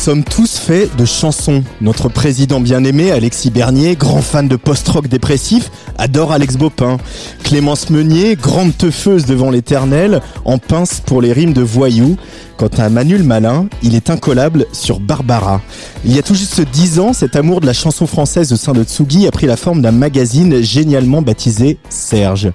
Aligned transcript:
Sommes 0.00 0.24
tous 0.24 0.58
faits 0.58 0.96
de 0.96 1.04
chansons. 1.04 1.62
Notre 1.82 2.08
président 2.08 2.58
bien-aimé, 2.58 3.12
Alexis 3.12 3.50
Bernier, 3.50 3.96
grand 3.96 4.22
fan 4.22 4.48
de 4.48 4.56
post-rock 4.56 5.08
dépressif, 5.08 5.70
adore 5.98 6.32
Alex 6.32 6.56
Bopin. 6.56 6.96
Clémence 7.44 7.90
Meunier, 7.90 8.34
grande 8.34 8.74
teufeuse 8.74 9.26
devant 9.26 9.50
l'éternel, 9.50 10.22
en 10.46 10.56
pince 10.56 11.02
pour 11.04 11.20
les 11.20 11.34
rimes 11.34 11.52
de 11.52 11.60
voyous. 11.60 12.16
Quant 12.56 12.70
à 12.78 12.88
Manuel 12.88 13.24
Malin, 13.24 13.68
il 13.82 13.94
est 13.94 14.08
incollable 14.08 14.64
sur 14.72 15.00
Barbara. 15.00 15.60
Il 16.02 16.16
y 16.16 16.18
a 16.18 16.22
tout 16.22 16.34
juste 16.34 16.62
dix 16.72 16.98
ans, 16.98 17.12
cet 17.12 17.36
amour 17.36 17.60
de 17.60 17.66
la 17.66 17.74
chanson 17.74 18.06
française 18.06 18.54
au 18.54 18.56
sein 18.56 18.72
de 18.72 18.84
Tsugi 18.84 19.26
a 19.26 19.30
pris 19.30 19.46
la 19.46 19.56
forme 19.56 19.82
d'un 19.82 19.92
magazine 19.92 20.62
génialement 20.62 21.20
baptisé 21.20 21.76
Serge. 21.90 22.50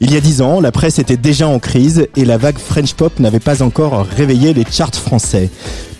Il 0.00 0.12
y 0.12 0.16
a 0.16 0.20
dix 0.20 0.42
ans, 0.42 0.60
la 0.60 0.70
presse 0.70 1.00
était 1.00 1.16
déjà 1.16 1.48
en 1.48 1.58
crise 1.58 2.06
et 2.14 2.24
la 2.24 2.38
vague 2.38 2.58
French 2.58 2.94
Pop 2.94 3.18
n'avait 3.18 3.40
pas 3.40 3.62
encore 3.62 4.06
réveillé 4.06 4.54
les 4.54 4.64
charts 4.70 4.94
français. 4.94 5.50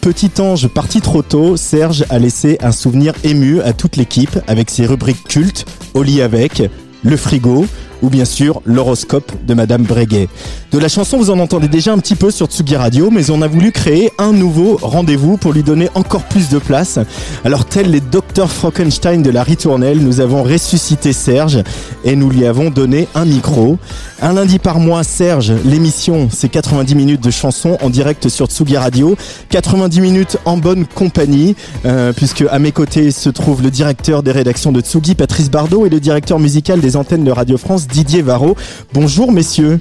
Petit 0.02 0.30
ange 0.38 0.68
parti 0.68 1.00
trop 1.00 1.22
tôt, 1.22 1.56
Serge 1.56 2.04
a 2.10 2.20
laissé 2.20 2.58
un 2.60 2.70
souvenir 2.70 3.14
ému 3.24 3.60
à 3.60 3.72
toute 3.72 3.96
l'équipe 3.96 4.38
avec 4.46 4.70
ses 4.70 4.86
rubriques 4.86 5.24
cultes, 5.24 5.66
lit 5.96 6.22
avec, 6.22 6.62
Le 7.02 7.16
frigo 7.16 7.66
ou 8.02 8.08
bien 8.08 8.24
sûr 8.24 8.60
l'horoscope 8.64 9.32
de 9.46 9.54
Madame 9.54 9.82
Breguet. 9.82 10.28
De 10.72 10.78
la 10.78 10.88
chanson, 10.88 11.18
vous 11.18 11.30
en 11.30 11.38
entendez 11.38 11.68
déjà 11.68 11.92
un 11.92 11.98
petit 11.98 12.16
peu 12.16 12.30
sur 12.30 12.46
Tsugi 12.46 12.74
Radio, 12.74 13.10
mais 13.10 13.30
on 13.30 13.42
a 13.42 13.46
voulu 13.46 13.70
créer 13.70 14.10
un 14.18 14.32
nouveau 14.32 14.78
rendez-vous 14.82 15.36
pour 15.36 15.52
lui 15.52 15.62
donner 15.62 15.88
encore 15.94 16.24
plus 16.24 16.48
de 16.48 16.58
place. 16.58 16.98
Alors, 17.44 17.64
tels 17.64 17.90
les 17.90 18.00
docteurs 18.00 18.50
Frankenstein 18.50 19.22
de 19.22 19.30
la 19.30 19.44
ritournelle, 19.44 19.98
nous 19.98 20.20
avons 20.20 20.42
ressuscité 20.42 21.12
Serge 21.12 21.62
et 22.04 22.16
nous 22.16 22.28
lui 22.28 22.44
avons 22.44 22.70
donné 22.70 23.06
un 23.14 23.24
micro. 23.24 23.78
Un 24.20 24.32
lundi 24.32 24.58
par 24.58 24.80
mois, 24.80 25.04
Serge, 25.04 25.52
l'émission, 25.64 26.28
c'est 26.32 26.48
90 26.48 26.94
minutes 26.94 27.22
de 27.22 27.30
chansons 27.30 27.78
en 27.80 27.90
direct 27.90 28.28
sur 28.28 28.46
Tsugi 28.46 28.76
Radio. 28.76 29.16
90 29.50 30.00
minutes 30.00 30.38
en 30.44 30.56
bonne 30.56 30.86
compagnie, 30.86 31.54
euh, 31.84 32.12
puisque 32.12 32.44
à 32.50 32.58
mes 32.58 32.72
côtés 32.72 33.10
se 33.10 33.28
trouve 33.28 33.62
le 33.62 33.70
directeur 33.70 34.22
des 34.22 34.32
rédactions 34.32 34.72
de 34.72 34.80
Tsugi, 34.80 35.14
Patrice 35.14 35.50
Bardot, 35.50 35.86
et 35.86 35.88
le 35.88 36.00
directeur 36.00 36.38
musical 36.38 36.80
des 36.80 36.96
antennes 36.96 37.24
de 37.24 37.30
Radio 37.30 37.58
France, 37.58 37.83
Didier 37.88 38.22
Varro. 38.22 38.56
Bonjour 38.92 39.32
messieurs. 39.32 39.80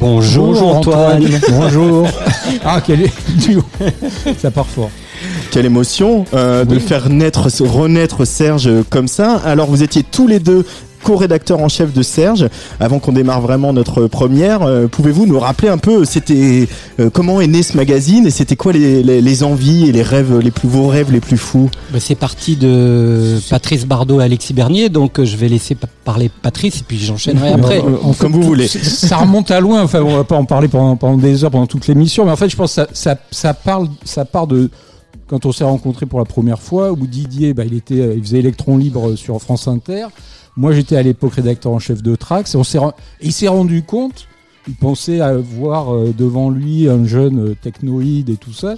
Bonjour, 0.00 0.76
Antoine. 0.76 1.24
Bonjour. 1.50 2.06
Ah, 2.64 2.80
quel 2.84 3.02
est... 3.02 3.12
Ça 4.38 4.50
part 4.50 4.66
fort. 4.66 4.90
Quelle 5.50 5.66
émotion 5.66 6.24
euh, 6.34 6.64
de 6.64 6.78
faire 6.78 7.08
naître, 7.08 7.48
renaître 7.60 8.24
Serge 8.24 8.68
comme 8.90 9.08
ça. 9.08 9.36
Alors 9.44 9.68
vous 9.68 9.82
étiez 9.82 10.02
tous 10.02 10.26
les 10.26 10.40
deux 10.40 10.66
co-rédacteur 11.02 11.60
en 11.60 11.68
chef 11.68 11.92
de 11.92 12.02
Serge. 12.02 12.48
Avant 12.78 12.98
qu'on 12.98 13.12
démarre 13.12 13.40
vraiment 13.40 13.72
notre 13.72 14.06
première, 14.06 14.62
euh, 14.62 14.86
pouvez-vous 14.86 15.26
nous 15.26 15.38
rappeler 15.40 15.68
un 15.68 15.78
peu 15.78 16.04
c'était 16.04 16.68
euh, 16.98 17.10
comment 17.10 17.40
est 17.40 17.46
né 17.46 17.62
ce 17.62 17.76
magazine 17.76 18.26
et 18.26 18.30
c'était 18.30 18.56
quoi 18.56 18.72
les, 18.72 19.02
les- 19.02 19.20
les 19.20 19.42
envies 19.42 19.88
et 19.88 19.92
les 19.92 20.02
rêves 20.02 20.38
les 20.38 20.50
plus 20.50 20.68
vos 20.68 20.88
rêves 20.88 21.10
les 21.12 21.20
plus 21.20 21.36
fous? 21.38 21.70
Bah, 21.92 21.98
c'est 22.00 22.14
parti 22.14 22.56
de 22.56 23.38
Patrice 23.50 23.86
Bardot 23.86 24.20
et 24.20 24.24
Alexis 24.24 24.52
Bernier, 24.54 24.88
donc 24.88 25.18
euh, 25.18 25.24
je 25.24 25.36
vais 25.36 25.48
laisser 25.48 25.74
pa- 25.74 25.88
parler 26.04 26.30
Patrice 26.42 26.80
et 26.80 26.84
puis 26.86 26.98
j'enchaînerai 26.98 27.52
après. 27.52 27.78
Euh, 27.78 27.96
en 28.02 28.12
fait, 28.12 28.20
Comme 28.22 28.32
vous 28.32 28.40
tout- 28.40 28.46
voulez. 28.46 28.68
Ça 28.68 29.16
remonte 29.16 29.50
à 29.50 29.60
loin. 29.60 29.82
Enfin, 29.82 30.00
on 30.02 30.16
va 30.16 30.24
pas 30.24 30.36
en 30.36 30.44
parler 30.44 30.68
pendant, 30.68 30.96
pendant 30.96 31.16
des 31.16 31.44
heures, 31.44 31.50
pendant 31.50 31.66
toute 31.66 31.86
l'émission. 31.86 32.24
Mais 32.24 32.30
en 32.32 32.36
fait, 32.36 32.48
je 32.48 32.56
pense 32.56 32.70
que 32.70 32.82
ça, 32.82 32.88
ça, 32.92 33.16
ça 33.30 33.54
parle, 33.54 33.88
ça 34.04 34.24
part 34.24 34.46
de 34.46 34.70
quand 35.26 35.46
on 35.46 35.52
s'est 35.52 35.64
rencontrés 35.64 36.06
pour 36.06 36.18
la 36.18 36.24
première 36.24 36.58
fois, 36.60 36.90
où 36.90 37.06
Didier, 37.06 37.54
bah, 37.54 37.62
il 37.64 37.74
était, 37.74 38.00
euh, 38.00 38.14
il 38.16 38.22
faisait 38.22 38.40
Electron 38.40 38.76
Libre 38.76 39.14
sur 39.14 39.40
France 39.40 39.68
Inter. 39.68 40.06
Moi, 40.56 40.72
j'étais 40.72 40.96
à 40.96 41.02
l'époque 41.02 41.34
rédacteur 41.34 41.72
en 41.72 41.78
chef 41.78 42.02
de 42.02 42.14
Trax. 42.16 42.54
Et 42.54 42.58
on 42.58 42.92
il 43.20 43.32
s'est 43.32 43.48
rendu 43.48 43.82
compte. 43.82 44.26
Il 44.68 44.74
pensait 44.74 45.20
avoir 45.20 45.94
euh, 45.94 46.14
devant 46.16 46.50
lui 46.50 46.86
un 46.86 47.06
jeune 47.06 47.38
euh, 47.40 47.56
technoïde 47.60 48.28
et 48.28 48.36
tout 48.36 48.52
ça, 48.52 48.74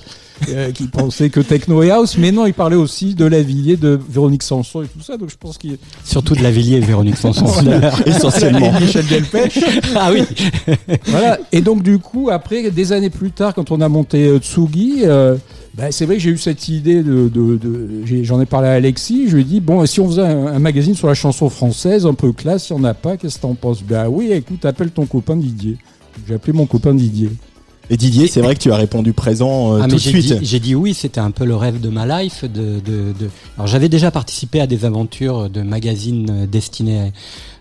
euh, 0.48 0.70
qui 0.72 0.86
pensait 0.86 1.28
que 1.28 1.40
techno 1.40 1.82
et 1.82 1.90
house, 1.90 2.16
mais 2.16 2.30
non, 2.30 2.46
il 2.46 2.54
parlait 2.54 2.76
aussi 2.76 3.16
de 3.16 3.24
Lavillier, 3.24 3.76
de 3.76 3.98
Véronique 4.08 4.44
Sanson 4.44 4.82
et 4.82 4.86
tout 4.86 5.00
ça. 5.00 5.16
Donc 5.16 5.30
je 5.30 5.36
pense 5.36 5.58
qu'il 5.58 5.76
Surtout 6.04 6.36
de 6.36 6.42
Lavillier 6.42 6.76
et 6.76 6.80
Véronique 6.80 7.16
Sanson. 7.16 7.46
essentiellement 8.06 8.76
et 8.76 8.80
Michel 8.80 9.06
Delpech. 9.06 9.58
ah 9.96 10.12
oui. 10.12 10.22
voilà. 11.06 11.38
Et 11.50 11.60
donc 11.60 11.82
du 11.82 11.98
coup, 11.98 12.30
après, 12.30 12.70
des 12.70 12.92
années 12.92 13.10
plus 13.10 13.32
tard, 13.32 13.52
quand 13.52 13.72
on 13.72 13.80
a 13.80 13.88
monté 13.88 14.38
Tsugi, 14.38 15.00
euh, 15.02 15.36
bah, 15.76 15.90
c'est 15.90 16.04
vrai 16.06 16.16
que 16.16 16.20
j'ai 16.22 16.30
eu 16.30 16.38
cette 16.38 16.68
idée 16.68 17.02
de, 17.02 17.28
de, 17.28 17.56
de- 17.56 18.22
j'en 18.24 18.40
ai 18.40 18.46
parlé 18.46 18.68
à 18.68 18.72
Alexis. 18.72 19.28
Je 19.28 19.36
lui 19.36 19.42
ai 19.42 19.44
dit 19.44 19.60
bon, 19.60 19.82
et 19.82 19.86
si 19.86 20.00
on 20.00 20.06
faisait 20.08 20.22
un, 20.22 20.46
un 20.48 20.58
magazine 20.58 20.94
sur 20.94 21.08
la 21.08 21.14
chanson 21.14 21.48
française, 21.48 22.04
un 22.06 22.14
peu 22.14 22.32
classe, 22.32 22.68
il 22.70 22.74
n'y 22.74 22.80
en 22.80 22.84
a 22.84 22.94
pas, 22.94 23.16
qu'est-ce 23.16 23.36
que 23.36 23.42
t'en 23.42 23.54
penses? 23.54 23.82
Bah 23.82 24.08
oui, 24.10 24.30
écoute, 24.32 24.64
appelle 24.64 24.90
ton 24.90 25.06
copain 25.06 25.36
Didier. 25.36 25.76
J'ai 26.28 26.34
appelé 26.34 26.52
mon 26.52 26.66
copain 26.66 26.94
Didier. 26.94 27.30
et 27.88 27.96
Didier 27.96 28.26
c'est 28.28 28.42
vrai 28.42 28.54
que 28.54 28.60
tu 28.60 28.70
as 28.70 28.76
répondu 28.76 29.14
présent 29.14 29.74
euh, 29.76 29.80
Ah, 29.82 29.88
tout 29.88 29.94
de 29.96 30.00
j'ai 30.00 30.10
suite 30.10 30.38
dit, 30.40 30.44
j'ai 30.46 30.60
dit 30.60 30.74
oui, 30.74 30.92
c'était 30.92 31.20
un 31.20 31.30
peu 31.30 31.46
le 31.46 31.56
rêve 31.56 31.80
de 31.80 31.88
ma 31.88 32.22
life. 32.22 32.44
De, 32.44 32.80
de, 32.80 33.12
de... 33.18 33.30
Alors 33.56 33.66
j'avais 33.66 33.88
déjà 33.88 34.10
participé 34.10 34.60
à 34.60 34.66
des 34.66 34.84
aventures 34.84 35.48
de 35.48 35.62
magazines 35.62 36.28
euh, 36.30 36.46
destinés 36.46 37.12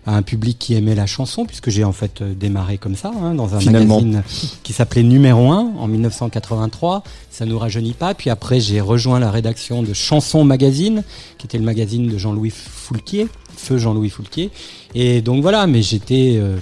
à 0.06 0.16
un 0.16 0.22
public 0.22 0.58
qui 0.58 0.74
aimait 0.74 0.94
la 0.94 1.06
chanson, 1.06 1.44
puisque 1.44 1.70
j'ai 1.70 1.84
en 1.84 1.92
fait 1.92 2.22
démarré 2.22 2.78
comme 2.78 2.96
ça, 2.96 3.12
hein, 3.22 3.34
dans 3.34 3.54
un 3.54 3.60
Finalement. 3.60 4.00
magazine 4.00 4.22
qui 4.62 4.72
s'appelait 4.72 5.02
Numéro 5.02 5.50
1 5.52 5.72
en 5.78 5.86
1983. 5.86 7.04
Ça 7.30 7.46
nous 7.46 7.58
rajeunit 7.58 7.92
pas. 7.92 8.14
Puis 8.14 8.30
après, 8.30 8.60
j'ai 8.60 8.80
rejoint 8.80 9.20
la 9.20 9.30
rédaction 9.30 9.82
de 9.82 9.92
Chanson 9.92 10.44
Magazine, 10.44 11.04
qui 11.38 11.46
était 11.46 11.58
le 11.58 11.64
magazine 11.64 12.08
de 12.08 12.18
Jean-Louis 12.18 12.50
Foulquier, 12.50 13.28
feu 13.56 13.78
Jean-Louis 13.78 14.10
Foulquier. 14.10 14.50
Et 14.94 15.22
donc 15.22 15.42
voilà, 15.42 15.66
mais 15.66 15.82
j'étais 15.82 16.36
euh, 16.36 16.56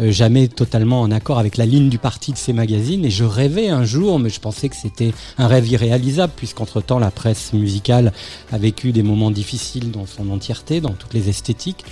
euh, 0.00 0.10
jamais 0.10 0.48
totalement 0.48 1.00
en 1.00 1.10
accord 1.10 1.38
avec 1.38 1.56
la 1.56 1.64
ligne 1.64 1.88
du 1.88 1.98
parti 1.98 2.32
de 2.32 2.36
ces 2.36 2.52
magazines 2.52 3.04
et 3.04 3.10
je 3.10 3.24
rêvais 3.24 3.68
un 3.68 3.84
jour, 3.84 4.18
mais 4.18 4.28
je 4.28 4.40
pensais 4.40 4.68
que 4.68 4.76
c'était 4.76 5.12
un 5.38 5.46
rêve 5.46 5.66
irréalisable 5.68 6.34
puisqu'entre 6.36 6.82
temps 6.82 6.98
la 6.98 7.10
presse 7.10 7.54
musicale 7.54 8.12
a 8.52 8.58
vécu 8.58 8.92
des 8.92 9.02
moments 9.02 9.30
difficiles 9.30 9.90
dans 9.90 10.04
son 10.06 10.30
entièreté, 10.30 10.80
dans 10.82 10.92
toutes 10.92 11.14
les 11.14 11.30
esthétiques. 11.30 11.84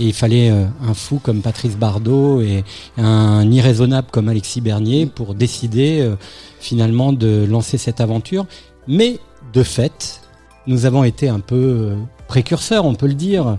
Et 0.00 0.04
il 0.06 0.12
fallait 0.14 0.50
euh, 0.50 0.64
un 0.88 0.94
fou 0.94 1.20
comme 1.22 1.42
Patrice 1.42 1.76
Bardot 1.76 2.40
et 2.40 2.64
un 2.96 3.48
irraisonnable 3.50 4.08
comme 4.10 4.28
Alexis 4.30 4.60
Bernier 4.62 5.04
pour 5.06 5.34
décider 5.34 6.00
euh, 6.00 6.16
finalement 6.58 7.12
de 7.12 7.46
lancer 7.48 7.76
cette 7.78 8.00
aventure. 8.00 8.46
Mais 8.88 9.18
de 9.52 9.62
fait, 9.62 10.22
nous 10.66 10.86
avons 10.86 11.04
été 11.04 11.28
un 11.28 11.40
peu 11.40 11.54
euh, 11.56 11.94
précurseurs, 12.28 12.86
on 12.86 12.94
peut 12.94 13.08
le 13.08 13.14
dire. 13.14 13.58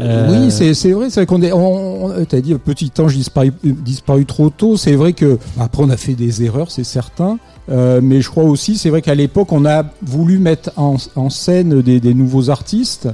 Euh, 0.00 0.30
Oui, 0.46 0.50
c'est 0.50 0.72
vrai, 0.92 1.10
c'est 1.10 1.20
vrai 1.20 1.26
qu'on 1.26 1.42
est. 1.42 1.52
On, 1.52 2.06
on- 2.06 2.24
T'as 2.24 2.40
dit 2.40 2.54
petit 2.54 2.90
ange 2.98 3.14
disparu, 3.14 3.52
disparu 3.62 4.24
trop 4.24 4.48
tôt. 4.48 4.76
C'est 4.78 4.94
vrai 4.94 5.12
que 5.12 5.38
après 5.60 5.82
on 5.82 5.90
a 5.90 5.96
fait 5.98 6.14
des 6.14 6.42
erreurs, 6.44 6.70
c'est 6.70 6.84
certain. 6.84 7.38
Euh, 7.70 8.00
mais 8.02 8.20
je 8.22 8.30
crois 8.30 8.44
aussi, 8.44 8.76
c'est 8.78 8.88
vrai 8.90 9.02
qu'à 9.02 9.14
l'époque 9.14 9.52
on 9.52 9.64
a 9.66 9.84
voulu 10.02 10.38
mettre 10.38 10.70
en, 10.76 10.96
en 11.16 11.28
scène 11.30 11.82
des, 11.82 12.00
des 12.00 12.14
nouveaux 12.14 12.48
artistes. 12.50 13.08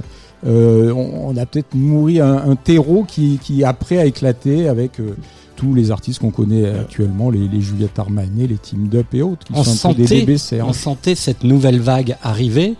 Euh, 0.47 0.91
on, 0.91 1.29
on 1.29 1.37
a 1.37 1.45
peut-être 1.45 1.75
nourri 1.75 2.19
un, 2.19 2.35
un 2.35 2.55
terreau 2.55 3.05
qui, 3.07 3.39
qui 3.43 3.63
après 3.63 3.97
a 3.99 4.05
éclaté 4.05 4.67
avec 4.67 4.99
euh, 4.99 5.15
tous 5.55 5.75
les 5.75 5.91
artistes 5.91 6.19
qu'on 6.19 6.31
connaît 6.31 6.65
actuellement, 6.67 7.29
les, 7.29 7.47
les 7.47 7.61
Juliette 7.61 7.99
Armanet, 7.99 8.47
les 8.47 8.57
Team 8.57 8.89
Up 8.95 9.05
et 9.13 9.21
autres, 9.21 9.45
qui 9.45 9.53
on 9.55 9.63
sont 9.63 9.91
des 9.93 10.05
sentait, 10.07 10.19
bébés 10.21 10.37
cerfs. 10.39 10.65
on 10.67 10.73
sentait 10.73 11.13
cette 11.15 11.43
nouvelle 11.43 11.79
vague 11.79 12.15
arriver. 12.23 12.73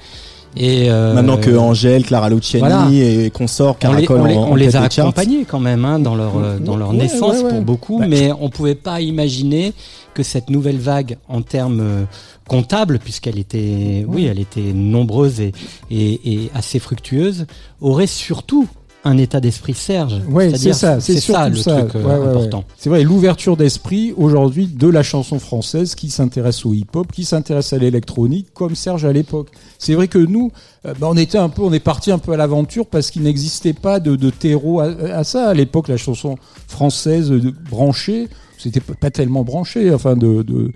Et 0.58 0.92
euh, 0.92 1.14
maintenant 1.14 1.38
que 1.38 1.56
Angèle 1.56 2.04
Clara 2.04 2.30
Luciani 2.30 2.60
voilà. 2.68 2.88
et 2.92 3.30
consorts 3.30 3.78
on 3.86 3.94
les, 3.94 4.06
caracolent 4.06 4.22
on 4.22 4.26
les- 4.26 4.36
en- 4.36 4.50
on 4.52 4.56
les 4.56 4.76
a 4.76 4.86
des 4.90 5.00
accompagnés 5.00 5.46
quand 5.46 5.62
même 5.62 5.86
hein, 5.86 5.98
dans 5.98 6.14
leur, 6.16 6.38
euh, 6.38 6.60
dans 6.60 6.76
leur 6.76 6.90
Ouais, 6.90 6.98
naissance 6.98 7.38
ouais, 7.38 7.44
ouais. 7.44 7.50
pour 7.52 7.62
beaucoup, 7.62 8.00
Bah, 8.00 8.08
mais 8.10 8.32
on 8.38 8.50
pouvait 8.50 8.76
pas 8.76 9.00
imaginer 9.00 9.72
que 10.14 10.24
cette 10.24 10.50
nouvelle 10.50 10.78
vague 10.80 11.18
en 11.28 11.42
termes 11.42 11.80
euh, 11.82 12.04
comptables, 12.48 13.00
puisqu'elle 13.00 13.40
était, 13.40 14.06
oui, 14.08 14.26
elle 14.26 14.40
était 14.40 14.74
nombreuse 14.74 15.40
et, 15.40 15.54
et, 15.90 16.34
et 16.34 16.52
assez 16.54 16.80
fructueuse, 16.80 17.46
aurait 17.80 18.08
surtout 18.08 18.68
un 19.04 19.18
état 19.18 19.40
d'esprit 19.40 19.74
Serge. 19.74 20.22
Ouais, 20.30 20.56
c'est 20.56 20.74
ça, 20.74 21.00
c'est 21.00 21.20
ça 21.20 21.50
le 21.50 21.56
ça. 21.56 21.82
truc 21.82 21.96
euh, 21.96 22.04
Ouais, 22.04 22.14
ouais, 22.14 22.20
ouais. 22.20 22.28
important. 22.30 22.66
C'est 22.78 22.90
vrai, 22.90 23.02
l'ouverture 23.04 23.58
d'esprit 23.58 24.14
aujourd'hui 24.16 24.68
de 24.68 24.88
la 24.88 25.02
chanson 25.02 25.40
française 25.40 25.96
qui 25.96 26.12
s'intéresse 26.12 26.68
au 26.68 26.74
hip-hop, 26.76 27.12
qui 27.12 27.26
s'intéresse 27.26 27.74
à 27.74 27.80
l'électronique, 27.80 28.50
comme 28.54 28.76
Serge 28.76 29.04
à 29.06 29.12
l'époque. 29.12 29.48
C'est 29.80 29.96
vrai 29.96 30.08
que 30.08 30.20
nous, 30.20 30.52
euh, 30.86 30.94
bah, 31.00 31.08
on 31.10 31.18
était 31.18 31.40
un 31.40 31.50
peu, 31.50 31.64
on 31.64 31.74
est 31.74 31.80
parti 31.80 32.12
un 32.12 32.20
peu 32.20 32.32
à 32.34 32.38
l'aventure 32.38 32.86
parce 32.86 33.10
qu'il 33.10 33.24
n'existait 33.24 33.74
pas 33.74 34.00
de, 34.00 34.16
de 34.16 34.30
terreau 34.30 34.82
à, 34.82 34.86
à 34.86 35.24
ça. 35.24 35.50
À 35.50 35.54
l'époque, 35.56 35.88
la 35.88 35.98
chanson 35.98 36.36
française 36.68 37.32
branchée, 37.72 38.28
c'était 38.62 38.80
pas 38.80 39.10
tellement 39.10 39.44
branché, 39.44 39.94
enfin 39.94 40.16
de, 40.16 40.72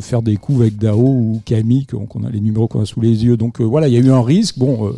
faire 0.00 0.22
des 0.22 0.36
coups 0.36 0.60
avec 0.60 0.76
Dao 0.76 1.00
ou 1.00 1.42
Camille, 1.44 1.86
qu'on 1.86 2.06
qu'on 2.06 2.24
a 2.24 2.30
les 2.30 2.40
numéros 2.40 2.68
qu'on 2.68 2.82
a 2.82 2.86
sous 2.86 3.00
les 3.00 3.24
yeux. 3.24 3.36
Donc 3.36 3.60
euh, 3.60 3.64
voilà, 3.64 3.88
il 3.88 3.94
y 3.94 3.96
a 3.96 4.00
eu 4.00 4.10
un 4.10 4.22
risque. 4.22 4.58
Bon, 4.58 4.88
euh, 4.88 4.92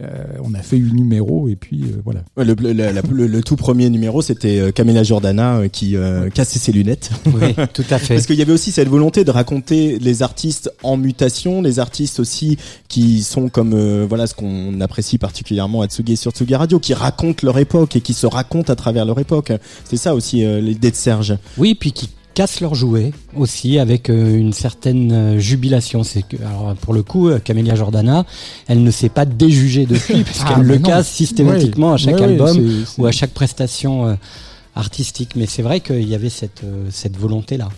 euh, 0.00 0.24
on 0.44 0.54
a 0.54 0.62
fait 0.62 0.76
une 0.76 0.94
numéro 0.94 1.48
et 1.48 1.56
puis 1.56 1.82
euh, 1.84 2.00
voilà. 2.04 2.20
Ouais, 2.36 2.44
Le, 2.44 2.54
le- 2.54 2.72
la- 2.72 2.92
le- 2.92 3.26
le 3.26 3.42
tout 3.42 3.56
premier 3.56 3.90
numéro, 3.90 4.22
c'était 4.22 4.60
euh, 4.60 4.70
Camilla 4.70 5.02
Jordana 5.02 5.56
euh, 5.56 5.68
qui 5.68 5.96
euh, 5.96 6.30
cassait 6.30 6.58
ses 6.58 6.70
lunettes. 6.72 7.10
Oui, 7.26 7.54
tout 7.74 7.84
à 7.90 7.98
fait. 7.98 8.14
Parce 8.14 8.26
qu'il 8.26 8.36
y 8.36 8.42
avait 8.42 8.52
aussi 8.52 8.70
cette 8.70 8.88
volonté 8.88 9.24
de 9.24 9.30
raconter 9.30 9.98
les 9.98 10.22
artistes 10.22 10.70
en 10.82 10.96
mutation, 10.96 11.62
les 11.62 11.78
artistes 11.80 12.20
aussi 12.20 12.56
qui 12.88 13.22
sont 13.22 13.48
comme 13.48 13.72
euh, 13.74 14.06
voilà 14.08 14.26
ce 14.26 14.34
qu'on 14.34 14.80
apprécie 14.80 15.18
particulièrement 15.18 15.82
à 15.82 15.86
Tsugi 15.88 16.16
sur 16.16 16.30
Tsugi 16.32 16.54
Radio, 16.54 16.78
qui 16.78 16.94
racontent 16.94 17.40
leur 17.44 17.58
époque 17.58 17.96
et 17.96 18.00
qui 18.00 18.14
se 18.14 18.26
racontent 18.26 18.72
à 18.72 18.76
travers 18.76 19.04
leur 19.04 19.18
époque. 19.18 19.52
C'est 19.84 19.96
ça 19.96 20.14
aussi 20.14 20.44
euh, 20.44 20.60
l'idée 20.60 20.90
de 20.90 20.96
Serge. 20.96 21.36
Oui, 21.56 21.74
puis 21.74 21.92
qui 21.92 22.08
cassent 22.38 22.60
leurs 22.60 22.76
jouets 22.76 23.10
aussi 23.36 23.80
avec 23.80 24.08
euh, 24.08 24.38
une 24.38 24.52
certaine 24.52 25.10
euh, 25.10 25.38
jubilation. 25.40 26.04
C'est 26.04 26.22
que, 26.22 26.36
alors 26.36 26.76
pour 26.76 26.94
le 26.94 27.02
coup, 27.02 27.28
euh, 27.28 27.40
Camélia 27.40 27.74
Jordana, 27.74 28.26
elle 28.68 28.84
ne 28.84 28.92
s'est 28.92 29.08
pas 29.08 29.24
déjugée 29.24 29.86
depuis 29.86 30.22
puisqu'elle 30.24 30.58
Ah, 30.58 30.62
le 30.62 30.78
non. 30.78 30.88
casse 30.88 31.08
systématiquement 31.08 31.88
Ouais, 31.88 31.94
à 31.94 31.96
chaque 31.96 32.14
ouais, 32.14 32.22
album 32.22 32.84
ou 32.96 33.06
à 33.06 33.10
chaque 33.10 33.32
prestation 33.32 34.16
artistique. 34.76 35.30
Mais 35.34 35.46
c'est 35.46 35.62
vrai 35.62 35.80
qu'il 35.80 36.08
y 36.08 36.14
avait 36.14 36.30
cette 36.30 36.62
cette 36.90 37.16
volonté 37.16 37.56
là. 37.56 37.70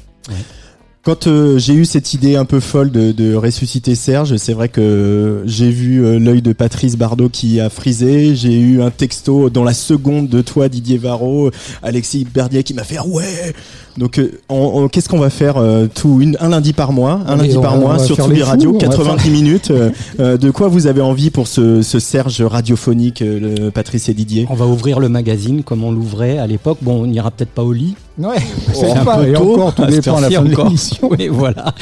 Quand 1.02 1.28
euh, 1.28 1.56
j'ai 1.58 1.72
eu 1.72 1.86
cette 1.86 2.12
idée 2.12 2.36
un 2.36 2.44
peu 2.44 2.60
folle 2.60 2.90
de, 2.90 3.12
de 3.12 3.34
ressusciter 3.34 3.94
Serge, 3.94 4.36
c'est 4.36 4.52
vrai 4.52 4.68
que 4.68 5.42
j'ai 5.46 5.70
vu 5.70 6.04
euh, 6.04 6.18
l'œil 6.18 6.42
de 6.42 6.52
Patrice 6.52 6.96
Bardot 6.98 7.30
qui 7.30 7.58
a 7.58 7.70
frisé. 7.70 8.36
J'ai 8.36 8.60
eu 8.60 8.82
un 8.82 8.90
texto 8.90 9.48
dans 9.48 9.64
la 9.64 9.72
seconde 9.72 10.28
de 10.28 10.42
toi, 10.42 10.68
Didier 10.68 10.98
Varro, 10.98 11.50
Alexis 11.82 12.26
Berdier 12.30 12.64
qui 12.64 12.74
m'a 12.74 12.84
fait 12.84 13.00
ouais. 13.00 13.54
Donc, 13.98 14.19
euh, 14.19 14.88
qu'est-ce 14.88 15.08
qu'on 15.08 15.19
va 15.19 15.31
faire 15.31 15.56
euh, 15.56 15.87
tout 15.92 16.20
une, 16.20 16.37
un 16.40 16.48
lundi 16.48 16.72
par 16.72 16.92
mois, 16.92 17.20
un 17.26 17.37
Mais 17.37 17.42
lundi 17.44 17.56
on 17.58 17.60
par 17.60 17.75
va- 17.75 17.78
mois 17.81 17.98
sur 17.98 18.16
fous, 18.16 18.22
Radio, 18.42 18.72
va 18.72 18.78
90 18.78 19.22
faire- 19.22 19.32
minutes. 19.32 19.70
euh, 19.70 19.90
euh, 20.20 20.37
de 20.37 20.50
quoi 20.50 20.69
vous 20.69 20.87
avez 20.87 21.00
envie 21.00 21.31
pour 21.31 21.46
ce, 21.48 21.82
ce 21.82 21.98
Serge 21.98 22.40
radiophonique, 22.42 23.22
euh, 23.22 23.64
le 23.64 23.70
Patrice 23.70 24.08
et 24.08 24.14
Didier? 24.14 24.46
On 24.48 24.54
va 24.54 24.66
ouvrir 24.66 25.00
le 25.00 25.08
magazine 25.08 25.62
comme 25.62 25.84
on 25.84 25.90
l'ouvrait 25.92 26.38
à 26.38 26.46
l'époque. 26.46 26.78
Bon, 26.82 27.02
on 27.02 27.06
n'ira 27.06 27.31
peut-être 27.31 27.50
pas 27.50 27.62
au 27.64 27.72
lit. 27.72 27.94
Ouais, 28.19 28.37
C'est 28.75 28.90
un 28.92 29.04
pas, 29.04 29.19
peu 29.19 29.28
et 29.31 29.32
tôt 29.32 29.54
encore, 29.54 29.75
tout 29.75 29.82
à 29.82 29.90
cette 29.90 30.04
dépend 30.04 30.16
à 30.19 30.20
la 30.22 30.31
fin 30.31 30.42
de 30.42 30.52
encore. 30.52 30.64
l'émission. 30.66 31.08
Oui, 31.19 31.28
voilà. 31.28 31.75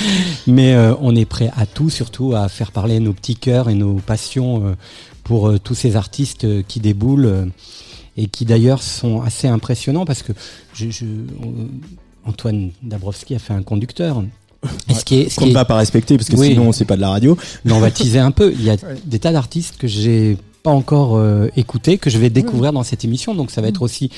Mais 0.46 0.74
euh, 0.74 0.94
on 1.02 1.14
est 1.14 1.24
prêt 1.26 1.50
à 1.56 1.66
tout, 1.66 1.90
surtout 1.90 2.32
à 2.34 2.48
faire 2.48 2.72
parler 2.72 3.00
nos 3.00 3.12
petits 3.12 3.36
cœurs 3.36 3.68
et 3.68 3.74
nos 3.74 3.94
passions 3.94 4.62
euh, 4.64 4.74
pour 5.24 5.48
euh, 5.48 5.58
tous 5.62 5.74
ces 5.74 5.96
artistes 5.96 6.44
euh, 6.44 6.62
qui 6.66 6.80
déboulent 6.80 7.26
euh, 7.26 7.44
et 8.20 8.26
qui 8.26 8.44
d'ailleurs 8.44 8.82
sont 8.82 9.22
assez 9.22 9.48
impressionnants 9.48 10.04
parce 10.04 10.22
que 10.22 10.32
je, 10.74 10.90
je- 10.90 11.04
euh, 11.04 11.66
Antoine 12.26 12.70
Dabrowski 12.82 13.34
a 13.34 13.38
fait 13.38 13.54
un 13.54 13.62
conducteur. 13.62 14.22
Ce 14.92 15.04
qui 15.04 15.20
est, 15.20 15.28
ce 15.28 15.36
Qu'on 15.36 15.46
ne 15.46 15.52
va 15.52 15.64
pas 15.64 15.76
respecter 15.76 16.16
parce 16.16 16.28
que 16.28 16.36
Oui. 16.36 16.48
sinon 16.48 16.72
c'est 16.72 16.84
pas 16.84 16.96
de 16.96 17.00
la 17.00 17.10
radio. 17.10 17.36
mais 17.64 17.72
on 17.72 17.80
va 17.80 17.90
teaser 17.92 18.18
un 18.18 18.32
peu. 18.32 18.52
Il 18.52 18.62
y 18.64 18.70
a 18.70 18.76
des 19.06 19.18
tas 19.20 19.32
d'artistes 19.32 19.76
que 19.78 19.86
j'ai 19.86 20.36
pas 20.64 20.72
encore 20.72 21.16
euh, 21.16 21.46
écoutés, 21.56 21.96
que 21.96 22.10
je 22.10 22.18
vais 22.18 22.28
découvrir 22.28 22.72
dans 22.72 22.82
cette 22.82 23.04
émission. 23.04 23.34
Donc 23.36 23.50
ça 23.52 23.60
va 23.60 23.68
être 23.68 23.82
aussi 23.82 24.10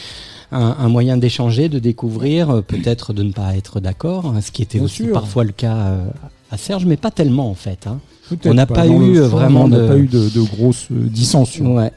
un, 0.50 0.76
un 0.78 0.88
moyen 0.88 1.18
d'échanger, 1.18 1.68
de 1.68 1.78
découvrir, 1.78 2.48
euh, 2.50 2.60
peut-être 2.62 3.12
de 3.12 3.22
ne 3.22 3.32
pas 3.32 3.54
être 3.54 3.80
d'accord, 3.80 4.26
hein, 4.26 4.40
ce 4.40 4.50
qui 4.50 4.62
était 4.62 4.78
Bien 4.78 4.86
aussi 4.86 5.04
sûr. 5.04 5.12
parfois 5.12 5.44
le 5.44 5.52
cas 5.52 5.76
euh, 5.76 6.06
à 6.50 6.56
Serge, 6.56 6.86
mais 6.86 6.96
pas 6.96 7.10
tellement 7.10 7.50
en 7.50 7.54
fait. 7.54 7.86
Hein. 7.86 8.00
On 8.46 8.54
n'a 8.54 8.66
pas 8.66 8.86
eu, 8.86 9.18
euh, 9.18 9.28
fond, 9.28 9.36
vraiment 9.36 9.64
On 9.64 9.68
n'a 9.68 9.78
de- 9.80 9.88
pas 9.88 9.96
eu 9.96 10.06
de, 10.06 10.28
de 10.28 10.40
grosses 10.40 10.86
euh, 10.92 11.08
dissensions. 11.08 11.74
Ouais. 11.74 11.92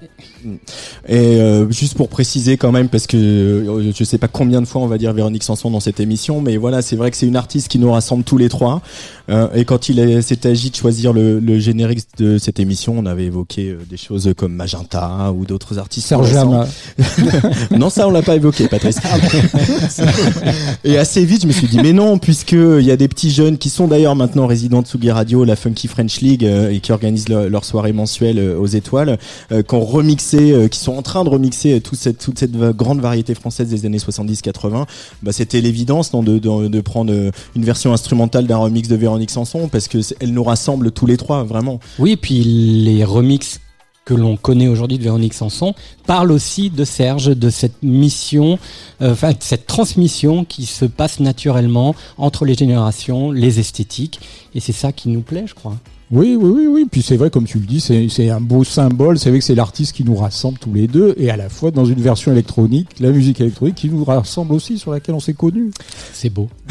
Et 1.07 1.15
euh, 1.39 1.69
juste 1.71 1.95
pour 1.95 2.09
préciser 2.09 2.57
quand 2.57 2.73
même, 2.73 2.89
parce 2.89 3.07
que 3.07 3.15
euh, 3.15 3.91
je 3.95 4.03
sais 4.03 4.17
pas 4.17 4.27
combien 4.27 4.59
de 4.61 4.65
fois 4.67 4.81
on 4.81 4.87
va 4.87 4.97
dire 4.97 5.13
Véronique 5.13 5.43
Sanson 5.43 5.71
dans 5.71 5.79
cette 5.79 6.01
émission, 6.01 6.41
mais 6.41 6.57
voilà, 6.57 6.81
c'est 6.81 6.97
vrai 6.97 7.11
que 7.11 7.17
c'est 7.17 7.27
une 7.27 7.37
artiste 7.37 7.69
qui 7.69 7.79
nous 7.79 7.89
rassemble 7.91 8.25
tous 8.25 8.37
les 8.37 8.49
trois. 8.49 8.81
Euh, 9.29 9.47
et 9.55 9.63
quand 9.63 9.87
il 9.87 9.99
est- 9.99 10.21
s'est 10.21 10.45
agi 10.45 10.69
de 10.69 10.75
choisir 10.75 11.13
le, 11.13 11.39
le 11.39 11.59
générique 11.59 12.01
de 12.17 12.37
cette 12.37 12.59
émission, 12.59 12.93
on 12.97 13.05
avait 13.05 13.23
évoqué 13.23 13.69
euh, 13.69 13.77
des 13.89 13.95
choses 13.95 14.33
comme 14.35 14.53
Magenta 14.53 15.31
ou 15.31 15.45
d'autres 15.45 15.79
artistes. 15.79 16.07
Serge. 16.09 16.33
Non, 17.71 17.89
ça 17.89 18.05
on 18.07 18.11
l'a 18.11 18.21
pas 18.21 18.35
évoqué, 18.35 18.67
Patrice. 18.67 18.97
et 20.83 20.97
assez 20.97 21.23
vite, 21.25 21.43
je 21.43 21.47
me 21.47 21.51
suis 21.51 21.67
dit, 21.67 21.77
mais 21.81 21.93
non, 21.93 22.17
puisque 22.17 22.51
il 22.53 22.81
y 22.83 22.91
a 22.91 22.97
des 22.97 23.07
petits 23.07 23.31
jeunes 23.31 23.57
qui 23.57 23.69
sont 23.69 23.87
d'ailleurs 23.87 24.15
maintenant 24.15 24.45
résidents 24.47 24.81
de 24.81 24.87
Tsugi 24.87 25.11
Radio, 25.11 25.43
la 25.45 25.55
Funky 25.55 25.87
French 25.87 26.19
Euh, 26.23 26.71
et 26.71 26.79
qui 26.79 26.91
organisent 26.91 27.29
leur, 27.29 27.65
soirée 27.65 27.93
mensuelle 27.93 28.39
euh, 28.39 28.57
aux 28.57 28.65
étoiles, 28.65 29.17
euh, 29.51 29.61
qui 29.61 29.75
ont 29.75 29.83
remixé, 29.83 30.67
qui 30.69 30.79
sont 30.79 30.93
en 30.93 31.01
train 31.01 31.23
de 31.23 31.29
remixer 31.29 31.81
toute 31.81 31.97
cette, 31.97 32.51
grande 32.75 33.01
variété 33.01 33.35
française 33.35 33.67
des 33.69 33.85
années 33.85 33.97
70-80. 33.97 34.85
Bah, 35.21 35.31
c'était 35.31 35.61
l'évidence, 35.61 36.11
de, 36.11 36.81
prendre 36.81 37.13
une 37.55 37.65
version 37.65 37.93
instrumentale 37.93 38.47
d'un 38.47 38.57
remix 38.57 38.87
de 38.87 38.95
Véronique 38.95 39.31
Sanson, 39.31 39.67
parce 39.67 39.87
que 39.87 39.99
elle 40.19 40.33
nous 40.33 40.43
rassemble 40.43 40.91
tous 40.91 41.05
les 41.05 41.17
trois, 41.17 41.43
vraiment. 41.43 41.79
Oui, 41.99 42.15
puis 42.15 42.43
les 42.43 43.03
remixes 43.03 43.59
que 44.05 44.13
l'on 44.13 44.35
connaît 44.35 44.67
aujourd'hui 44.67 44.97
de 44.97 45.03
Véronique 45.03 45.33
Sanson 45.33 45.73
parlent 46.05 46.31
aussi 46.31 46.69
de 46.69 46.83
Serge, 46.83 47.27
de 47.27 47.49
cette 47.49 47.81
mission, 47.83 48.59
enfin 49.01 49.31
cette 49.39 49.65
transmission 49.65 50.43
qui 50.43 50.65
se 50.65 50.85
passe 50.85 51.19
naturellement 51.21 51.95
entre 52.17 52.45
les 52.45 52.55
générations, 52.55 53.31
les 53.31 53.59
esthétiques, 53.59 54.19
et 54.55 54.59
c'est 54.59 54.73
ça 54.73 54.91
qui 54.91 55.09
nous 55.09 55.21
plaît, 55.21 55.45
je 55.47 55.53
crois. 55.53 55.77
Oui, 56.11 56.37
oui, 56.39 56.51
oui, 56.53 56.67
oui. 56.67 56.87
Puis 56.89 57.01
c'est 57.01 57.17
vrai, 57.17 57.29
comme 57.29 57.45
tu 57.45 57.59
le 57.59 57.65
dis, 57.65 57.79
c'est 57.79 58.07
c'est 58.09 58.29
un 58.29 58.41
beau 58.41 58.63
symbole. 58.63 59.17
C'est 59.17 59.29
vrai 59.29 59.39
que 59.39 59.45
c'est 59.45 59.55
l'artiste 59.55 59.95
qui 59.95 60.03
nous 60.03 60.15
rassemble 60.15 60.57
tous 60.59 60.73
les 60.73 60.87
deux, 60.87 61.15
et 61.17 61.29
à 61.29 61.37
la 61.37 61.49
fois 61.49 61.71
dans 61.71 61.85
une 61.85 62.01
version 62.01 62.31
électronique, 62.31 62.89
la 62.99 63.09
musique 63.09 63.41
électronique 63.41 63.75
qui 63.75 63.89
nous 63.89 64.03
rassemble 64.03 64.53
aussi, 64.53 64.77
sur 64.77 64.91
laquelle 64.91 65.15
on 65.15 65.19
s'est 65.19 65.33
connus. 65.33 65.71
C'est 66.13 66.29
beau. 66.29 66.49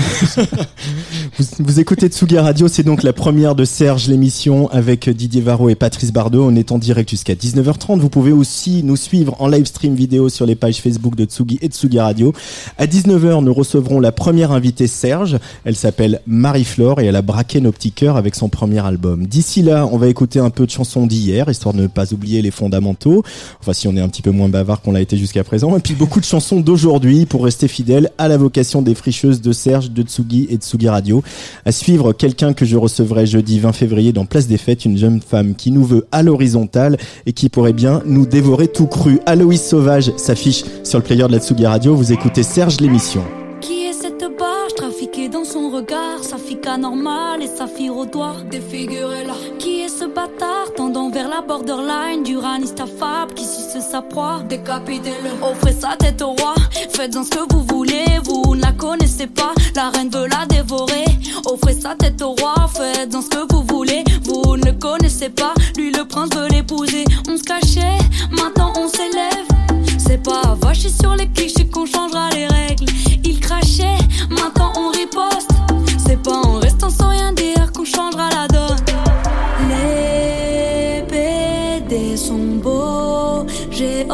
Vous, 1.38 1.44
vous 1.60 1.80
écoutez 1.80 2.08
Tsugi 2.08 2.38
Radio, 2.38 2.68
c'est 2.68 2.82
donc 2.82 3.02
la 3.02 3.12
première 3.12 3.54
de 3.54 3.64
Serge, 3.64 4.08
l'émission 4.08 4.68
avec 4.68 5.08
Didier 5.08 5.40
Varro 5.40 5.68
et 5.70 5.74
Patrice 5.74 6.12
Bardot. 6.12 6.44
On 6.44 6.54
est 6.54 6.72
en 6.72 6.78
direct 6.78 7.08
jusqu'à 7.08 7.34
19h30. 7.34 7.98
Vous 7.98 8.08
pouvez 8.10 8.32
aussi 8.32 8.82
nous 8.82 8.96
suivre 8.96 9.34
en 9.40 9.48
live 9.48 9.64
stream 9.64 9.94
vidéo 9.94 10.28
sur 10.28 10.46
les 10.46 10.54
pages 10.54 10.80
Facebook 10.80 11.16
de 11.16 11.24
Tsugi 11.24 11.58
et 11.62 11.68
Tsugi 11.68 11.98
Radio. 11.98 12.32
À 12.76 12.86
19h, 12.86 13.42
nous 13.42 13.54
recevrons 13.54 13.98
la 13.98 14.12
première 14.12 14.52
invitée 14.52 14.86
Serge. 14.86 15.38
Elle 15.64 15.76
s'appelle 15.76 16.20
Marie-Flore 16.26 17.00
et 17.00 17.06
elle 17.06 17.16
a 17.16 17.22
braqué 17.22 17.60
nos 17.60 17.72
petits 17.72 17.92
cœurs 17.92 18.16
avec 18.16 18.34
son 18.34 18.48
premier 18.48 18.84
album. 18.84 19.26
D'ici 19.32 19.62
là, 19.62 19.88
on 19.90 19.96
va 19.96 20.08
écouter 20.08 20.40
un 20.40 20.50
peu 20.50 20.66
de 20.66 20.70
chansons 20.70 21.06
d'hier, 21.06 21.48
histoire 21.48 21.72
de 21.72 21.80
ne 21.80 21.86
pas 21.86 22.12
oublier 22.12 22.42
les 22.42 22.50
fondamentaux. 22.50 23.22
Enfin, 23.60 23.72
si 23.72 23.88
on 23.88 23.96
est 23.96 24.00
un 24.00 24.08
petit 24.10 24.20
peu 24.20 24.30
moins 24.30 24.50
bavard 24.50 24.82
qu'on 24.82 24.92
l'a 24.92 25.00
été 25.00 25.16
jusqu'à 25.16 25.42
présent. 25.42 25.74
Et 25.74 25.80
puis 25.80 25.94
beaucoup 25.94 26.20
de 26.20 26.26
chansons 26.26 26.60
d'aujourd'hui 26.60 27.24
pour 27.24 27.42
rester 27.42 27.66
fidèle 27.66 28.10
à 28.18 28.28
la 28.28 28.36
vocation 28.36 28.82
des 28.82 28.94
fricheuses 28.94 29.40
de 29.40 29.52
Serge, 29.52 29.90
de 29.90 30.02
Tsugi 30.02 30.48
et 30.50 30.58
de 30.58 30.62
Tsugi 30.62 30.86
Radio. 30.86 31.22
À 31.64 31.72
suivre, 31.72 32.12
quelqu'un 32.12 32.52
que 32.52 32.66
je 32.66 32.76
recevrai 32.76 33.24
jeudi 33.24 33.58
20 33.58 33.72
février 33.72 34.12
dans 34.12 34.26
Place 34.26 34.48
des 34.48 34.58
Fêtes, 34.58 34.84
une 34.84 34.98
jeune 34.98 35.22
femme 35.22 35.54
qui 35.54 35.70
nous 35.70 35.86
veut 35.86 36.06
à 36.12 36.22
l'horizontale 36.22 36.98
et 37.24 37.32
qui 37.32 37.48
pourrait 37.48 37.72
bien 37.72 38.02
nous 38.04 38.26
dévorer 38.26 38.68
tout 38.68 38.86
cru. 38.86 39.18
Aloïs 39.24 39.66
Sauvage 39.66 40.12
s'affiche 40.18 40.62
sur 40.84 40.98
le 40.98 41.04
player 41.04 41.26
de 41.26 41.32
la 41.32 41.38
Tsugi 41.38 41.64
Radio. 41.64 41.96
Vous 41.96 42.12
écoutez 42.12 42.42
Serge 42.42 42.82
l'émission. 42.82 43.22
Son 45.52 45.68
regard 45.68 46.24
Sa 46.24 46.38
fille 46.38 46.60
normale 46.78 47.42
et 47.42 47.46
sa 47.46 47.66
fille 47.66 47.90
au 47.90 48.06
doigt. 48.06 48.36
Défigurez-la. 48.50 49.34
Qui 49.58 49.82
est 49.82 49.88
ce 49.88 50.04
bâtard 50.06 50.72
tendant 50.76 51.10
vers 51.10 51.28
la 51.28 51.42
borderline 51.42 52.22
Du 52.22 52.38
affable 52.38 53.34
qui 53.34 53.44
suce 53.44 53.82
sa 53.82 54.00
proie? 54.00 54.40
Décapitez-le. 54.48 55.30
Offrez 55.44 55.72
sa 55.72 55.96
tête 55.96 56.22
au 56.22 56.30
roi. 56.30 56.54
Faites-en 56.90 57.24
ce 57.24 57.30
que 57.30 57.52
vous 57.52 57.64
voulez 57.64 58.04
Vous 58.24 58.54
ne 58.54 58.62
la 58.62 58.72
connaissez 58.72 59.26
pas. 59.26 59.52
La 59.74 59.90
reine 59.90 60.08
veut 60.08 60.26
la 60.26 60.46
dévorer. 60.46 61.04
Offrez 61.44 61.74
sa 61.74 61.94
tête 61.94 62.22
au 62.22 62.30
roi. 62.30 62.54
Faites-en 62.72 63.20
ce 63.20 63.28
que 63.28 63.52
vous 63.52 63.62
voulez 63.62 64.04
Vous 64.24 64.56
ne 64.56 64.64
le 64.64 64.72
connaissez 64.72 65.28
pas. 65.28 65.52
Lui 65.76 65.90
le 65.92 66.04
prince 66.04 66.30
veut 66.34 66.48
l'épouser. 66.48 67.04
On 67.28 67.36
se 67.36 67.42
cachait 67.42 67.98
Maintenant 68.30 68.72
on 68.76 68.88
s'élève 68.88 69.52
c'est 70.12 70.22
pas 70.22 70.54
vacher 70.60 70.90
sur 70.90 71.16
les 71.16 71.26
clichés 71.28 71.66
qu'on 71.66 71.86
changera 71.86 72.28
les 72.30 72.46
règles. 72.46 72.84
Il 73.24 73.40
crachait, 73.40 73.96
maintenant 74.28 74.70
on 74.76 74.90
riposte. 74.90 75.50
C'est 76.06 76.22
pas 76.22 76.36
en 76.36 76.58
restant 76.58 76.90
sans 76.90 77.08
rien 77.08 77.32
dire 77.32 77.72
qu'on 77.72 77.86
changera 77.86 78.28
la 78.28 78.46
donne. 78.46 78.76
Les 79.70 81.02
PD 81.08 82.16
sont 82.18 82.56
beaux, 82.62 83.46
j'ai 83.70 84.04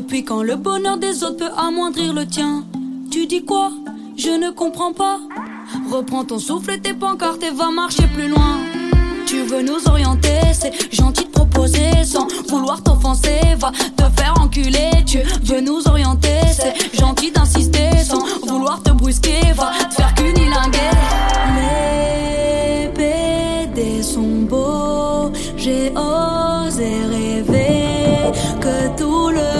Depuis 0.00 0.24
quand 0.24 0.42
le 0.42 0.56
bonheur 0.56 0.96
des 0.96 1.22
autres 1.24 1.36
peut 1.36 1.54
amoindrir 1.58 2.14
le 2.14 2.26
tien 2.26 2.64
Tu 3.10 3.26
dis 3.26 3.44
quoi 3.44 3.70
Je 4.16 4.30
ne 4.30 4.50
comprends 4.50 4.94
pas. 4.94 5.20
Reprends 5.90 6.24
ton 6.24 6.38
souffle 6.38 6.70
et 6.70 6.80
tes 6.80 6.94
pancartes 6.94 7.42
et 7.42 7.50
va 7.50 7.70
marcher 7.70 8.06
plus 8.14 8.28
loin. 8.28 8.60
Tu 9.26 9.42
veux 9.42 9.60
nous 9.60 9.86
orienter, 9.86 10.40
c'est 10.54 10.72
gentil 10.90 11.26
de 11.26 11.30
proposer 11.30 12.02
sans 12.02 12.26
vouloir 12.48 12.82
t'offenser. 12.82 13.40
Va 13.58 13.72
te 13.72 14.04
faire 14.18 14.32
enculer, 14.40 14.90
tu 15.04 15.18
veux 15.42 15.60
nous 15.60 15.86
orienter, 15.86 16.40
c'est 16.50 16.96
gentil 16.98 17.30
d'insister 17.30 17.90
sans 18.02 18.24
vouloir 18.46 18.82
te 18.82 18.92
brusquer. 18.92 19.52
Va 19.54 19.70
te 19.90 19.96
faire 19.96 20.14
cunilinguer. 20.14 20.78
Les 21.58 22.88
PD 22.94 24.02
sont 24.02 24.46
beaux, 24.48 25.30
j'ai 25.58 25.92
osé 25.94 26.90
rêver 27.10 28.32
que 28.62 28.98
tout 28.98 29.28
le 29.28 29.59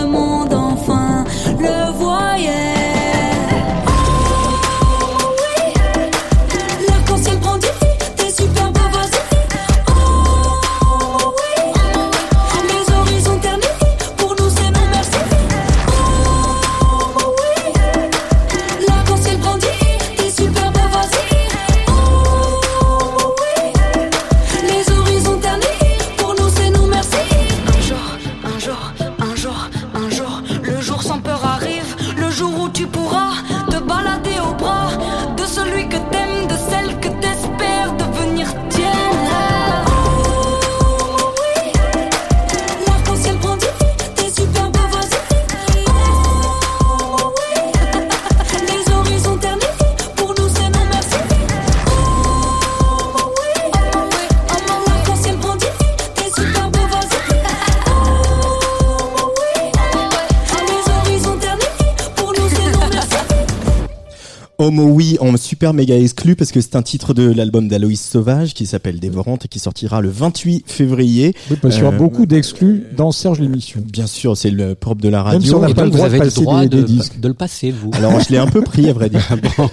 Homo 64.61 64.85
oui 64.85 65.17
en 65.21 65.37
super 65.39 65.73
méga 65.73 65.97
exclu 65.97 66.37
parce 66.37 66.53
que 66.53 66.61
c'est 66.61 66.77
un 66.77 66.83
titre 66.83 67.15
de 67.15 67.31
l'album 67.33 67.67
d'Aloïs 67.67 68.01
Sauvage 68.01 68.53
qui 68.53 68.67
s'appelle 68.67 69.01
Dévorante 69.01 69.47
et 69.47 69.49
qui 69.49 69.59
sortira 69.59 70.01
le 70.03 70.11
28 70.11 70.65
février. 70.67 71.35
Oui, 71.51 71.57
parce 71.63 71.75
qu'il 71.77 71.85
y 71.85 71.87
aura 71.87 71.95
Euh, 71.95 71.99
beaucoup 71.99 72.27
d'exclus 72.27 72.85
dans 72.97 73.11
Serge 73.11 73.41
l'émission. 73.41 73.81
Bien 73.85 74.07
sûr, 74.07 74.37
c'est 74.37 74.51
le 74.51 74.75
propre 74.75 75.01
de 75.01 75.09
la 75.09 75.25
Même 75.25 75.41
si 75.41 75.51
radio. 75.53 75.57
on 75.57 75.61
n'a 75.69 75.75
pas 75.75 75.85
le 75.85 75.91
vous 75.91 75.97
droit 75.97 76.09
de 76.09 76.13
le 76.15 76.19
passer 76.21 76.41
droit 76.43 76.61
des- 76.61 76.69
de, 76.69 76.77
des 76.83 76.93
disques. 76.93 77.19
de 77.21 77.29
le 77.29 77.35
passer, 77.35 77.71
vous. 77.71 77.91
Alors 77.95 78.21
je 78.21 78.29
l'ai 78.31 78.39
un 78.39 78.47
peu 78.49 78.61
pris 78.61 78.89
à 78.89 78.93
vrai 78.93 79.09
dire. 79.09 79.27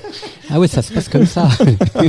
Ah 0.50 0.60
ouais, 0.60 0.68
ça 0.68 0.82
se 0.82 0.94
passe 0.94 1.10
comme 1.10 1.26
ça. 1.26 1.50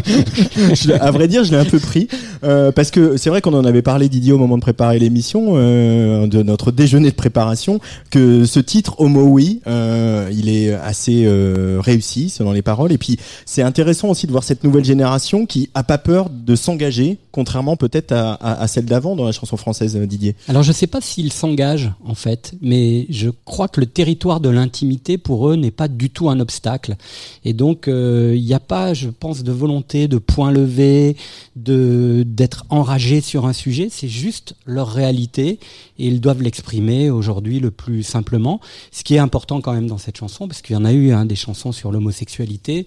Je 0.74 0.92
à 0.92 1.10
vrai 1.10 1.28
dire, 1.28 1.44
je 1.44 1.50
l'ai 1.50 1.56
un 1.56 1.64
peu 1.64 1.78
pris 1.78 2.08
euh, 2.44 2.70
parce 2.72 2.90
que 2.90 3.16
c'est 3.16 3.30
vrai 3.30 3.40
qu'on 3.40 3.54
en 3.54 3.64
avait 3.64 3.82
parlé 3.82 4.08
Didier 4.08 4.32
au 4.32 4.38
moment 4.38 4.56
de 4.56 4.62
préparer 4.62 4.98
l'émission, 4.98 5.52
euh, 5.56 6.26
de 6.26 6.42
notre 6.42 6.70
déjeuner 6.70 7.10
de 7.10 7.14
préparation, 7.14 7.80
que 8.10 8.44
ce 8.44 8.60
titre 8.60 8.94
Homo 9.00 9.22
oui, 9.24 9.60
euh, 9.66 10.28
il 10.32 10.48
est 10.48 10.72
assez 10.72 11.24
euh, 11.24 11.78
réussi 11.80 12.28
selon 12.30 12.52
les 12.52 12.62
paroles. 12.62 12.92
Et 12.92 12.98
puis 12.98 13.18
c'est 13.44 13.62
intéressant 13.62 14.08
aussi 14.08 14.26
de 14.26 14.32
voir 14.32 14.44
cette 14.44 14.64
nouvelle 14.64 14.84
génération 14.84 15.46
qui 15.46 15.68
a 15.74 15.82
pas 15.82 15.98
peur 15.98 16.30
de 16.30 16.54
s'engager, 16.54 17.18
contrairement 17.32 17.76
peut-être 17.76 18.12
à, 18.12 18.34
à- 18.34 18.62
à 18.62 18.68
celle 18.68 18.84
d'avant 18.86 19.16
dans 19.16 19.24
la 19.24 19.32
chanson 19.32 19.56
française, 19.56 19.96
euh, 19.96 20.06
Didier. 20.06 20.34
Alors 20.48 20.62
je 20.62 20.72
sais 20.72 20.86
pas 20.86 21.00
s'ils 21.00 21.32
s'engagent 21.32 21.90
en 22.04 22.14
fait, 22.14 22.52
mais 22.62 23.06
je 23.10 23.30
crois 23.44 23.68
que 23.68 23.80
le 23.80 23.86
territoire 23.86 24.40
de 24.40 24.48
l'intimité 24.48 25.18
pour 25.18 25.48
eux 25.50 25.56
n'est 25.56 25.70
pas 25.70 25.88
du 25.88 26.10
tout 26.10 26.30
un 26.30 26.40
obstacle. 26.40 26.96
Et 27.44 27.52
donc 27.52 27.88
euh, 27.88 28.27
il 28.34 28.44
n'y 28.44 28.54
a 28.54 28.60
pas, 28.60 28.94
je 28.94 29.08
pense, 29.08 29.42
de 29.42 29.52
volonté 29.52 30.08
de 30.08 30.18
point 30.18 30.50
levé, 30.50 31.16
de 31.56 32.24
d'être 32.26 32.64
enragé 32.70 33.20
sur 33.20 33.46
un 33.46 33.52
sujet. 33.52 33.88
C'est 33.90 34.08
juste 34.08 34.54
leur 34.66 34.88
réalité 34.88 35.58
et 35.98 36.06
ils 36.06 36.20
doivent 36.20 36.42
l'exprimer 36.42 37.10
aujourd'hui 37.10 37.60
le 37.60 37.70
plus 37.70 38.02
simplement. 38.02 38.60
Ce 38.92 39.04
qui 39.04 39.14
est 39.14 39.18
important 39.18 39.60
quand 39.60 39.72
même 39.72 39.86
dans 39.86 39.98
cette 39.98 40.16
chanson, 40.16 40.48
parce 40.48 40.62
qu'il 40.62 40.74
y 40.74 40.78
en 40.78 40.84
a 40.84 40.92
eu 40.92 41.12
hein, 41.12 41.24
des 41.24 41.36
chansons 41.36 41.72
sur 41.72 41.92
l'homosexualité. 41.92 42.86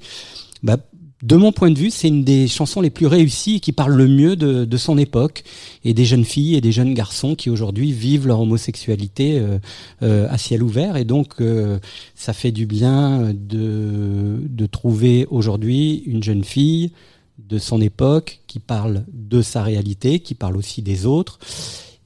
Bah, 0.64 0.78
de 1.24 1.36
mon 1.36 1.52
point 1.52 1.70
de 1.70 1.78
vue, 1.78 1.92
c'est 1.92 2.08
une 2.08 2.24
des 2.24 2.48
chansons 2.48 2.82
les 2.82 2.90
plus 2.90 3.06
réussies 3.06 3.56
et 3.56 3.60
qui 3.60 3.74
parle 3.74 3.94
le 3.94 4.08
mieux 4.08 4.36
de, 4.36 4.66
de 4.66 4.78
son 4.78 4.98
époque 4.98 5.44
et 5.84 5.94
des 5.94 6.06
jeunes 6.06 6.26
filles 6.26 6.56
et 6.56 6.62
des 6.62 6.72
jeunes 6.72 6.94
garçons 6.94 7.36
qui 7.36 7.50
aujourd'hui 7.50 7.92
vivent 7.92 8.28
leur 8.28 8.40
homosexualité 8.40 9.38
euh, 9.38 9.60
euh, 10.02 10.28
à 10.30 10.38
ciel 10.38 10.64
ouvert. 10.64 10.98
Et 10.98 11.06
donc, 11.06 11.34
euh, 11.40 11.78
ça 12.16 12.34
fait 12.34 12.52
du 12.52 12.66
bien 12.66 13.34
de, 13.34 14.40
de 14.42 14.66
trouver 14.66 15.28
aujourd'hui 15.30 16.04
une 16.08 16.24
jeune 16.24 16.44
fille 16.44 16.92
de 17.38 17.60
son 17.60 17.82
époque 17.82 18.40
qui 18.48 18.60
parle 18.60 19.04
de 19.14 19.42
sa 19.42 19.62
réalité, 19.62 20.20
qui 20.20 20.34
parle 20.34 20.58
aussi 20.58 20.82
des 20.82 21.06
autres. 21.06 21.40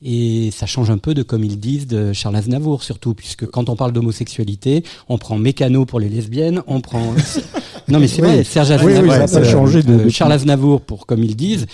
Et 0.04 0.50
ça 0.52 0.66
change 0.66 0.90
un 0.90 0.98
peu 0.98 1.14
de 1.14 1.24
comme 1.24 1.44
ils 1.44 1.60
disent 1.60 1.88
de 1.88 2.14
Charles 2.14 2.36
Aznavour 2.36 2.84
surtout, 2.84 3.14
puisque 3.14 3.46
quand 3.48 3.70
on 3.70 3.76
parle 3.76 3.92
d'homosexualité, 3.94 4.84
on 5.10 5.18
prend 5.18 5.38
Mécano 5.38 5.86
pour 5.86 6.00
les 6.00 6.10
lesbiennes, 6.10 6.62
on 6.68 6.82
prend... 6.82 7.02
non 7.88 8.00
mais 8.00 8.08
c'est 8.08 8.22
Oui. 8.22 8.28
vrai, 8.28 8.44
Serge 8.44 8.70
Oui, 8.84 8.92
Aznavour, 8.94 9.02
oui, 9.04 9.10
ça 9.10 9.24
a 9.24 9.28
pas 9.28 9.48
euh, 9.48 9.52
changé 9.52 9.84
de-. 9.84 10.10
Charles 10.10 10.34
Aznavour 10.34 10.82
pour 10.82 11.06
comme 11.06 11.24
ils 11.24 11.36
disent. 11.36 11.66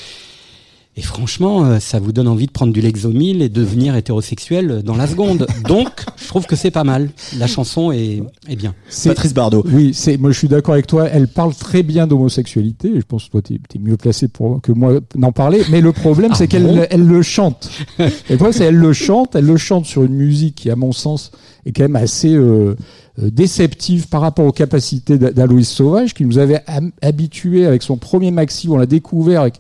Et 0.98 1.02
franchement, 1.02 1.64
euh, 1.64 1.80
ça 1.80 2.00
vous 2.02 2.12
donne 2.12 2.28
envie 2.28 2.48
de 2.48 2.52
prendre 2.52 2.74
du 2.74 2.82
Lexomil 2.82 3.42
et 3.42 3.48
de 3.48 3.54
devenir 3.62 3.96
hétérosexuel 3.96 4.84
dans 4.84 4.98
la 4.98 5.08
seconde. 5.08 5.48
Donc, 5.68 5.88
je 6.22 6.28
trouve 6.28 6.46
que 6.46 6.58
c'est 6.58 6.70
pas 6.70 6.84
mal. 6.84 7.10
La 7.38 7.48
chanson 7.48 7.94
est, 7.94 8.22
est 8.50 8.56
bien. 8.58 8.76
C'est- 8.90 9.08
Patrice 9.08 9.34
Bardot. 9.34 9.64
Oui, 9.72 9.94
c'est 9.94 10.18
moi 10.18 10.32
je 10.32 10.38
suis 10.38 10.50
d'accord 10.50 10.74
avec 10.74 10.88
toi. 10.88 11.08
Elle 11.08 11.30
parle 11.30 11.56
très 11.56 11.82
bien 11.82 12.08
d'homosexualité. 12.08 12.92
Je 12.94 13.02
pense 13.06 13.26
que 13.26 13.32
toi 13.32 13.42
tu 13.42 13.54
es, 13.54 13.80
mieux 13.80 13.96
placé 13.96 14.28
pour 14.28 14.60
que 14.62 14.74
moi 14.74 15.00
d'en 15.16 15.32
parler. 15.32 15.62
Mais 15.72 15.80
le 15.80 15.94
problème 15.94 16.32
Ah 16.34 16.36
c'est 16.38 16.50
qu'elle 16.50 16.86
elle 16.92 17.08
le 17.08 17.22
chante. 17.22 17.70
Et 17.98 18.04
le 18.32 18.36
problème 18.36 18.52
c'est 18.52 18.66
qu'elle 18.66 18.76
le 18.76 18.92
chante. 18.92 19.34
Elle 19.36 19.46
le 19.46 19.58
chante 19.58 19.86
sur 19.86 20.04
une 20.04 20.14
musique 20.16 20.56
qui, 20.56 20.70
à 20.70 20.76
mon 20.76 20.92
sens, 20.92 21.32
est 21.66 21.72
quand 21.72 21.84
même 21.84 21.96
assez 21.96 22.34
euh, 22.34 22.76
euh, 23.20 23.30
déceptive 23.32 24.10
par 24.10 24.20
rapport 24.20 24.46
aux 24.46 24.52
capacités 24.52 25.18
d'A- 25.18 25.32
d'Aloïs 25.32 25.70
Sauvage, 25.70 26.14
qui 26.14 26.26
nous 26.26 26.38
avait 26.38 26.60
habitués 27.02 27.66
avec 27.66 27.82
son 27.82 27.96
premier 27.96 28.32
maxi. 28.32 28.68
où 28.68 28.74
On 28.74 28.78
l'a 28.78 28.86
découvert 28.86 29.42
avec 29.42 29.56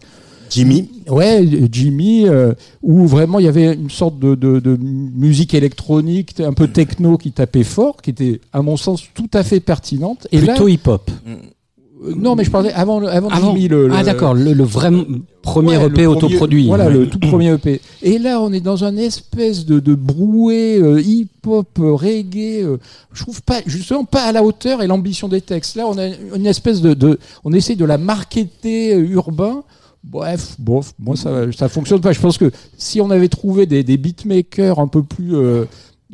Jimmy. 0.51 0.89
Ouais, 1.09 1.47
Jimmy, 1.71 2.27
euh, 2.27 2.53
où 2.83 3.07
vraiment 3.07 3.39
il 3.39 3.45
y 3.45 3.49
avait 3.49 3.73
une 3.73 3.89
sorte 3.89 4.19
de, 4.19 4.35
de, 4.35 4.59
de 4.59 4.77
musique 4.77 5.53
électronique, 5.53 6.39
un 6.39 6.53
peu 6.53 6.67
techno 6.67 7.17
qui 7.17 7.31
tapait 7.31 7.63
fort, 7.63 7.97
qui 8.01 8.09
était 8.11 8.41
à 8.53 8.61
mon 8.61 8.77
sens 8.77 9.03
tout 9.13 9.29
à 9.33 9.43
fait 9.43 9.59
pertinente. 9.61 10.27
Et 10.31 10.39
Plutôt 10.39 10.67
hip-hop. 10.67 11.09
euh, 11.27 11.35
non, 12.17 12.35
mais 12.35 12.43
je 12.43 12.49
parlais 12.51 12.73
avant, 12.73 13.05
avant, 13.05 13.29
Avant- 13.29 13.53
Jimmy. 13.53 13.67
Le, 13.67 13.87
le- 13.87 13.93
Ah 13.95 14.03
d'accord, 14.03 14.33
le, 14.33 14.53
le 14.53 14.63
vrai 14.63 14.89
premier 15.43 15.69
Ouais, 15.69 15.75
le 15.77 15.85
EP 15.85 15.91
premier- 15.93 16.07
autoproduit. 16.07 16.65
Voilà, 16.67 16.87
Ouais. 16.87 16.93
le 16.93 17.07
tout 17.07 17.19
premier 17.19 17.53
EP. 17.53 17.79
Et 18.01 18.17
là, 18.17 18.41
on 18.41 18.51
est 18.51 18.59
dans 18.59 18.83
un 18.83 18.97
espèce 18.97 19.65
de, 19.67 19.79
de 19.79 19.93
brouet 19.93 20.79
euh, 20.81 20.99
hip-hop, 20.99 21.67
reggae. 21.77 22.63
euh, 22.63 22.77
je 23.13 23.21
trouve 23.21 23.41
pas, 23.43 23.59
justement, 23.67 24.03
pas 24.03 24.23
à 24.23 24.31
la 24.31 24.43
hauteur 24.43 24.81
et 24.81 24.87
l'ambition 24.87 25.27
des 25.27 25.41
textes. 25.41 25.75
Là, 25.75 25.85
on 25.87 25.97
a 25.97 26.07
une 26.35 26.45
espèce 26.47 26.81
de, 26.81 26.93
de 26.95 27.19
on 27.43 27.53
essaye 27.53 27.75
de 27.75 27.85
la 27.85 27.97
marketer 27.99 28.95
euh, 28.95 29.07
urbain. 29.07 29.63
Bref, 30.03 30.55
bof, 30.59 30.93
moi 30.97 31.15
ça, 31.15 31.51
ça 31.51 31.69
fonctionne 31.69 32.01
pas. 32.01 32.11
Je 32.11 32.19
pense 32.19 32.37
que 32.37 32.51
si 32.77 32.99
on 33.01 33.11
avait 33.11 33.29
trouvé 33.29 33.65
des, 33.67 33.83
des 33.83 33.97
beatmakers 33.97 34.79
un 34.79 34.87
peu 34.87 35.03
plus 35.03 35.35
euh, 35.35 35.65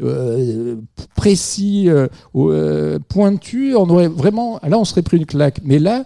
euh, 0.01 0.75
précis, 1.15 1.89
euh, 1.89 2.07
euh, 2.35 2.99
pointus, 3.07 3.75
on 3.75 3.89
aurait 3.89 4.09
vraiment, 4.09 4.59
là 4.67 4.77
on 4.77 4.85
serait 4.85 5.03
pris 5.03 5.17
une 5.17 5.25
claque. 5.25 5.61
Mais 5.63 5.79
là, 5.79 6.05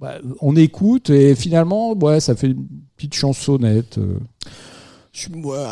bah, 0.00 0.18
on 0.40 0.54
écoute 0.54 1.10
et 1.10 1.34
finalement, 1.34 1.94
ouais, 1.94 2.20
ça 2.20 2.36
fait 2.36 2.48
une 2.48 2.66
petite 2.96 3.14
chansonnette. 3.14 3.98
Euh. 5.14 5.18
Je- 5.20 5.28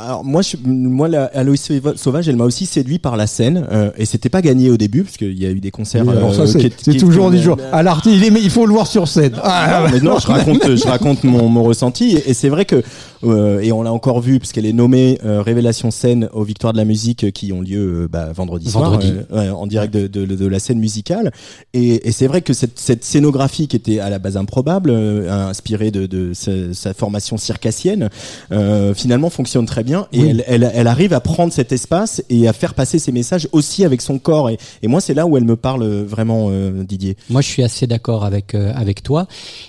alors 0.06 0.24
moi, 0.24 0.42
je, 0.42 0.56
moi, 0.64 1.08
la 1.08 1.24
Aloïs 1.26 1.70
Sauvage, 1.96 2.28
elle 2.28 2.36
m'a 2.36 2.44
aussi 2.44 2.66
séduit 2.66 2.98
par 2.98 3.16
la 3.16 3.26
scène, 3.26 3.66
euh, 3.70 3.90
et 3.96 4.04
c'était 4.06 4.28
pas 4.28 4.42
gagné 4.42 4.70
au 4.70 4.76
début 4.76 5.02
parce 5.04 5.16
qu'il 5.16 5.38
y 5.40 5.46
a 5.46 5.50
eu 5.50 5.60
des 5.60 5.70
concerts. 5.70 6.04
Oui, 6.06 6.16
alors 6.16 6.34
ça, 6.34 6.42
euh, 6.42 6.46
c'est 6.46 6.96
toujours 6.96 7.30
du 7.30 7.38
jour. 7.38 7.56
À 7.72 7.82
l'artiste, 7.82 8.24
il, 8.26 8.36
il 8.38 8.50
faut 8.50 8.66
le 8.66 8.72
voir 8.72 8.86
sur 8.86 9.06
scène. 9.06 9.34
Ah, 9.42 9.82
Non, 9.84 9.90
mais 9.92 10.00
non, 10.00 10.18
je 10.18 10.26
raconte, 10.26 10.76
je 10.76 10.84
raconte 10.86 11.24
mon, 11.24 11.48
mon 11.48 11.62
ressenti. 11.62 12.18
Et 12.26 12.34
c'est 12.34 12.48
vrai 12.48 12.64
que, 12.64 12.82
euh, 13.24 13.60
et 13.60 13.72
on 13.72 13.82
l'a 13.82 13.92
encore 13.92 14.20
vu, 14.20 14.38
puisqu'elle 14.38 14.66
est 14.66 14.72
nommée 14.72 15.18
euh, 15.24 15.42
Révélation 15.42 15.90
scène 15.90 16.28
aux 16.32 16.44
Victoires 16.44 16.72
de 16.72 16.78
la 16.78 16.84
musique 16.84 17.24
euh, 17.24 17.30
qui 17.30 17.52
ont 17.52 17.60
lieu 17.60 18.04
euh, 18.04 18.08
bah, 18.10 18.30
vendredi, 18.34 18.68
Vendredi. 18.68 19.08
soir, 19.08 19.18
euh, 19.32 19.38
ouais, 19.44 19.50
en 19.50 19.66
direct 19.66 19.92
de, 19.94 20.06
de, 20.06 20.24
de 20.26 20.46
la 20.46 20.58
scène 20.58 20.78
musicale. 20.78 21.32
Et, 21.74 22.08
et 22.08 22.12
c'est 22.12 22.26
vrai 22.26 22.42
que 22.42 22.52
cette, 22.52 22.78
cette 22.78 23.04
scénographie 23.04 23.68
qui 23.68 23.76
était 23.76 24.00
à 24.00 24.10
la 24.10 24.18
base 24.18 24.36
improbable, 24.36 24.90
euh, 24.90 25.48
inspirée 25.48 25.90
de, 25.90 26.06
de 26.06 26.32
sa, 26.34 26.50
sa 26.74 26.94
formation 26.94 27.36
circassienne, 27.36 28.10
euh, 28.52 28.94
finalement 28.94 29.30
fonctionne 29.30 29.66
très 29.66 29.84
bien 29.84 30.06
et 30.12 30.20
elle, 30.20 30.44
elle, 30.46 30.70
elle 30.74 30.86
arrive 30.86 31.12
à 31.12 31.20
prendre 31.20 31.52
cet 31.52 31.72
espace 31.72 32.22
et 32.30 32.48
à 32.48 32.52
faire 32.52 32.74
passer 32.74 32.98
ses 32.98 33.12
messages 33.12 33.48
aussi 33.52 33.84
avec 33.84 34.00
son 34.02 34.18
corps. 34.18 34.50
Et, 34.50 34.58
et 34.82 34.88
moi, 34.88 35.00
c'est 35.00 35.14
là 35.14 35.26
où 35.26 35.36
elle 35.36 35.44
me 35.44 35.56
parle 35.56 35.84
vraiment, 36.02 36.48
euh, 36.50 36.82
Didier. 36.84 37.16
Moi, 37.30 37.40
je 37.40 37.48
suis 37.48 37.62
assez 37.62 37.86
d'accord 37.86 38.24
avec 38.24 38.54
euh, 38.54 38.72
avec 38.74 39.02
toi. 39.02 39.26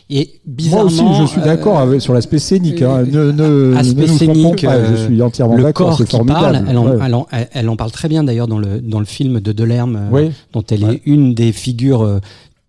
Et 0.10 0.18
Moi 0.46 0.56
bizarrement, 0.56 0.86
aussi, 0.86 1.22
je 1.22 1.26
suis 1.28 1.42
d'accord 1.42 1.80
euh, 1.80 1.84
avec- 1.84 2.02
sur 2.02 2.14
l'aspect 2.14 2.40
scénique. 2.40 2.82
Hein. 2.82 3.04
Ne, 3.04 3.32
ne, 3.44 3.76
aspect 3.76 4.02
ne 4.02 4.08
nous 4.08 4.18
scénique, 4.18 4.66
pas, 4.66 4.74
euh, 4.76 4.96
je 4.98 5.06
suis 5.06 5.22
entièrement 5.22 5.56
le 5.56 5.64
d'accord. 5.64 5.98
corps 5.98 6.06
qui 6.08 6.18
parle, 6.26 6.64
elle 6.68 6.78
en, 6.78 6.88
Ouais. 6.88 6.98
elle 7.06 7.14
en- 7.16 7.28
elle- 7.54 7.70
en 7.70 7.76
parle 7.76 7.92
très 7.92 8.08
bien 8.10 8.24
d'ailleurs 8.24 8.48
dans 8.48 8.58
le 8.60 8.80
dans 8.82 9.00
le 9.00 9.06
film 9.06 9.40
de 9.40 9.52
Delerme, 9.52 9.96
euh, 9.96 10.10
Oui. 10.12 10.32
dont 10.54 10.64
elle 10.70 10.84
Ouais. 10.84 10.96
est 10.96 11.02
une 11.06 11.34
des 11.34 11.52
figures 11.52 12.02
euh, 12.02 12.20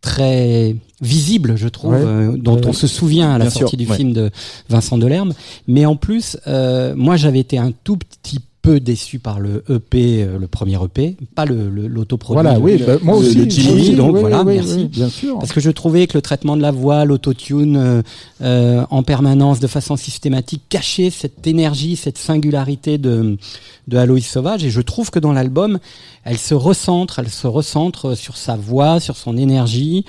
très 0.01 0.77
visibles, 1.01 1.57
je 1.57 1.69
trouve, 1.69 1.93
Ouais. 1.93 2.01
euh, 2.05 2.37
dont 2.37 2.57
Ouais. 2.57 2.67
on 2.69 2.73
se 2.73 2.87
souvient 2.87 3.31
à 3.31 3.39
la 3.39 3.45
Bien 3.47 3.51
sortie 3.51 3.77
sûr, 3.77 3.79
du 3.79 3.87
film 3.87 4.13
de 4.13 4.31
Vincent 4.69 4.99
Delerme. 4.99 5.33
Mais 5.67 5.87
en 5.87 5.97
plus, 5.97 6.37
euh, 6.47 6.95
moi, 6.97 7.17
j'avais 7.17 7.41
été 7.41 7.59
un 7.59 7.73
tout 7.85 7.97
petit 7.97 8.39
peu 8.61 8.81
déçu 8.81 9.19
par 9.19 9.39
le 9.41 9.63
EP, 9.71 10.23
euh, 10.23 10.39
le 10.39 10.47
premier 10.49 10.77
EP, 10.83 11.17
pas 11.35 11.45
le 11.45 11.71
le- 11.71 11.87
l'autoproduit. 11.87 12.43
Voilà, 12.43 12.59
oui, 12.59 12.79
le- 12.79 12.87
bah, 12.87 12.97
moi 13.03 13.15
le- 13.15 13.21
aussi. 13.21 13.35
le 13.37 13.41
moi 13.43 13.51
Jimmy, 13.51 13.81
aussi, 13.81 13.95
donc 13.95 14.15
oui, 14.15 14.21
voilà, 14.21 14.43
oui, 14.43 14.55
merci. 14.57 14.75
oui, 14.77 14.85
bien 14.87 15.09
sûr. 15.09 15.39
Parce 15.39 15.53
que 15.53 15.61
je 15.61 15.71
trouvais 15.71 16.07
que 16.07 16.19
le 16.19 16.23
traitement 16.23 16.57
de 16.57 16.63
la 16.63 16.71
voix, 16.73 17.05
l'autotune 17.05 17.77
euh, 17.77 18.03
euh, 18.43 18.85
en 18.91 19.03
permanence, 19.03 19.61
de 19.61 19.67
façon 19.69 19.97
systématique, 19.97 20.63
cachait 20.69 21.11
cette 21.11 21.47
énergie, 21.47 21.97
cette 21.97 22.19
singularité 22.19 22.99
de, 22.99 23.39
de 23.87 23.97
Aloïs 23.97 24.27
Sauvage. 24.27 24.65
Et 24.65 24.71
je 24.71 24.81
trouve 24.81 25.11
que 25.11 25.19
dans 25.19 25.33
l'album, 25.33 25.79
elle 26.25 26.39
se 26.39 26.55
recentre, 26.55 27.21
elle 27.21 27.31
se 27.31 27.47
recentre 27.47 28.17
sur 28.17 28.37
sa 28.37 28.57
voix, 28.57 29.01
sur 29.01 29.17
son 29.17 29.37
énergie. 29.37 30.05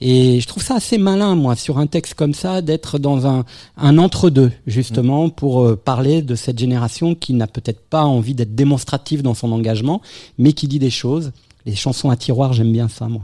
Et 0.00 0.40
je 0.40 0.46
trouve 0.46 0.62
ça 0.62 0.76
assez 0.76 0.98
malin, 0.98 1.34
moi, 1.34 1.56
sur 1.56 1.78
un 1.78 1.86
texte 1.86 2.14
comme 2.14 2.34
ça, 2.34 2.62
d'être 2.62 2.98
dans 2.98 3.26
un, 3.26 3.44
un 3.76 3.98
entre-deux, 3.98 4.52
justement, 4.66 5.30
pour 5.30 5.62
euh, 5.62 5.76
parler 5.76 6.22
de 6.22 6.34
cette 6.34 6.58
génération 6.58 7.14
qui 7.14 7.32
n'a 7.32 7.46
peut-être 7.46 7.80
pas 7.80 8.04
envie 8.04 8.34
d'être 8.34 8.54
démonstrative 8.54 9.22
dans 9.22 9.34
son 9.34 9.52
engagement, 9.52 10.02
mais 10.38 10.52
qui 10.52 10.68
dit 10.68 10.78
des 10.78 10.90
choses. 10.90 11.32
Les 11.66 11.74
chansons 11.74 12.10
à 12.10 12.16
tiroir, 12.16 12.52
j'aime 12.52 12.72
bien 12.72 12.88
ça, 12.88 13.08
moi. 13.08 13.22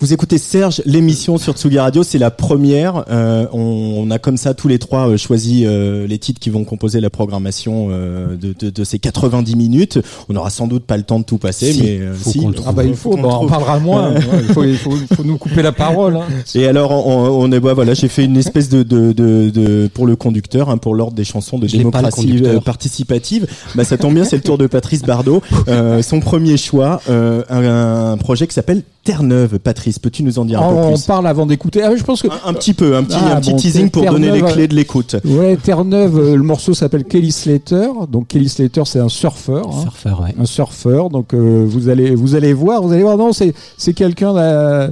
Vous 0.00 0.12
écoutez 0.12 0.36
Serge, 0.38 0.82
l'émission 0.84 1.38
sur 1.38 1.54
Tsugi 1.54 1.78
Radio, 1.78 2.02
c'est 2.02 2.18
la 2.18 2.30
première. 2.30 3.04
Euh, 3.10 3.46
on, 3.52 3.94
on 4.06 4.10
a 4.10 4.18
comme 4.18 4.36
ça 4.36 4.52
tous 4.52 4.68
les 4.68 4.78
trois 4.78 5.08
euh, 5.08 5.16
choisi 5.16 5.64
euh, 5.64 6.06
les 6.06 6.18
titres 6.18 6.40
qui 6.40 6.50
vont 6.50 6.64
composer 6.64 7.00
la 7.00 7.08
programmation 7.10 7.86
euh, 7.90 8.36
de, 8.36 8.52
de, 8.58 8.70
de 8.70 8.84
ces 8.84 8.98
90 8.98 9.54
minutes. 9.56 10.00
On 10.28 10.34
aura 10.36 10.50
sans 10.50 10.66
doute 10.66 10.84
pas 10.84 10.96
le 10.98 11.04
temps 11.04 11.20
de 11.20 11.24
tout 11.24 11.38
passer, 11.38 11.72
Si, 11.72 11.80
mais 11.82 12.00
euh, 12.00 12.12
faut 12.12 12.30
si. 12.32 12.38
qu'on 12.40 12.48
le 12.48 12.54
trouve. 12.54 12.66
Ah 12.68 12.72
bah 12.72 12.84
il 12.84 12.96
faut, 12.96 13.16
bah, 13.16 13.22
on 13.24 13.30
trouve. 13.30 13.48
parlera 13.48 13.78
moins. 13.78 14.12
Ouais, 14.14 14.20
il, 14.46 14.52
faut, 14.52 14.64
il, 14.64 14.76
faut, 14.76 14.94
il 15.10 15.16
faut 15.16 15.24
nous 15.24 15.38
couper 15.38 15.62
la 15.62 15.72
parole. 15.72 16.16
Hein. 16.16 16.24
Et 16.54 16.66
alors, 16.66 16.90
on, 17.06 17.28
on 17.42 17.50
est 17.52 17.60
bah, 17.60 17.72
voilà, 17.72 17.94
j'ai 17.94 18.08
fait 18.08 18.24
une 18.24 18.36
espèce 18.36 18.68
de, 18.68 18.82
de, 18.82 19.12
de, 19.12 19.48
de- 19.48 19.88
pour 19.94 20.06
le 20.06 20.16
conducteur, 20.16 20.68
hein, 20.70 20.76
pour 20.76 20.96
l'ordre 20.96 21.14
des 21.14 21.24
chansons 21.24 21.58
de 21.58 21.66
Je 21.68 21.78
démocratie 21.78 22.42
euh, 22.44 22.60
participative. 22.60 23.46
Bah, 23.76 23.84
ça 23.84 23.96
tombe 23.96 24.14
bien, 24.14 24.24
c'est 24.24 24.36
le 24.36 24.42
tour 24.42 24.58
de 24.58 24.66
Patrice 24.66 25.02
Bardot. 25.02 25.40
Euh, 25.68 26.02
son 26.02 26.20
premier 26.20 26.56
choix, 26.58 27.00
euh, 27.08 27.42
un, 27.48 28.12
un 28.12 28.16
projet 28.18 28.46
qui 28.46 28.52
s'appelle 28.54 28.82
Terre-Neuve. 29.04 29.58
Patrice, 29.58 29.98
peux-tu 29.98 30.22
nous 30.22 30.38
en 30.38 30.44
dire 30.44 30.62
un 30.62 30.68
peu 30.70 30.74
On, 30.74 30.88
on 30.88 30.92
plus 30.94 31.02
parle 31.06 31.26
avant 31.26 31.46
d'écouter. 31.46 31.82
Ah, 31.82 31.94
je 31.94 32.02
pense 32.02 32.22
que 32.22 32.28
un, 32.28 32.40
un 32.48 32.54
petit 32.54 32.74
peu, 32.74 32.96
un 32.96 33.04
petit, 33.04 33.16
Ah, 33.20 33.36
un 33.36 33.40
petit 33.40 33.50
bon, 33.52 33.56
teasing 33.58 33.90
pour 33.90 34.04
donner 34.04 34.30
les 34.30 34.42
clés 34.42 34.66
de 34.66 34.74
l'écoute. 34.74 35.16
ouais, 35.24 35.56
Terre-Neuve, 35.56 36.18
euh, 36.18 36.36
le 36.36 36.42
morceau 36.42 36.74
s'appelle 36.74 37.04
Kelly 37.04 37.30
Slater. 37.30 37.88
Donc 38.10 38.28
Kelly 38.28 38.48
Slater, 38.48 38.82
c'est 38.86 39.00
un 39.00 39.08
surfeur. 39.08 39.68
hein. 39.68 39.80
Surfeur, 39.82 40.22
ouais. 40.22 40.34
un 40.38 40.46
surfeur. 40.46 41.10
Donc 41.10 41.34
euh, 41.34 41.64
vous 41.68 41.88
allez 41.88 42.14
vous 42.14 42.34
allez 42.34 42.52
voir, 42.52 42.82
vous 42.82 42.92
allez 42.92 43.02
voir. 43.02 43.16
Non, 43.16 43.32
c'est 43.32 43.54
c'est 43.76 43.92
quelqu'un 43.92 44.34
euh, 44.36 44.88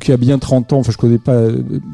qui 0.00 0.12
a 0.12 0.16
bien 0.16 0.38
30 0.38 0.72
ans. 0.72 0.78
Enfin, 0.78 0.92
je 0.92 0.98
connais 0.98 1.18
pas 1.18 1.40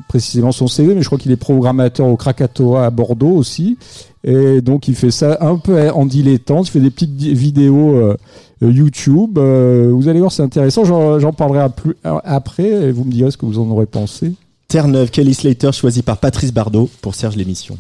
précisément 0.09 0.53
son 0.53 0.67
CV, 0.69 0.95
mais 0.95 1.03
je 1.03 1.07
crois 1.07 1.19
qu'il 1.19 1.33
est 1.33 1.37
programmateur 1.37 2.07
au 2.07 2.17
Krakatoa 2.17 2.87
à 2.87 2.91
Bordeaux 2.91 3.33
aussi. 3.37 3.77
Et 4.25 4.61
donc 4.61 4.89
il 4.89 4.97
fait 4.97 5.13
ça 5.13 5.39
un 5.41 5.57
peu 5.59 5.91
en 5.91 6.05
dilettante. 6.05 6.67
Il 6.69 6.71
fait 6.73 6.81
des 6.81 6.91
petites 6.91 7.15
vidéos 7.15 7.91
euh, 7.97 8.17
YouTube. 8.61 9.39
Euh, 9.39 9.91
vous 9.93 10.09
allez 10.09 10.21
voir, 10.21 10.33
c'est 10.33 10.43
intéressant. 10.43 10.85
J'en 10.85 11.33
parlerai 11.33 11.69
plus, 11.71 11.97
après. 12.03 12.69
Et 12.69 12.93
vous 12.93 13.05
me 13.05 13.13
direz 13.13 13.31
ce 13.31 13.37
que 13.37 13.47
vous 13.47 13.59
en 13.59 13.71
aurez 13.71 13.87
pensé. 13.87 14.33
Terre-Neuve, 14.69 15.11
Kelly 15.11 15.35
Slater, 15.35 15.73
choisi 15.73 16.03
par 16.03 16.19
Patrice 16.19 16.53
Bardot 16.53 16.91
pour 17.01 17.15
Serge 17.15 17.37
l'émission. 17.37 17.79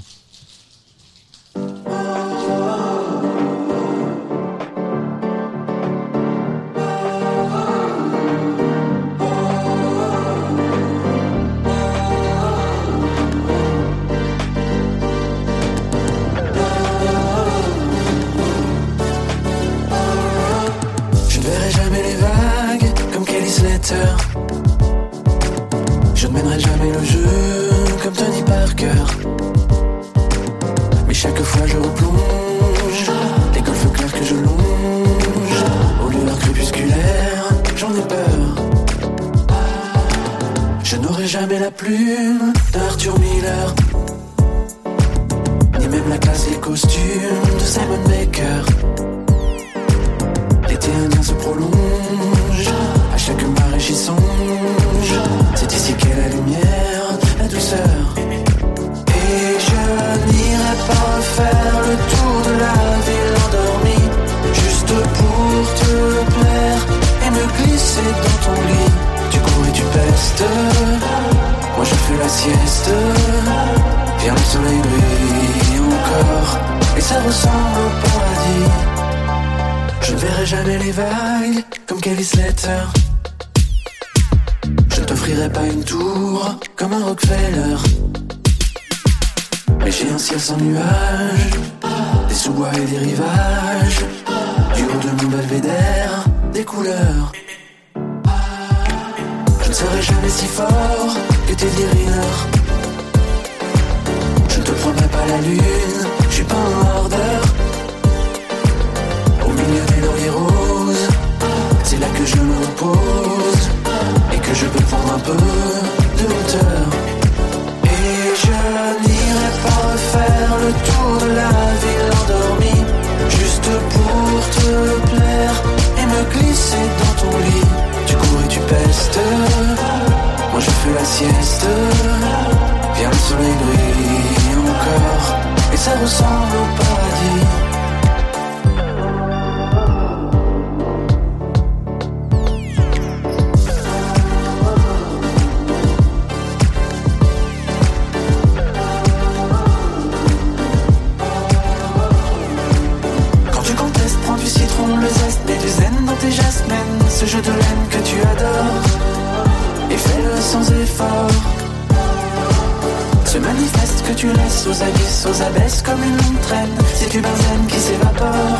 Tu 164.18 164.26
laisses 164.26 164.66
aux 164.66 164.83
abysses, 164.83 165.26
aux 165.31 165.42
abesses 165.42 165.81
comme 165.81 166.02
une 166.02 166.38
traîne. 166.40 166.76
C'est 166.92 167.09
du 167.09 167.20
benzène 167.20 167.66
qui 167.68 167.78
s'évapore, 167.78 168.59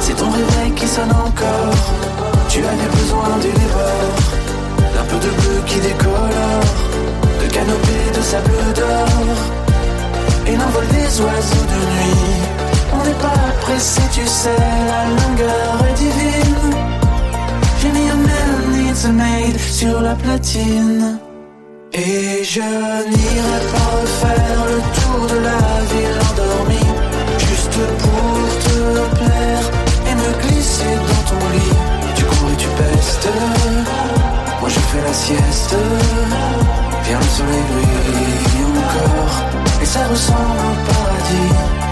c'est 0.00 0.16
ton 0.16 0.28
réveil 0.28 0.72
qui 0.74 0.88
sonne 0.88 1.12
encore. 1.12 1.82
Tu 2.48 2.58
avais 2.58 2.90
besoin 2.98 3.30
du 3.40 3.52
débord, 3.62 4.14
d'un 4.94 5.04
peu 5.04 5.18
de 5.24 5.30
bleu 5.38 5.62
qui 5.66 5.78
décolore, 5.78 6.66
de 7.40 7.46
canopée 7.52 8.08
de 8.16 8.22
sable 8.22 8.72
d'or, 8.74 9.36
et 10.48 10.56
l'envol 10.56 10.86
des 10.88 11.20
oiseaux 11.20 11.66
de 11.72 11.80
nuit. 11.92 12.42
On 12.92 13.04
n'est 13.06 13.20
pas 13.22 13.42
pressé, 13.60 14.02
tu 14.12 14.26
sais, 14.26 14.56
la 14.92 15.02
longueur 15.20 15.86
est 15.88 15.94
divine. 15.94 16.74
J'ai 17.80 17.92
mis 17.92 18.08
un 18.10 18.16
man 18.16 18.72
needs 18.72 19.06
a 19.06 19.12
maid 19.12 19.60
sur 19.60 20.00
la 20.00 20.14
platine. 20.16 21.18
Et 21.94 22.42
je 22.42 22.60
n'irai 22.60 23.60
pas 23.70 23.90
refaire 24.00 24.64
le 24.66 24.80
tour 24.96 25.26
de 25.26 25.38
la 25.44 25.60
ville 25.92 26.18
endormie 26.30 26.90
Juste 27.38 27.78
pour 27.98 28.34
te 28.64 29.14
plaire 29.16 29.70
et 30.08 30.14
me 30.14 30.42
glisser 30.42 30.94
dans 31.08 31.30
ton 31.30 31.48
lit. 31.50 31.76
Tu 32.14 32.24
cours 32.24 32.50
et 32.50 32.56
tu 32.56 32.68
pestes. 32.68 33.28
Moi 34.60 34.68
je 34.70 34.80
fais 34.80 35.02
la 35.06 35.12
sieste. 35.12 35.76
Viens 37.04 37.18
le 37.18 37.24
soleil 37.24 37.62
brille 37.70 38.64
encore 38.78 39.82
Et 39.82 39.86
ça 39.86 40.06
ressemble 40.06 40.60
au 40.70 40.92
paradis 40.92 41.91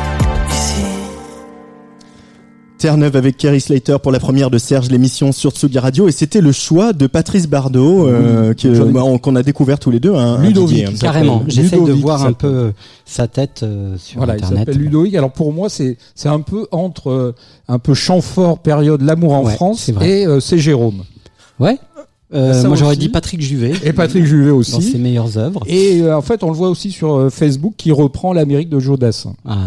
Terre-Neuve 2.81 3.15
avec 3.15 3.37
Kerry 3.37 3.61
Slater 3.61 3.99
pour 4.03 4.11
la 4.11 4.19
première 4.19 4.51
de 4.51 4.57
Serge, 4.59 4.91
l'émission 4.91 5.33
sur 5.33 5.51
Tsugi 5.53 5.79
Radio. 5.79 6.09
Et 6.09 6.13
c'était 6.13 6.41
le 6.41 6.51
choix 6.51 6.93
de 6.93 7.07
Patrice 7.07 7.47
Bardot, 7.47 8.09
euh, 8.09 8.55
bah, 8.93 9.05
on- 9.05 9.19
qu'on 9.19 9.37
a 9.37 9.43
découvert 9.43 9.79
tous 9.79 9.91
les 9.91 10.01
deux. 10.01 10.15
Hein, 10.15 10.39
Ludovic. 10.43 10.69
Didier, 10.79 10.87
hein. 10.87 10.99
Carrément. 10.99 11.45
J'essaie 11.47 11.79
de 11.81 11.93
voir 11.93 12.25
un 12.25 12.33
peu 12.33 12.73
sa 13.05 13.29
tête 13.29 13.61
euh, 13.63 13.97
sur 13.99 14.17
Voilà, 14.19 14.35
il 14.37 14.45
Internet. 14.45 14.67
s'appelle 14.67 14.83
Ludovic. 14.83 15.15
Alors 15.15 15.31
pour 15.31 15.53
moi, 15.53 15.69
c'est 15.69 15.99
c'est 16.15 16.29
un 16.31 16.41
peu 16.41 16.67
entre 16.73 17.11
euh, 17.11 17.35
un 17.69 17.79
peu 17.79 17.93
chant 17.95 18.21
fort 18.23 18.59
période 18.59 19.03
l'amour 19.03 19.35
en 19.35 19.45
Ouais, 19.45 19.53
France 19.53 19.91
et 20.01 20.27
euh, 20.27 20.41
c'est 20.41 20.59
Jérôme 20.59 21.03
Ouais. 21.59 21.79
Euh, 22.33 22.65
moi 22.69 22.77
j'aurais 22.77 22.95
dit 22.97 23.09
Patrick 23.09 23.41
Juvet 23.43 23.73
et 23.83 23.93
Patrick 23.93 24.25
Juvet 24.25 24.51
dans 24.51 24.57
aussi. 24.57 24.81
ses 24.83 24.99
meilleures 24.99 25.37
œuvres. 25.37 25.61
Et 25.67 26.01
euh, 26.03 26.17
en 26.17 26.23
fait, 26.23 26.43
on 26.45 26.49
le 26.51 26.57
voit 26.57 26.69
aussi 26.71 26.93
sur 26.93 27.13
euh, 27.15 27.29
Facebook 27.29 27.75
qui 27.77 27.91
reprend 27.93 28.33
l'Amérique 28.33 28.69
de 28.71 28.79
Joe 28.79 28.99
Dassin. 28.99 29.35
Ah, 29.45 29.59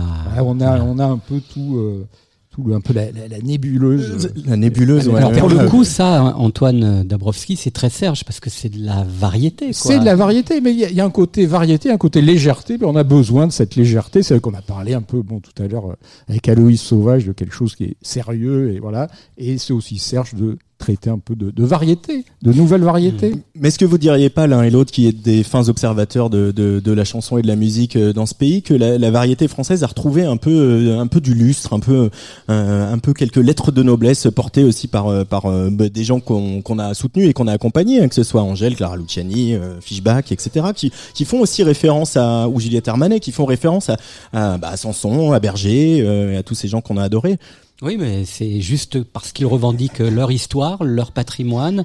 on 0.44 0.60
a 0.62 0.82
on 0.82 0.98
a 0.98 1.06
un 1.06 1.18
peu 1.18 1.42
tout 1.54 1.76
euh, 1.78 2.06
tout 2.54 2.64
le- 2.64 2.76
un 2.76 2.82
peu 2.82 2.94
la, 2.94 3.06
la- 3.12 3.28
la 3.30 3.40
nébuleuse. 3.42 4.32
La 4.46 4.56
nébuleuse. 4.58 5.08
ouais. 5.08 5.18
Alors 5.18 5.32
pour 5.32 5.50
le 5.50 5.68
coup, 5.70 5.84
ça, 5.84 6.36
Antoine 6.38 7.04
Dabrowski, 7.04 7.56
c'est 7.56 7.72
très 7.72 7.90
Serge 7.90 8.24
parce 8.24 8.40
que 8.40 8.50
c'est 8.50 8.70
de 8.70 8.80
la 8.86 9.04
variété. 9.04 9.66
quoi. 9.68 9.74
C'est 9.74 10.00
de 10.00 10.06
la 10.06 10.16
variété, 10.16 10.62
mais 10.62 10.72
il 10.72 10.80
y, 10.80 10.86
a- 10.86 10.90
il 10.90 10.96
y 10.96 11.02
a 11.02 11.06
un 11.06 11.10
côté 11.10 11.46
variété, 11.46 11.90
un 11.90 11.98
côté 11.98 12.22
légèreté, 12.22 12.78
mais 12.80 12.86
on 12.86 12.96
a 12.96 13.04
besoin 13.04 13.48
de 13.48 13.52
cette 13.52 13.76
légèreté. 13.76 14.22
C'est 14.24 14.36
vrai 14.36 14.42
qu'on 14.42 14.54
a 14.54 14.62
parlé 14.62 14.94
un 14.94 15.02
peu, 15.02 15.22
bon, 15.22 15.40
tout 15.40 15.64
à 15.64 15.68
l'heure, 15.68 15.90
euh, 15.92 15.96
avec 16.30 16.48
Aloïs 16.48 16.80
Sauvage, 16.82 17.26
de 17.26 17.32
quelque 17.32 17.54
chose 17.56 17.76
qui 17.76 17.86
est 17.86 17.96
sérieux, 18.02 18.74
et 18.74 18.80
voilà. 18.80 19.08
Et 19.38 19.58
c'est 19.58 19.74
aussi 19.74 19.98
Serge 19.98 20.36
de 20.36 20.58
traiter 20.84 21.10
un 21.10 21.18
peu 21.18 21.34
de, 21.36 21.64
variété, 21.64 22.26
de 22.42 22.52
nouvelles 22.52 22.84
variétés. 22.84 23.34
Mais 23.56 23.70
est-ce 23.70 23.80
que 23.80 23.86
vous 23.86 23.98
diriez 23.98 24.30
pas 24.30 24.48
l'un 24.48 24.64
et 24.64 24.70
l'autre, 24.70 24.92
qui 24.92 25.08
êtes 25.08 25.22
des 25.22 25.44
fins 25.44 25.70
observateurs 25.70 26.30
de, 26.30 26.82
la 26.86 27.06
chanson 27.06 27.38
et 27.38 27.42
de 27.42 27.48
la 27.48 27.56
musique 27.56 27.96
euh, 27.96 28.12
dans 28.12 28.26
ce 28.26 28.36
pays, 28.36 28.62
que 28.62 28.74
la, 28.74 29.12
variété 29.12 29.48
française 29.48 29.84
a 29.84 29.88
retrouvé 29.88 30.26
un 30.26 30.36
peu, 30.36 30.52
euh, 30.52 31.00
un 31.00 31.08
peu 31.08 31.22
du 31.22 31.34
lustre, 31.34 31.74
un 31.74 31.80
peu, 31.80 32.10
euh, 32.50 32.94
un 32.94 32.98
peu 32.98 33.14
quelques 33.14 33.38
lettres 33.38 33.72
de 33.72 33.82
noblesse 33.82 34.28
portées 34.36 34.64
aussi 34.64 34.88
par, 34.88 35.06
bah, 35.26 35.90
des 35.90 36.04
gens 36.04 36.20
qu'on 36.20 36.80
a 36.80 36.94
soutenus 36.94 37.30
et 37.30 37.34
qu'on 37.34 37.48
a 37.48 37.54
accompagnés, 37.54 38.02
hein, 38.02 38.10
que 38.10 38.16
ce 38.16 38.24
soit 38.24 38.42
Angèle, 38.42 38.76
Clara 38.76 38.98
Luciani, 38.98 39.56
Fishback, 39.80 40.34
etc., 40.34 40.68
qui, 40.76 40.92
font 41.24 41.40
aussi 41.40 41.64
référence 41.64 42.18
à 42.18 42.50
ou 42.50 42.60
Juliette 42.60 42.90
Armanet, 42.90 43.22
qui 43.22 43.32
font 43.32 43.46
référence 43.46 43.90
à, 43.90 43.98
à, 44.34 44.58
bah, 44.58 44.70
à 44.70 44.78
Sanson, 44.78 45.32
à 45.32 45.40
Berger, 45.40 46.06
à 46.38 46.44
tous 46.44 46.56
ces 46.56 46.68
gens 46.68 46.82
qu'on 46.82 46.98
a 46.98 47.04
adorés. 47.04 47.38
Oui, 47.84 47.98
mais 47.98 48.24
c'est 48.24 48.62
juste 48.62 49.04
parce 49.04 49.34
qu'ils 49.34 49.46
revendiquent 49.46 50.00
leur 50.00 50.32
histoire, 50.32 50.84
leur 50.86 51.12
patrimoine. 51.12 51.84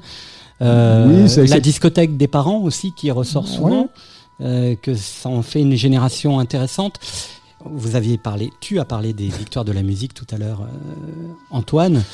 Euh, 0.63 1.27
Oui, 1.27 1.49
la 1.49 1.59
discothèque 1.59 2.17
des 2.17 2.29
parents 2.29 2.59
aussi 2.59 2.93
qui 2.97 3.11
ressort 3.11 3.49
souvent, 3.49 3.89
euh, 4.41 4.77
que 4.77 4.95
ça 4.95 5.29
en 5.29 5.43
fait 5.43 5.61
une 5.61 5.75
génération 5.75 6.39
intéressante. 6.39 7.01
Vous 7.65 7.97
aviez 7.97 8.17
parlé, 8.17 8.51
tu 8.61 8.79
as 8.79 8.85
parlé 8.85 9.13
des 9.13 9.27
victoires 9.27 9.65
de 9.65 9.73
la 9.73 9.83
musique 9.83 10.15
tout 10.15 10.27
à 10.31 10.39
l'heure, 10.39 10.63
euh, 10.63 11.33
Antoine. 11.51 12.05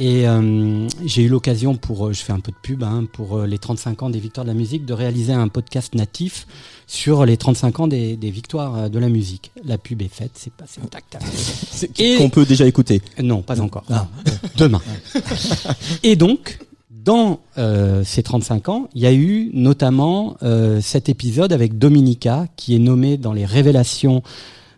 Et 0.00 0.28
euh, 0.28 0.86
j'ai 1.04 1.22
eu 1.24 1.28
l'occasion 1.28 1.74
pour, 1.74 2.06
euh, 2.06 2.12
je 2.12 2.20
fais 2.22 2.32
un 2.32 2.38
peu 2.38 2.52
de 2.52 2.56
pub, 2.62 2.84
hein, 2.84 3.04
pour 3.12 3.38
euh, 3.38 3.46
les 3.46 3.58
35 3.58 4.04
ans 4.04 4.10
des 4.10 4.20
victoires 4.20 4.44
de 4.44 4.50
la 4.50 4.54
musique, 4.56 4.86
de 4.86 4.92
réaliser 4.94 5.32
un 5.32 5.48
podcast 5.48 5.96
natif 5.96 6.46
sur 6.86 7.26
les 7.26 7.36
35 7.36 7.80
ans 7.80 7.88
des, 7.88 8.16
des 8.16 8.30
victoires 8.30 8.76
euh, 8.76 8.88
de 8.88 8.98
la 9.00 9.08
musique. 9.08 9.50
La 9.64 9.76
pub 9.76 10.00
est 10.00 10.06
faite, 10.12 10.30
c'est 10.34 10.52
passé 10.52 10.80
tac 10.88 11.02
tac. 11.10 11.22
Et- 11.98 12.14
Qu'on 12.16 12.30
peut 12.30 12.44
déjà 12.44 12.64
écouter. 12.66 13.02
Non, 13.20 13.42
pas 13.42 13.60
encore. 13.60 13.82
Demain. 14.56 14.80
Et 16.04 16.14
donc, 16.14 16.60
dans 16.90 17.40
euh, 17.58 18.04
ces 18.04 18.22
35 18.22 18.68
ans, 18.68 18.88
il 18.94 19.02
y 19.02 19.06
a 19.06 19.12
eu 19.12 19.50
notamment 19.52 20.36
euh, 20.44 20.80
cet 20.80 21.08
épisode 21.08 21.52
avec 21.52 21.76
Dominica, 21.76 22.46
qui 22.54 22.76
est 22.76 22.80
nommé 22.80 23.16
dans 23.16 23.32
les 23.32 23.44
révélations 23.46 24.22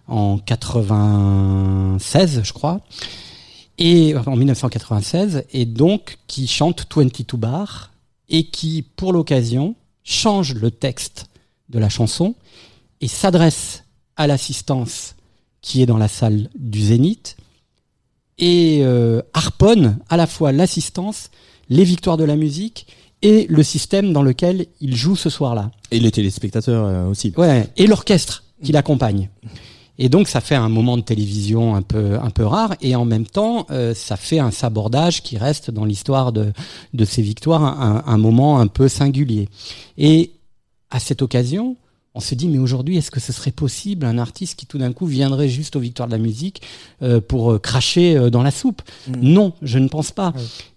en 0.08 0.38
96, 0.38 2.40
je 2.42 2.52
crois, 2.52 2.80
et 3.80 4.14
en 4.14 4.36
1996, 4.36 5.44
et 5.52 5.64
donc 5.64 6.18
qui 6.28 6.46
chante 6.46 6.86
22 6.94 7.36
Bar, 7.36 7.90
et 8.28 8.44
qui, 8.44 8.82
pour 8.82 9.12
l'occasion, 9.12 9.74
change 10.04 10.54
le 10.54 10.70
texte 10.70 11.26
de 11.70 11.78
la 11.78 11.88
chanson 11.88 12.34
et 13.00 13.08
s'adresse 13.08 13.84
à 14.16 14.26
l'assistance 14.26 15.16
qui 15.62 15.82
est 15.82 15.86
dans 15.86 15.98
la 15.98 16.08
salle 16.08 16.48
du 16.54 16.80
Zénith 16.80 17.36
et 18.38 18.80
euh, 18.82 19.22
harponne 19.32 19.98
à 20.08 20.16
la 20.16 20.26
fois 20.26 20.52
l'assistance, 20.52 21.30
les 21.68 21.84
victoires 21.84 22.16
de 22.16 22.24
la 22.24 22.36
musique 22.36 22.86
et 23.22 23.46
le 23.48 23.62
système 23.62 24.12
dans 24.12 24.22
lequel 24.22 24.66
il 24.80 24.96
joue 24.96 25.16
ce 25.16 25.28
soir-là. 25.28 25.70
Et 25.90 26.00
les 26.00 26.10
téléspectateurs 26.10 26.86
euh, 26.86 27.06
aussi. 27.06 27.32
Ouais, 27.36 27.68
et 27.76 27.86
l'orchestre 27.86 28.44
qui 28.62 28.72
l'accompagne. 28.72 29.28
Et 30.02 30.08
donc 30.08 30.28
ça 30.28 30.40
fait 30.40 30.54
un 30.54 30.70
moment 30.70 30.96
de 30.96 31.02
télévision 31.02 31.76
un 31.76 31.82
peu 31.82 32.18
un 32.20 32.30
peu 32.30 32.46
rare 32.46 32.74
et 32.80 32.96
en 32.96 33.04
même 33.04 33.26
temps 33.26 33.66
euh, 33.70 33.92
ça 33.92 34.16
fait 34.16 34.38
un 34.38 34.50
sabordage 34.50 35.22
qui 35.22 35.36
reste 35.36 35.70
dans 35.70 35.84
l'histoire 35.84 36.32
de 36.32 36.54
de 36.94 37.04
ces 37.04 37.20
victoires 37.20 37.62
un, 37.62 38.02
un 38.06 38.16
moment 38.16 38.58
un 38.60 38.66
peu 38.66 38.88
singulier. 38.88 39.50
Et 39.98 40.32
à 40.90 41.00
cette 41.00 41.20
occasion, 41.20 41.76
on 42.14 42.20
se 42.20 42.34
dit 42.34 42.48
mais 42.48 42.58
aujourd'hui 42.58 42.96
est-ce 42.96 43.10
que 43.10 43.20
ce 43.20 43.30
serait 43.30 43.52
possible 43.52 44.06
un 44.06 44.16
artiste 44.16 44.58
qui 44.58 44.64
tout 44.64 44.78
d'un 44.78 44.94
coup 44.94 45.04
viendrait 45.04 45.50
juste 45.50 45.76
aux 45.76 45.80
victoires 45.80 46.08
de 46.08 46.14
la 46.14 46.18
musique 46.18 46.62
euh, 47.02 47.20
pour 47.20 47.52
euh, 47.52 47.58
cracher 47.58 48.30
dans 48.30 48.42
la 48.42 48.50
soupe? 48.50 48.80
Non, 49.20 49.52
je 49.60 49.78
ne 49.78 49.88
pense 49.88 50.12
pas. 50.12 50.32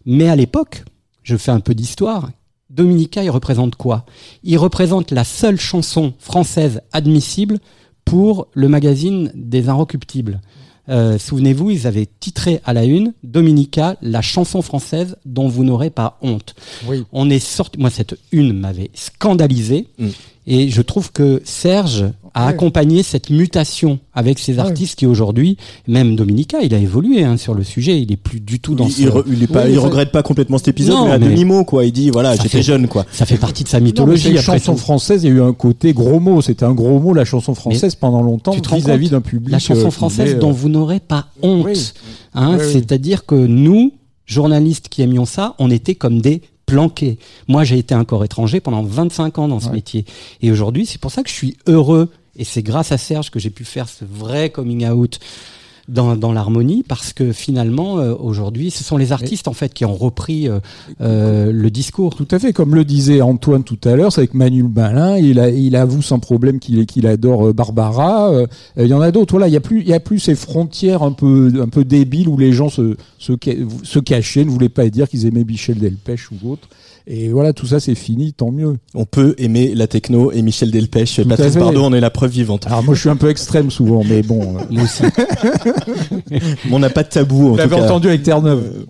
Mais 0.05 0.27
à 0.27 0.35
l'époque, 0.35 0.83
je 1.23 1.37
fais 1.37 1.51
un 1.51 1.61
peu 1.61 1.73
d'histoire. 1.73 2.29
Dominica, 2.69 3.23
il 3.23 3.29
représente 3.29 3.75
quoi? 3.75 4.05
Il 4.43 4.57
représente 4.57 5.11
la 5.11 5.23
seule 5.23 5.59
chanson 5.59 6.13
française 6.19 6.81
admissible 6.91 7.59
pour 8.05 8.47
le 8.53 8.67
magazine 8.67 9.31
des 9.35 9.69
Inrecuptibles. 9.69 10.41
Euh, 10.89 11.17
Souvenez-vous, 11.17 11.71
ils 11.71 11.87
avaient 11.87 12.07
titré 12.19 12.59
à 12.65 12.73
la 12.73 12.83
une 12.83 13.13
Dominica, 13.23 13.95
la 14.01 14.21
chanson 14.21 14.61
française 14.61 15.15
dont 15.25 15.47
vous 15.47 15.63
n'aurez 15.63 15.89
pas 15.89 16.17
honte. 16.21 16.55
Oui. 16.87 17.05
On 17.13 17.29
est 17.29 17.39
sorti. 17.39 17.79
Moi, 17.79 17.89
cette 17.89 18.17
une 18.31 18.53
m'avait 18.53 18.91
scandalisé. 18.93 19.87
Mm. 19.97 20.09
Et 20.45 20.69
je 20.69 20.81
trouve 20.81 21.11
que 21.11 21.41
Serge 21.45 22.05
a 22.35 22.45
Ouais. 22.45 22.49
accompagné 22.49 23.03
cette 23.03 23.29
mutation 23.29 23.99
avec 24.13 24.39
ces 24.39 24.57
artistes 24.57 24.97
qui 24.97 25.05
aujourd'hui, 25.05 25.55
même 25.87 26.15
Dominica, 26.15 26.61
il 26.63 26.73
a 26.73 26.79
évolué 26.79 27.23
hein, 27.23 27.37
sur 27.37 27.53
le 27.53 27.63
sujet. 27.63 28.01
Il 28.01 28.11
est 28.11 28.17
plus 28.17 28.39
du 28.39 28.59
tout 28.59 28.73
dans 28.73 28.87
il, 28.87 28.91
ce. 28.91 29.01
il, 29.03 29.07
re- 29.09 29.23
il 29.27 29.43
est 29.43 29.47
pas, 29.47 29.65
Oui, 29.65 29.73
il 29.73 29.75
ça- 29.75 29.81
regrette 29.81 30.11
pas 30.11 30.23
complètement 30.23 30.57
cet 30.57 30.69
épisode, 30.69 30.95
Non, 30.95 31.05
mais 31.05 31.11
à 31.11 31.19
mais- 31.19 31.27
demi-mot, 31.29 31.63
quoi. 31.63 31.85
Il 31.85 31.91
dit, 31.91 32.09
voilà, 32.09 32.35
j'étais 32.35 32.63
jeune, 32.63 32.87
quoi. 32.87 33.05
Ça 33.11 33.27
fait 33.27 33.37
partie 33.37 33.63
de 33.63 33.69
sa 33.69 33.79
Non, 33.79 33.85
mythologie. 33.85 34.31
une 34.31 34.37
après 34.39 34.57
chanson 34.57 34.73
tout. 34.73 34.79
française, 34.79 35.23
il 35.23 35.27
y 35.27 35.31
a 35.31 35.35
eu 35.35 35.41
un 35.43 35.53
côté 35.53 35.93
gros 35.93 36.19
mot. 36.19 36.41
C'était 36.41 36.65
un 36.65 36.73
gros 36.73 36.99
mot, 36.99 37.13
la 37.13 37.23
chanson 37.23 37.53
française, 37.53 37.93
pendant 37.95 38.23
longtemps, 38.23 38.51
vis-à-vis 38.53 39.11
d'un 39.11 39.21
public. 39.21 39.51
La 39.51 39.59
chanson 39.59 39.87
euh, 39.87 39.91
française 39.91 40.25
qui 40.25 40.31
est, 40.33 40.37
euh, 40.37 40.39
dont 40.39 40.51
vous 40.51 40.69
n'aurez 40.69 40.99
pas 41.01 41.27
honte. 41.43 41.65
Oui. 41.67 41.91
Hein, 42.33 42.57
Oui, 42.57 42.63
oui. 42.65 42.69
C'est-à-dire 42.73 43.27
que 43.27 43.35
nous, 43.35 43.91
journalistes 44.25 44.89
qui 44.89 45.03
aimions 45.03 45.25
ça, 45.25 45.53
on 45.59 45.69
était 45.69 45.93
comme 45.95 46.19
des 46.19 46.41
planqués. 46.65 47.17
Moi, 47.47 47.63
j'ai 47.63 47.77
été 47.77 47.93
un 47.93 48.05
corps 48.05 48.23
étranger 48.23 48.59
pendant 48.59 48.83
25 48.83 49.37
ans 49.39 49.47
dans 49.47 49.59
ce 49.59 49.67
Ouais. 49.67 49.73
métier. 49.73 50.05
Et 50.41 50.51
aujourd'hui, 50.51 50.85
c'est 50.85 50.99
pour 50.99 51.11
ça 51.11 51.23
que 51.23 51.29
je 51.29 51.33
suis 51.35 51.57
heureux. 51.67 52.09
Et 52.35 52.43
c'est 52.45 52.63
grâce 52.63 52.91
à 52.91 52.97
Serge 52.97 53.29
que 53.29 53.39
j'ai 53.39 53.51
pu 53.51 53.63
faire 53.63 53.87
ce 53.87 54.05
vrai 54.05 54.49
coming 54.49 54.87
out 54.87 55.19
dans, 55.87 56.15
dans 56.15 56.31
l'harmonie 56.31 56.83
parce 56.87 57.11
que 57.13 57.33
finalement 57.33 57.99
euh, 57.99 58.13
aujourd'hui 58.17 58.71
ce 58.71 58.83
sont 58.83 58.97
les 58.97 59.11
artistes 59.11 59.47
en 59.47 59.53
fait 59.53 59.73
qui 59.73 59.83
ont 59.85 59.93
repris 59.93 60.47
euh, 60.47 60.59
euh, 61.01 61.51
le 61.51 61.69
discours. 61.69 62.15
Tout 62.15 62.27
à 62.31 62.39
fait, 62.39 62.53
comme 62.53 62.73
le 62.73 62.85
disait 62.85 63.21
Antoine 63.21 63.63
tout 63.63 63.79
à 63.83 63.95
l'heure, 63.95 64.11
c'est 64.11 64.21
avec 64.21 64.33
Manuel 64.33 64.67
Balin, 64.67 65.17
il, 65.17 65.39
a, 65.39 65.49
il 65.49 65.75
avoue 65.75 66.01
sans 66.01 66.19
problème 66.19 66.59
qu'il 66.59 66.85
qu'il 66.85 67.05
adore 67.07 67.47
euh, 67.47 67.53
Barbara. 67.53 68.31
Euh, 68.31 68.47
Il 68.77 68.87
y 68.87 68.93
en 68.93 69.01
a 69.01 69.11
d'autres. 69.11 69.33
Voilà, 69.33 69.47
il 69.47 69.53
y 69.53 69.57
a 69.57 69.61
plus, 69.61 69.81
il 69.81 69.87
y 69.87 69.93
a 69.93 69.99
plus 69.99 70.19
ces 70.19 70.35
frontières 70.35 71.03
un 71.03 71.11
peu, 71.11 71.51
un 71.61 71.67
peu 71.67 71.83
débiles 71.83 72.29
où 72.29 72.37
les 72.37 72.53
gens 72.53 72.69
se, 72.69 72.95
se, 73.17 73.33
se 73.83 73.99
cachaient, 73.99 74.45
ne 74.45 74.49
voulaient 74.49 74.69
pas 74.69 74.89
dire 74.89 75.09
qu'ils 75.09 75.25
aimaient 75.25 75.43
Michel 75.43 75.79
Delpech 75.79 76.31
ou 76.31 76.51
autre. 76.51 76.67
Et 77.05 77.29
voilà, 77.29 77.51
tout 77.51 77.65
ça 77.67 77.79
c'est 77.81 77.95
fini, 77.95 78.31
tant 78.33 78.51
mieux. 78.51 78.77
On 78.95 79.03
peut 79.05 79.35
aimer 79.37 79.73
la 79.75 79.87
techno 79.87 80.31
et 80.31 80.41
Michel 80.41 80.71
Delpech. 80.71 81.19
à 81.19 81.25
Patrice. 81.25 81.55
Bardot 81.55 81.83
en 81.83 81.93
est 81.93 81.99
la 81.99 82.09
preuve 82.09 82.31
vivante. 82.31 82.65
Alors 82.67 82.81
moi 82.83 82.95
je 82.95 83.01
suis 83.01 83.09
un 83.09 83.17
peu 83.17 83.29
extrême 83.29 83.69
souvent, 83.71 84.03
mais 84.07 84.21
bon. 84.21 84.57
euh, 84.57 84.61
Moi 84.71 84.83
aussi. 84.83 85.03
On 86.71 86.79
n'a 86.79 86.89
pas 86.89 87.03
de 87.03 87.09
tabou. 87.09 87.47
En 87.47 87.49
Vous 87.49 87.51
tout 87.51 87.57
l'avez 87.57 87.75
entendu 87.75 88.07
avec 88.07 88.23
Terre-Neuve. 88.23 88.85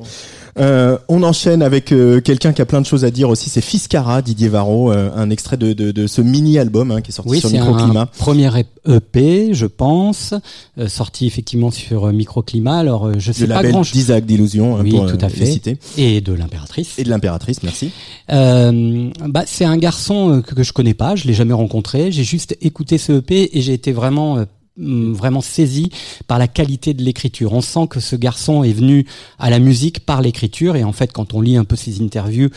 Euh, 0.60 0.98
on 1.10 1.24
enchaîne 1.24 1.62
avec 1.64 1.92
euh, 1.92 2.22
quelqu'un 2.22 2.54
qui 2.54 2.62
a 2.62 2.66
plein 2.66 2.80
de 2.82 2.86
choses 2.86 3.04
à 3.06 3.12
dire 3.12 3.30
aussi. 3.30 3.50
C'est 3.50 3.62
Fiscara, 3.62 4.22
Didier 4.22 4.50
Varro, 4.50 4.92
euh, 4.92 5.10
un 5.16 5.30
extrait 5.30 5.58
de, 5.58 5.74
de, 5.74 5.92
de 5.92 6.06
ce 6.08 6.22
mini-album 6.22 6.92
hein, 6.92 7.02
qui 7.02 7.10
est 7.10 7.14
sorti 7.14 7.32
Oui, 7.32 7.40
sur 7.40 7.50
c'est 7.50 7.58
un 7.58 7.66
Microclimat. 7.66 8.06
premier 8.18 8.50
EP, 8.88 9.54
je 9.54 9.66
pense, 9.66 10.34
euh, 10.78 10.88
sorti 10.88 11.26
effectivement 11.26 11.72
sur 11.72 12.06
euh, 12.06 12.12
Microclimat. 12.12 12.78
Alors, 12.78 13.08
euh, 13.08 13.14
je 13.18 13.32
sais 13.32 13.48
pas 13.48 13.56
label 13.56 13.72
grand 13.72 13.82
d'Isaac 13.82 14.26
d'Illusion, 14.26 14.78
hein, 14.78 14.82
Oui, 14.84 14.92
pour 14.92 15.08
tout 15.12 15.18
à 15.26 15.30
fait. 15.30 15.46
citer. 15.46 15.78
Et 15.98 16.22
de 16.22 16.34
l'impératrice. 16.34 17.00
Et 17.00 17.04
de 17.04 17.10
l'impératrice, 17.10 17.64
merci. 17.64 17.92
Euh, 18.32 19.10
bah, 19.28 19.44
c'est 19.48 19.66
un 19.66 19.78
garçon 19.78 20.44
que, 20.46 20.54
que 20.54 20.64
je 20.64 20.74
connais 20.74 20.94
pas, 20.94 21.16
je 21.16 21.26
l'ai 21.28 21.34
jamais 21.34 21.54
rencontré. 21.54 22.12
J'ai 22.12 22.24
juste 22.24 22.56
écouté 22.62 22.98
ce 22.98 23.14
EP 23.14 23.58
et 23.58 23.62
j'ai 23.62 23.74
été 23.74 23.92
vraiment 23.92 24.46
vraiment 24.78 25.42
saisi 25.42 25.90
par 26.28 26.40
la 26.40 26.48
qualité 26.48 26.94
de 26.94 27.04
l'écriture. 27.04 27.54
On 27.54 27.62
sent 27.62 27.88
que 27.90 28.00
ce 28.00 28.16
garçon 28.16 28.64
est 28.64 28.74
venu 28.74 29.06
à 29.38 29.50
la 29.50 29.60
musique 29.60 30.00
par 30.00 30.22
l'écriture 30.22 30.76
et 30.76 30.84
en 30.84 30.92
fait 30.92 31.12
quand 31.12 31.34
on 31.34 31.42
lit 31.42 31.58
un 31.58 31.64
peu 31.64 31.76
ses 31.76 32.02
interviews, 32.02 32.50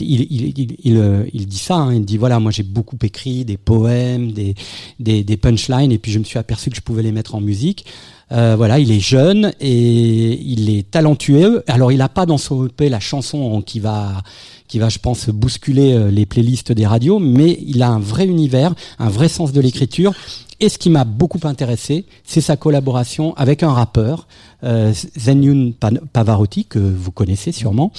il, 0.00 0.20
il, 0.30 0.58
il, 0.58 0.76
il, 0.84 0.96
euh, 0.96 1.24
il 1.32 1.46
dit 1.46 1.58
ça, 1.58 1.76
hein, 1.76 1.94
il 1.94 2.04
dit 2.04 2.16
voilà 2.16 2.38
moi 2.38 2.52
j'ai 2.52 2.62
beaucoup 2.62 2.98
écrit 3.02 3.44
des 3.44 3.56
poèmes, 3.56 4.32
des, 4.32 4.54
des, 5.00 5.24
des 5.24 5.36
punchlines 5.36 5.90
et 5.90 5.98
puis 5.98 6.12
je 6.12 6.18
me 6.20 6.24
suis 6.24 6.38
aperçu 6.38 6.70
que 6.70 6.76
je 6.76 6.82
pouvais 6.82 7.02
les 7.02 7.12
mettre 7.12 7.34
en 7.34 7.40
musique. 7.40 7.84
Euh, 8.32 8.54
voilà, 8.56 8.78
il 8.78 8.90
est 8.90 9.00
jeune 9.00 9.52
et 9.60 10.40
il 10.40 10.70
est 10.70 10.90
talentueux. 10.90 11.62
Alors, 11.68 11.92
il 11.92 11.98
n'a 11.98 12.08
pas 12.08 12.26
dans 12.26 12.38
son 12.38 12.66
EP 12.66 12.88
la 12.88 13.00
chanson 13.00 13.62
qui 13.62 13.80
va, 13.80 14.22
qui 14.66 14.78
va, 14.78 14.88
je 14.88 14.98
pense, 14.98 15.28
bousculer 15.28 15.92
euh, 15.92 16.10
les 16.10 16.26
playlists 16.26 16.72
des 16.72 16.86
radios, 16.86 17.18
mais 17.18 17.58
il 17.66 17.82
a 17.82 17.88
un 17.88 18.00
vrai 18.00 18.26
univers, 18.26 18.74
un 18.98 19.08
vrai 19.08 19.28
sens 19.28 19.52
de 19.52 19.60
l'écriture. 19.60 20.14
Et 20.60 20.68
ce 20.68 20.78
qui 20.78 20.90
m'a 20.90 21.04
beaucoup 21.04 21.40
intéressé, 21.44 22.06
c'est 22.24 22.40
sa 22.40 22.56
collaboration 22.56 23.34
avec 23.36 23.62
un 23.62 23.72
rappeur, 23.72 24.28
euh, 24.62 24.92
Zenyun 25.18 25.72
Pavarotti, 26.12 26.64
que 26.64 26.78
vous 26.78 27.10
connaissez 27.10 27.52
sûrement. 27.52 27.92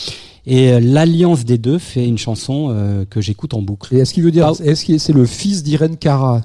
Et 0.46 0.72
euh, 0.72 0.80
l'alliance 0.80 1.44
des 1.44 1.58
deux 1.58 1.80
fait 1.80 2.08
une 2.08 2.18
chanson 2.18 2.68
euh, 2.70 3.06
que 3.06 3.20
j'écoute 3.20 3.54
en 3.54 3.62
boucle. 3.62 3.96
Et 3.96 4.00
est-ce 4.00 4.14
qu'il 4.14 4.24
veut 4.24 4.32
dire, 4.32 4.52
est-ce 4.64 4.86
que 4.86 4.98
c'est 4.98 5.14
le 5.14 5.26
fils 5.26 5.64
d'Irene 5.64 5.98
Cara? 5.98 6.42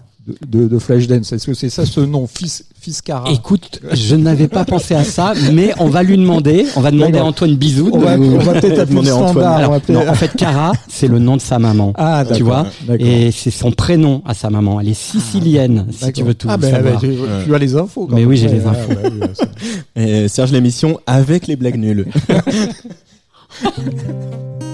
De, 0.47 0.69
de, 0.69 0.79
Flashdance 0.79 1.33
Est-ce 1.33 1.47
que 1.47 1.55
c'est 1.55 1.71
ça 1.71 1.87
ce 1.87 2.01
nom, 2.01 2.27
fils, 2.27 2.65
fils 2.81 3.01
Cara 3.03 3.31
Écoute, 3.31 3.81
je 3.93 4.17
n'avais 4.17 4.49
pas 4.49 4.65
pensé 4.65 4.95
à 4.95 5.05
ça, 5.05 5.33
mais 5.53 5.73
on 5.79 5.89
va 5.89 6.03
lui 6.03 6.17
demander, 6.17 6.67
on 6.77 6.81
va 6.81 6.91
demander 6.91 7.19
à. 7.19 7.25
Antoine 7.25 7.55
Bizou. 7.57 7.91
On 7.93 7.99
de 7.99 8.05
va, 8.05 8.17
nous- 8.17 8.41
va 8.41 8.61
peut-être 8.61 8.79
appeler 8.81 9.13
on 9.13 9.27
Alors, 9.39 9.71
va 9.71 9.77
appeler- 9.77 9.95
non, 9.95 10.09
en 10.09 10.15
fait, 10.15 10.35
Cara, 10.37 10.73
c'est 10.89 11.09
le 11.09 11.19
nom 11.19 11.37
de 11.37 11.43
sa 11.43 11.59
maman. 11.59 11.93
Ah, 11.97 12.25
tu 12.35 12.43
vois. 12.43 12.67
Et 12.99 13.31
c'est 13.31 13.51
son 13.51 13.73
prénom 13.73 14.23
à 14.25 14.35
sa 14.35 14.51
maman. 14.51 14.81
Elle 14.81 14.89
est 14.89 14.95
sicilienne, 14.95 15.87
si 15.91 16.13
tu 16.13 16.23
veux 16.23 16.35
tout 16.35 16.49
ah, 16.51 16.57
ben, 16.57 16.71
savoir. 16.71 17.01
ben, 17.01 17.11
tu, 17.45 17.55
as 17.55 17.59
les 17.59 17.77
infos. 17.77 18.07
quand 18.07 18.17
Mais 18.17 18.25
oui, 18.25 18.37
j'ai 18.37 18.49
les 18.49 18.67
infos. 18.67 18.93
Et 19.97 20.29
Serge 20.29 20.53
l'émission 20.53 21.01
avec 21.07 21.47
les 21.47 21.57
blagues 21.57 21.79
nulles. 21.79 22.07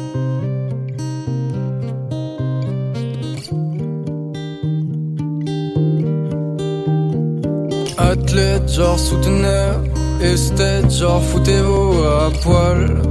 Athlète 8.07 8.73
genre 8.73 9.01
souteneur, 9.01 9.81
esthète 10.23 10.92
genre 10.92 11.21
foutez-vous 11.21 12.05
à 12.05 12.31
poil. 12.40 13.03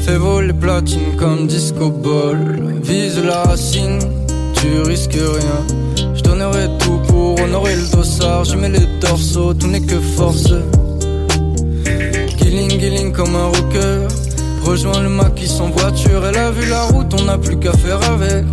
Fais 0.00 0.16
voler 0.16 0.52
platine 0.52 1.16
comme 1.18 1.48
disco 1.48 1.90
ball. 1.90 2.78
Vise 2.80 3.18
la 3.18 3.42
racine, 3.42 3.98
tu 4.54 4.80
risques 4.82 5.18
rien. 5.18 6.06
Je 6.14 6.22
donnerai 6.22 6.68
tout 6.78 7.00
pour 7.08 7.40
honorer 7.40 7.74
le 7.74 7.96
dossard. 7.96 8.44
Je 8.44 8.56
mets 8.56 8.68
les 8.68 8.86
torseaux, 9.00 9.54
tout 9.54 9.66
n'est 9.66 9.80
que 9.80 9.98
force. 9.98 10.54
Killing, 12.38 12.78
killing 12.78 13.12
comme 13.12 13.34
un 13.34 13.46
rocker. 13.46 14.06
Rejoins 14.62 15.02
le 15.02 15.08
maquis 15.08 15.48
sans 15.48 15.70
voiture. 15.70 16.24
Elle 16.28 16.38
a 16.38 16.52
vu 16.52 16.68
la 16.70 16.84
route, 16.84 17.12
on 17.18 17.24
n'a 17.24 17.38
plus 17.38 17.58
qu'à 17.58 17.72
faire 17.72 17.98
avec. 18.08 18.44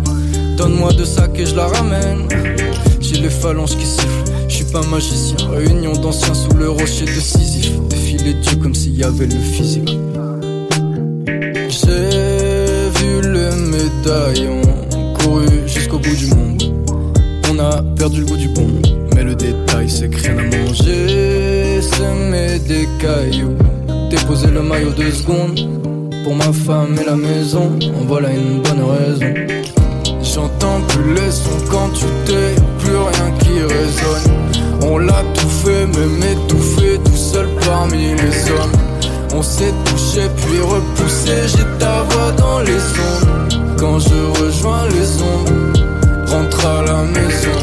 Donne-moi 0.56 0.94
de 0.94 1.04
sac 1.04 1.30
et 1.38 1.46
je 1.46 1.54
la 1.54 1.68
ramène. 1.68 2.26
J'ai 3.00 3.18
les 3.18 3.30
phalanges 3.30 3.76
qui 3.76 3.86
sifflent. 3.86 4.41
Pas 4.72 4.80
magicien. 4.86 5.36
Réunion 5.50 5.92
d'anciens 5.92 6.32
sous 6.32 6.56
le 6.56 6.70
rocher 6.70 7.04
de 7.04 7.20
Sisyphe. 7.20 7.78
Défiler 7.90 8.32
Dieu 8.32 8.56
comme 8.56 8.74
s'il 8.74 8.96
y 8.96 9.04
avait 9.04 9.26
le 9.26 9.38
physique. 9.38 9.98
J'ai 11.68 12.88
vu 12.98 13.20
le 13.20 13.50
médaillon 13.68 14.62
couru 15.18 15.46
jusqu'au 15.66 15.98
bout 15.98 16.16
du 16.16 16.26
monde. 16.34 16.62
On 17.50 17.58
a 17.58 17.82
perdu 17.98 18.20
le 18.20 18.26
goût 18.26 18.36
du 18.38 18.48
bon, 18.48 18.66
mais 19.14 19.22
le 19.22 19.34
détail 19.34 19.90
c'est 19.90 20.08
que 20.08 20.18
rien 20.18 20.38
à 20.38 20.56
manger. 20.56 21.82
Semer 21.82 22.58
des 22.66 22.88
cailloux, 22.98 23.56
déposer 24.10 24.48
le 24.48 24.62
maillot 24.62 24.92
deux 24.92 25.12
secondes. 25.12 25.68
Pour 26.24 26.34
ma 26.34 26.50
femme 26.50 26.96
et 26.98 27.04
la 27.04 27.16
maison, 27.16 27.72
en 28.00 28.06
voilà 28.06 28.30
une 28.30 28.62
bonne 28.62 28.84
raison. 28.84 29.34
J'entends 30.22 30.80
plus 30.88 31.12
les 31.12 31.30
sons 31.30 31.50
quand 31.70 31.90
tu 31.90 32.06
t'es, 32.24 32.54
plus 32.78 32.96
rien 32.96 33.30
qui 33.38 33.60
résonne. 33.60 34.41
On 34.84 34.98
l'a 34.98 35.22
tout 35.34 35.48
fait, 35.48 35.86
même 35.86 36.22
étouffé, 36.22 36.98
tout 37.04 37.16
seul 37.16 37.48
parmi 37.64 38.14
les 38.14 38.50
hommes. 38.50 38.72
On 39.34 39.42
s'est 39.42 39.72
touché 39.84 40.28
puis 40.36 40.60
repoussé, 40.60 41.32
j'ai 41.46 41.78
ta 41.78 42.02
voix 42.02 42.32
dans 42.36 42.60
les 42.60 42.72
ondes. 42.74 43.76
Quand 43.78 43.98
je 44.00 44.42
rejoins 44.42 44.88
les 44.88 45.22
ondes, 45.22 45.84
rentre 46.26 46.66
à 46.66 46.82
la 46.82 47.02
maison. 47.04 47.58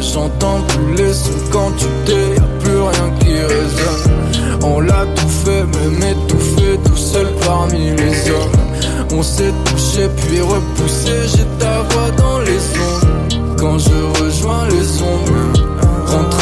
J'entends 0.00 0.60
plus 0.68 0.94
les 0.94 1.12
sons 1.12 1.30
quand 1.50 1.72
tu 1.76 1.86
t'es, 2.04 2.34
y'a 2.36 2.48
plus 2.60 2.78
rien 2.78 3.10
qui 3.18 3.32
résonne. 3.32 4.62
On 4.62 4.80
l'a 4.80 5.06
tout 5.16 5.28
fait, 5.28 5.64
même 5.64 6.02
étouffé, 6.02 6.78
tout 6.84 6.96
seul 6.96 7.28
parmi 7.46 7.90
les 7.96 8.30
hommes. 8.30 9.16
On 9.16 9.22
s'est 9.22 9.54
touché 9.64 10.08
puis 10.16 10.40
repoussé, 10.40 11.12
j'ai 11.34 11.46
ta 11.58 11.80
voix 11.90 12.10
dans 12.16 12.40
les 12.40 12.60
ondes. 12.88 13.56
Quand 13.58 13.78
je 13.78 14.22
rejoins 14.22 14.66
les 14.68 15.02
ondes, 15.02 15.57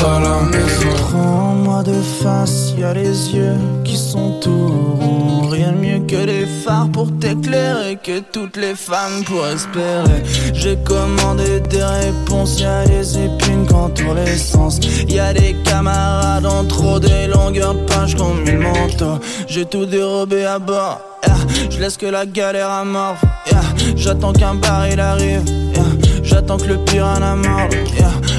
à. 0.06 0.36
Prends-moi 1.10 1.82
de 1.82 2.00
face, 2.22 2.74
y 2.78 2.84
a 2.84 2.92
les 2.94 3.34
yeux 3.34 3.56
qui 3.84 3.96
sont 3.96 4.38
tout 4.40 4.68
ronds. 5.00 5.48
Rien 5.48 5.72
mieux 5.72 6.00
que 6.06 6.24
des 6.26 6.46
phares 6.46 6.88
pour 6.92 7.08
t'éclairer, 7.18 7.98
que 8.02 8.20
toutes 8.20 8.56
les 8.56 8.74
femmes 8.74 9.24
pour 9.24 9.46
espérer. 9.46 10.22
J'ai 10.52 10.76
commandé 10.84 11.60
des 11.60 11.82
réponses, 11.82 12.60
y 12.60 12.64
a 12.64 12.84
des 12.86 13.18
épines 13.18 13.66
qu'entourent 13.68 14.14
l'essence. 14.14 14.78
Y 15.08 15.18
a 15.18 15.32
des 15.32 15.54
camarades 15.64 16.46
en 16.46 16.64
trop, 16.64 16.98
des 16.98 17.26
longueurs 17.26 17.74
de 17.74 17.84
page 17.86 18.14
comme 18.16 18.46
une 18.46 18.60
manteau. 18.60 19.18
J'ai 19.48 19.64
tout 19.64 19.86
dérobé 19.86 20.44
à 20.44 20.58
bord. 20.58 21.00
yeah. 21.26 21.36
Je 21.70 21.78
laisse 21.80 21.96
que 21.96 22.06
la 22.06 22.26
galère 22.26 22.70
amorphe. 22.70 23.24
yeah. 23.50 23.62
J'attends 23.96 24.32
qu'un 24.32 24.54
baril 24.54 25.00
arrive. 25.00 25.42
yeah. 25.74 26.05
J'attends 26.48 26.64
que 26.64 26.68
le 26.68 26.78
pire 26.78 27.04
en 27.04 27.22
a 27.22 27.34
mort. 27.34 27.68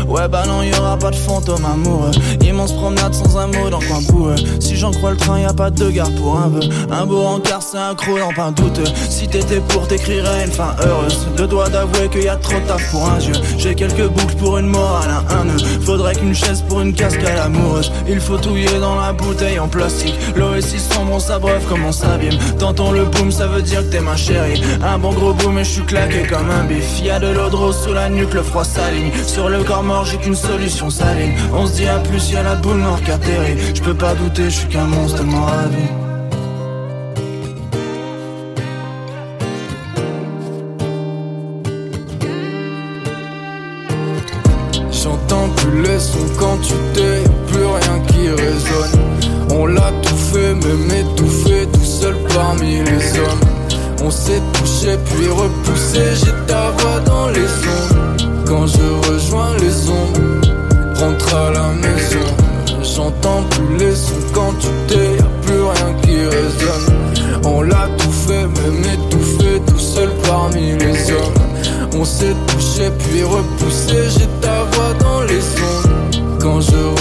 Ouais, 0.08 0.30
bah 0.30 0.43
non, 0.48 0.63
y 0.63 0.74
aura 0.80 0.96
pas 0.96 1.12
de 1.12 1.15
fantôme 1.17 1.65
amoureux. 1.65 2.12
Immense 2.41 2.72
promenade 2.72 3.13
sans 3.13 3.38
un 3.38 3.48
mot 3.48 3.70
dans 3.70 3.82
le 3.82 3.86
coin 3.86 4.00
boueux. 4.08 4.36
Si 4.62 4.78
j'en 4.78 4.91
crois 4.91 5.12
le 5.12 5.17
train, 5.17 5.41
y 5.41 5.43
a 5.43 5.52
pas 5.52 5.70
de 5.70 5.89
gare 5.89 6.10
pour 6.12 6.39
un 6.39 6.48
vœu. 6.48 6.62
Un 6.89 7.06
beau 7.06 7.22
encart, 7.26 7.62
c'est 7.62 7.78
un 7.78 7.93
croc 7.96 8.17
dans 8.17 8.32
pain 8.32 8.54
douteux. 8.54 8.86
Si 9.10 9.28
t'étais 9.28 9.60
pour, 9.60 9.89
t'écrirais 9.89 10.46
une 10.46 10.52
fin 10.54 10.74
heureuse. 10.86 11.28
Deux 11.36 11.48
doigts 11.48 11.67
d'avouer 11.67 12.08
qu'il 12.08 12.24
y 12.24 12.30
a 12.30 12.38
trop 12.38 12.58
taf 12.65 12.89
pour 12.91 13.10
un 13.10 13.17
dieu. 13.17 13.34
J'ai 13.58 13.76
quelques 13.76 14.08
boucles 14.08 14.36
pour 14.36 14.58
une 14.58 14.67
morale, 14.67 15.10
un, 15.30 15.39
un 15.39 15.43
nœud. 15.43 15.58
Faudrait 15.84 16.15
qu'une 16.15 16.34
chaise 16.34 16.63
pour 16.65 16.80
une 16.80 16.93
cascade 16.93 17.38
amoureuse. 17.43 17.91
Il 18.08 18.22
faut 18.22 18.38
touiller 18.38 18.80
dans 18.80 18.96
la 18.96 19.12
bouteille 19.12 19.60
en 19.60 19.67
plastique. 19.67 20.15
L'eau 20.38 20.54
est 20.54 20.62
si 20.62 20.80
sombre, 20.80 21.12
on 21.15 21.20
s'abreuve 21.20 21.65
comme 21.67 21.84
on 21.84 21.91
s'abîme. 21.91 22.38
Tentons 22.58 22.93
le 22.93 23.04
boom, 23.04 23.34
ça 23.34 23.48
veut 23.48 23.62
dire 23.62 23.82
que 23.82 23.91
t'es 23.91 24.00
ma 24.00 24.15
chérie. 24.15 24.62
Un 24.82 24.98
bon 24.98 25.12
gros 25.12 25.34
boom 25.34 25.58
et 25.58 25.65
je 25.65 25.72
suis 25.72 25.86
claqué 25.86 26.26
comme 26.30 26.50
un 26.50 26.63
bif. 26.63 27.02
Y 27.04 27.10
a 27.10 27.20
de 27.20 27.28
l'eau 27.28 27.50
de 27.50 27.56
rose 27.58 27.78
sous 27.84 27.96
la 27.97 28.10
nuque, 28.10 28.33
le 28.33 28.43
froid 28.43 28.63
s'aligne. 28.63 29.12
Sur 29.25 29.49
le 29.49 29.63
corps 29.63 29.83
mort, 29.83 30.05
j'ai 30.05 30.17
qu'une 30.17 30.36
solution 30.36 30.89
saline. 30.89 31.33
On 31.53 31.65
se 31.65 31.73
dit 31.73 31.88
à 31.88 31.99
plus, 31.99 32.31
y 32.31 32.38
a 32.38 32.43
la 32.43 32.55
boule 32.55 32.77
noire 32.77 33.01
qui 33.03 33.12
atterrit. 33.12 33.57
Je 33.73 33.81
peux 33.81 33.93
pas 34.05 34.13
douter, 34.13 34.45
je 34.45 34.57
suis 34.60 34.67
qu'un 34.67 34.86
monstre 34.86 35.17
tellement 35.17 35.45
ravi. 35.45 35.88
J'entends 44.91 45.49
plus 45.57 45.81
les 45.81 45.99
sons 45.99 46.29
quand 46.39 46.57
tu 46.67 46.75
t'es, 46.93 47.17
plus 47.49 47.65
rien 47.79 47.97
qui 48.10 48.23
résonne. 48.43 48.95
On 49.60 49.65
l'a 49.65 49.91
même 50.38 50.91
étouffé 50.91 51.67
tout 51.73 51.83
seul 51.83 52.15
parmi 52.33 52.77
les. 52.83 52.87
On 54.08 54.10
s'est 54.10 54.41
touché 54.54 54.98
puis 55.04 55.28
repoussé, 55.28 56.00
j'ai 56.15 56.32
ta 56.48 56.72
voix 56.78 57.00
dans 57.06 57.28
les 57.28 57.41
ondes. 57.41 58.46
Quand 58.46 58.65
je 58.65 59.12
rejoins 59.12 59.54
les 59.60 59.89
ondes, 59.89 60.46
rentre 60.96 61.36
à 61.36 61.52
la 61.52 61.74
maison. 61.74 62.26
J'entends 62.82 63.43
plus 63.50 63.78
les 63.78 63.93
sons 63.93 64.13
quand 64.34 64.54
tu 64.62 64.67
t'es, 64.88 65.17
y'a 65.17 65.30
plus 65.41 65.62
rien 65.62 65.93
qui 66.04 66.20
résonne. 66.20 67.43
On 67.43 67.62
l'a 67.63 67.89
tout 67.98 68.12
fait, 68.13 68.43
même 68.43 68.82
étouffé 68.93 69.62
tout 69.67 69.80
seul 69.80 70.10
parmi 70.26 70.78
les 70.78 71.12
hommes. 71.12 72.00
On 72.00 72.06
s'est 72.06 72.38
touché 72.48 72.89
puis 73.00 73.24
repoussé, 73.24 74.04
j'ai 74.17 74.28
ta 74.39 74.63
voix 74.72 74.93
dans 75.02 75.22
les 75.24 75.43
ondes. 75.43 76.39
Quand 76.39 76.62
je 76.62 76.96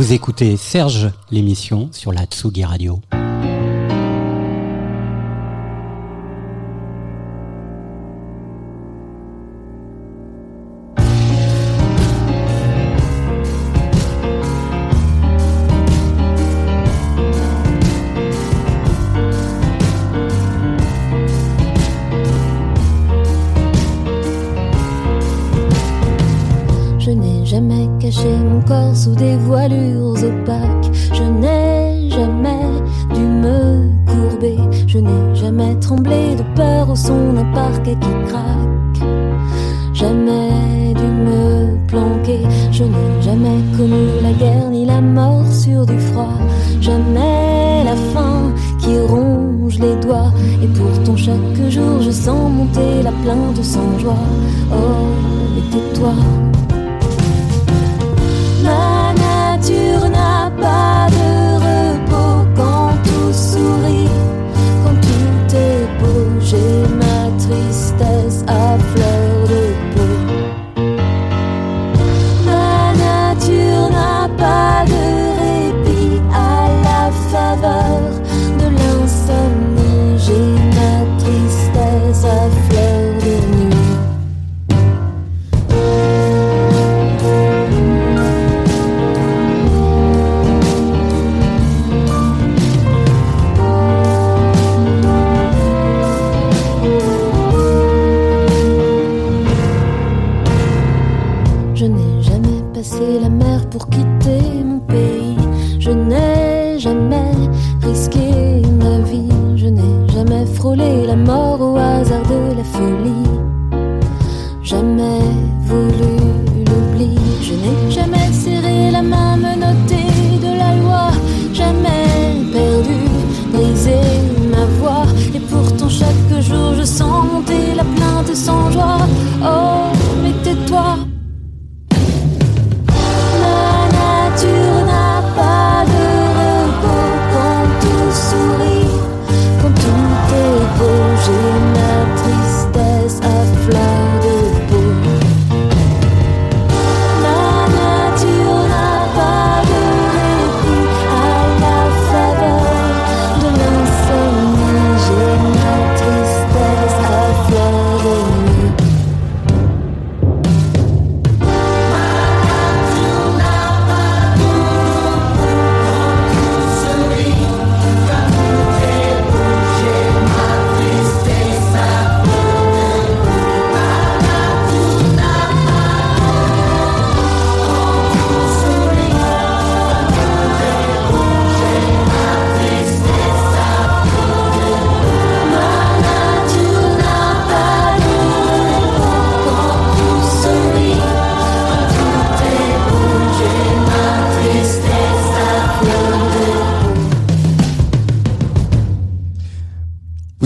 Vous 0.00 0.14
écoutez 0.14 0.56
Serge, 0.56 1.10
l'émission 1.30 1.90
sur 1.92 2.10
la 2.10 2.24
Tsugi 2.24 2.64
Radio. 2.64 3.02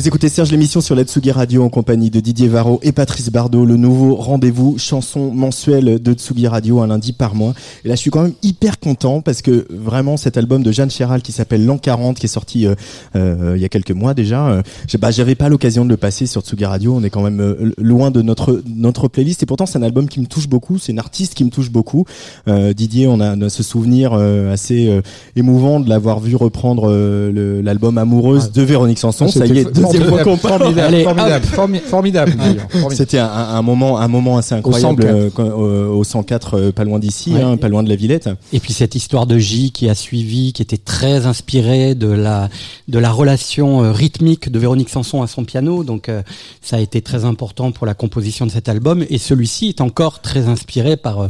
Écoutez 0.06 0.28
Serge 0.28 0.50
l'émission 0.50 0.82
sur 0.82 0.94
la 0.94 1.04
Tsugi 1.04 1.30
Radio 1.30 1.62
en 1.64 1.70
compagnie 1.70 2.10
de 2.10 2.20
Didier 2.20 2.46
Varro 2.46 2.78
et 2.82 2.92
Patrice 2.92 3.30
Bardot, 3.30 3.64
le 3.64 3.76
nouveau 3.76 4.16
rendez-vous 4.16 4.76
chanson 4.76 5.32
mensuel 5.32 6.02
de 6.02 6.12
Tsugi 6.12 6.46
Radio 6.46 6.80
un 6.80 6.88
lundi 6.88 7.14
par 7.14 7.34
mois. 7.34 7.54
Et 7.86 7.88
là, 7.88 7.94
je 7.94 8.00
suis 8.00 8.10
quand 8.10 8.22
même 8.22 8.34
hyper 8.42 8.53
content 8.72 9.20
parce 9.20 9.42
que 9.42 9.66
vraiment 9.70 10.16
cet 10.16 10.36
album 10.36 10.62
de 10.62 10.72
Jeanne 10.72 10.90
Chéral 10.90 11.22
qui 11.22 11.32
s'appelle 11.32 11.64
L'an 11.64 11.78
40 11.78 12.18
qui 12.18 12.26
est 12.26 12.28
sorti 12.28 12.66
euh, 12.66 12.74
euh, 13.16 13.52
il 13.56 13.62
y 13.62 13.64
a 13.64 13.68
quelques 13.68 13.90
mois 13.92 14.14
déjà, 14.14 14.46
euh, 14.48 14.62
j'ai- 14.88 14.98
bah, 14.98 15.10
j'avais 15.10 15.34
pas 15.34 15.48
l'occasion 15.48 15.84
de 15.84 15.90
le 15.90 15.96
passer 15.96 16.26
sur 16.26 16.42
Tsugi 16.42 16.64
Radio. 16.64 16.94
On 16.96 17.02
est 17.04 17.10
quand 17.10 17.22
même 17.22 17.40
euh, 17.40 17.72
loin 17.78 18.10
de 18.10 18.22
notre 18.22 18.62
notre 18.66 19.08
playlist 19.08 19.42
et 19.42 19.46
pourtant 19.46 19.66
c'est 19.66 19.78
un 19.78 19.82
album 19.82 20.08
qui 20.08 20.20
me 20.20 20.26
touche 20.26 20.48
beaucoup. 20.48 20.78
C'est 20.78 20.92
une 20.92 20.98
artiste 20.98 21.34
qui 21.34 21.44
me 21.44 21.50
touche 21.50 21.70
beaucoup. 21.70 22.04
Euh, 22.48 22.72
Didier, 22.72 23.06
on 23.06 23.20
a, 23.20 23.36
on 23.36 23.40
a 23.42 23.48
ce 23.48 23.62
souvenir 23.62 24.12
euh, 24.14 24.52
assez 24.52 24.88
euh, 24.88 25.00
émouvant 25.36 25.80
de 25.80 25.88
l'avoir 25.88 26.20
vu 26.20 26.36
reprendre 26.36 26.88
euh, 26.90 27.62
l'album 27.62 27.98
Amoureuse 27.98 28.50
de 28.52 28.62
Véronique 28.62 28.98
Sanson. 28.98 29.28
Ça 29.28 29.46
y 29.46 29.58
est, 29.58 29.64
deuxième 29.72 30.04
fois 30.04 30.22
qu'on 30.24 30.36
parle. 30.36 30.60
formidable, 30.62 30.94
Allez, 30.94 31.04
formidable, 31.04 31.44
formi- 31.46 31.80
formidable, 31.80 32.32
formidable. 32.32 32.94
C'était 32.94 33.18
un, 33.18 33.28
un 33.28 33.62
moment, 33.62 33.98
un 33.98 34.08
moment 34.08 34.36
assez 34.38 34.54
incroyable 34.54 35.02
104. 35.02 35.34
quand- 35.34 35.44
euh, 35.44 35.86
au 35.88 36.04
104, 36.04 36.54
euh, 36.58 36.72
pas 36.72 36.84
loin 36.84 36.98
d'ici, 36.98 37.32
Ouais. 37.34 37.42
hein, 37.42 37.56
pas 37.56 37.68
loin 37.68 37.82
de 37.82 37.88
la 37.88 37.96
Villette. 37.96 38.28
Et 38.54 38.60
puis 38.60 38.72
cette 38.72 38.94
histoire 38.94 39.26
de 39.26 39.36
J 39.36 39.72
qui 39.72 39.88
a 39.88 39.94
suivi, 39.96 40.52
qui 40.52 40.62
était 40.62 40.76
très 40.78 41.26
inspirée 41.26 41.94
de 41.96 42.06
la 42.06 42.48
de 42.88 42.98
la 43.00 43.10
relation 43.10 43.82
euh, 43.82 43.90
rythmique 43.92 44.48
de 44.50 44.58
Véronique 44.60 44.90
Sanson 44.90 45.22
à 45.22 45.26
son 45.26 45.44
piano. 45.44 45.82
Donc 45.82 46.08
euh, 46.08 46.22
ça 46.62 46.76
a 46.76 46.80
été 46.80 47.02
très 47.02 47.24
important 47.24 47.72
pour 47.72 47.84
la 47.86 47.94
composition 47.94 48.46
de 48.46 48.50
cet 48.52 48.68
album. 48.68 49.04
Et 49.10 49.18
celui-ci 49.18 49.68
est 49.70 49.80
encore 49.80 50.20
très 50.22 50.46
inspiré 50.46 50.96
par 50.96 51.20
euh, 51.20 51.28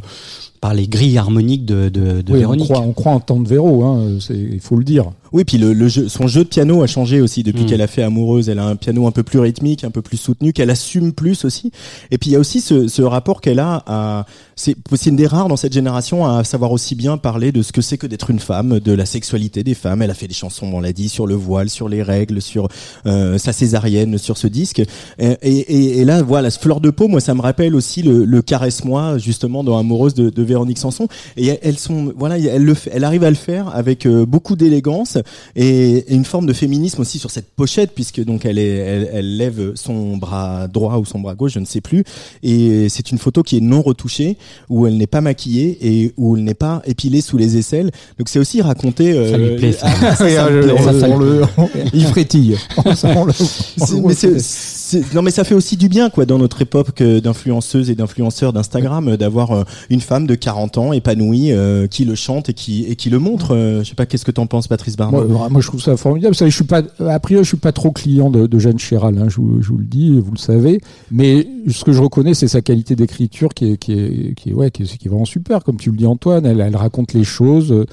par 0.61 0.73
les 0.73 0.89
grilles 0.89 1.19
harmoniques 1.19 1.67
de, 1.67 1.91
de, 1.91 2.23
de 2.23 2.33
Oui, 2.33 2.37
on 2.37 2.39
Véronique. 2.39 2.65
croit, 2.71 2.81
on 2.81 2.93
croit 2.95 3.13
en 3.13 3.21
temps 3.21 3.39
de 3.39 3.47
Véro, 3.47 3.85
hein, 3.85 4.17
c'est- 4.19 4.33
il 4.35 4.61
faut 4.61 4.77
le 4.77 4.85
dire. 4.85 5.11
Oui, 5.31 5.45
puis 5.45 5.59
le, 5.59 5.75
le 5.75 5.89
jeu, 5.89 6.09
son 6.09 6.27
jeu 6.27 6.43
de 6.45 6.49
piano 6.49 6.83
a 6.83 6.87
changé 6.87 7.21
aussi 7.21 7.43
depuis 7.43 7.65
Mm. 7.65 7.67
qu'elle 7.67 7.83
a 7.83 7.87
fait 7.87 8.03
Amoureuse. 8.03 8.49
Elle 8.49 8.59
a 8.59 8.65
un 8.67 8.77
piano 8.77 9.07
un 9.07 9.11
peu 9.11 9.23
plus 9.23 9.41
rythmique, 9.41 9.85
un 9.85 9.91
peu 9.91 10.01
plus 10.01 10.17
soutenu, 10.17 10.55
qu'elle 10.55 10.71
assume 10.71 11.13
plus 11.13 11.45
aussi. 11.45 11.71
Et 12.11 12.17
puis 12.17 12.31
il 12.31 12.33
y 12.33 12.37
a 12.37 12.39
aussi 12.39 12.63
ce, 12.63 12.89
ce 12.89 13.03
rapport 13.03 13.43
qu'elle 13.43 13.59
a 13.59 13.83
à, 13.87 14.27
c'est 14.57 15.07
une 15.07 15.17
des 15.17 15.27
rares 15.27 15.49
dans 15.49 15.57
cette 15.57 15.73
génération 15.73 16.27
à 16.27 16.45
savoir 16.45 16.73
aussi 16.73 16.95
bien 16.95 17.17
parler 17.17 17.53
de 17.53 17.63
ce 17.63 17.73
que 17.73 17.81
c'est 17.81 17.99
que 17.99 18.07
d'être 18.07 18.31
une 18.31 18.39
femme, 18.39 18.81
de 18.81 18.93
la 18.93 19.07
sexualité 19.07 19.63
des 19.63 19.75
femmes. 19.75 20.03
Elle 20.03 20.11
a 20.11 20.15
fait 20.15 20.29
des 20.29 20.35
chansons, 20.35 20.71
on 20.73 20.81
l'a 20.81 20.93
dit, 20.93 21.09
sur 21.09 21.27
le 21.27 21.35
voile, 21.35 21.71
sur 21.71 21.89
les 21.89 22.03
règles, 22.03 22.41
sur 22.41 22.69
euh, 23.07 23.39
sa 23.39 23.53
césarienne, 23.53 24.19
sur 24.19 24.39
ce 24.39 24.47
disque. 24.47 24.83
Et, 25.19 25.37
et, 25.43 26.01
et 26.01 26.05
là, 26.05 26.23
voilà, 26.23 26.51
ce 26.51 26.59
fleur 26.59 26.81
de 26.81 26.91
peau, 26.91 27.09
moi, 27.09 27.21
ça 27.21 27.35
me 27.35 27.41
rappelle 27.41 27.75
aussi 27.75 28.03
le, 28.03 28.25
le 28.25 28.43
caresse-moi, 28.43 29.19
justement, 29.19 29.65
dans 29.65 29.79
Amoureuse 29.79 30.15
de, 30.15 30.31
de 30.31 30.43
Véronique 30.43 30.79
Sanson. 30.79 31.09
Et 31.37 31.59
elles 31.63 31.79
sont, 31.79 32.13
voilà, 32.17 32.39
elle, 32.39 32.65
le, 32.65 32.75
elle 32.93 33.05
arrive 33.05 33.25
à 33.25 33.31
le 33.31 33.37
faire 33.37 33.75
avec 33.75 34.07
euh, 34.07 34.25
beaucoup 34.27 34.57
d'élégance 34.57 35.19
et, 35.57 35.99
et 35.99 36.15
une 36.15 36.25
forme 36.25 36.47
de 36.47 36.53
féminisme 36.53 37.01
aussi 37.01 37.19
sur 37.19 37.31
cette 37.31 37.51
pochette, 37.51 37.93
puisque 37.95 38.25
donc 38.25 38.45
elle, 38.45 38.59
est, 38.59 38.77
elle, 38.77 39.11
elle 39.13 39.37
lève 39.37 39.73
son 39.75 40.17
bras 40.17 40.69
droit 40.69 40.99
ou 40.99 41.05
son 41.05 41.21
bras 41.21 41.35
gauche, 41.35 41.53
je 41.55 41.59
ne 41.59 41.65
sais 41.65 41.81
plus. 41.81 42.05
Et 42.43 42.89
c'est 42.89 43.11
une 43.11 43.19
photo 43.19 43.43
qui 43.43 43.57
est 43.57 43.61
non 43.61 43.83
retouchée, 43.83 44.37
où 44.69 44.87
elle 44.87 44.97
n'est 44.97 45.07
pas 45.07 45.21
maquillée 45.21 45.79
et 45.83 46.13
où 46.17 46.37
elle 46.37 46.45
n'est 46.45 46.55
pas 46.55 46.83
épilée 46.87 47.21
sous 47.21 47.37
les 47.37 47.57
aisselles. 47.57 47.91
Donc 48.19 48.29
c'est 48.29 48.39
aussi 48.39 48.63
raconter. 48.63 49.13
euh, 49.13 49.31
Ça 49.31 49.39
lui 49.39 49.57
plaît, 49.57 49.73
ça. 49.73 49.87
ah, 50.03 50.15
plaît. 50.17 51.89
il 51.93 52.05
frétille. 52.07 52.57
On 52.77 52.83
le- 52.91 53.19
on 53.19 53.25
le- 53.25 53.33
C'est- 53.77 54.01
mais 54.01 54.15
c'est- 54.15 54.39
c'est- 54.39 54.84
non 55.15 55.23
mais 55.23 55.31
ça 55.31 55.45
fait 55.45 55.55
aussi 55.55 55.77
du 55.77 55.89
bien 55.89 56.11
quoi 56.11 56.27
dans 56.27 56.39
notre 56.39 56.63
époque 56.63 57.01
euh, 57.01 57.21
d'influenceuses 57.21 57.91
et 57.91 57.95
d'influenceurs 57.95 58.53
d'Instagram 58.53 59.09
euh, 59.09 59.17
d'avoir 59.17 59.53
euh, 59.53 59.65
une 59.91 60.01
femme 60.01 60.27
de 60.27 60.35
40 60.35 60.79
ans 60.79 60.93
épanouie 60.93 61.53
qui 61.91 62.05
le 62.05 62.15
chante 62.15 62.49
et 62.49 62.55
qui 62.55 62.85
et 62.85 62.97
qui 62.97 63.11
le 63.11 63.19
montre. 63.19 63.57
Je 63.83 63.85
sais 63.85 63.95
pas 63.95 64.07
qu'est-ce 64.07 64.25
que 64.25 64.31
t'en 64.31 64.47
penses 64.47 64.69
Patrice 64.69 64.97
Barnard. 64.97 65.51
Moi, 65.51 65.61
je 65.61 65.67
trouve 65.67 65.83
ça 65.83 65.97
formidable. 65.97 66.35
Je 66.35 66.49
suis 66.49 66.65
pas, 66.65 66.83
a 67.07 67.19
priori, 67.21 67.45
je 67.45 67.49
suis 67.49 67.57
pas 67.57 67.73
trop 67.73 67.91
client 67.91 68.31
de, 68.31 68.47
de 68.47 68.59
Jeanne 68.59 68.79
Chéral. 68.79 69.19
Hein, 69.19 69.27
je, 69.29 69.37
vous, 69.37 69.63
je 69.63 69.69
vous 69.69 69.79
le 69.79 69.85
dis, 69.85 70.19
vous 70.21 70.33
le 70.33 70.39
savez. 70.39 70.81
Mais 71.11 71.47
ce 71.69 71.85
que 71.85 71.93
je 71.93 72.01
reconnais, 72.01 72.35
c'est 72.35 72.49
sa 72.49 72.61
qualité 72.61 72.97
d'écriture 72.97 73.55
qui 73.55 73.73
est, 73.73 73.77
qui 73.77 73.93
est, 73.93 74.35
qui 74.35 74.51
est, 74.51 74.53
ouais, 74.53 74.71
qui 74.71 74.83
est, 74.83 75.09
vraiment 75.09 75.25
super. 75.25 75.65
Comme 75.65 75.77
tu 75.77 75.91
le 75.91 75.97
dis, 75.97 76.07
Antoine, 76.07 76.47
elle, 76.47 76.61
elle 76.61 76.77
raconte 76.77 77.13
les 77.13 77.25
choses 77.25 77.85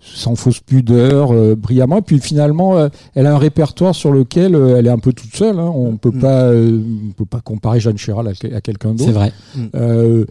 sans 0.00 0.36
fausse 0.36 0.60
pudeur, 0.60 1.32
brillamment. 1.56 1.98
Et 1.98 2.02
puis 2.02 2.20
finalement, 2.20 2.88
elle 3.14 3.26
a 3.26 3.34
un 3.34 3.38
répertoire 3.38 3.94
sur 3.94 4.12
lequel 4.12 4.54
elle 4.54 4.86
est 4.86 4.90
un 4.90 4.98
peu 4.98 5.12
toute 5.12 5.34
seule. 5.36 5.58
Hein. 5.58 5.70
On 5.74 5.96
peut 5.96 6.10
Mm. 6.10 6.20
pas, 6.20 6.42
euh, 6.44 6.80
on 7.08 7.12
peut 7.12 7.24
pas 7.26 7.40
comparer 7.40 7.80
Jeanne 7.80 7.98
Chéral 7.98 8.28
à, 8.28 8.32
que- 8.34 8.52
à 8.54 8.60
quelqu'un 8.60 8.90
d'autre. 8.92 9.04
C'est 9.04 9.12
vrai. 9.12 9.32
Euh, 9.74 10.24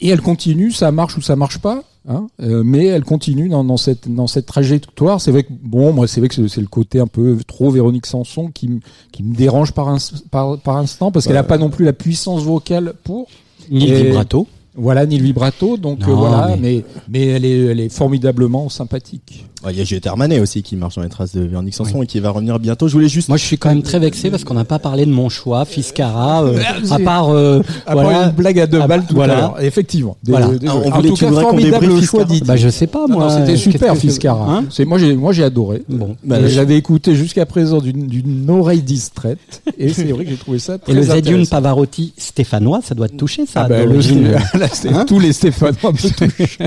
et 0.00 0.08
elle 0.08 0.20
continue, 0.20 0.70
ça 0.70 0.90
marche 0.92 1.16
ou 1.16 1.22
ça 1.22 1.36
marche 1.36 1.58
pas, 1.58 1.82
hein, 2.08 2.26
euh, 2.42 2.62
mais 2.64 2.86
elle 2.86 3.04
continue 3.04 3.48
dans, 3.48 3.64
dans 3.64 3.76
cette 3.76 4.12
dans 4.12 4.26
cette 4.26 4.44
trajectoire. 4.46 5.20
C'est 5.20 5.30
vrai 5.30 5.44
que 5.44 5.52
bon, 5.62 5.92
moi 5.92 6.06
c'est 6.06 6.20
vrai 6.20 6.28
que 6.28 6.46
c'est- 6.48 6.60
le 6.60 6.66
côté 6.66 6.98
un 7.00 7.06
peu 7.06 7.38
trop 7.46 7.70
Véronique 7.70 8.06
Sanson 8.06 8.50
qui 8.52 8.68
me 8.68 8.80
qui 9.12 9.22
me 9.22 9.34
dérange 9.34 9.72
par 9.72 9.88
un, 9.88 9.96
par, 10.30 10.58
par 10.58 10.76
instant 10.78 11.10
parce 11.12 11.26
qu'elle 11.26 11.36
a 11.36 11.42
pas 11.44 11.58
non 11.58 11.70
plus 11.70 11.84
la 11.84 11.92
puissance 11.92 12.42
vocale 12.42 12.94
pour. 13.04 13.28
Ni 13.70 13.86
le 13.86 13.96
vibrato. 13.96 14.46
Voilà, 14.76 15.06
ni 15.06 15.18
le 15.18 15.24
vibrato, 15.24 15.76
donc 15.76 16.00
Non, 16.00 16.08
euh, 16.12 16.14
voilà, 16.16 16.56
mais- 16.60 16.60
mais... 16.60 16.84
mais 17.08 17.26
elle 17.28 17.44
est 17.44 17.64
elle 17.66 17.80
est 17.80 17.88
formidablement 17.88 18.68
sympathique. 18.68 19.46
Ouais, 19.64 19.72
Il 19.72 19.78
y 19.78 19.80
a 19.80 19.84
Juliette 19.84 20.06
Armanet 20.06 20.40
aussi 20.40 20.62
qui 20.62 20.76
marche 20.76 20.96
dans 20.96 21.02
les 21.02 21.08
traces 21.08 21.32
de 21.34 21.40
Véronique 21.40 21.74
Sanson 21.74 22.02
et 22.02 22.06
qui 22.06 22.20
va 22.20 22.28
revenir 22.30 22.58
bientôt. 22.58 22.86
Je 22.86 22.92
voulais 22.92 23.08
juste 23.08 23.28
Moi, 23.30 23.38
je 23.38 23.44
suis 23.44 23.56
quand 23.56 23.70
même 23.70 23.80
très 23.82 23.98
vexé 23.98 24.30
parce 24.30 24.44
qu'on 24.44 24.52
n'a 24.52 24.66
pas 24.66 24.78
parlé 24.78 25.06
de 25.06 25.10
mon 25.10 25.30
choix, 25.30 25.64
Fiscara, 25.64 26.42
euh, 26.44 26.58
à 26.90 26.98
part, 26.98 27.30
euh, 27.30 27.62
À 27.86 27.94
voilà. 27.94 28.10
part 28.10 28.24
une 28.28 28.30
blague 28.32 28.58
à 28.60 28.66
deux 28.66 28.80
Ah, 28.82 28.86
balles 28.86 29.06
tout 29.08 29.14
voilà. 29.14 29.34
à 29.34 29.40
l'heure. 29.40 29.62
Effectivement. 29.62 30.16
Voilà. 30.26 30.50
Ah, 30.66 30.74
on 30.76 30.90
en 30.92 30.96
voulait- 30.96 31.08
tout 31.08 31.16
cas, 31.16 31.30
formidable 31.32 31.86
choix 31.86 32.00
Fiscara 32.00 32.24
d'Idi. 32.24 32.42
Bah, 32.46 32.56
je 32.56 32.68
sais 32.68 32.86
pas, 32.86 33.06
moi. 33.06 33.24
non, 33.24 33.30
c'était 33.30 33.52
qu'est-ce 33.52 33.70
super, 33.70 33.96
Fiscara. 33.96 34.52
Hein 34.54 34.64
c'est 34.70 34.84
moi, 34.84 34.98
j'ai, 34.98 35.14
moi, 35.16 35.32
j'ai 35.32 35.44
adoré. 35.44 35.82
Bon. 35.88 36.14
Bah, 36.24 36.40
je- 36.42 36.48
J'avais 36.48 36.76
écouté 36.76 37.14
jusqu'à 37.14 37.46
présent 37.46 37.78
d'une, 37.78 38.06
d'une 38.06 38.50
oreille 38.50 38.82
distraite, 38.82 39.62
et 39.78 39.88
c'est 39.94 40.04
vrai 40.04 40.24
que 40.24 40.30
j'ai 40.30 40.36
trouvé 40.36 40.58
ça 40.58 40.76
très 40.78 40.92
Et 40.92 40.94
le 40.94 41.10
intéressant. 41.10 41.50
Pavarotti 41.50 42.12
stéphanois, 42.18 42.80
ça 42.82 42.94
doit 42.94 43.08
te 43.08 43.16
toucher, 43.16 43.46
ça. 43.46 43.66
C'est 44.72 44.92
Hein 44.92 45.04
tous 45.06 45.18
les 45.20 45.32
Stéphanois 45.32 45.92
me 45.92 46.10
touchent. 46.10 46.58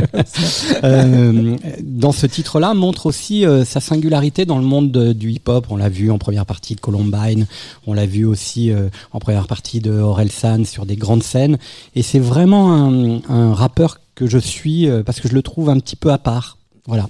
Euh, 0.84 1.56
dans 1.82 2.12
ce 2.12 2.26
titre-là, 2.28 2.74
montre 2.74 3.06
aussi 3.06 3.46
euh, 3.46 3.66
sa 3.66 3.80
singularité 3.80 4.46
dans 4.46 4.58
le 4.58 4.64
monde 4.66 4.92
de- 4.92 5.14
du 5.14 5.32
hip-hop. 5.32 5.68
On 5.70 5.78
l'a 5.78 5.90
vu 5.90 6.12
en 6.12 6.18
première 6.18 6.46
partie 6.46 6.76
de 6.76 6.82
Columbine, 6.82 7.46
on 7.86 7.94
l'a 7.94 8.06
vu 8.06 8.26
aussi 8.26 8.72
euh, 8.72 8.90
en 9.12 9.20
première 9.20 9.48
partie 9.48 9.80
de 9.80 9.92
Orelsan 9.92 10.66
sur 10.66 10.86
des 10.86 10.96
grandes 10.96 11.24
scènes. 11.24 11.58
Et 11.96 12.04
c'est 12.04 12.20
vraiment 12.20 12.74
un, 12.74 13.22
un 13.30 13.54
rappeur 13.54 14.00
que 14.16 14.28
je 14.28 14.38
suis 14.38 14.88
parce 15.06 15.20
que 15.20 15.28
je 15.28 15.34
le 15.34 15.42
trouve 15.42 15.70
un 15.70 15.80
petit 15.80 15.96
peu 15.96 16.12
à 16.12 16.18
part. 16.18 16.58
Voilà. 16.88 17.08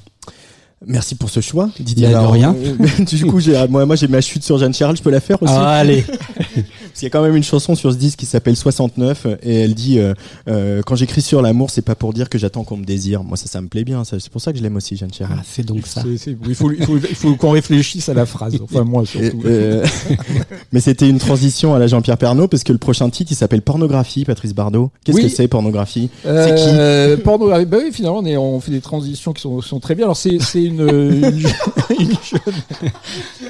Merci 0.86 1.16
pour 1.16 1.30
ce 1.32 1.40
choix, 1.40 1.70
Didier. 1.80 2.08
Il 2.08 2.12
y 2.12 2.14
a 2.14 2.22
de 2.22 2.28
rien. 2.28 2.56
Du 3.00 3.26
coup, 3.26 3.40
j'ai, 3.40 3.68
moi, 3.68 3.86
moi, 3.88 3.96
j'ai 3.96 4.08
ma 4.08 4.22
chute 4.22 4.44
sur 4.44 4.60
Jeanne 4.60 4.74
Chéral. 4.76 4.96
Je 4.96 5.02
peux 5.02 5.10
la 5.10 5.20
faire 5.20 5.42
aussi. 5.42 5.54
Ah, 5.56 5.72
allez. 5.78 6.04
Parce 6.56 7.00
qu'il 7.00 7.04
y 7.04 7.06
a 7.08 7.10
quand 7.10 7.24
même 7.24 7.36
une 7.36 7.44
chanson 7.44 7.74
sur 7.76 7.92
ce 7.92 7.98
disque 7.98 8.20
qui 8.20 8.26
s'appelle 8.28 8.56
69 8.56 9.26
et 9.44 9.56
elle 9.62 9.74
dit 9.74 9.98
euh, 10.00 10.14
euh, 10.48 10.82
quand 10.86 10.96
j'écris 10.96 11.22
sur 11.22 11.42
l'amour, 11.42 11.70
c'est 11.72 11.82
pas 11.82 11.96
pour 11.96 12.14
dire 12.14 12.30
que 12.30 12.38
j'attends 12.38 12.64
qu'on 12.64 12.78
me 12.78 12.86
désire. 12.86 13.24
Moi, 13.24 13.38
ça, 13.38 13.48
ça 13.48 13.60
me 13.62 13.68
plaît 13.68 13.84
bien. 13.84 14.04
C'est 14.04 14.30
pour 14.30 14.40
ça 14.42 14.52
que 14.52 14.58
je 14.60 14.64
l'aime 14.64 14.76
aussi, 14.76 14.96
Jeanne 14.98 15.14
Chéral. 15.14 15.38
Ah, 15.40 15.44
c'est 15.48 15.66
donc 15.66 15.88
ça. 15.88 16.04
C'est- 16.04 16.18
c'est- 16.18 16.38
il, 16.48 16.56
faut, 16.56 16.72
il, 16.72 16.84
faut, 16.86 16.98
il 16.98 17.16
faut 17.16 17.36
qu'on 17.36 17.52
réfléchisse 17.52 18.08
à 18.10 18.14
la 18.14 18.26
phrase. 18.28 18.56
Enfin, 18.62 18.84
moi, 18.84 19.02
Et, 19.04 19.06
surtout. 19.08 19.42
euh, 19.46 19.84
mais 20.72 20.80
c'était 20.80 21.10
une 21.10 21.20
transition 21.20 21.74
à 21.74 21.80
la 21.80 21.88
Jean-Pierre 21.88 22.18
Pernaut 22.18 22.48
parce 22.48 22.64
que 22.64 22.72
le 22.72 22.78
prochain 22.80 23.10
titre 23.10 23.32
il 23.32 23.36
s'appelle 23.36 23.62
Pornographie, 23.64 24.26
Patrice 24.26 24.54
Bardot. 24.54 24.92
Qu'est-ce 25.04 25.18
Oui. 25.18 25.24
que 25.24 25.30
c'est 25.30 25.48
pornographie? 25.48 26.10
Euh, 26.26 27.18
pornographie. 27.18 27.66
Bah 27.66 27.78
oui, 27.84 27.90
finalement, 27.92 28.20
on, 28.20 28.26
est, 28.26 28.38
on 28.38 28.60
fait 28.60 28.72
des 28.72 28.82
transitions 28.82 29.34
qui 29.34 29.42
sont, 29.42 29.62
sont 29.62 29.80
très 29.80 29.96
bien. 29.96 30.06
Alors, 30.06 30.18
c'est, 30.18 30.40
c'est 30.42 30.67
une, 30.68 30.82
une, 30.82 31.40
je- 31.40 31.48
une 32.00 32.10
jeune, 32.10 32.92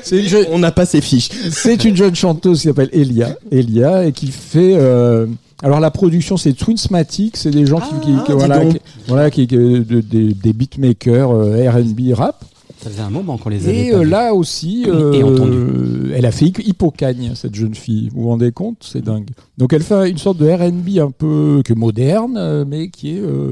c'est 0.03 0.19
une 0.19 0.27
jeune, 0.27 0.45
On 0.51 0.59
n'a 0.59 0.71
pas 0.71 0.85
ses 0.85 1.01
fiches. 1.01 1.29
C'est 1.51 1.83
une 1.85 1.95
jeune 1.95 2.15
chanteuse 2.15 2.61
qui 2.61 2.67
s'appelle 2.67 2.89
Elia, 2.93 3.35
Elia, 3.51 4.05
et 4.05 4.11
qui 4.11 4.27
fait. 4.27 4.75
euh, 4.75 5.25
alors 5.63 5.79
la 5.79 5.89
production 5.91 6.37
c'est 6.37 6.53
Twinsmatic, 6.53 7.35
c'est 7.35 7.49
des 7.51 7.65
gens 7.65 7.79
qui, 7.79 7.95
qui- 7.99 8.15
qui- 8.25 8.31
dis 8.31 8.37
voilà, 8.37 8.65
qui, 8.65 8.77
voilà, 9.07 9.31
qui, 9.31 9.47
de- 9.47 9.79
de- 9.79 10.01
des 10.31 10.53
beatmakers 10.53 11.31
euh, 11.31 11.69
R&B 11.69 12.13
rap. 12.13 12.43
Ça 12.83 12.91
faisait 12.91 13.01
un 13.01 13.09
moment 13.09 13.39
qu'on 13.39 13.49
les 13.49 13.67
avait 13.67 13.87
Et 13.87 13.91
pas 13.91 13.97
euh, 13.97 14.03
là 14.05 14.33
aussi, 14.35 14.83
Et 14.85 14.89
euh, 14.91 16.13
elle 16.15 16.27
a 16.27 16.31
fait 16.31 16.45
Hippocagne, 16.45 17.31
cette 17.33 17.55
jeune 17.55 17.73
fille. 17.73 18.09
Vous 18.13 18.21
vous 18.21 18.27
rendez 18.29 18.51
compte? 18.51 18.77
C'est 18.81 19.03
dingue. 19.03 19.29
Donc 19.57 19.73
elle 19.73 19.81
fait 19.81 20.11
une 20.11 20.19
sorte 20.19 20.37
de 20.37 20.47
R&B 20.47 20.99
un 20.99 21.09
peu 21.09 21.63
que 21.65 21.73
moderne, 21.73 22.35
euh, 22.37 22.65
mais 22.67 22.89
qui 22.89 23.17
est 23.17 23.19
euh, 23.19 23.51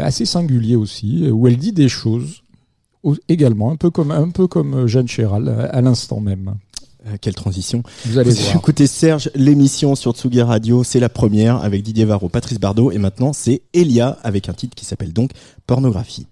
assez 0.00 0.24
singulier 0.24 0.76
aussi, 0.76 1.28
où 1.30 1.46
elle 1.46 1.58
dit 1.58 1.72
des 1.72 1.90
choses 1.90 2.36
également, 3.28 3.70
un 3.70 3.76
peu 3.76 3.90
comme 3.90 4.10
un 4.10 4.28
peu 4.30 4.46
comme 4.46 4.86
Jeanne 4.86 5.08
Chéral 5.08 5.48
à, 5.48 5.64
à 5.76 5.80
l'instant 5.80 6.20
même. 6.20 6.54
Euh, 7.06 7.16
quelle 7.20 7.34
transition. 7.34 7.82
Vous 8.06 8.16
allez 8.18 8.30
Vous 8.30 8.42
voir. 8.42 8.56
écoutez 8.56 8.86
Serge, 8.86 9.30
l'émission 9.34 9.94
sur 9.94 10.12
Tsugi 10.12 10.40
Radio, 10.40 10.84
c'est 10.84 11.00
la 11.00 11.10
première 11.10 11.62
avec 11.62 11.82
Didier 11.82 12.06
Varro, 12.06 12.30
Patrice 12.30 12.58
Bardot 12.58 12.90
et 12.92 12.98
maintenant 12.98 13.34
c'est 13.34 13.60
Elia 13.74 14.16
avec 14.22 14.48
un 14.48 14.54
titre 14.54 14.74
qui 14.74 14.86
s'appelle 14.86 15.12
donc 15.12 15.30
Pornographie. 15.66 16.26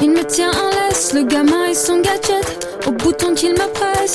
Il 0.00 0.10
me 0.10 0.24
tient 0.24 0.50
en 0.50 0.70
laisse, 0.70 1.12
le 1.14 1.24
gamin 1.24 1.66
et 1.70 1.74
son 1.74 2.00
gadget. 2.00 2.31
Qu'il 3.42 3.54
me 3.54 3.58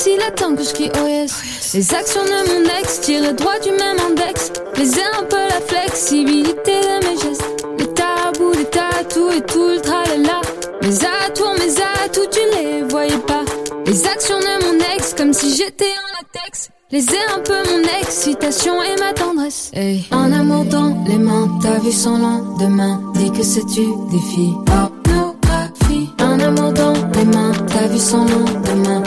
il 0.06 0.22
attend 0.22 0.54
que 0.54 0.62
je 0.62 0.72
crie 0.72 0.90
oh 1.04 1.06
yes. 1.06 1.74
Les 1.74 1.94
actions 1.94 2.24
de 2.24 2.30
mon 2.48 2.64
ex, 2.80 2.98
tirées 3.02 3.34
droit 3.34 3.58
du 3.58 3.72
même 3.72 3.98
index. 4.08 4.50
Les 4.78 4.88
un 5.00 5.22
peu 5.24 5.36
la 5.36 5.60
flexibilité 5.60 6.80
de 6.80 7.06
mes 7.06 7.20
gestes. 7.20 7.44
Les 7.78 7.88
tabous, 7.88 8.52
les 8.52 8.64
tatous 8.64 9.34
et 9.36 9.42
tout 9.42 9.68
le 9.68 9.80
tralala. 9.82 10.40
Mes 10.80 10.96
atours, 11.26 11.52
mes 11.58 11.76
atouts, 11.78 12.30
tu 12.30 12.40
les 12.56 12.82
voyais 12.84 13.18
pas. 13.18 13.44
Les 13.84 14.06
actions 14.06 14.38
de 14.38 14.64
mon 14.64 14.78
ex, 14.96 15.12
comme 15.12 15.34
si 15.34 15.54
j'étais 15.54 15.84
en 15.84 16.38
latex. 16.40 16.70
Ai 16.90 17.00
un 17.30 17.40
peu 17.40 17.52
mon 17.70 18.00
excitation 18.00 18.82
et 18.82 18.98
ma 18.98 19.12
tendresse. 19.12 19.70
Hey. 19.74 20.06
En 20.10 20.32
amour 20.32 20.64
dans 20.64 21.04
les 21.06 21.18
mains, 21.18 21.50
ta 21.62 21.78
vue 21.80 21.92
sans 21.92 22.16
lendemain. 22.16 23.02
Dis 23.12 23.30
que 23.30 23.42
c'est-tu 23.42 23.82
des 24.10 24.22
filles. 24.32 24.54
Pornographie. 24.64 26.08
Un 26.18 26.40
amour 26.40 26.72
dans 26.72 26.94
les 27.14 27.24
mains, 27.26 27.52
ta 27.66 27.88
vue 27.88 27.98
sans 27.98 28.24
lendemain. 28.24 29.02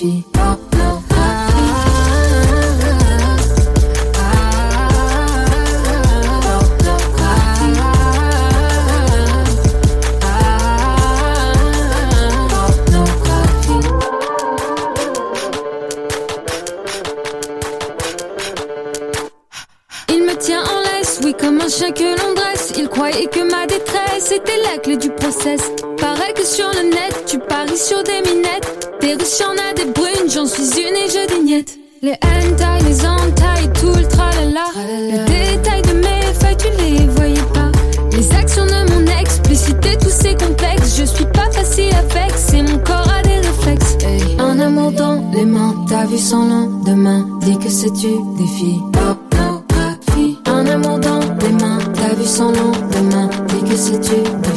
Il 0.00 0.12
me 20.22 20.36
tient 20.36 20.62
en 20.62 20.80
laisse, 20.82 21.18
oui, 21.24 21.34
comme 21.36 21.60
un 21.60 21.68
chien 21.68 21.90
que 21.90 22.04
l'on 22.04 22.47
dresse. 22.78 22.84
Il 22.84 22.88
croyait 22.88 23.26
que 23.26 23.50
ma 23.50 23.66
détresse 23.66 24.32
était 24.32 24.60
la 24.62 24.78
clé 24.78 24.96
du 24.96 25.10
process. 25.10 25.60
Paraît 25.98 26.32
que 26.34 26.44
sur 26.44 26.68
le 26.68 26.90
net, 26.90 27.24
tu 27.26 27.38
paries 27.38 27.76
sur 27.76 28.02
des 28.02 28.20
minettes. 28.30 28.90
Des 29.00 29.14
riches, 29.14 29.40
y'en 29.40 29.52
a 29.52 29.72
des 29.74 29.90
brunes, 29.92 30.30
j'en 30.32 30.46
suis 30.46 30.80
une 30.80 30.96
et 30.96 31.08
je 31.08 31.34
dignette. 31.34 31.78
Les 32.02 32.12
hentai, 32.12 32.84
les 32.86 33.00
entailles, 33.04 33.72
tout 33.74 33.94
le 33.94 34.06
tralala. 34.06 34.66
Les 35.28 35.56
détails 35.56 35.82
de 35.82 35.94
mes 35.94 36.34
failles, 36.40 36.56
tu 36.56 36.68
les 36.78 37.06
voyais 37.06 37.42
pas. 37.54 37.72
Les 38.12 38.32
actions 38.36 38.66
de 38.66 38.92
mon 38.92 39.06
ex, 39.20 39.38
expliciter 39.38 39.96
tous 40.00 40.10
ces 40.10 40.34
complexes. 40.34 40.96
Je 40.98 41.04
suis 41.04 41.26
pas 41.26 41.50
facile 41.50 41.92
à 41.94 42.02
vexer, 42.02 42.62
mon 42.62 42.78
corps 42.78 43.08
a 43.10 43.22
des 43.22 43.36
réflexes. 43.36 43.96
Hey. 44.04 44.36
Un 44.38 44.60
amour 44.60 44.92
dans 44.92 45.24
les 45.34 45.44
mains, 45.44 45.74
ta 45.88 46.04
vue 46.04 46.18
sans 46.18 46.44
lendemain. 46.44 47.26
Dis 47.42 47.58
que 47.58 47.68
c'est-tu 47.68 48.08
des 48.38 48.46
filles? 48.46 48.80
Pornographie. 48.92 49.27
Lendemain. 53.78 53.88
Dis 53.88 53.90
que 53.92 54.47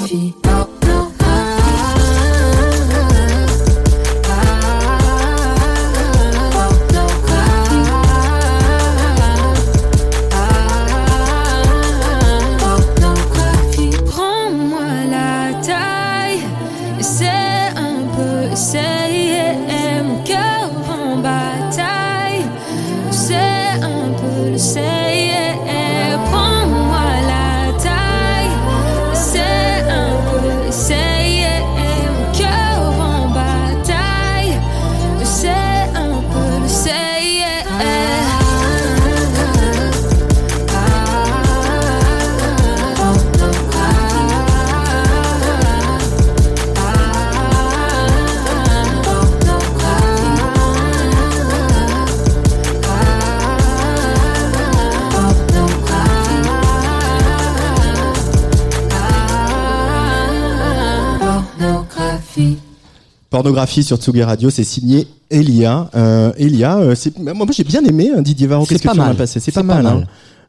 Sur 63.67 63.97
Tsugi 63.97 64.23
Radio, 64.23 64.49
c'est 64.49 64.63
signé 64.63 65.07
Elia. 65.29 65.89
Euh, 65.95 66.31
Elia, 66.37 66.77
euh, 66.79 66.95
c'est- 66.95 67.17
moi, 67.19 67.33
moi 67.33 67.45
j'ai 67.51 67.63
bien 67.63 67.83
aimé 67.83 68.11
hein, 68.15 68.21
Didier 68.21 68.47
Varro. 68.47 68.65
C'est 68.65 68.75
Qu'est-ce 68.75 68.83
que 68.83 68.87
pas 68.87 68.93
tu 68.93 68.99
en 68.99 69.03
as 69.03 69.07
mal. 69.07 69.15
passé? 69.15 69.39
C'est 69.39 69.51
pas 69.51 69.63
mal. 69.63 69.85
hein. 69.85 70.03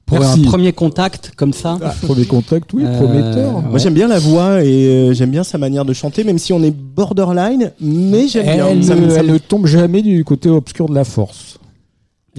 Pour 0.04 0.18
Merci. 0.18 0.40
un 0.40 0.48
premier 0.48 0.72
contact 0.72 1.32
comme 1.36 1.52
ça. 1.52 1.78
Ah, 1.80 1.94
premier 2.02 2.24
contact, 2.24 2.72
oui, 2.74 2.82
Euh, 2.84 2.98
prometteur. 2.98 3.62
Moi 3.62 3.78
j'aime 3.78 3.94
bien 3.94 4.08
la 4.08 4.18
voix 4.18 4.62
et 4.64 4.86
euh, 4.88 5.12
j'aime 5.14 5.30
bien 5.30 5.44
sa 5.44 5.58
manière 5.58 5.84
de 5.84 5.92
chanter, 5.92 6.24
même 6.24 6.38
si 6.38 6.52
on 6.52 6.62
est 6.62 6.72
borderline, 6.74 7.70
mais 7.80 8.26
j'aime 8.28 8.44
bien. 8.44 8.66
Elle, 8.68 8.84
Ça 8.84 8.94
me- 8.96 9.06
ne- 9.06 9.10
ça 9.10 9.20
elle 9.20 9.26
me- 9.28 9.32
ne 9.34 9.38
tombe 9.38 9.66
jamais 9.66 10.02
du 10.02 10.24
côté 10.24 10.48
obscur 10.50 10.88
de 10.88 10.94
la 10.94 11.04
force. 11.04 11.58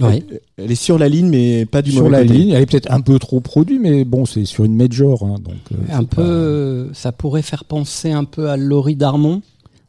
Ouais. 0.00 0.22
Elle 0.58 0.72
est 0.72 0.74
sur 0.74 0.98
la 0.98 1.08
ligne, 1.08 1.28
mais 1.28 1.66
pas 1.66 1.80
du 1.80 1.92
sur 1.92 2.02
mauvais 2.02 2.16
la 2.18 2.22
côté. 2.22 2.34
ligne, 2.34 2.50
elle 2.50 2.62
est 2.62 2.66
peut-être 2.66 2.90
un 2.92 3.00
peu 3.00 3.18
trop 3.20 3.40
produit, 3.40 3.78
mais 3.78 4.04
bon, 4.04 4.26
c'est 4.26 4.44
sur 4.44 4.64
une 4.64 4.74
major, 4.76 5.22
hein, 5.22 5.36
donc 5.42 5.54
euh, 5.72 5.76
Un 5.92 6.00
c'est 6.00 6.08
peu, 6.08 6.90
ça 6.92 7.12
pourrait 7.12 7.42
faire 7.42 7.64
penser 7.64 8.10
un 8.10 8.24
peu 8.24 8.50
à 8.50 8.56
Laurie 8.56 8.96
Darmon, 8.96 9.40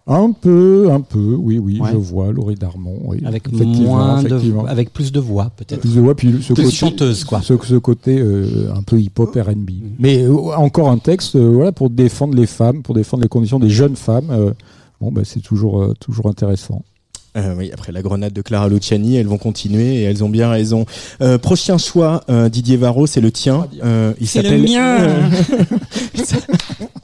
un 0.07 0.31
peu, 0.31 0.89
un 0.91 1.01
peu, 1.01 1.35
oui, 1.37 1.57
oui, 1.57 1.79
Ouais. 1.79 1.89
je 1.91 1.97
vois 1.97 2.31
Laurie 2.31 2.55
Darmon, 2.55 2.99
oui, 3.05 3.21
avec 3.25 3.51
moins 3.51 4.19
effectivement. 4.21 4.63
de, 4.63 4.67
avec 4.67 4.93
plus 4.93 5.11
de 5.11 5.19
voix 5.19 5.51
peut-être. 5.55 5.79
Plus 5.81 5.95
de 5.95 6.01
voix, 6.01 6.13
puis 6.15 6.31
ce 6.41 6.53
Plus 6.53 6.63
côté, 6.65 6.75
chanteuse, 6.75 7.23
quoi. 7.23 7.41
Ce, 7.41 7.53
ce 7.63 7.75
côté 7.75 8.19
euh, 8.19 8.71
un 8.75 8.83
peu 8.83 8.99
hip-hop 8.99 9.35
R&B. 9.35 9.71
Mais 9.97 10.23
euh, 10.23 10.33
encore 10.57 10.89
un 10.91 10.99
texte, 10.99 11.35
euh, 11.35 11.49
voilà, 11.49 11.71
pour 11.71 11.89
défendre 11.89 12.35
les 12.35 12.45
femmes, 12.45 12.83
pour 12.83 12.93
défendre 12.93 13.23
les 13.23 13.29
conditions 13.29 13.59
des 13.59 13.69
jeunes 13.71 13.95
femmes. 13.95 14.29
euh, 14.29 14.51
bon, 15.01 15.11
bah, 15.11 15.21
c'est 15.25 15.41
toujours, 15.41 15.81
euh, 15.81 15.93
toujours 15.99 16.27
intéressant. 16.27 16.83
Euh, 17.37 17.53
oui, 17.57 17.69
après 17.73 17.91
la 17.91 18.01
grenade 18.01 18.31
de 18.31 18.41
Clara 18.41 18.69
Luciani, 18.69 19.17
elles 19.17 19.27
vont 19.27 19.37
continuer 19.37 19.95
et 19.95 20.01
elles 20.03 20.23
ont 20.23 20.29
bien 20.29 20.49
raison. 20.49 20.85
Euh, 21.21 21.37
prochain 21.37 21.77
choix, 21.77 22.23
euh, 22.29 22.47
Didier 22.47 22.77
Varro, 22.77 23.07
c'est 23.07 23.19
le 23.19 23.29
tien. 23.31 23.67
Euh, 23.83 24.13
il 24.21 24.27
C'est 24.27 24.41
le 24.41 24.49
s'appelle- 24.49 24.71
mien. 24.71 25.29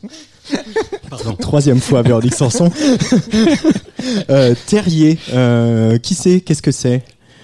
Pardon. 1.23 1.37
Troisième 1.39 1.79
fois, 1.79 2.01
Véronique 2.01 2.35
Sanson. 2.35 2.69
euh, 4.29 4.55
Terrier, 4.67 5.17
euh, 5.33 5.97
qui 5.97 6.15
c'est? 6.15 6.41
Qu'est-ce 6.41 6.61
que 6.61 6.71
c'est? 6.71 7.03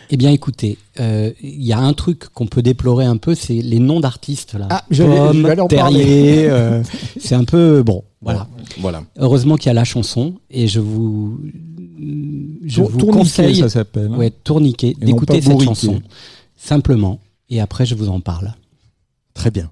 Eh 0.09 0.15
bien, 0.15 0.32
écoutez, 0.32 0.78
euh, 1.01 1.32
il 1.41 1.65
y 1.65 1.73
a 1.73 1.80
un 1.80 1.93
truc 1.93 2.30
qu'on 2.30 2.47
peut 2.47 2.61
déplorer 2.61 3.05
un 3.05 3.17
peu, 3.17 3.36
c'est 3.36 3.55
les 3.55 3.80
noms 3.80 3.99
d'artistes 3.99 4.53
là. 4.53 4.67
Ah, 4.69 4.86
Pomme, 4.95 5.45
en 5.59 5.67
Terrier, 5.67 6.49
euh, 6.49 6.82
c'est 7.19 7.36
un 7.36 7.43
peu 7.43 7.84
bon. 7.84 8.03
Voilà. 8.21 8.47
Voilà. 8.80 9.03
Heureusement 9.17 9.57
qu'il 9.57 9.67
y 9.67 9.69
a 9.69 9.73
la 9.73 9.84
chanson 9.84 10.36
et 10.49 10.67
je 10.69 10.80
vous, 10.80 11.39
je 12.65 12.75
Tour- 12.82 12.89
vous 12.89 13.07
conseille, 13.07 13.57
ça 13.57 13.69
s'appelle. 13.69 14.09
hein. 14.13 14.17
ouais, 14.17 14.30
tourniquet, 14.32 14.95
d'écouter 14.99 15.41
cette 15.41 15.61
chanson 15.61 16.01
simplement 16.55 17.19
et 17.49 17.59
après 17.59 17.86
je 17.86 17.93
vous 17.95 18.07
en 18.09 18.21
parle. 18.21 18.53
Très 19.34 19.51
bien. 19.51 19.69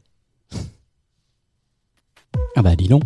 Ah 2.57 2.61
bah 2.61 2.75
dis 2.75 2.87
donc. 2.89 3.03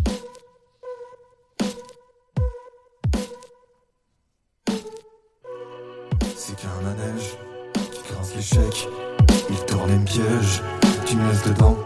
Piège. 10.10 10.62
Tu 11.06 11.16
me 11.16 11.28
laisses 11.28 11.44
dedans. 11.44 11.76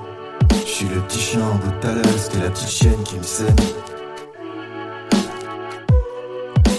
Je 0.50 0.70
suis 0.70 0.88
le 0.88 1.00
petit 1.02 1.18
chien 1.18 1.40
de 1.64 1.80
Thalès. 1.80 2.28
T'es 2.30 2.40
la 2.40 2.50
petite 2.50 2.70
chienne 2.70 3.02
qui 3.04 3.16
me 3.16 3.22
saigne. 3.22 3.54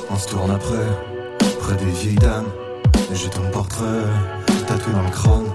On 0.10 0.18
se 0.18 0.28
tourne 0.28 0.52
après, 0.52 0.88
près 1.60 1.76
des 1.76 1.92
vieilles 1.92 2.16
dames. 2.16 2.52
Et 3.12 3.16
j'ai 3.16 3.30
ton 3.30 3.48
portrait 3.52 4.06
tatoué 4.68 4.94
dans 4.94 5.04
le 5.04 5.12
crâne. 5.12 5.50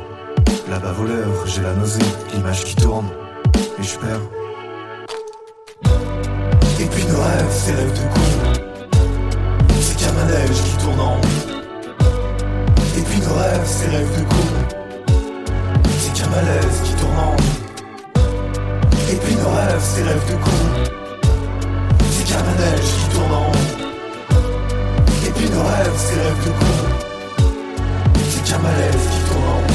Là-bas 0.71 0.93
voleur, 0.93 1.47
j'ai 1.47 1.63
la 1.63 1.75
nausée, 1.75 1.99
l'image 2.33 2.65
qui 2.65 2.77
tourne. 2.77 3.09
Et 3.81 3.83
je 3.83 3.99
perds. 3.99 4.27
Et 6.79 6.87
puis 6.87 7.05
nos 7.07 7.21
rêves, 7.21 7.51
ces 7.51 7.73
rêves 7.73 7.93
de 7.93 8.07
con. 8.15 8.63
C'est 9.81 9.97
qu'un 9.99 10.13
manège 10.13 10.63
qui 10.63 10.77
tourne 10.85 11.01
en 11.01 11.15
rond. 11.15 11.21
Et 12.97 13.03
puis 13.03 13.21
nos 13.21 13.35
rêves, 13.35 13.67
ces 13.67 13.89
rêves 13.89 14.21
de 14.21 14.25
con 14.25 14.80
malaise 16.31 16.81
qui 16.85 16.95
tourne. 16.95 17.37
Et 19.11 19.17
puis 19.17 19.35
nos 19.35 19.51
rêves, 19.51 19.83
ces 19.83 20.03
rêves 20.03 20.27
de 20.29 20.37
con 20.45 20.51
C'est 22.11 22.25
qu'un 22.25 22.43
manège 22.43 22.91
qui 22.99 23.09
tourne 23.15 23.33
en. 23.33 23.53
Et 25.27 25.31
puis 25.31 25.51
nos 25.51 25.63
rêves, 25.63 25.97
ces 25.97 26.21
rêves 26.21 26.45
de 26.45 26.51
con 26.51 26.73
C'est 28.31 28.45
qu'un 28.45 28.59
malaise 28.59 29.07
qui 29.13 29.21
tourne 29.31 29.70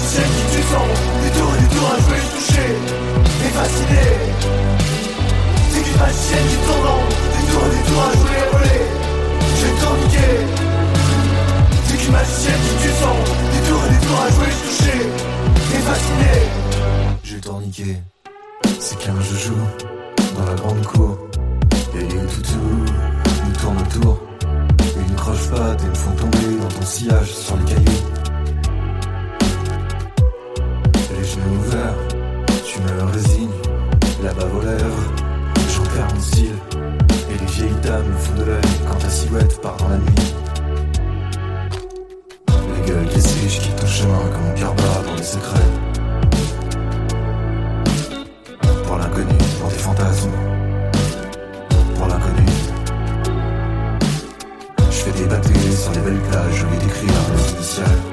Qu'une 0.00 0.08
magicienne 0.08 0.32
qui 0.32 0.56
tue 0.56 0.62
sans 0.62 0.88
des 1.22 1.30
tours 1.38 1.54
et 1.54 1.60
des 1.60 1.68
tours 1.76 1.90
à 1.90 1.98
jouer, 2.00 2.20
toucher 2.34 2.70
et 3.44 3.50
fasciné. 3.50 4.04
C'est 5.70 5.82
qu'une 5.82 5.98
magicienne 5.98 6.46
qui 6.48 6.56
tourne 6.66 7.04
des 7.36 7.44
tours 7.52 7.68
et 7.68 7.82
jouer 7.86 8.38
à 8.40 8.48
voler. 8.50 8.80
J'ai 9.56 9.68
le 9.68 9.76
temps 9.76 9.96
niqué. 10.02 10.28
C'est 11.84 11.96
qu'une 11.98 12.12
magicienne 12.12 12.62
qui 12.80 12.88
sans 12.88 13.18
des 13.52 13.62
tours 13.68 13.84
et 13.84 14.06
tours 14.06 14.20
à 14.20 14.30
jouer, 14.30 14.52
toucher 14.64 15.00
et 15.74 15.80
fasciné. 15.80 16.34
J'ai 17.22 17.40
temps 17.40 17.60
niqué. 17.60 17.96
C'est 18.78 18.98
qu'un 18.98 19.20
joujou 19.20 19.58
dans 20.38 20.46
la 20.46 20.54
grande 20.54 20.86
cour. 20.86 21.18
Et 21.94 22.00
les 22.00 22.06
toutous 22.06 22.84
nous 23.44 23.52
tournent 23.60 23.78
autour. 23.78 24.18
Une 24.96 25.14
croche-patte 25.14 25.82
et 25.84 25.88
me 25.88 25.94
font 25.94 26.12
tomber 26.12 26.56
dans 26.58 26.68
ton 26.68 26.86
sillage 26.86 27.30
sur 27.30 27.56
les 27.58 27.64
cailloux. 27.64 28.19
Résignes. 33.06 33.48
La 34.22 34.32
bave 34.34 34.54
aux 34.54 34.60
lèvres, 34.60 35.12
j'en 35.74 35.82
perds 35.84 36.14
mon 36.14 36.20
style. 36.20 36.54
Et 37.30 37.38
les 37.38 37.46
vieilles 37.46 37.80
dames 37.82 38.06
me 38.06 38.16
font 38.16 38.34
de 38.34 38.44
l'œil 38.44 38.60
quand 38.86 38.96
ta 38.96 39.08
silhouette 39.08 39.60
part 39.60 39.76
dans 39.76 39.88
la 39.88 39.96
nuit. 39.96 40.34
Les 42.48 42.90
gueules 42.90 43.06
des 43.06 43.14
riches 43.14 43.60
qui 43.60 43.68
ton 43.70 43.86
chemin 43.86 44.18
comme 44.32 44.46
un 44.50 44.54
carbone 44.54 45.04
pour 45.06 45.16
des 45.16 45.22
secrets. 45.22 45.70
Pour 48.86 48.96
l'inconnu, 48.98 49.38
pour 49.60 49.70
des 49.70 49.76
fantasmes. 49.76 50.30
Pour 51.96 52.06
l'inconnu. 52.08 52.46
Je 54.90 54.96
fais 54.96 55.12
des 55.12 55.76
sur 55.76 55.92
les 55.92 56.00
belles 56.00 56.20
plages 56.30 56.64
au 56.64 56.66
lieu 56.66 56.78
d'écrire 56.78 57.12
les 57.34 57.52
initiales. 57.52 58.09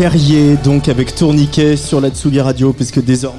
Terrier, 0.00 0.56
donc 0.56 0.88
avec 0.88 1.14
Tourniquet 1.14 1.76
sur 1.76 2.00
la 2.00 2.08
Tsugi 2.08 2.40
Radio, 2.40 2.72
puisque 2.72 3.04
désormais, 3.04 3.38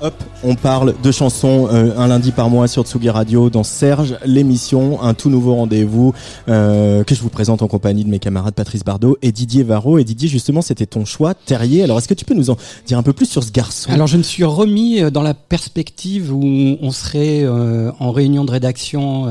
hop, 0.00 0.14
on 0.44 0.54
parle 0.54 0.94
de 1.02 1.10
chansons 1.10 1.66
euh, 1.72 1.90
un 1.98 2.06
lundi 2.06 2.30
par 2.30 2.48
mois 2.50 2.68
sur 2.68 2.84
Tsugi 2.84 3.10
Radio 3.10 3.50
dans 3.50 3.64
Serge, 3.64 4.16
l'émission, 4.24 5.02
un 5.02 5.12
tout 5.12 5.28
nouveau 5.28 5.56
rendez-vous 5.56 6.14
euh, 6.48 7.02
que 7.02 7.16
je 7.16 7.20
vous 7.20 7.30
présente 7.30 7.62
en 7.62 7.66
compagnie 7.66 8.04
de 8.04 8.08
mes 8.08 8.20
camarades 8.20 8.54
Patrice 8.54 8.84
Bardot 8.84 9.18
et 9.22 9.32
Didier 9.32 9.64
Varro. 9.64 9.98
Et 9.98 10.04
Didier, 10.04 10.28
justement, 10.28 10.62
c'était 10.62 10.86
ton 10.86 11.04
choix, 11.04 11.34
Terrier. 11.34 11.82
Alors, 11.82 11.98
est-ce 11.98 12.06
que 12.06 12.14
tu 12.14 12.24
peux 12.24 12.34
nous 12.34 12.50
en 12.50 12.56
dire 12.86 12.96
un 12.96 13.02
peu 13.02 13.12
plus 13.12 13.26
sur 13.26 13.42
ce 13.42 13.50
garçon? 13.50 13.90
Alors 13.90 14.06
je 14.06 14.18
me 14.18 14.22
suis 14.22 14.44
remis 14.44 15.02
euh, 15.02 15.10
dans 15.10 15.22
la 15.22 15.34
perspective 15.34 16.32
où 16.32 16.76
on 16.80 16.92
serait 16.92 17.42
euh, 17.42 17.90
en 17.98 18.12
réunion 18.12 18.44
de 18.44 18.52
rédaction 18.52 19.26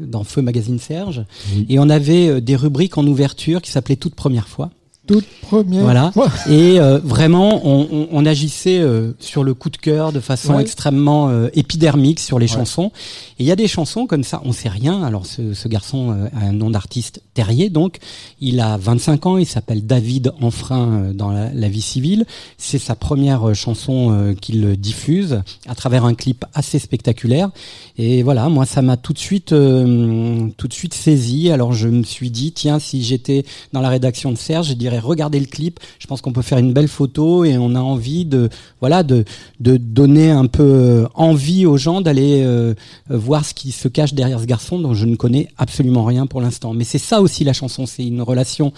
dans 0.00 0.24
Feu 0.24 0.42
Magazine 0.42 0.80
Serge 0.80 1.24
et 1.68 1.78
on 1.78 1.88
avait 1.88 2.40
des 2.40 2.56
rubriques 2.56 2.98
en 2.98 3.06
ouverture 3.06 3.62
qui 3.62 3.70
s'appelaient 3.70 3.94
Toute 3.94 4.16
première 4.16 4.48
fois. 4.48 4.70
Toute 5.06 5.26
première. 5.42 5.82
Voilà. 5.82 6.12
fois. 6.12 6.30
Et 6.48 6.78
euh, 6.78 6.98
vraiment, 7.02 7.60
on, 7.66 7.88
on- 7.90 8.08
on 8.12 8.24
agissait 8.24 8.78
euh, 8.78 9.12
sur 9.18 9.42
le 9.42 9.52
coup 9.52 9.68
de 9.68 9.76
cœur 9.76 10.12
de 10.12 10.20
façon 10.20 10.54
Ouais. 10.54 10.62
extrêmement 10.62 11.28
euh, 11.28 11.48
épidermique 11.54 12.20
sur 12.20 12.38
les 12.38 12.46
chansons. 12.46 12.92
Et 13.38 13.42
il 13.42 13.46
y 13.46 13.50
a 13.50 13.56
des 13.56 13.66
chansons 13.66 14.06
comme 14.06 14.22
ça, 14.22 14.40
on 14.44 14.52
sait 14.52 14.68
rien. 14.68 15.02
Alors 15.02 15.26
ce, 15.26 15.54
ce 15.54 15.66
garçon 15.66 16.28
a 16.32 16.44
un 16.46 16.52
nom 16.52 16.70
d'artiste 16.70 17.20
Terrier, 17.34 17.68
donc 17.68 17.96
il 18.40 18.60
a 18.60 18.76
25 18.76 19.26
ans, 19.26 19.38
il 19.38 19.46
s'appelle 19.46 19.84
David 19.86 20.32
Enfrein 20.40 21.10
dans 21.12 21.30
la, 21.32 21.52
la 21.52 21.68
vie 21.68 21.82
civile. 21.82 22.24
C'est 22.56 22.78
sa 22.78 22.94
première 22.94 23.54
chanson 23.56 24.34
qu'il 24.40 24.76
diffuse 24.76 25.42
à 25.66 25.74
travers 25.74 26.04
un 26.04 26.14
clip 26.14 26.44
assez 26.54 26.78
spectaculaire. 26.78 27.50
Et 27.98 28.22
voilà, 28.22 28.48
moi 28.48 28.66
ça 28.66 28.82
m'a 28.82 28.96
tout 28.96 29.12
de 29.12 29.18
suite, 29.18 29.48
tout 29.48 30.68
de 30.68 30.72
suite 30.72 30.94
saisi. 30.94 31.50
Alors 31.50 31.72
je 31.72 31.88
me 31.88 32.04
suis 32.04 32.30
dit, 32.30 32.52
tiens, 32.52 32.78
si 32.78 33.02
j'étais 33.02 33.44
dans 33.72 33.80
la 33.80 33.88
rédaction 33.88 34.30
de 34.30 34.36
Serge, 34.38 34.68
je 34.68 34.74
dirais 34.74 34.91
regardez 34.98 35.40
le 35.40 35.46
clip. 35.46 35.80
Je 35.98 36.06
pense 36.06 36.20
qu'on 36.20 36.32
peut 36.32 36.42
faire 36.42 36.58
une 36.58 36.72
belle 36.72 36.88
photo 36.88 37.44
et 37.44 37.56
on 37.58 37.74
a 37.74 37.80
envie 37.80 38.24
de, 38.24 38.48
voilà, 38.80 39.02
de, 39.02 39.24
de 39.60 39.76
donner 39.76 40.30
un 40.30 40.46
peu 40.46 40.62
euh, 40.62 41.06
envie 41.14 41.66
aux 41.66 41.76
gens 41.76 42.00
d'aller 42.00 42.42
euh, 42.44 42.74
voir 43.08 43.44
ce 43.44 43.54
qui 43.54 43.72
se 43.72 43.88
cache 43.88 44.14
derrière 44.14 44.40
ce 44.40 44.46
garçon 44.46 44.78
dont 44.78 44.94
je 44.94 45.06
ne 45.06 45.16
connais 45.16 45.48
absolument 45.58 46.04
rien 46.04 46.26
pour 46.26 46.40
l'instant. 46.40 46.74
Mais 46.74 46.84
c'est 46.84 46.98
ça 46.98 47.20
aussi 47.20 47.44
la 47.44 47.52
chanson, 47.52 47.86
c'est 47.86 48.04
une 48.04 48.22
relation 48.22 48.72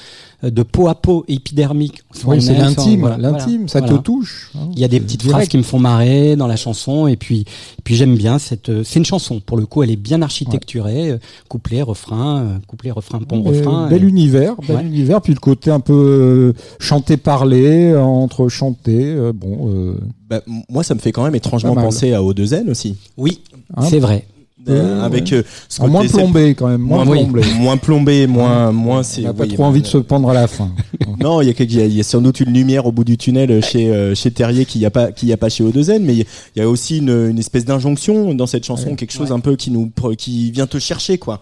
de 0.50 0.62
peau 0.62 0.88
à 0.88 0.94
peau 0.94 1.24
épidermique. 1.28 2.02
Oui, 2.26 2.40
c'est 2.42 2.54
l'intime, 2.56 3.00
voilà, 3.00 3.16
l'intime, 3.18 3.54
voilà, 3.66 3.68
ça 3.68 3.78
voilà. 3.80 3.96
te 3.96 4.02
touche. 4.02 4.50
hein. 4.56 4.68
Il 4.74 4.78
y 4.78 4.84
a 4.84 4.88
des 4.88 5.00
petites 5.00 5.20
direct. 5.20 5.34
phrases 5.36 5.48
qui 5.48 5.56
me 5.58 5.62
font 5.62 5.78
marrer 5.78 6.36
dans 6.36 6.46
la 6.46 6.56
chanson 6.56 7.06
et 7.06 7.16
puis 7.16 7.40
et 7.40 7.82
puis 7.82 7.94
j'aime 7.96 8.16
bien 8.16 8.38
cette 8.38 8.68
euh, 8.68 8.82
c'est 8.84 8.98
une 8.98 9.04
chanson 9.04 9.40
pour 9.40 9.56
le 9.56 9.66
coup 9.66 9.82
elle 9.82 9.90
est 9.90 9.96
bien 9.96 10.22
architecturée 10.22 11.10
euh, 11.12 11.18
couplet 11.48 11.82
refrain 11.82 12.38
euh, 12.40 12.58
couplet 12.66 12.90
refrain 12.90 13.18
pont 13.20 13.42
Euh, 13.44 13.48
refrain 13.50 13.88
bel 13.88 14.04
et- 14.04 14.06
univers, 14.06 14.54
bel 14.66 14.76
Ouais. 14.76 14.84
univers, 14.84 15.20
puis 15.20 15.32
le 15.34 15.40
côté 15.40 15.70
un 15.70 15.80
peu 15.80 15.92
euh, 15.94 16.52
chanter 16.78 17.16
parler 17.16 17.94
entre 17.96 18.48
chanter, 18.48 19.04
euh, 19.06 19.32
bon. 19.32 19.70
euh, 19.74 19.94
Bah, 20.28 20.40
Moi, 20.70 20.82
ça 20.82 20.94
me 20.94 21.00
fait 21.00 21.12
quand 21.12 21.22
même 21.24 21.34
étrangement 21.34 21.74
penser 21.74 22.12
à 22.14 22.20
O2N 22.22 22.70
aussi. 22.70 22.96
oui 23.16 23.40
Hein 23.76 23.86
c'est 23.88 23.98
vrai 23.98 24.26
Euh, 24.68 24.98
Ouais, 24.98 25.04
avec 25.04 25.24
ouais. 25.30 25.34
euh, 25.38 25.42
ce 25.68 25.82
moins 25.82 26.06
plombé 26.06 26.54
quand 26.54 26.68
même, 26.68 26.80
moins 26.80 27.04
moins, 27.04 27.16
plombé. 27.24 27.42
moins 27.58 27.76
plombé, 27.76 28.26
moins, 28.26 28.72
moins 28.72 29.02
c'est. 29.02 29.20
On 29.20 29.24
n'a 29.24 29.34
pas 29.34 29.44
oui, 29.44 29.52
trop 29.54 29.64
envie 29.64 29.82
de 29.82 29.86
se 29.86 29.98
pendre 29.98 30.30
à 30.30 30.34
la 30.34 30.46
fin. 30.46 30.70
Non, 31.20 31.40
il 31.42 31.48
y 31.48 31.50
a, 31.50 31.54
il 31.58 31.74
y 31.74 31.80
a- 31.80 31.84
il 31.86 31.94
y 31.96 32.00
a 32.00 32.02
sans 32.02 32.20
doute 32.20 32.40
une 32.40 32.52
lumière 32.52 32.86
au 32.86 32.92
bout 32.92 33.04
du 33.04 33.16
tunnel 33.16 33.62
chez 33.64 33.90
euh, 33.90 34.14
chez 34.14 34.30
Terrier 34.30 34.64
qu'il 34.66 34.80
n'y 34.80 34.86
a 34.86 34.90
pas 34.90 35.12
qu'il 35.12 35.28
y 35.28 35.32
a 35.32 35.36
pas 35.36 35.48
chez 35.48 35.62
O2N, 35.64 36.00
mais 36.00 36.14
il 36.14 36.18
y 36.18 36.22
a- 36.22 36.24
y 36.56 36.60
a 36.62 36.68
aussi 36.68 36.98
une, 36.98 37.28
une 37.30 37.38
espèce 37.38 37.64
d'injonction 37.64 38.34
dans 38.34 38.46
cette 38.46 38.64
chanson, 38.64 38.90
Ouais. 38.90 38.96
quelque 38.96 39.12
chose 39.12 39.32
un 39.32 39.40
peu 39.40 39.56
qui 39.56 39.70
nous 39.70 39.90
qui 40.18 40.50
vient 40.50 40.66
te 40.66 40.78
chercher 40.78 41.18
quoi. 41.18 41.40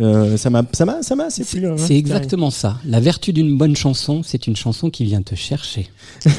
Euh, 0.00 0.36
ça 0.36 0.48
m'a 0.50 0.62
ça 0.72 0.84
m'a 0.84 1.02
ça 1.02 1.14
m'a 1.16 1.28
c'est 1.30 1.44
plus. 1.44 1.66
hein, 1.66 1.74
c'est 1.76 1.96
exactement 1.96 2.50
ça 2.50 2.78
la 2.86 3.00
vertu 3.00 3.32
d'une 3.32 3.58
bonne 3.58 3.76
chanson 3.76 4.22
c'est 4.24 4.46
une 4.46 4.56
chanson 4.56 4.88
qui 4.90 5.04
vient 5.04 5.20
te 5.22 5.34
chercher 5.34 5.88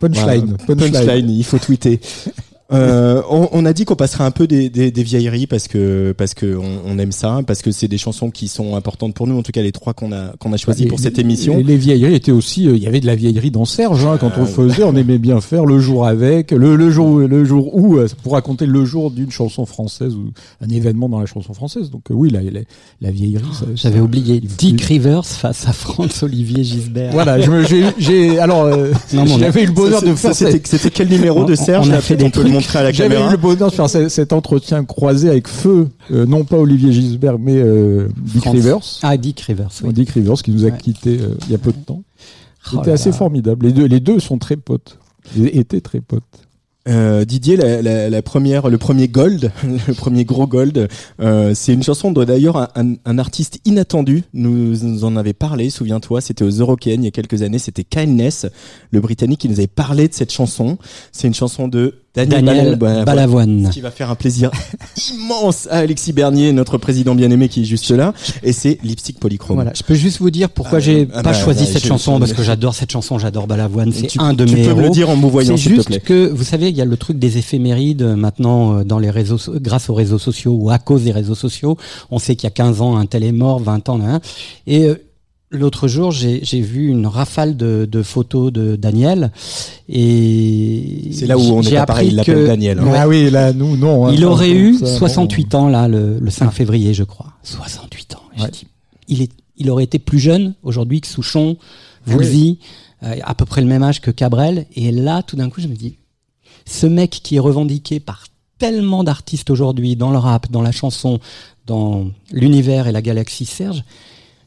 Punchline, 0.00 0.56
Voilà. 0.58 0.64
punchline. 0.66 0.92
Punchline, 0.92 1.30
il 1.30 1.44
faut 1.44 1.58
tweeter. 1.58 2.00
Euh, 2.72 3.22
on, 3.30 3.48
on 3.52 3.64
a 3.66 3.72
dit 3.72 3.84
qu'on 3.84 3.96
passerait 3.96 4.24
un 4.24 4.30
peu 4.30 4.46
des, 4.46 4.68
des, 4.70 4.90
des 4.90 5.02
vieilleries 5.02 5.46
parce 5.46 5.68
que 5.68 6.14
parce 6.16 6.34
que 6.34 6.56
on, 6.56 6.80
on 6.86 6.98
aime 6.98 7.12
ça, 7.12 7.40
parce 7.46 7.62
que 7.62 7.70
c'est 7.70 7.88
des 7.88 7.98
chansons 7.98 8.30
qui 8.30 8.48
sont 8.48 8.76
importantes 8.76 9.14
pour 9.14 9.26
nous. 9.26 9.38
En 9.38 9.42
tout 9.42 9.52
cas, 9.52 9.62
les 9.62 9.72
trois 9.72 9.92
qu'on 9.94 10.12
a 10.12 10.32
qu'on 10.38 10.52
a 10.52 10.56
choisi 10.56 10.84
Et 10.84 10.86
pour 10.86 10.98
les- 10.98 11.04
cette 11.04 11.18
émission. 11.18 11.62
Les 11.64 11.76
vieilleries 11.76 12.14
étaient 12.14 12.32
aussi, 12.32 12.66
euh, 12.68 12.76
il 12.76 12.82
y 12.82 12.86
avait 12.86 13.00
de 13.00 13.06
la 13.06 13.14
vieillerie 13.14 13.50
dans 13.50 13.64
Serge 13.64 14.04
hein, 14.04 14.16
quand 14.20 14.30
Ah, 14.36 14.40
on 14.40 14.46
faisait, 14.46 14.84
on 14.84 14.96
aimait 14.96 15.18
bien 15.18 15.40
faire 15.40 15.66
le 15.66 15.78
jour 15.78 16.06
avec, 16.06 16.50
le, 16.50 16.76
le 16.76 16.90
jour 16.90 17.18
le 17.18 17.44
jour 17.44 17.74
où 17.76 17.96
euh, 17.98 18.06
pour 18.22 18.32
raconter 18.32 18.66
le 18.66 18.84
jour 18.84 19.10
d'une 19.10 19.30
chanson 19.30 19.66
française 19.66 20.14
ou 20.14 20.30
un 20.60 20.68
événement 20.68 21.08
dans 21.08 21.20
la 21.20 21.26
chanson 21.26 21.52
française. 21.52 21.90
Donc 21.90 22.10
euh, 22.10 22.14
oui, 22.14 22.30
la, 22.30 22.42
la, 22.42 22.60
la 23.00 23.10
vieillerie. 23.10 23.44
j'avais 23.74 24.00
oublié 24.00 24.40
Dick 24.40 24.80
Rivers 24.82 25.26
face 25.26 25.68
à 25.68 25.72
Franz 25.72 26.22
Olivier 26.24 26.64
Gisbert 26.64 27.12
Voilà, 27.12 27.40
je 27.40 27.50
me- 27.50 27.64
j'ai 27.66 27.84
j'ai 27.98 28.38
alors 28.38 28.62
euh, 28.64 28.92
j'avais 29.38 29.62
eu 29.64 29.66
le 29.66 29.72
bonheur 29.72 30.00
Ça, 30.00 30.06
de 30.06 30.14
faire 30.14 30.34
ça, 30.34 30.50
c'était 30.64 30.90
quel 30.90 31.08
numéro 31.08 31.44
de 31.44 31.54
Serge 31.54 31.88
on 31.88 31.92
a 31.92 32.00
fait 32.00 32.16
des 32.16 32.30
trucs. 32.30 32.61
Montrer 32.66 32.78
à 32.78 32.82
la 32.82 32.92
J'avais 32.92 33.20
eu 33.20 33.30
le 33.30 33.36
bonheur 33.36 33.70
de 33.70 33.74
faire 33.74 33.88
ce- 33.90 34.08
cet 34.08 34.32
entretien 34.32 34.84
croisé 34.84 35.28
avec 35.28 35.48
Feu, 35.48 35.88
euh, 36.10 36.26
non 36.26 36.44
pas 36.44 36.56
Olivier 36.56 36.92
Gisbert, 36.92 37.38
mais 37.38 37.56
euh, 37.56 38.08
Dick 38.16 38.42
Franz. 38.42 38.52
Rivers. 38.56 38.98
ah 39.02 39.16
Dick 39.16 39.40
Rivers 39.40 39.70
oui. 39.82 39.92
Dick 39.92 40.10
Rivers 40.10 40.42
qui 40.42 40.50
nous 40.50 40.64
a 40.64 40.68
Ouais. 40.68 40.78
quittés 40.78 41.18
euh, 41.20 41.34
il 41.46 41.52
y 41.52 41.54
a 41.54 41.58
peu 41.58 41.72
de 41.72 41.78
temps. 41.78 42.02
Oh 42.72 42.76
C'était 42.78 42.92
assez 42.92 43.10
là. 43.10 43.16
formidable. 43.16 43.66
Les 43.66 43.72
deux, 43.72 43.86
les 43.86 44.00
deux 44.00 44.20
sont 44.20 44.38
très 44.38 44.56
potes. 44.56 44.98
Ils 45.36 45.48
étaient 45.58 45.80
très 45.80 46.00
potes. 46.00 46.22
Euh, 46.88 47.24
Didier, 47.24 47.56
la, 47.56 47.80
la, 47.80 48.10
la 48.10 48.22
première, 48.22 48.68
le 48.68 48.76
premier 48.76 49.06
gold, 49.06 49.52
le 49.86 49.94
premier 49.94 50.24
gros 50.24 50.48
gold, 50.48 50.88
euh, 51.20 51.52
c'est 51.54 51.72
une 51.72 51.84
chanson 51.84 52.10
de 52.10 52.24
d'ailleurs 52.24 52.56
un, 52.56 52.68
un, 52.74 52.94
un 53.04 53.18
artiste 53.18 53.60
inattendu. 53.64 54.24
Nous, 54.34 54.76
nous 54.82 55.04
en 55.04 55.14
avait 55.16 55.32
parlé, 55.32 55.70
souviens-toi, 55.70 56.20
c'était 56.20 56.44
aux 56.44 56.50
Eurocaines 56.50 57.02
il 57.02 57.04
y 57.04 57.08
a 57.08 57.12
quelques 57.12 57.42
années. 57.42 57.60
C'était 57.60 57.84
Kindness, 57.84 58.46
le 58.90 59.00
Britannique, 59.00 59.38
qui 59.40 59.48
nous 59.48 59.58
avait 59.60 59.68
parlé 59.68 60.08
de 60.08 60.14
cette 60.14 60.32
chanson. 60.32 60.76
C'est 61.12 61.28
une 61.28 61.34
chanson 61.34 61.68
de 61.68 62.01
Daniel, 62.14 62.44
Daniel 62.44 62.76
Balavoine. 62.76 63.04
Balavoine 63.04 63.70
qui 63.70 63.80
va 63.80 63.90
faire 63.90 64.10
un 64.10 64.14
plaisir 64.14 64.50
immense 65.12 65.66
à 65.70 65.78
Alexis 65.78 66.12
Bernier, 66.12 66.52
notre 66.52 66.76
président 66.76 67.14
bien-aimé 67.14 67.48
qui 67.48 67.62
est 67.62 67.64
juste 67.64 67.90
là, 67.90 68.12
et 68.42 68.52
c'est 68.52 68.78
Lipstick 68.82 69.18
Polychrome. 69.18 69.56
Voilà, 69.56 69.72
je 69.74 69.82
peux 69.82 69.94
juste 69.94 70.18
vous 70.18 70.30
dire 70.30 70.50
pourquoi 70.50 70.78
Ah, 70.78 70.80
j'ai 70.80 71.08
ah, 71.12 71.22
pas 71.22 71.30
bah, 71.30 71.32
choisi 71.32 71.64
bah, 71.64 71.70
cette 71.72 71.86
chanson 71.86 72.18
parce 72.18 72.34
que 72.34 72.42
j'adore 72.42 72.74
cette 72.74 72.92
chanson, 72.92 73.18
j'adore 73.18 73.46
Balavoine, 73.46 73.92
c'est 73.92 74.08
Tu- 74.08 74.20
un 74.20 74.34
de 74.34 74.44
tu 74.44 74.54
mes 74.54 74.64
peux 74.66 74.74
me 74.74 74.82
le 74.82 74.90
dire 74.90 75.08
en 75.08 75.16
me 75.16 75.26
voyant, 75.26 75.56
C'est 75.56 75.62
s'il 75.62 75.72
te 75.72 75.88
juste 75.88 76.00
que 76.00 76.28
vous 76.28 76.44
savez, 76.44 76.68
il 76.68 76.76
y 76.76 76.82
a 76.82 76.84
le 76.84 76.96
truc 76.98 77.18
des 77.18 77.38
éphémérides 77.38 78.02
euh, 78.02 78.14
maintenant 78.14 78.80
euh, 78.80 78.84
dans 78.84 78.98
les 78.98 79.10
réseaux, 79.10 79.38
grâce 79.60 79.88
aux 79.88 79.94
réseaux 79.94 80.18
sociaux 80.18 80.54
ou 80.58 80.68
à 80.70 80.78
cause 80.78 81.04
des 81.04 81.12
réseaux 81.12 81.34
sociaux. 81.34 81.78
On 82.10 82.18
sait 82.18 82.36
qu'il 82.36 82.44
y 82.44 82.48
a 82.48 82.50
15 82.50 82.82
ans 82.82 82.96
un 82.96 83.06
tel 83.06 83.24
est 83.24 83.32
mort, 83.32 83.58
20 83.60 83.88
ans, 83.88 84.00
hein. 84.02 84.20
et 84.66 84.84
euh, 84.84 84.96
L'autre 85.54 85.86
jour, 85.86 86.10
j'ai 86.12 86.40
j'ai 86.42 86.60
vu 86.62 86.88
une 86.88 87.06
rafale 87.06 87.56
de, 87.58 87.86
de 87.90 88.02
photos 88.02 88.50
de 88.52 88.74
Daniel 88.74 89.30
et 89.88 91.10
C'est 91.12 91.26
là 91.26 91.36
où 91.36 91.42
on 91.42 91.62
est 91.62 91.74
pareil, 91.86 92.08
il 92.10 92.18
appris 92.18 92.32
l'appelle 92.32 92.46
Daniel. 92.46 92.78
hein. 92.78 92.92
Ah 92.94 93.06
oui, 93.08 93.30
là, 93.30 93.52
nous, 93.52 93.76
non. 93.76 94.06
hein, 94.06 94.12
il 94.14 94.24
aurait 94.24 94.50
eu 94.52 94.74
ça, 94.78 94.86
non. 94.86 94.98
68 94.98 95.54
ans 95.54 95.68
là 95.68 95.88
le, 95.88 96.18
le 96.18 96.30
5 96.30 96.50
février, 96.50 96.94
je 96.94 97.04
crois. 97.04 97.32
68 97.42 98.14
ans. 98.16 98.22
J'ai 98.36 98.42
Ouais. 98.44 98.50
dit, 98.50 98.66
il 99.08 99.22
est, 99.22 99.30
il 99.58 99.70
aurait 99.70 99.84
été 99.84 99.98
plus 99.98 100.18
jeune 100.18 100.54
aujourd'hui 100.62 101.00
que 101.02 101.06
Souchon, 101.06 101.56
Woolsey, 102.08 102.56
euh, 103.02 103.16
à 103.22 103.34
peu 103.34 103.44
près 103.44 103.60
le 103.60 103.66
même 103.66 103.82
âge 103.82 104.00
que 104.00 104.10
Cabrel. 104.10 104.66
Et 104.74 104.90
là, 104.90 105.22
tout 105.22 105.36
d'un 105.36 105.50
coup, 105.50 105.60
je 105.60 105.68
me 105.68 105.74
dis, 105.76 105.96
ce 106.64 106.86
mec 106.86 107.10
qui 107.10 107.36
est 107.36 107.40
revendiqué 107.40 108.00
par 108.00 108.24
tellement 108.58 109.04
d'artistes 109.04 109.50
aujourd'hui 109.50 109.96
dans 109.96 110.12
le 110.12 110.18
rap, 110.18 110.50
dans 110.50 110.62
la 110.62 110.72
chanson, 110.72 111.18
dans 111.66 112.06
l'univers 112.32 112.86
et 112.86 112.92
la 112.92 113.02
galaxie 113.02 113.44
Serge. 113.44 113.84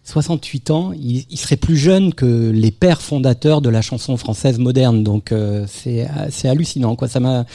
68 0.05 0.71
ans, 0.71 0.91
il, 0.93 1.25
serait 1.37 1.57
plus 1.57 1.75
jeune 1.77 2.13
que 2.13 2.51
les 2.51 2.71
pères 2.71 3.01
fondateurs 3.01 3.59
de 3.61 3.69
la 3.69 3.81
chanson 3.81 4.15
française 4.17 4.59
moderne. 4.59 5.03
Donc 5.03 5.31
euh, 5.31 5.65
c'est 5.67 6.47
hallucinant 6.47 6.95
quoi. 6.95 7.07
Ça 7.07 7.19
m'a 7.19 7.45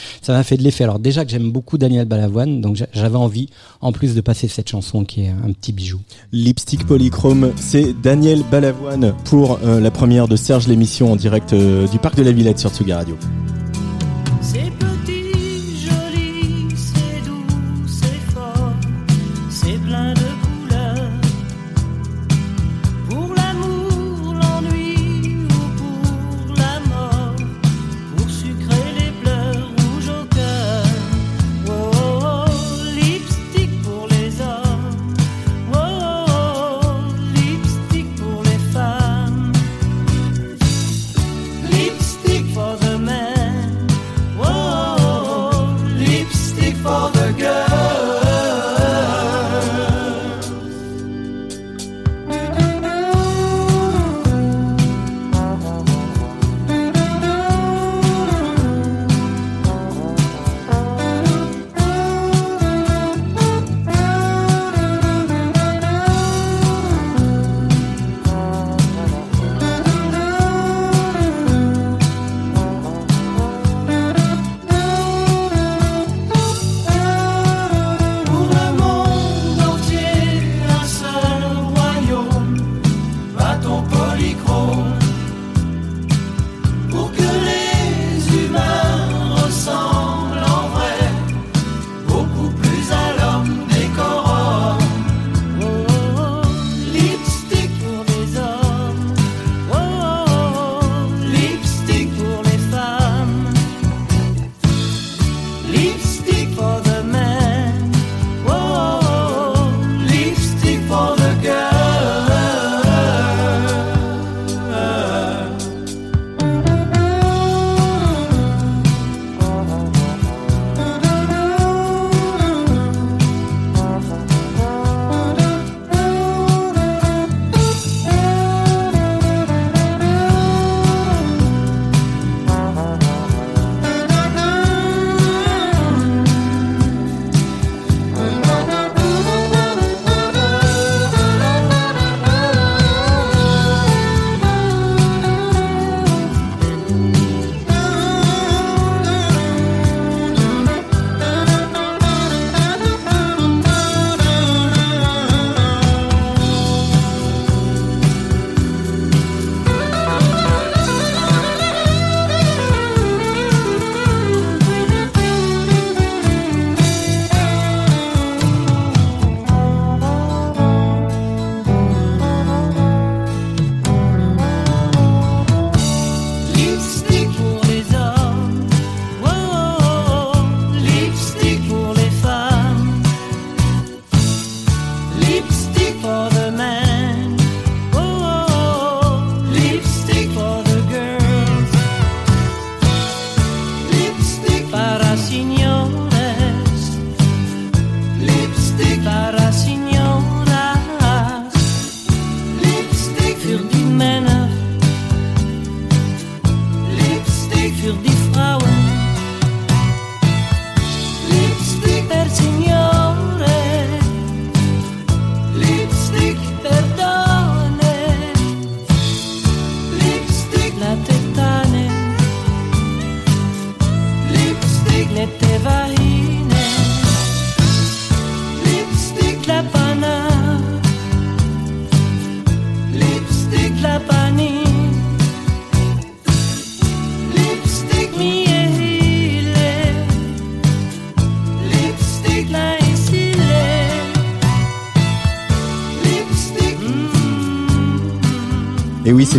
fait 0.42 0.57
de 0.57 0.62
l'effet. 0.62 0.84
Alors 0.84 0.98
déjà 0.98 1.24
que 1.24 1.30
j'aime 1.30 1.51
beaucoup 1.53 1.78
Daniel 1.78 2.07
Balavoine, 2.07 2.61
donc 2.61 2.76
j'a- 2.76 2.88
j'avais 2.92 3.16
envie 3.16 3.48
en 3.80 3.92
plus 3.92 4.14
de 4.14 4.20
passer 4.20 4.48
cette 4.48 4.68
chanson 4.68 5.05
qui 5.05 5.22
est 5.22 5.28
un 5.28 5.53
petit 5.53 5.72
bijou. 5.72 6.01
Lipstick 6.32 6.86
Polychrome, 6.86 7.53
c'est 7.57 7.94
Daniel 8.03 8.42
Balavoine 8.51 9.14
pour 9.24 9.61
euh, 9.64 9.80
la 9.80 9.90
première 9.90 10.26
de 10.28 10.36
Serge 10.36 10.66
l'émission 10.66 11.12
en 11.12 11.16
direct 11.16 11.53
euh, 11.53 11.86
du 11.86 11.98
parc 11.98 12.16
de 12.16 12.22
la 12.22 12.32
Villette 12.32 12.59
sur 12.59 12.70
Tsuga 12.70 12.96
Radio. 12.96 13.16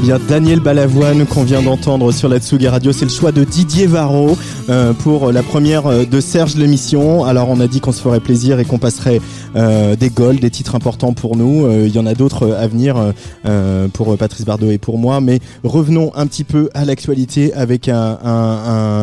C'est 0.01 0.07
bien 0.07 0.19
Daniel 0.27 0.59
Balavoine 0.59 1.25
qu'on 1.25 1.43
vient 1.43 1.61
d'entendre 1.61 2.11
sur 2.11 2.27
la 2.27 2.39
Tsugi 2.39 2.67
Radio. 2.67 2.91
C'est 2.91 3.05
le 3.05 3.11
choix 3.11 3.31
de 3.31 3.43
Didier 3.43 3.85
Varro 3.85 4.37
euh, 4.69 4.93
pour 4.93 5.31
la 5.31 5.43
première 5.43 5.85
euh, 5.87 6.05
de 6.05 6.19
Serge 6.19 6.55
l'émission. 6.55 7.23
Alors 7.23 7.49
on 7.49 7.59
a 7.59 7.67
dit 7.67 7.81
qu'on 7.81 7.91
se 7.91 8.01
ferait 8.01 8.19
plaisir 8.19 8.59
et 8.59 8.65
qu'on 8.65 8.79
passerait 8.79 9.21
des 9.55 10.09
goals, 10.09 10.39
des 10.39 10.49
titres 10.49 10.75
importants 10.75 11.13
pour 11.13 11.35
nous. 11.35 11.65
Euh, 11.65 11.85
Il 11.87 11.93
y 11.93 11.99
en 11.99 12.05
a 12.05 12.13
d'autres 12.13 12.51
à 12.53 12.67
venir 12.67 13.13
euh, 13.45 13.87
pour 13.89 14.17
Patrice 14.17 14.45
Bardot 14.45 14.71
et 14.71 14.77
pour 14.77 14.97
moi. 14.97 15.19
Mais 15.21 15.39
revenons 15.63 16.11
un 16.15 16.25
petit 16.27 16.43
peu 16.43 16.69
à 16.73 16.85
l'actualité 16.85 17.53
avec 17.53 17.89
un, 17.89 18.17
un- 18.23 18.27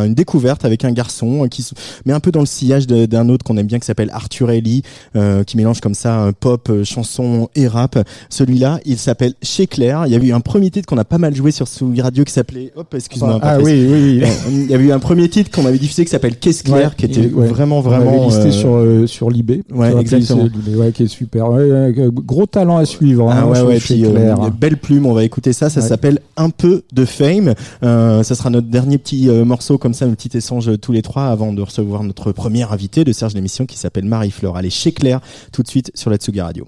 un- 0.02 0.06
une 0.06 0.14
découverte 0.14 0.64
avec 0.64 0.84
un 0.84 0.92
garçon 0.92 1.46
qui 1.50 1.62
se 1.62 1.74
met 2.06 2.12
un 2.12 2.20
peu 2.20 2.30
dans 2.32 2.40
le 2.40 2.46
sillage 2.46 2.86
d'un 2.86 3.28
autre 3.28 3.44
qu'on 3.44 3.56
aime 3.56 3.66
bien 3.66 3.78
qui 3.78 3.86
s'appelle 3.86 4.10
Arthur 4.12 4.50
Ellie, 4.50 4.82
euh, 5.16 5.44
qui 5.44 5.56
mélange 5.56 5.80
comme 5.80 5.94
ça 5.94 6.20
euh, 6.22 6.32
pop, 6.38 6.68
euh, 6.70 6.84
chanson 6.84 7.48
et 7.54 7.66
rap. 7.68 7.98
Celui-là, 8.30 8.80
il 8.84 8.98
s'appelle 8.98 9.34
Chez 9.42 9.66
Claire. 9.66 10.04
Il 10.06 10.12
y 10.12 10.16
avait 10.16 10.28
eu 10.28 10.32
un 10.32 10.40
premier 10.40 10.70
titre 10.70 10.86
qu'on 10.86 10.98
a 10.98 11.04
pas 11.04 11.18
mal 11.18 11.34
joué 11.34 11.50
sur 11.50 11.66
Tsugi 11.66 12.00
Radio 12.00 12.24
qui 12.24 12.32
s'appelait. 12.32 12.72
Hop, 12.76 12.94
excuse-moi. 12.94 13.38
Ah 13.42 13.58
oui, 13.58 13.72
oui, 13.72 14.20
oui. 14.20 14.22
Euh, 14.22 14.26
Il 14.50 14.70
y 14.70 14.74
avait 14.74 14.84
eu 14.84 14.92
un 14.92 14.98
premier 14.98 15.28
titre 15.28 15.50
qu'on 15.50 15.66
avait 15.66 15.78
diffusé 15.78 16.04
qui 16.04 16.10
s'appelle 16.10 16.36
Qu'est-ce 16.38 16.62
Claire, 16.64 16.90
Ouais, 16.90 16.94
qui 16.96 17.04
était 17.06 17.26
ouais. 17.32 17.46
vraiment, 17.48 17.78
On 17.78 17.82
vraiment. 17.82 18.26
listé 18.26 18.48
euh, 18.48 18.50
sur 18.52 18.74
euh, 18.76 19.06
sur 19.06 19.30
Libé. 19.30 19.62
ouais, 19.74 19.94
exactement. 20.00 20.37
Libé, 20.44 20.76
ouais, 20.76 20.92
qui 20.92 21.02
est 21.04 21.06
super. 21.08 21.50
Ouais, 21.50 21.64
ouais, 21.64 21.94
euh, 21.98 22.10
gros 22.12 22.46
talent 22.46 22.76
à 22.78 22.84
suivre. 22.84 23.28
Ah 23.30 23.40
hein, 23.40 23.46
ouais, 23.46 23.56
chez- 23.56 23.62
ouais, 23.62 23.80
chez 23.80 23.94
puis, 23.94 24.04
euh, 24.06 24.10
Claire. 24.10 24.50
belle 24.52 24.76
plume, 24.76 25.06
on 25.06 25.12
va 25.12 25.24
écouter 25.24 25.52
ça, 25.52 25.68
ça 25.70 25.80
Ouais. 25.80 25.86
s'appelle 25.88 26.20
Un 26.36 26.50
peu 26.50 26.82
de 26.92 27.04
fame. 27.04 27.54
Euh, 27.82 28.22
ça 28.22 28.34
sera 28.34 28.50
notre 28.50 28.68
dernier 28.68 28.98
petit 28.98 29.28
euh, 29.28 29.44
morceau 29.44 29.78
comme 29.78 29.94
ça, 29.94 30.04
un 30.04 30.14
petit 30.14 30.36
échange 30.36 30.70
tous 30.80 30.92
les 30.92 31.02
trois 31.02 31.26
avant 31.26 31.52
de 31.52 31.62
recevoir 31.62 32.02
notre 32.04 32.32
premier 32.32 32.62
invité 32.62 33.04
de 33.04 33.12
Serge 33.12 33.34
l'émission 33.34 33.66
qui 33.66 33.76
s'appelle 33.78 34.04
Marie-Fleur. 34.04 34.56
Allez, 34.56 34.70
chez 34.70 34.92
Claire, 34.92 35.20
tout 35.52 35.62
de 35.62 35.68
suite 35.68 35.90
sur 35.94 36.10
la 36.10 36.16
Tsugi 36.16 36.40
Radio. 36.40 36.66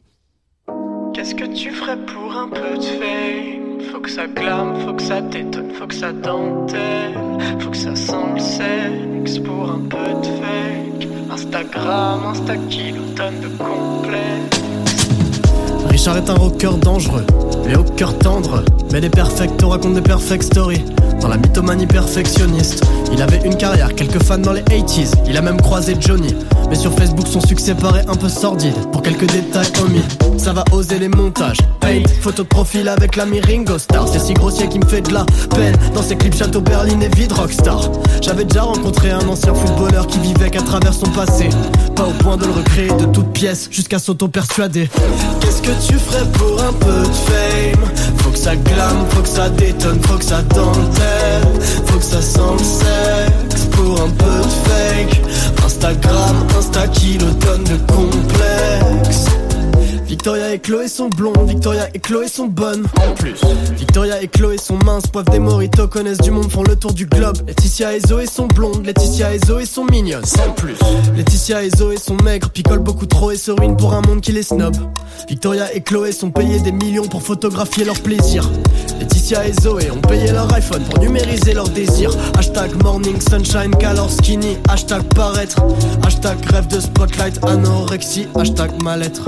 Qu'est-ce 1.14 1.34
que 1.34 1.46
tu 1.54 1.70
ferais 1.70 1.96
pour 2.06 2.32
un 2.36 2.48
peu 2.48 2.78
de 2.78 2.82
fame? 2.84 3.80
Faut 3.92 4.00
que 4.00 4.10
ça 4.10 4.26
clame, 4.28 4.74
faut 4.86 4.94
que 4.94 5.02
ça 5.02 5.20
t'étonne, 5.22 5.70
faut 5.78 5.86
que 5.86 5.94
ça 5.94 6.12
dentelle 6.12 7.14
Faut 7.58 7.70
que 7.70 7.76
ça 7.76 7.94
sent 7.94 8.12
le 8.34 8.40
sexe 8.40 9.38
pour 9.40 9.70
un 9.70 9.80
peu 9.80 9.96
de 10.20 10.26
fake 10.26 10.99
Instagram, 11.32 12.24
Insta 12.30 12.56
kilotonne 12.68 13.40
de 13.40 13.48
complet 13.56 14.49
Richard 16.00 16.16
est 16.16 16.30
un 16.30 16.34
rocker 16.34 16.78
dangereux, 16.80 17.26
mais 17.66 17.76
au 17.76 17.82
cœur 17.82 18.16
tendre. 18.16 18.64
Mais 18.90 19.02
des 19.02 19.10
perfects 19.10 19.58
te 19.58 19.66
racontent 19.66 19.92
des 19.92 20.00
perfect 20.00 20.44
stories. 20.44 20.82
Dans 21.20 21.28
la 21.28 21.36
mythomanie 21.36 21.86
perfectionniste, 21.86 22.82
il 23.12 23.20
avait 23.20 23.42
une 23.44 23.54
carrière, 23.54 23.94
quelques 23.94 24.22
fans 24.22 24.38
dans 24.38 24.54
les 24.54 24.62
80s. 24.62 25.12
Il 25.28 25.36
a 25.36 25.42
même 25.42 25.60
croisé 25.60 25.94
Johnny. 26.00 26.34
Mais 26.70 26.76
sur 26.76 26.94
Facebook, 26.94 27.26
son 27.26 27.40
succès 27.40 27.74
paraît 27.74 28.04
un 28.08 28.14
peu 28.14 28.30
sordide. 28.30 28.72
Pour 28.92 29.02
quelques 29.02 29.26
détails 29.30 29.70
omis, 29.82 30.02
ça 30.38 30.54
va 30.54 30.64
oser 30.72 30.98
les 30.98 31.08
montages. 31.08 31.58
Paint, 31.80 32.02
photo 32.22 32.44
de 32.44 32.48
profil 32.48 32.88
avec 32.88 33.16
l'ami 33.16 33.40
Ringo 33.40 33.76
Starr. 33.76 34.08
C'est 34.08 34.20
si 34.20 34.32
grossier 34.32 34.68
qui 34.68 34.78
me 34.78 34.86
fait 34.86 35.02
de 35.02 35.12
la 35.12 35.26
peine. 35.54 35.76
Dans 35.94 36.02
ses 36.02 36.16
clips 36.16 36.36
Château 36.36 36.62
Berlin 36.62 37.00
et 37.00 37.14
vide 37.14 37.32
rockstar. 37.32 37.90
J'avais 38.22 38.44
déjà 38.44 38.62
rencontré 38.62 39.10
un 39.10 39.28
ancien 39.28 39.52
footballeur 39.52 40.06
qui 40.06 40.18
vivait 40.20 40.48
qu'à 40.48 40.62
travers 40.62 40.94
son 40.94 41.10
passé. 41.10 41.50
Pas 41.94 42.04
au 42.04 42.12
point 42.12 42.36
de 42.38 42.46
le 42.46 42.52
recréer 42.52 42.88
de 42.88 43.04
toutes 43.06 43.32
pièces, 43.32 43.68
jusqu'à 43.70 43.98
s'auto-persuader. 43.98 44.88
Qu'est-ce 45.40 45.60
que 45.60 45.86
tu 45.86 45.89
ferais 45.98 46.26
pour 46.32 46.62
un 46.62 46.72
peu 46.72 47.00
de 47.08 47.14
fame. 47.26 47.84
Faut 48.18 48.30
que 48.30 48.38
ça 48.38 48.56
glame, 48.56 49.06
faut 49.10 49.22
que 49.22 49.28
ça 49.28 49.48
détonne, 49.50 50.00
faut 50.02 50.18
que 50.18 50.24
ça 50.24 50.42
dentelle. 50.42 51.60
Faut 51.86 51.98
que 51.98 52.04
ça 52.04 52.22
sente 52.22 52.58
le 52.58 52.64
sexe 52.64 53.64
pour 53.72 54.00
un 54.02 54.10
peu 54.10 54.38
de 54.42 54.68
fake. 54.68 55.20
Instagram, 55.64 56.36
Insta 56.58 56.88
kilotonne 56.88 57.64
de 57.64 57.76
complexe 57.92 58.09
Victoria 60.20 60.52
et 60.52 60.58
Chloé 60.58 60.86
sont 60.86 61.08
blondes, 61.08 61.48
Victoria 61.48 61.88
et 61.94 61.98
Chloé 61.98 62.28
sont 62.28 62.46
bonnes 62.46 62.84
en 63.02 63.14
plus. 63.14 63.40
Victoria 63.74 64.20
et 64.20 64.28
Chloé 64.28 64.58
sont 64.58 64.76
minces, 64.84 65.06
poivent 65.06 65.30
des 65.30 65.38
moritos, 65.38 65.88
connaissent 65.88 66.18
du 66.18 66.30
monde, 66.30 66.50
font 66.50 66.62
le 66.62 66.76
tour 66.76 66.92
du 66.92 67.06
globe. 67.06 67.38
Laetitia 67.46 67.96
et 67.96 68.00
Zoé 68.00 68.26
sont 68.26 68.46
blondes, 68.46 68.84
Laetitia 68.84 69.34
et 69.34 69.38
Zoé 69.38 69.64
sont 69.64 69.86
mignonnes 69.86 70.26
sans 70.26 70.50
plus. 70.50 70.74
Laetitia 71.16 71.62
et 71.62 71.70
Zoé 71.70 71.96
sont 71.96 72.18
maigres, 72.22 72.50
picolent 72.50 72.82
beaucoup 72.82 73.06
trop 73.06 73.30
et 73.30 73.38
se 73.38 73.50
ruinent 73.50 73.78
pour 73.78 73.94
un 73.94 74.02
monde 74.02 74.20
qui 74.20 74.32
les 74.32 74.42
snob. 74.42 74.76
Victoria 75.26 75.74
et 75.74 75.80
Chloé 75.80 76.12
sont 76.12 76.30
payés 76.30 76.60
des 76.60 76.72
millions 76.72 77.08
pour 77.08 77.22
photographier 77.22 77.86
leur 77.86 77.98
plaisir. 77.98 78.46
Laetitia 78.98 79.48
et 79.48 79.54
Zoé 79.62 79.90
ont 79.90 80.02
payé 80.02 80.32
leur 80.32 80.52
iPhone 80.52 80.82
pour 80.82 80.98
numériser 80.98 81.54
leurs 81.54 81.70
désirs. 81.70 82.14
Hashtag 82.36 82.70
morning 82.82 83.18
sunshine, 83.22 83.74
calor 83.74 84.10
skinny. 84.10 84.58
Hashtag 84.68 85.02
paraître. 85.14 85.62
Hashtag 86.04 86.44
rêve 86.44 86.66
de 86.66 86.78
spotlight, 86.78 87.42
anorexie. 87.42 88.28
Hashtag 88.36 88.82
mal-être. 88.82 89.22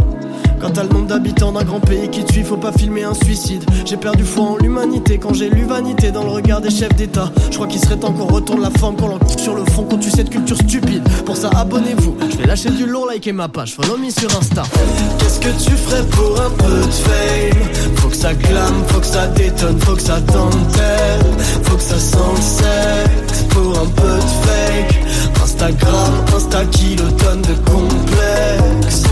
Quant 0.61 0.71
à 0.71 0.85
le 0.85 0.89
nombre 0.91 1.09
d'habitants 1.09 1.53
d'un 1.53 1.65
grand 1.65 1.81
pays 1.81 2.09
qui 2.09 2.23
suit, 2.33 2.45
faut 2.45 2.57
pas 2.57 2.73
filmer 2.73 3.03
un 3.03 3.15
suicide. 3.15 3.65
J'ai 3.85 3.97
perdu 3.97 4.25
foi 4.25 4.45
en 4.45 4.57
l'humanité 4.57 5.19
quand 5.19 5.35
j'ai 5.35 5.51
lu 5.51 5.65
vanité 5.65 6.13
dans 6.13 6.23
le 6.23 6.31
regard 6.31 6.61
des 6.61 6.71
chefs 6.71 6.95
d'État. 6.95 7.31
Je 7.51 7.57
crois 7.57 7.67
qu'il 7.67 7.81
serait 7.81 7.97
temps 7.97 8.13
qu'on 8.13 8.27
retourne 8.27 8.61
la 8.61 8.71
forme, 8.71 8.97
qu'on 8.97 9.09
l'enquête 9.09 9.41
sur 9.41 9.55
le 9.55 9.65
fond, 9.65 9.83
qu'on 9.83 9.99
tue 9.99 10.11
cette 10.11 10.31
culture 10.31 10.57
stupide. 10.57 11.03
Pour 11.27 11.37
ça, 11.37 11.51
abonnez-vous. 11.57 12.17
Je 12.31 12.37
vais 12.37 12.47
lâcher 12.47 12.71
du 12.71 12.87
lourd, 12.87 13.07
liker 13.07 13.33
ma 13.33 13.49
page, 13.49 13.75
follow 13.75 13.97
me 13.97 14.11
sur 14.11 14.31
Insta. 14.39 14.63
Qu'est-ce 15.19 15.41
que 15.41 15.65
tu 15.65 15.73
ferais 15.73 16.05
pour 16.07 16.41
un 16.41 16.51
peu 16.51 16.87
de 16.87 16.93
fame? 16.93 17.97
Faut 17.97 18.09
que 18.09 18.17
ça 18.17 18.35
clame, 18.35 18.85
faut 18.89 19.01
que 19.01 19.07
ça 19.07 19.27
détonne, 19.29 19.81
faut 19.81 19.95
que 19.95 20.03
ça 20.03 20.21
dentelle. 20.21 21.27
Faut 21.65 21.77
que 21.77 21.83
ça 21.83 21.95
le 21.95 22.41
sexe 22.41 23.43
pour 23.51 23.79
un 23.79 23.87
peu 23.87 24.17
de 24.17 24.31
fake. 24.45 25.05
Instagram, 25.43 26.13
Insta 26.37 26.65
kilotonne 26.67 27.43
de 27.43 27.55
complexe. 27.71 29.03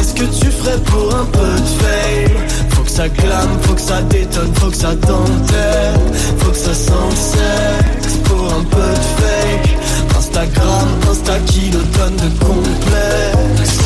Qu'est-ce 0.00 0.14
que 0.14 0.24
tu 0.24 0.50
ferais 0.50 0.78
pour 0.78 1.14
un 1.14 1.26
peu 1.26 1.40
de 1.40 1.68
fame? 1.82 2.70
Faut 2.70 2.82
que 2.84 2.90
ça 2.90 3.06
clame, 3.10 3.50
faut 3.60 3.74
que 3.74 3.80
ça 3.82 4.00
détonne, 4.00 4.54
faut 4.54 4.70
que 4.70 4.76
ça 4.76 4.94
dentelle 4.94 6.00
Faut 6.38 6.52
que 6.52 6.56
ça 6.56 6.72
sente 6.72 7.16
sexe 7.18 8.16
pour 8.24 8.46
un 8.46 8.64
peu 8.64 8.78
de 8.78 9.20
fake. 9.20 9.76
Instagram, 10.16 10.88
Insta 11.10 11.38
kilotonne 11.40 12.16
de 12.16 12.44
complexe 12.44 13.78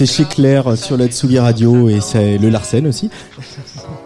C'est 0.00 0.06
chez 0.06 0.24
Claire 0.24 0.64
que 0.64 0.76
sur 0.78 0.96
la 0.96 1.08
Tsugi 1.08 1.38
Radio 1.38 1.90
et 1.90 2.00
c'est 2.00 2.38
le 2.38 2.48
Larsen 2.48 2.86
aussi. 2.86 3.10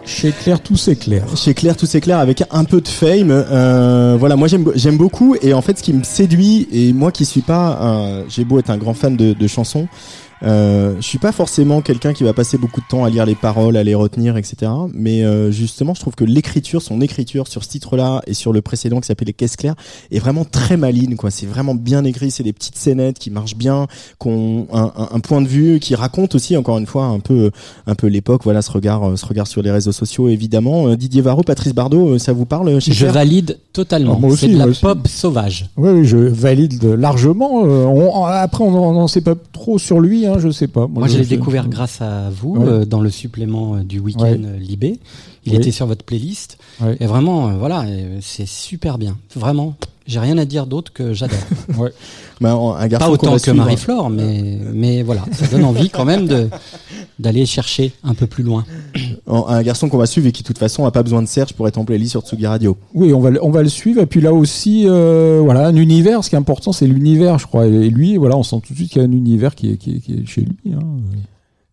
Chez 0.03 0.33
Claire, 0.33 0.59
tout 0.59 0.75
c'est 0.75 0.97
clair. 0.97 1.23
Chez 1.37 1.53
Claire, 1.53 1.77
tout 1.77 1.85
c'est 1.85 2.01
clair 2.01 2.19
avec 2.19 2.43
un 2.51 2.65
peu 2.65 2.81
de 2.81 2.87
fame. 2.89 3.31
Euh, 3.31 4.17
voilà, 4.19 4.35
moi 4.35 4.49
j'aime 4.49 4.69
j'aime 4.75 4.97
beaucoup 4.97 5.37
et 5.41 5.53
en 5.53 5.61
fait 5.61 5.77
ce 5.77 5.83
qui 5.83 5.93
me 5.93 6.03
séduit 6.03 6.67
et 6.73 6.91
moi 6.91 7.13
qui 7.13 7.23
suis 7.23 7.39
pas, 7.39 7.79
j'ai 8.27 8.43
beau 8.43 8.59
être 8.59 8.71
un 8.71 8.77
grand 8.77 8.93
fan 8.93 9.15
de, 9.15 9.31
de 9.31 9.47
chansons, 9.47 9.87
euh, 10.43 10.95
je 10.97 11.01
suis 11.05 11.17
pas 11.17 11.31
forcément 11.31 11.81
quelqu'un 11.81 12.13
qui 12.13 12.23
va 12.23 12.33
passer 12.33 12.57
beaucoup 12.57 12.81
de 12.81 12.85
temps 12.87 13.03
à 13.05 13.09
lire 13.09 13.25
les 13.25 13.35
paroles, 13.35 13.77
à 13.77 13.83
les 13.83 13.95
retenir, 13.95 14.37
etc. 14.37 14.71
Mais 14.93 15.23
euh, 15.23 15.49
justement, 15.51 15.93
je 15.93 16.01
trouve 16.01 16.15
que 16.15 16.23
l'écriture, 16.25 16.81
son 16.81 17.01
écriture 17.01 17.47
sur 17.47 17.63
ce 17.63 17.69
titre-là 17.69 18.21
et 18.27 18.33
sur 18.33 18.51
le 18.53 18.61
précédent 18.61 18.99
qui 18.99 19.07
s'appelait 19.07 19.25
Les 19.27 19.33
Caisses 19.33 19.55
Claires, 19.55 19.75
est 20.11 20.19
vraiment 20.19 20.45
très 20.45 20.77
maligne. 20.77 21.15
quoi. 21.15 21.31
C'est 21.31 21.45
vraiment 21.45 21.73
bien 21.75 22.03
écrit. 22.03 22.31
C'est 22.31 22.43
des 22.43 22.53
petites 22.53 22.75
scénettes 22.77 23.17
qui 23.19 23.31
marchent 23.31 23.55
bien, 23.55 23.87
qui 24.21 24.27
ont 24.27 24.67
un, 24.73 24.91
un- 24.97 25.09
un 25.13 25.19
point 25.19 25.41
de 25.41 25.47
vue 25.47 25.79
qui 25.79 25.95
raconte 25.95 26.35
aussi, 26.35 26.57
encore 26.57 26.77
une 26.77 26.85
fois, 26.87 27.05
un 27.05 27.19
peu, 27.19 27.51
un 27.87 27.95
peu 27.95 28.07
l'époque. 28.07 28.41
Voilà, 28.43 28.61
ce 28.61 28.71
regard, 28.71 29.03
euh, 29.09 29.15
ce 29.15 29.25
regard 29.25 29.47
sur 29.47 29.61
les 29.61 29.71
réseaux 29.71 29.91
sociaux, 29.93 30.27
évidemment. 30.27 30.87
Euh, 30.89 30.95
Didier 30.97 31.21
Varro, 31.21 31.43
Patrice 31.43 31.73
Bardot, 31.73 32.09
euh, 32.15 32.17
ça 32.19 32.33
vous 32.33 32.45
parle 32.45 32.79
chez 32.81 32.91
Je 32.91 32.99
Claire? 32.99 33.13
valide 33.13 33.57
totalement. 33.73 34.19
Ah, 34.23 34.27
C'est 34.37 34.47
de 34.49 34.57
la 34.57 34.67
aussi. 34.67 34.81
pop 34.81 35.07
sauvage. 35.07 35.69
Oui, 35.77 35.89
oui, 35.91 36.05
je 36.05 36.17
valide 36.17 36.83
largement. 36.83 37.63
Euh, 37.65 37.85
on- 37.85 38.25
après, 38.25 38.63
on 38.63 38.71
n'en 38.93 39.07
sait 39.07 39.21
pas 39.21 39.35
trop 39.53 39.77
sur 39.79 39.99
lui, 39.99 40.24
hein, 40.25 40.37
je 40.39 40.49
sais 40.49 40.67
pas. 40.67 40.87
Moi, 40.87 41.07
je 41.07 41.17
l'ai 41.17 41.25
découvert 41.25 41.67
grâce 41.69 42.01
à 42.01 42.29
vous 42.29 42.55
Ouais. 42.55 42.67
euh, 42.67 42.85
dans 42.85 42.99
le 43.01 43.09
supplément 43.09 43.75
euh, 43.75 43.83
du 43.83 43.99
week-end 43.99 44.23
Ouais. 44.23 44.39
euh, 44.43 44.57
Libé. 44.57 44.99
Il 45.45 45.51
Oui. 45.53 45.57
était 45.57 45.71
sur 45.71 45.85
votre 45.87 46.03
playlist. 46.03 46.57
Ouais. 46.81 46.97
Et 46.99 47.05
vraiment, 47.05 47.49
euh, 47.49 47.53
voilà, 47.57 47.85
c'est 48.21 48.47
super 48.47 48.97
bien. 48.97 49.17
Vraiment, 49.35 49.75
j'ai 50.07 50.19
rien 50.19 50.37
à 50.37 50.45
dire 50.45 50.65
d'autre 50.67 50.91
que 50.93 51.13
j'adore. 51.13 51.37
Ouais. 52.41 52.49
Bah, 52.49 52.53
un 52.79 52.87
garçon 52.87 53.07
Pas 53.07 53.11
autant 53.11 53.31
va 53.31 53.39
que. 53.39 53.51
Marie-Flore, 53.51 54.09
mais, 54.09 54.59
mais 54.73 55.03
voilà, 55.03 55.23
ça 55.31 55.47
donne 55.47 55.63
envie 55.65 55.89
quand 55.89 56.05
même 56.05 56.27
de 56.27 56.49
d'aller 57.17 57.45
chercher 57.45 57.93
un 58.03 58.13
peu 58.13 58.27
plus 58.27 58.43
loin. 58.43 58.65
Un 59.27 59.61
garçon 59.63 59.87
qu'on 59.87 59.97
va 59.97 60.05
suivre 60.05 60.27
et 60.27 60.31
qui, 60.33 60.43
de 60.43 60.47
toute 60.47 60.57
façon, 60.57 60.85
a 60.85 60.91
pas 60.91 61.01
besoin 61.01 61.21
de 61.21 61.27
Serge 61.27 61.53
pour 61.53 61.65
être 61.67 61.77
en 61.77 61.85
playlist 61.85 62.11
sur 62.11 62.21
Tsugi 62.21 62.45
Radio. 62.45 62.75
Oui, 62.93 63.13
on 63.13 63.21
va, 63.21 63.29
le- 63.29 63.43
on 63.43 63.51
va 63.51 63.61
le 63.63 63.69
suivre. 63.69 64.01
Et 64.01 64.05
puis 64.05 64.19
là 64.19 64.33
aussi, 64.33 64.83
euh, 64.85 65.39
voilà, 65.43 65.67
un 65.67 65.75
univers. 65.75 66.23
Ce 66.23 66.29
qui 66.29 66.35
est 66.35 66.39
important, 66.39 66.73
c'est 66.73 66.87
l'univers, 66.87 67.39
je 67.39 67.47
crois. 67.47 67.67
Et 67.67 67.89
lui, 67.89 68.17
voilà, 68.17 68.35
on 68.37 68.43
sent 68.43 68.57
tout 68.67 68.73
de 68.73 68.77
suite 68.77 68.91
qu'il 68.91 69.01
y 69.01 69.05
a 69.05 69.07
un 69.07 69.11
univers 69.13 69.55
qui 69.55 69.71
est, 69.71 69.77
qui 69.77 69.95
est, 69.95 69.99
qui 69.99 70.11
est 70.13 70.25
chez 70.25 70.41
lui. 70.41 70.73
hein. 70.73 70.79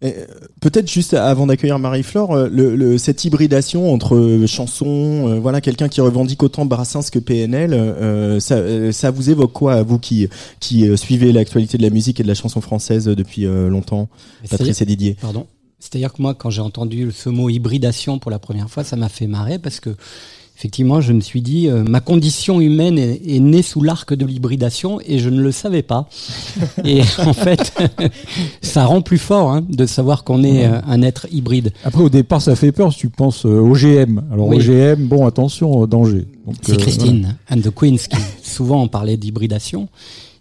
Euh, 0.04 0.26
Peut-être 0.60 0.90
juste 0.90 1.14
avant 1.14 1.46
d'accueillir 1.46 1.78
Marie-Flore, 1.78 2.32
euh, 2.32 2.48
le, 2.50 2.76
le- 2.76 2.98
cette 2.98 3.24
hybridation 3.24 3.92
entre 3.92 4.16
euh, 4.16 4.46
chansons, 4.46 5.28
euh, 5.28 5.38
voilà, 5.40 5.60
quelqu'un 5.60 5.88
qui 5.88 6.00
revendique 6.00 6.42
autant 6.42 6.64
Brassens 6.66 7.10
que 7.10 7.18
PNL, 7.18 7.72
euh, 7.74 8.38
ça, 8.40 8.54
euh, 8.56 8.92
ça 8.92 9.10
vous 9.10 9.30
évoque 9.30 9.52
quoi 9.52 9.74
à 9.74 9.82
vous 9.82 9.98
qui 9.98 10.28
qui 10.60 10.96
suivez 10.96 11.32
l'actualité 11.32 11.78
de 11.78 11.82
la 11.82 11.90
musique 11.90 12.20
et 12.20 12.22
de 12.22 12.28
la 12.28 12.34
chanson 12.34 12.60
française 12.60 13.04
depuis 13.06 13.42
longtemps, 13.44 14.08
Patrice 14.50 14.80
et 14.82 14.84
Didier? 14.86 15.16
Pardon? 15.20 15.46
C'est-à-dire 15.80 16.12
que 16.12 16.22
moi, 16.22 16.34
quand 16.34 16.50
j'ai 16.50 16.60
entendu 16.62 17.10
ce 17.12 17.28
mot 17.28 17.48
hybridation 17.50 18.20
pour 18.20 18.30
la 18.30 18.38
première 18.38 18.70
fois, 18.70 18.84
ça 18.84 18.94
m'a 18.94 19.08
fait 19.08 19.26
marrer 19.26 19.58
parce 19.58 19.80
que, 19.80 19.90
effectivement, 20.62 21.00
je 21.00 21.12
me 21.12 21.20
suis 21.20 21.42
dit, 21.42 21.68
euh, 21.68 21.82
ma 21.82 22.00
condition 22.00 22.60
humaine 22.60 22.96
est, 22.96 23.20
est 23.26 23.40
née 23.40 23.62
sous 23.62 23.82
l'arc 23.82 24.14
de 24.14 24.24
l'hybridation 24.24 25.00
et 25.04 25.18
je 25.18 25.28
ne 25.28 25.42
le 25.42 25.50
savais 25.50 25.82
pas. 25.82 26.08
et 26.84 27.00
en 27.18 27.32
fait, 27.32 27.74
ça 28.62 28.84
rend 28.86 29.02
plus 29.02 29.18
fort 29.18 29.50
hein, 29.50 29.64
de 29.68 29.86
savoir 29.86 30.22
qu'on 30.22 30.44
est 30.44 30.66
euh, 30.66 30.80
un 30.86 31.02
être 31.02 31.26
hybride. 31.32 31.72
Après, 31.82 32.00
au 32.00 32.08
départ, 32.08 32.40
ça 32.40 32.54
fait 32.54 32.70
peur 32.70 32.92
si 32.92 33.00
tu 33.00 33.08
penses 33.08 33.44
euh, 33.44 33.58
OGM. 33.58 34.22
Alors, 34.32 34.46
Oui. 34.46 34.58
OGM, 34.58 35.08
bon, 35.08 35.26
attention, 35.26 35.82
euh, 35.82 35.86
danger. 35.88 36.28
C'est 36.62 36.74
euh, 36.74 36.76
Christine 36.76 37.36
and 37.50 37.58
the 37.58 37.74
Queens 37.74 37.96
qui 37.96 38.16
souvent 38.44 38.86
parlait 38.86 39.16
d'hybridation 39.16 39.88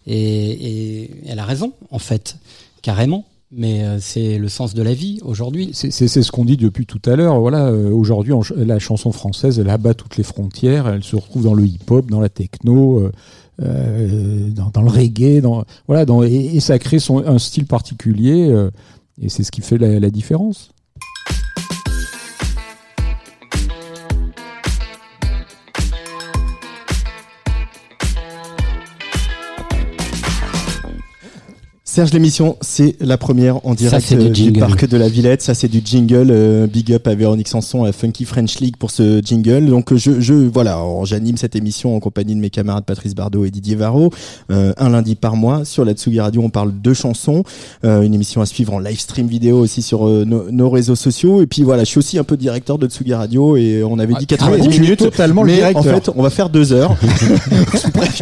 et, 0.06 1.02
et 1.02 1.10
elle 1.30 1.40
a 1.40 1.46
raison 1.46 1.74
en 1.90 2.00
fait, 2.00 2.38
carrément. 2.84 3.26
Mais 3.54 3.84
euh, 3.84 4.00
c'est 4.00 4.38
le 4.38 4.48
sens 4.48 4.74
de 4.74 4.82
la 4.82 4.94
vie 4.94 5.20
aujourd'hui. 5.24 5.72
C'est 5.74 5.92
ce 5.92 6.32
qu'on 6.32 6.46
dit 6.46 6.56
depuis 6.58 6.86
tout 6.86 7.02
à 7.06 7.16
l'heure. 7.16 7.40
Voilà, 7.40 7.68
euh, 7.68 7.92
aujourd'hui, 7.92 8.34
la 8.56 8.80
chanson 8.80 9.12
française, 9.12 9.60
elle 9.60 9.70
abat 9.70 9.94
toutes 9.94 10.18
les 10.18 10.24
frontières. 10.24 10.88
Elle 10.88 11.04
se 11.04 11.18
retrouve 11.18 11.44
dans 11.44 11.54
le 11.54 11.66
hip-hop, 11.66 12.10
dans 12.10 12.22
la 12.22 12.30
techno, 12.30 13.12
euh, 13.62 14.50
dans, 14.50 14.82
le 14.82 14.90
reggae, 14.90 15.42
dans 15.42 15.66
voilà, 15.86 16.06
dans, 16.06 16.24
et, 16.24 16.60
ça 16.60 16.80
crée 16.80 17.00
son, 17.00 17.26
un 17.26 17.38
style 17.38 17.66
particulier. 17.66 18.50
euh, 18.50 18.72
et 19.22 19.30
c'est 19.30 19.44
ce 19.44 19.52
qui 19.52 19.62
fait 19.62 19.78
la 19.78 20.10
différence. 20.10 20.72
Serge 31.92 32.14
l'émission, 32.14 32.56
c'est 32.62 32.96
la 33.02 33.18
première 33.18 33.66
en 33.68 33.74
direct 33.74 34.06
c'est 34.08 34.16
du 34.16 34.28
euh, 34.28 34.30
du, 34.30 34.54
parc 34.54 34.88
de 34.88 34.96
la 34.96 35.10
Villette. 35.10 35.42
Ça, 35.42 35.54
c'est 35.54 35.68
du 35.68 35.82
jingle. 35.84 36.30
euh, 36.32 36.66
big 36.66 36.94
up 36.94 37.06
à 37.06 37.16
Véronique 37.16 37.50
Sanson, 37.50 37.84
à 37.84 37.92
Funky 37.92 38.24
French 38.24 38.62
League 38.62 38.78
pour 38.78 38.92
ce 38.92 39.20
jingle. 39.22 39.66
Donc, 39.66 39.92
euh, 39.92 39.98
je, 39.98 40.22
je 40.22 40.34
voilà, 40.34 40.82
j'anime 41.04 41.36
cette 41.36 41.54
émission 41.58 41.94
en 41.94 42.00
compagnie 42.00 42.34
de 42.34 42.40
mes 42.40 42.50
camarades 42.50 42.86
Patrice 42.86 43.14
Bardot 43.14 43.44
et 43.44 43.52
Didier 43.52 43.76
Varro. 43.76 44.10
Euh, 44.52 44.72
un 44.78 44.88
lundi 44.88 45.16
par 45.16 45.36
mois 45.36 45.66
sur 45.66 45.84
la 45.84 45.92
Tsugi 45.92 46.22
Radio, 46.22 46.42
on 46.42 46.50
parle 46.50 46.72
de 46.82 46.94
chansons. 46.94 47.44
Euh, 47.84 48.04
une 48.04 48.14
émission 48.14 48.40
à 48.40 48.46
suivre 48.46 48.74
en 48.74 48.80
live 48.80 48.98
stream 48.98 49.28
vidéo 49.28 49.60
aussi 49.60 49.82
sur 49.82 50.08
euh, 50.08 50.24
nos, 50.24 50.50
nos 50.50 50.70
réseaux 50.70 50.96
sociaux. 50.96 51.42
Et 51.42 51.46
puis 51.46 51.64
voilà, 51.64 51.84
je 51.84 51.90
suis 51.90 51.98
aussi 51.98 52.18
un 52.18 52.24
peu 52.24 52.38
directeur 52.38 52.78
de 52.78 52.88
Tsugi 52.88 53.14
Radio 53.14 53.58
et 53.58 53.84
on 53.84 54.00
avait 54.00 54.14
dit 54.14 54.28
Ah, 54.30 54.38
90 54.38 54.62
ah 54.62 54.66
oui, 54.70 54.80
minutes. 54.80 55.00
totalement 55.00 55.44
le 55.44 55.52
mais 55.52 55.76
en 55.76 55.84
fait, 55.84 56.10
on 56.16 56.24
va 56.24 56.30
faire 56.30 56.50
deux 56.50 56.72
heures. 56.72 56.96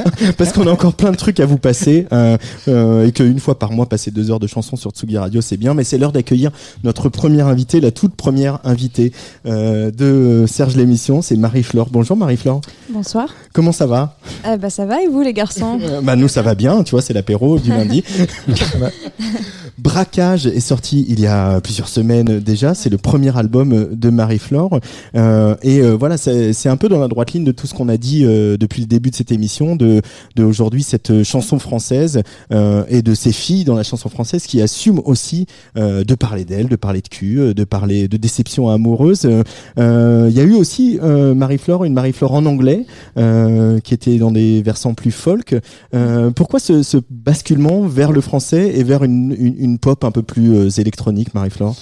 Parce 0.37 0.53
qu'on 0.53 0.67
a 0.67 0.71
encore 0.71 0.93
plein 0.93 1.11
de 1.11 1.15
trucs 1.17 1.39
à 1.39 1.45
vous 1.45 1.57
passer 1.57 2.07
euh, 2.11 2.37
euh, 2.67 3.05
et 3.05 3.11
qu'une 3.11 3.39
fois 3.39 3.58
par 3.59 3.71
mois 3.71 3.87
passer 3.87 4.11
deux 4.11 4.31
heures 4.31 4.39
de 4.39 4.47
chansons 4.47 4.75
sur 4.75 4.91
Tsugi 4.91 5.17
Radio 5.17 5.41
c'est 5.41 5.57
bien 5.57 5.73
mais 5.73 5.83
c'est 5.83 5.97
l'heure 5.97 6.11
d'accueillir 6.11 6.51
notre 6.83 7.09
première 7.09 7.47
invitée 7.47 7.79
la 7.81 7.91
toute 7.91 8.15
première 8.15 8.59
invitée 8.63 9.11
euh, 9.45 9.91
de 9.91 10.45
Serge 10.47 10.75
l'émission 10.75 11.21
c'est 11.21 11.35
Marie-Flore. 11.35 11.89
Bonjour 11.91 12.17
Marie-Flore. 12.17 12.61
Bonsoir. 12.89 13.29
comment 13.53 13.71
ça 13.71 13.85
va? 13.85 14.17
Euh, 14.45 14.57
bah 14.57 14.69
ça 14.69 14.85
va 14.85 15.01
et 15.03 15.07
vous 15.07 15.21
les 15.21 15.33
garçons? 15.33 15.79
Euh, 15.81 16.01
bah 16.01 16.15
nous 16.15 16.27
ça 16.27 16.41
va 16.41 16.55
bien 16.55 16.83
tu 16.83 16.91
vois 16.91 17.01
c'est 17.01 17.13
l'apéro 17.13 17.59
du 17.59 17.69
lundi 17.69 18.03
Braquage 19.79 20.45
est 20.45 20.59
sorti 20.59 21.05
il 21.09 21.19
y 21.19 21.27
a 21.27 21.61
plusieurs 21.61 21.87
semaines 21.87 22.39
déjà. 22.39 22.73
C'est 22.73 22.89
le 22.89 22.97
premier 22.97 23.35
album 23.37 23.89
de 23.91 24.09
Marie-Flore. 24.09 24.79
Euh, 25.15 25.55
et 25.63 25.79
euh, 25.79 25.95
voilà, 25.95 26.17
c'est 26.17 26.69
un 26.69 26.77
peu 26.77 26.89
dans 26.89 26.99
la 26.99 27.07
droite 27.07 27.33
ligne 27.33 27.43
de 27.43 27.51
tout 27.51 27.67
ce 27.67 27.73
qu'on 27.73 27.89
a 27.89 27.97
dit 27.97 28.25
euh, 28.25 28.57
depuis 28.57 28.81
le 28.81 28.87
début 28.87 29.09
de 29.09 29.15
cette 29.15 29.31
émission, 29.31 29.75
de, 29.75 30.01
de 30.35 30.51
cette 30.81 31.23
chanson 31.23 31.59
française 31.59 32.21
euh, 32.51 32.83
et 32.89 33.01
de 33.01 33.13
ces 33.13 33.31
filles 33.31 33.63
dans 33.63 33.75
la 33.75 33.83
chanson 33.83 34.09
française 34.09 34.45
qui 34.45 34.61
assument 34.61 35.01
aussi 35.05 35.45
euh, 35.77 36.03
de 36.03 36.15
parler 36.15 36.45
d'elles, 36.45 36.67
de 36.67 36.75
parler 36.75 37.01
de 37.01 37.07
cul, 37.07 37.39
euh, 37.39 37.53
de 37.53 37.63
parler 37.63 38.07
de 38.07 38.17
déception 38.17 38.69
amoureuse. 38.69 39.25
Euh, 39.25 39.43
euh, 39.77 40.27
Il 40.29 40.35
y 40.35 40.39
a 40.39 40.43
eu 40.43 40.53
aussi 40.53 40.99
euh, 41.01 41.33
Marie-Flore, 41.33 41.85
une 41.85 41.93
Marie-Flore 41.93 42.33
en 42.33 42.45
anglais 42.45 42.85
euh, 43.17 43.79
qui 43.79 43.93
était 43.93 44.17
dans 44.17 44.31
des 44.31 44.61
versants 44.61 44.93
plus 44.93 45.11
folk. 45.11 45.55
Euh, 45.93 46.31
pourquoi 46.31 46.59
ce, 46.59 46.83
ce 46.83 46.97
basculement 47.09 47.81
vers 47.81 48.11
le 48.11 48.21
français 48.21 48.71
et 48.75 48.83
vers 48.83 49.03
une, 49.03 49.35
une, 49.37 49.55
une 49.59 49.68
pop 49.77 50.03
un 50.03 50.11
peu 50.11 50.23
plus 50.23 50.55
euh, 50.55 50.69
électronique, 50.69 51.33
Marie-Flore? 51.33 51.75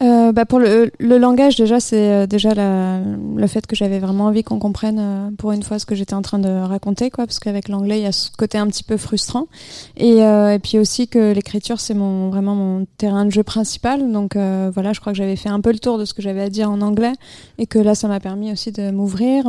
Euh, 0.00 0.30
bah 0.30 0.44
pour 0.44 0.60
le, 0.60 0.92
langage 1.00 1.56
déjà 1.56 1.80
c'est 1.80 2.12
euh, 2.12 2.26
déjà 2.28 2.54
le 2.54 3.46
fait 3.48 3.66
que 3.66 3.74
j'avais 3.74 3.98
vraiment 3.98 4.26
envie 4.26 4.44
qu'on 4.44 4.60
comprenne 4.60 4.98
euh, 5.00 5.30
pour 5.36 5.50
une 5.50 5.64
fois 5.64 5.80
ce 5.80 5.86
que 5.86 5.96
j'étais 5.96 6.14
en 6.14 6.22
train 6.22 6.38
de 6.38 6.48
raconter 6.48 7.10
quoi 7.10 7.26
parce 7.26 7.40
qu'avec 7.40 7.68
l'anglais 7.68 7.98
il 7.98 8.02
y 8.04 8.06
a 8.06 8.12
ce 8.12 8.30
côté 8.30 8.58
un 8.58 8.68
petit 8.68 8.84
peu 8.84 8.96
frustrant. 8.96 9.48
Et, 9.96 10.18
et 10.18 10.58
puis 10.62 10.78
aussi 10.78 11.08
que 11.08 11.32
l'écriture 11.32 11.80
c'est 11.80 11.94
mon 11.94 12.30
vraiment 12.30 12.54
mon 12.54 12.86
terrain 12.96 13.24
de 13.24 13.30
jeu 13.30 13.42
principal. 13.42 14.12
Donc 14.12 14.36
voilà 14.36 14.92
je 14.92 15.00
crois 15.00 15.12
que 15.12 15.18
j'avais 15.18 15.34
fait 15.34 15.48
un 15.48 15.60
peu 15.60 15.72
le 15.72 15.80
tour 15.80 15.98
de 15.98 16.04
ce 16.04 16.14
que 16.14 16.22
j'avais 16.22 16.42
à 16.42 16.48
dire 16.48 16.70
en 16.70 16.80
anglais 16.80 17.12
et 17.58 17.66
que 17.66 17.80
là 17.80 17.96
ça 17.96 18.06
m'a 18.06 18.20
permis 18.20 18.52
aussi 18.52 18.70
de 18.70 18.92
m'ouvrir 18.92 19.46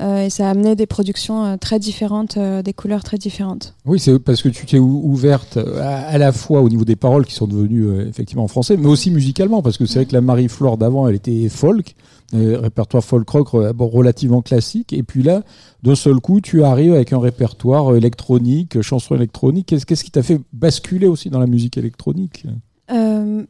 et 0.00 0.30
ça 0.30 0.48
a 0.48 0.50
amené 0.50 0.74
des 0.74 0.86
productions 0.86 1.56
très 1.58 1.78
différentes 1.78 2.38
des 2.38 2.72
couleurs 2.72 3.04
très 3.04 3.18
différentes. 3.18 3.74
Oui, 3.84 4.00
c'est 4.00 4.18
parce 4.18 4.42
que 4.42 4.48
tu 4.48 4.66
t'es 4.66 4.78
ou- 4.78 5.02
ouverte 5.04 5.58
à, 5.58 5.98
à 6.08 6.18
la 6.18 6.32
fois 6.32 6.60
au 6.62 6.68
niveau 6.68 6.84
des 6.84 6.96
paroles 6.96 7.24
qui 7.24 7.34
sont 7.34 7.46
devenues 7.46 8.08
effectivement 8.08 8.44
en 8.44 8.48
français, 8.48 8.76
mais 8.76 8.88
aussi 8.88 9.10
musicalement, 9.10 9.62
parce 9.62 9.75
que 9.78 9.86
c'est 9.86 10.00
vrai 10.00 10.06
que 10.06 10.12
la 10.12 10.20
Marie-Flore 10.20 10.78
d'avant, 10.78 11.08
elle 11.08 11.14
était 11.14 11.48
folk, 11.48 11.94
euh, 12.34 12.58
répertoire 12.58 13.04
folk 13.04 13.28
rock 13.28 13.48
relativement 13.50 14.42
classique, 14.42 14.92
et 14.92 15.02
puis 15.02 15.22
là, 15.22 15.42
d'un 15.82 15.94
seul 15.94 16.16
coup, 16.16 16.40
tu 16.40 16.64
arrives 16.64 16.94
avec 16.94 17.12
un 17.12 17.20
répertoire 17.20 17.94
électronique, 17.94 18.80
chanson 18.82 19.14
électronique. 19.14 19.66
Qu'est-ce 19.66 19.86
qu'est-ce 19.86 20.04
qui 20.04 20.10
t'a 20.10 20.22
fait 20.22 20.40
basculer 20.52 21.06
aussi 21.06 21.30
dans 21.30 21.40
la 21.40 21.46
musique 21.46 21.76
électronique? 21.76 22.44
Euh, 22.90 23.44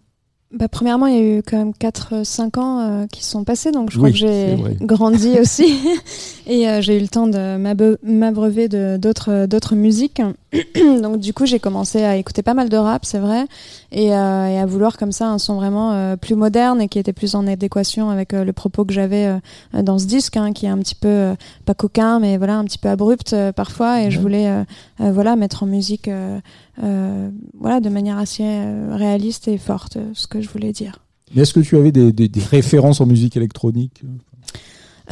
bah, 0.57 0.68
premièrement, 0.68 1.07
il 1.07 1.14
y 1.14 1.18
a 1.18 1.38
eu 1.38 1.42
quand 1.42 1.59
même 1.59 1.72
4-5 1.72 2.59
ans 2.59 2.80
euh, 2.80 3.07
qui 3.12 3.24
sont 3.24 3.44
passés, 3.44 3.72
donc 3.72 3.90
je 3.90 3.96
crois 3.96 4.09
Oui, 4.09 4.12
que 4.12 4.18
j'ai 4.18 4.57
grandi 4.80 5.38
aussi. 5.40 5.78
et 6.46 6.68
euh, 6.68 6.80
j'ai 6.80 6.96
eu 6.96 7.00
le 7.00 7.09
temps 7.09 7.26
de 7.26 7.57
m'abreuver 8.02 8.68
de 8.68 8.96
d'autres 8.96 9.46
d'autres 9.46 9.74
musiques. 9.74 10.22
donc 11.02 11.18
du 11.18 11.34
coup, 11.34 11.46
j'ai 11.46 11.59
commencé 11.59 12.02
à 12.02 12.16
écouter 12.16 12.42
pas 12.42 12.54
mal 12.54 12.68
de 12.68 12.76
rap, 12.76 13.04
c'est 13.04 13.18
vrai, 13.18 13.44
et, 13.92 14.14
euh, 14.14 14.46
et 14.46 14.59
à 14.59 14.66
vouloir 14.66 14.96
comme 14.96 15.12
ça 15.12 15.28
un 15.28 15.38
son 15.38 15.57
vraiment 15.57 15.92
euh, 15.92 16.16
plus 16.16 16.34
moderne 16.34 16.80
et 16.80 16.88
qui 16.88 16.98
était 16.98 17.12
plus 17.12 17.34
en 17.34 17.46
adéquation 17.46 18.11
avec 18.11 18.32
euh, 18.32 18.44
le 18.44 18.52
propos 18.52 18.84
que 18.84 18.92
j'avais 18.92 19.26
euh, 19.26 19.82
dans 19.82 19.98
ce 19.98 20.07
disque, 20.07 20.36
hein, 20.36 20.52
qui 20.52 20.66
est 20.66 20.70
un 20.70 20.78
petit 20.78 20.94
peu 20.94 21.09
euh, 21.09 21.34
pas 21.64 21.74
coquin, 21.74 22.18
mais 22.20 22.38
voilà 22.38 22.57
un 22.57 22.64
petit 22.64 22.78
peu 22.78 22.88
abrupt 22.88 23.32
euh, 23.32 23.52
parfois. 23.52 24.02
Et 24.02 24.11
je 24.11 24.20
voulais 24.20 24.48
euh, 24.48 24.64
euh, 25.00 25.12
voilà 25.12 25.36
mettre 25.36 25.62
en 25.62 25.66
musique 25.66 26.09
euh, 26.09 26.38
euh, 26.38 26.40
voilà 26.79 27.81
de 27.81 27.89
manière 27.89 28.18
assez 28.18 28.45
euh, 28.45 28.95
réaliste 28.97 29.49
et 29.49 29.59
forte 29.59 29.97
euh, 29.97 30.11
ce 30.14 30.27
que 30.27 30.41
je 30.41 30.49
voulais 30.49 30.72
dire. 30.72 30.99
Est-ce 31.37 31.53
que 31.55 31.61
tu 31.61 31.77
avais 31.77 31.93
des, 31.93 32.12
des- 32.12 32.29
des 32.29 32.43
références 32.43 33.01
en 33.01 33.07
musique 33.07 33.37
électronique? 33.37 34.03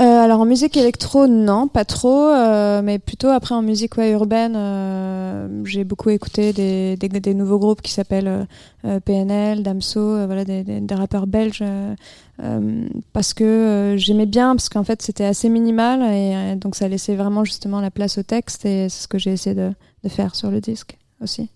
Euh, 0.01 0.03
alors 0.03 0.41
en 0.41 0.45
musique 0.45 0.77
électro, 0.77 1.29
non, 1.29 1.69
pas 1.69 1.85
trop, 1.85 2.27
euh, 2.29 2.83
mais 2.83 2.99
plutôt 2.99 3.29
après 3.29 3.55
en 3.55 3.63
musique 3.63 3.97
ouais, 3.97 4.11
urbaine, 4.11 4.55
euh, 4.57 5.65
j'ai 5.65 5.85
beaucoup 5.85 6.11
écouté 6.11 6.53
des, 6.53 6.97
des, 6.97 7.09
des 7.09 7.33
nouveaux 7.35 7.61
groupes 7.61 7.81
qui 7.81 7.93
s'appellent 7.93 8.27
euh, 8.27 8.45
euh, 8.87 8.99
PNL, 8.99 9.63
Damso, 9.63 10.01
euh, 10.01 10.27
voilà 10.27 10.45
des, 10.45 10.65
rappeurs 10.97 11.29
belges, 11.29 11.61
euh, 11.63 11.95
euh, 12.43 12.89
parce 13.13 13.35
que 13.35 13.45
euh, 13.45 13.97
j'aimais 13.97 14.27
bien, 14.27 14.57
parce 14.57 14.69
qu'en 14.69 14.83
fait 14.83 15.01
c'était 15.01 15.25
assez 15.27 15.49
minimal 15.49 16.01
et 16.03 16.35
euh, 16.35 16.57
donc 16.57 16.75
ça 16.75 16.89
laissait 16.89 17.15
vraiment 17.15 17.45
justement 17.45 17.81
la 17.81 17.93
place 17.93 18.19
au 18.19 18.25
texte 18.25 18.67
et 18.67 18.89
c'est 18.89 19.03
ce 19.05 19.07
que 19.09 19.19
j'ai 19.19 19.31
essayé 19.33 19.55
de, 19.55 19.71
de 20.03 20.09
faire 20.09 20.35
sur 20.35 20.51
le 20.51 20.61
disque 20.61 20.99
aussi. 21.23 21.51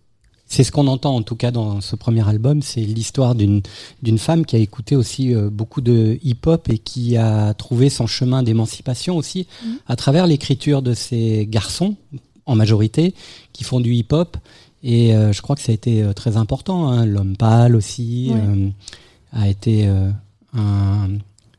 C'est 0.50 0.64
ce 0.64 0.72
qu'on 0.72 0.86
entend 0.86 1.14
en 1.14 1.22
tout 1.22 1.36
cas 1.36 1.50
dans 1.50 1.80
ce 1.82 1.94
premier 1.94 2.26
album, 2.26 2.62
c'est 2.62 2.80
l'histoire 2.80 3.34
d'une 3.34 3.60
d'une 4.02 4.18
femme 4.18 4.46
qui 4.46 4.56
a 4.56 4.58
écouté 4.58 4.96
aussi 4.96 5.34
euh, 5.34 5.50
beaucoup 5.50 5.80
de 5.82 6.18
hip-hop 6.24 6.68
et 6.70 6.78
qui 6.78 7.16
a 7.18 7.52
trouvé 7.54 7.90
son 7.90 8.06
chemin 8.06 8.42
d'émancipation 8.42 9.16
aussi 9.16 9.46
Mhm. 9.64 9.76
à 9.86 9.96
travers 9.96 10.26
l'écriture 10.26 10.80
de 10.82 10.94
ces 10.94 11.46
garçons 11.50 11.96
en 12.46 12.54
majorité 12.54 13.14
qui 13.52 13.62
font 13.64 13.78
du 13.80 13.92
hip-hop 13.94 14.36
et 14.82 15.14
euh, 15.14 15.32
je 15.34 15.42
crois 15.42 15.54
que 15.54 15.60
ça 15.62 15.70
a 15.72 15.74
été 15.74 16.02
euh, 16.02 16.12
très 16.14 16.36
important. 16.38 16.88
hein. 16.88 17.04
L'homme 17.04 17.36
pâle 17.36 17.76
aussi 17.76 18.30
Ouais. 18.32 18.40
euh, 18.40 18.68
a 19.32 19.48
été 19.48 19.86
euh, 19.86 20.10
un, 20.54 21.08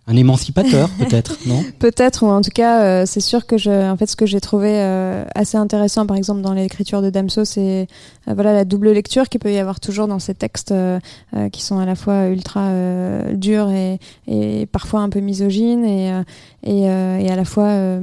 un 0.10 0.16
émancipateur 0.16 0.89
peut-être, 0.99 1.38
non? 1.45 1.64
Peut-être, 1.78 2.24
ou 2.24 2.28
en 2.28 2.41
tout 2.41 2.49
cas, 2.53 2.84
euh, 2.84 3.03
c'est 3.05 3.20
sûr 3.20 3.45
que 3.45 3.57
je, 3.57 3.70
en 3.70 3.95
fait, 3.95 4.07
ce 4.07 4.16
que 4.16 4.26
j'ai 4.26 4.41
trouvé 4.41 4.72
euh, 4.74 5.24
assez 5.36 5.57
intéressant, 5.57 6.05
par 6.07 6.18
exemple, 6.18 6.41
dans 6.41 6.53
l'écriture 6.53 7.01
de 7.01 7.10
Damso, 7.10 7.45
c'est 7.45 7.88
euh, 8.28 8.34
voilà 8.34 8.53
la 8.53 8.66
double 8.66 8.91
lecture 8.91 9.30
qu'il 9.30 9.39
peut 9.39 9.53
y 9.53 9.60
avoir 9.60 9.80
toujours 9.80 10.07
dans 10.07 10.20
ces 10.20 10.34
textes 10.34 10.74
qui 11.51 11.62
sont 11.62 11.80
à 11.80 11.86
la 11.86 11.95
fois 11.95 12.28
ultra 12.28 12.72
durs 13.34 13.70
et, 13.70 13.99
et 14.28 14.66
parfois 14.66 15.01
un 15.01 15.10
peu 15.10 15.20
misogynes, 15.20 15.86
et, 15.86 16.22
et, 16.64 16.82
et 16.84 17.32
à 17.32 17.36
la 17.36 17.45
fois 17.45 17.99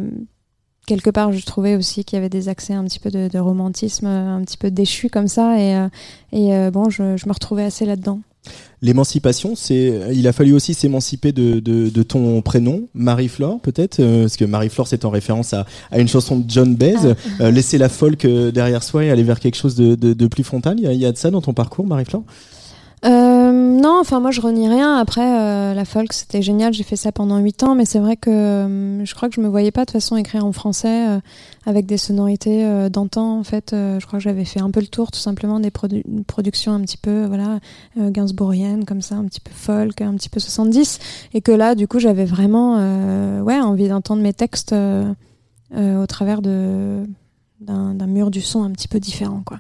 quelque 0.87 1.11
part, 1.11 1.33
je 1.33 1.45
trouvais 1.45 1.75
aussi 1.75 2.05
qu'il 2.05 2.17
y 2.17 2.21
avait 2.21 2.29
des 2.29 2.49
accès 2.49 2.75
un 2.75 2.85
petit 2.85 3.01
peu 3.01 3.11
de, 3.11 3.29
de 3.29 3.39
romantisme, 3.39 4.07
un 4.07 4.43
petit 4.43 4.57
peu 4.57 4.71
déchu 4.71 5.09
comme 5.09 5.29
ça, 5.29 5.59
et, 5.59 5.89
et 6.33 6.71
bon, 6.71 6.91
je, 6.91 7.17
je 7.17 7.27
me 7.27 7.33
retrouvais 7.33 7.65
assez 7.65 7.85
là-dedans. 7.85 8.21
L'émancipation, 8.83 9.55
c'est, 9.57 10.01
il 10.13 10.29
a 10.29 10.33
fallu 10.33 10.53
aussi 10.53 10.75
s'émanciper 10.75 11.33
de, 11.33 11.61
de, 11.61 11.89
de 11.89 12.03
ton 12.03 12.43
prénom, 12.43 12.83
Marie-Flore, 12.95 13.59
peut-être, 13.61 14.01
euh, 14.01 14.23
parce 14.23 14.37
que 14.37 14.45
Marie-Flore, 14.45 14.87
c'est 14.87 15.07
en 15.07 15.11
référence 15.11 15.55
à, 15.55 15.65
à 15.91 15.99
une 15.99 16.09
chanson 16.09 16.37
de 16.37 16.45
John 16.47 16.77
Baez, 16.77 17.15
euh, 17.41 17.51
laisser 17.51 17.79
la 17.79 17.89
folk 17.89 18.25
euh, 18.27 18.51
derrière 18.51 18.83
soi 18.83 19.05
et 19.05 19.11
aller 19.11 19.23
vers 19.23 19.41
quelque 19.41 19.57
chose 19.57 19.77
de, 19.77 19.95
de, 19.95 20.13
de 20.13 20.27
plus 20.27 20.45
frontal. 20.45 20.77
Il 20.79 20.85
y, 20.85 20.87
a, 20.87 20.93
il 20.93 21.01
y 21.01 21.07
a 21.07 21.13
de 21.13 21.17
ça 21.17 21.31
dans 21.31 21.41
ton 21.41 21.55
parcours, 21.55 21.87
Marie-Flore? 21.87 22.25
Euh, 23.05 23.46
non, 23.77 23.99
enfin 24.01 24.21
moi 24.21 24.31
je 24.31 24.41
renie 24.41 24.69
rien. 24.69 24.97
Après 24.97 25.21
euh, 25.41 25.75
la 25.75 25.85
folk 25.85 26.13
c'était 26.13 26.41
génial, 26.43 26.73
j'ai 26.73 26.83
fait 26.83 26.97
ça 26.97 27.13
pendant 27.13 27.39
8 27.39 27.63
ans, 27.63 27.75
mais 27.75 27.85
c'est 27.85 27.99
vrai 27.99 28.17
que 28.17 28.31
euh, 28.31 29.05
je 29.05 29.15
crois 29.15 29.29
que 29.29 29.35
je 29.35 29.41
me 29.41 29.49
voyais 29.49 29.71
pas 29.71 29.85
de 29.85 29.91
façon 29.91 30.17
écrire 30.17 30.45
en 30.47 30.53
français 30.53 31.09
euh, 31.09 31.21
avec 31.67 31.85
des 31.87 31.97
sonorités 31.97 32.89
d'antan. 32.91 33.39
En 33.39 33.45
fait, 33.45 33.69
je 33.73 34.05
crois 34.07 34.19
que 34.19 34.23
j'avais 34.23 34.45
fait 34.45 34.61
un 34.61 34.71
peu 34.71 34.81
le 34.81 34.87
tour 34.87 35.11
tout 35.11 35.19
simplement 35.19 35.61
des 35.61 35.71
produ- 35.71 36.05
productions 36.25 36.73
un 36.73 36.81
petit 36.81 36.97
peu 36.97 37.27
voilà 37.27 37.61
gainsbourgiennes 37.97 38.85
comme 38.85 39.03
ça, 39.03 39.17
un 39.17 39.25
petit 39.25 39.41
peu 39.41 39.53
folk, 39.53 40.01
un 40.01 40.15
petit 40.15 40.29
peu 40.29 40.41
70, 40.41 40.99
et 41.35 41.41
que 41.41 41.53
là 41.53 41.75
du 41.75 41.89
coup 41.89 41.99
j'avais 41.99 42.25
vraiment 42.25 42.77
ouais 43.43 43.61
envie 43.61 43.89
d'entendre 43.89 44.23
mes 44.23 44.33
textes 44.33 44.75
au 45.75 46.07
travers 46.07 46.41
d'un 46.41 48.07
mur 48.07 48.31
du 48.31 48.41
son 48.41 48.63
un 48.63 48.71
petit 48.71 48.89
peu 48.89 49.01
différent 49.01 49.43
quoi. 49.45 49.59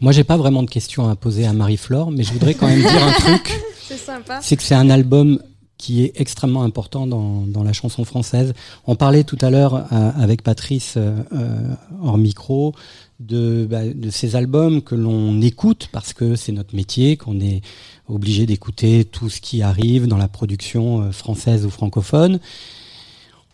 Moi, 0.00 0.12
j'ai 0.12 0.24
pas 0.24 0.36
vraiment 0.36 0.62
de 0.62 0.70
questions 0.70 1.08
à 1.08 1.16
poser 1.16 1.46
à 1.46 1.52
Marie-Flore, 1.52 2.10
mais 2.10 2.22
je 2.22 2.32
voudrais 2.32 2.54
quand 2.54 2.66
même 2.66 2.80
dire 2.80 3.04
un 3.04 3.12
truc. 3.20 3.60
C'est 3.82 3.98
sympa. 3.98 4.40
C'est 4.42 4.56
que 4.56 4.62
c'est 4.62 4.74
un 4.74 4.90
album 4.90 5.40
qui 5.78 6.02
est 6.02 6.12
extrêmement 6.20 6.64
important 6.64 7.06
dans, 7.06 7.42
dans 7.46 7.62
la 7.62 7.72
chanson 7.72 8.04
française. 8.04 8.52
On 8.86 8.96
parlait 8.96 9.22
tout 9.22 9.38
à 9.40 9.48
l'heure 9.48 9.74
euh, 9.92 10.10
avec 10.16 10.42
Patrice 10.42 10.94
euh, 10.96 11.22
euh, 11.32 11.74
hors 12.02 12.18
micro 12.18 12.74
de, 13.20 13.66
bah, 13.68 13.86
de 13.86 14.10
ces 14.10 14.36
albums 14.36 14.82
que 14.82 14.94
l'on 14.94 15.40
écoute 15.40 15.88
parce 15.92 16.12
que 16.12 16.34
c'est 16.34 16.52
notre 16.52 16.74
métier, 16.74 17.16
qu'on 17.16 17.40
est 17.40 17.62
obligé 18.08 18.46
d'écouter 18.46 19.04
tout 19.04 19.28
ce 19.28 19.40
qui 19.40 19.62
arrive 19.62 20.06
dans 20.06 20.16
la 20.16 20.28
production 20.28 21.02
euh, 21.02 21.12
française 21.12 21.64
ou 21.64 21.70
francophone. 21.70 22.40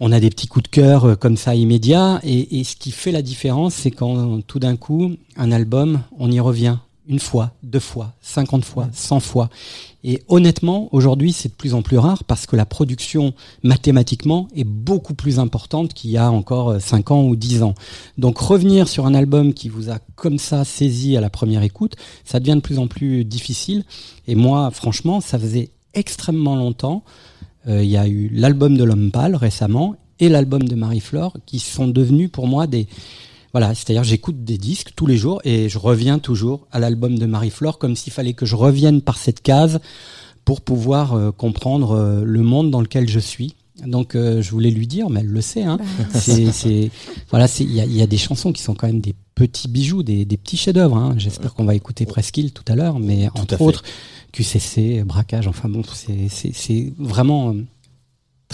On 0.00 0.12
a 0.12 0.20
des 0.20 0.30
petits 0.30 0.48
coups 0.48 0.64
de 0.64 0.68
cœur 0.68 1.04
euh, 1.04 1.14
comme 1.14 1.36
ça 1.36 1.54
immédiats 1.54 2.20
et, 2.22 2.58
et 2.58 2.64
ce 2.64 2.76
qui 2.76 2.90
fait 2.90 3.12
la 3.12 3.22
différence, 3.22 3.74
c'est 3.74 3.90
quand 3.90 4.40
tout 4.42 4.58
d'un 4.58 4.76
coup, 4.76 5.12
un 5.36 5.52
album, 5.52 6.02
on 6.18 6.30
y 6.30 6.40
revient 6.40 6.78
une 7.06 7.18
fois, 7.18 7.52
deux 7.62 7.80
fois, 7.80 8.14
cinquante 8.22 8.64
fois, 8.64 8.88
cent 8.92 9.20
fois. 9.20 9.50
Et 10.04 10.22
honnêtement, 10.28 10.88
aujourd'hui, 10.92 11.32
c'est 11.32 11.48
de 11.48 11.54
plus 11.54 11.74
en 11.74 11.82
plus 11.82 11.98
rare 11.98 12.24
parce 12.24 12.46
que 12.46 12.56
la 12.56 12.66
production 12.66 13.34
mathématiquement 13.62 14.48
est 14.54 14.64
beaucoup 14.64 15.14
plus 15.14 15.38
importante 15.38 15.92
qu'il 15.94 16.10
y 16.10 16.16
a 16.16 16.30
encore 16.30 16.70
euh, 16.70 16.78
cinq 16.78 17.10
ans 17.10 17.24
ou 17.24 17.36
dix 17.36 17.62
ans. 17.62 17.74
Donc 18.18 18.38
revenir 18.38 18.88
sur 18.88 19.06
un 19.06 19.14
album 19.14 19.54
qui 19.54 19.68
vous 19.68 19.90
a 19.90 19.98
comme 20.14 20.38
ça 20.38 20.64
saisi 20.64 21.16
à 21.16 21.20
la 21.20 21.30
première 21.30 21.62
écoute, 21.62 21.96
ça 22.24 22.40
devient 22.40 22.56
de 22.56 22.60
plus 22.60 22.78
en 22.78 22.86
plus 22.86 23.24
difficile. 23.24 23.84
Et 24.26 24.34
moi, 24.34 24.70
franchement, 24.70 25.20
ça 25.20 25.38
faisait 25.38 25.70
extrêmement 25.92 26.56
longtemps. 26.56 27.04
Euh, 27.68 27.82
Il 27.82 27.90
y 27.90 27.96
a 27.96 28.06
eu 28.06 28.30
l'album 28.32 28.76
de 28.76 28.84
l'homme 28.84 29.10
pâle 29.10 29.36
récemment 29.36 29.96
et 30.20 30.28
l'album 30.28 30.62
de 30.62 30.74
Marie-Flore 30.74 31.36
qui 31.46 31.58
sont 31.58 31.88
devenus 31.88 32.30
pour 32.30 32.46
moi 32.46 32.66
des 32.66 32.86
voilà, 33.52 33.72
c'est-à-dire 33.72 34.02
j'écoute 34.02 34.42
des 34.42 34.58
disques 34.58 34.90
tous 34.96 35.06
les 35.06 35.16
jours 35.16 35.40
et 35.44 35.68
je 35.68 35.78
reviens 35.78 36.18
toujours 36.18 36.66
à 36.72 36.80
l'album 36.80 37.16
de 37.16 37.24
Marie-Flore 37.24 37.78
comme 37.78 37.94
s'il 37.94 38.12
fallait 38.12 38.32
que 38.32 38.46
je 38.46 38.56
revienne 38.56 39.00
par 39.00 39.16
cette 39.16 39.42
case 39.42 39.78
pour 40.44 40.60
pouvoir 40.60 41.14
euh, 41.14 41.30
comprendre 41.30 41.92
euh, 41.92 42.24
le 42.24 42.42
monde 42.42 42.72
dans 42.72 42.80
lequel 42.80 43.08
je 43.08 43.20
suis. 43.20 43.54
Donc 43.84 44.14
euh, 44.14 44.40
je 44.40 44.50
voulais 44.52 44.70
lui 44.70 44.86
dire, 44.86 45.10
mais 45.10 45.20
elle 45.20 45.26
le 45.26 45.40
sait. 45.40 45.64
Hein, 45.64 45.78
c'est, 46.14 46.52
c'est- 46.52 46.90
voilà, 47.30 47.48
c'est- 47.48 47.64
il 47.64 47.72
y 47.74 47.80
a, 47.80 47.84
il 47.84 47.92
y 47.96 48.02
a 48.02 48.06
des 48.06 48.18
chansons 48.18 48.52
qui 48.52 48.62
sont 48.62 48.74
quand 48.74 48.86
même 48.86 49.00
des 49.00 49.14
petits 49.34 49.66
bijoux, 49.68 50.02
des, 50.04 50.24
des 50.24 50.36
petits 50.36 50.56
chefs-d'œuvre. 50.56 50.96
Hein. 50.96 51.14
J'espère 51.18 51.54
qu'on 51.54 51.64
va 51.64 51.74
écouter 51.74 52.06
Presqu'île 52.06 52.52
tout 52.52 52.64
à 52.68 52.76
l'heure, 52.76 53.00
mais 53.00 53.26
entre 53.34 53.60
autres 53.64 53.82
QCC, 54.32 55.02
braquage. 55.04 55.48
Enfin 55.48 55.68
bon, 55.68 55.82
c'est, 55.92 56.28
c'est, 56.28 56.52
c'est 56.54 56.92
vraiment 56.98 57.50
euh, 57.50 57.64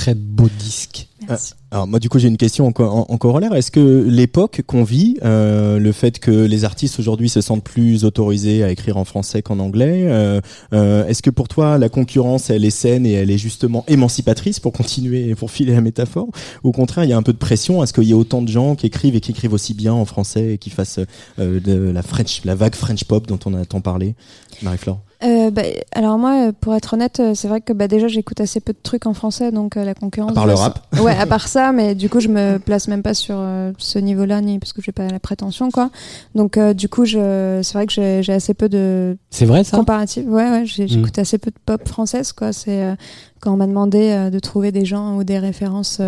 très 0.01 0.14
beau 0.14 0.48
disque. 0.59 1.09
Ah, 1.28 1.36
Alors 1.70 1.86
moi 1.86 1.98
du 1.98 2.09
coup 2.09 2.18
j'ai 2.18 2.28
une 2.28 2.38
question 2.38 2.66
en, 2.66 2.72
en- 2.82 3.07
en 3.07 3.18
corollaire. 3.18 3.53
Est-ce 3.55 3.70
que 3.70 4.05
l'époque 4.09 4.62
qu'on 4.66 4.82
vit, 4.82 5.18
euh, 5.22 5.78
le 5.78 5.92
fait 5.92 6.18
que 6.18 6.30
les 6.30 6.64
artistes 6.64 6.98
aujourd'hui 6.98 7.28
se 7.28 7.42
sentent 7.42 7.62
plus 7.62 8.07
autorisés 8.07 8.64
à 8.64 8.70
écrire 8.70 8.96
en 8.96 9.05
français 9.05 9.42
qu'en 9.42 9.59
anglais, 9.59 10.05
euh, 10.07 10.40
euh, 10.72 11.07
est-ce 11.07 11.20
que 11.22 11.28
pour 11.28 11.48
toi 11.48 11.76
la 11.76 11.90
concurrence 11.90 12.48
elle 12.48 12.64
est 12.64 12.70
saine 12.70 13.05
et 13.05 13.12
elle 13.12 13.30
est 13.30 13.36
justement 13.38 13.84
émancipatrice 13.88 14.59
pour 14.59 14.72
continuer 14.72 15.34
pour 15.34 15.51
filer 15.51 15.74
la 15.74 15.82
métaphore? 15.82 16.28
Ou 16.64 16.70
Au 16.70 16.72
contraire 16.72 17.05
il 17.05 17.11
y 17.11 17.12
a 17.12 17.18
un 17.18 17.22
peu 17.22 17.34
de 17.34 17.38
pression? 17.38 17.82
À 17.82 17.86
ce 17.86 17.92
qu'il 17.92 18.05
y 18.05 18.12
ait 18.12 18.14
autant 18.14 18.40
de 18.40 18.48
gens 18.48 18.74
qui 18.76 18.86
écrivent 18.86 19.14
et 19.16 19.20
qui 19.20 19.32
écrivent 19.32 19.53
aussi 19.53 19.74
bien 19.74 19.92
en 19.92 20.07
français 20.07 20.55
et 20.55 20.59
qui 20.59 20.70
fassent 20.70 21.01
euh, 21.38 21.61
de 21.61 21.74
la 21.90 22.03
French, 22.03 22.40
la 22.46 22.55
vague 22.55 22.74
French 22.74 23.05
pop 23.05 23.26
dont 23.26 23.38
on 23.44 23.53
a 23.53 23.66
tant 23.66 23.82
parlé, 23.82 24.14
Marie-Flore. 24.62 25.01
Euh, 25.23 25.51
bah, 25.51 25.62
alors 25.93 26.16
moi, 26.18 26.51
pour 26.59 26.75
être 26.75 26.95
honnête, 26.95 27.21
euh, 27.21 27.35
c'est 27.35 27.47
vrai 27.47 27.61
que 27.61 27.73
bah, 27.75 27.89
déjà 27.89 28.09
j'écoute 28.09 28.41
assez 28.41 28.59
peu 28.61 28.73
de 28.73 28.79
trucs 28.83 29.05
en 29.07 29.12
français, 29.12 29.53
donc 29.53 29.77
euh, 29.77 29.85
la 29.85 29.95
concurrence. 29.95 30.31
À 30.31 30.35
part 30.35 30.47
le 30.47 30.55
rap. 30.55 30.87
Ouais, 31.01 31.14
à 31.14 31.27
part 31.27 31.47
ça, 31.49 31.73
mais 31.73 31.95
du 31.95 32.09
coup 32.09 32.21
je 32.21 32.29
me 32.29 32.59
place 32.59 32.89
même 32.89 33.03
pas 33.03 33.12
sur 33.12 33.37
euh, 33.39 33.73
ce 33.79 33.99
niveau-là, 33.99 34.41
ni 34.41 34.59
parce 34.59 34.73
que 34.73 34.81
j'ai 34.81 34.93
pas 34.93 35.07
la 35.09 35.18
prétention, 35.21 35.71
quoi. 35.71 35.91
Donc 36.35 36.59
du 36.59 36.89
coup, 36.89 37.05
je, 37.05 37.61
c'est 37.62 37.75
vrai 37.75 37.87
que 37.87 37.93
j'ai 37.93 38.33
assez 38.33 38.55
peu 38.55 38.68
de 38.71 39.16
C'est 39.31 39.45
vrai 39.45 39.62
ça? 39.62 39.77
comparatifs. 39.77 40.25
Ouais, 40.27 40.51
ouais, 40.51 40.62
j'ai- 40.64 40.85
Mm. 40.85 40.89
j'écoute 40.89 41.18
assez 41.18 41.37
peu 41.39 41.51
de 41.51 41.59
pop 41.66 41.87
française, 41.87 42.33
quoi. 42.33 42.53
C'est 42.55 42.83
euh, 42.83 42.95
quand 43.41 43.53
on 43.53 43.57
m'a 43.57 43.66
demandé 43.66 44.31
de 44.33 44.39
trouver 44.39 44.73
des 44.73 44.85
gens 44.87 45.16
ou 45.16 45.25
des 45.25 45.39
références 45.39 46.01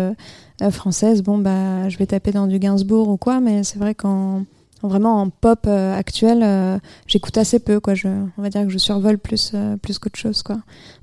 françaises, 0.71 1.21
bon 1.23 1.37
bah 1.37 1.89
je 1.89 1.97
vais 1.97 2.05
taper 2.05 2.31
dans 2.31 2.47
du 2.47 2.57
Gainsbourg 2.59 3.09
ou 3.09 3.17
quoi, 3.17 3.39
mais 3.39 3.63
c'est 3.63 3.79
vrai 3.79 3.93
qu'en 3.95 4.09
en- 4.37 4.43
vraiment 4.87 5.21
en 5.21 5.29
pop 5.29 5.59
euh, 5.67 5.97
actuel, 5.97 6.41
euh, 6.43 6.77
j'écoute 7.07 7.37
assez 7.37 7.59
peu, 7.59 7.79
quoi. 7.79 7.93
Je, 7.95 8.07
on 8.37 8.41
va 8.41 8.49
dire 8.49 8.63
que 8.63 8.69
je 8.69 8.77
survole 8.77 9.17
plus, 9.17 9.51
euh, 9.53 9.77
plus 9.77 9.99
qu'autre 9.99 10.19
chose, 10.19 10.43
quoi. 10.43 10.57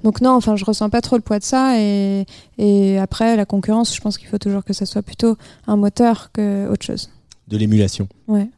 Donc 0.05 0.21
non, 0.21 0.31
enfin, 0.33 0.57
je 0.57 0.65
ressens 0.65 0.91
pas 0.91 1.01
trop 1.01 1.17
le 1.17 1.23
poids 1.23 1.39
de 1.39 1.45
ça. 1.45 1.81
Et, 1.81 2.25
et 2.59 2.99
après, 2.99 3.37
la 3.37 3.45
concurrence, 3.47 3.95
je 3.95 4.01
pense 4.01 4.19
qu'il 4.19 4.29
faut 4.29 4.39
toujours 4.39 4.65
que 4.65 4.73
ça 4.73 4.87
soit 4.87 5.03
plutôt 5.03 5.37
un 5.67 5.77
moteur 5.77 6.31
que 6.33 6.71
autre 6.71 6.85
chose. 6.85 7.11
De 7.49 7.57
l'émulation. 7.57 8.07
Ouais. 8.29 8.49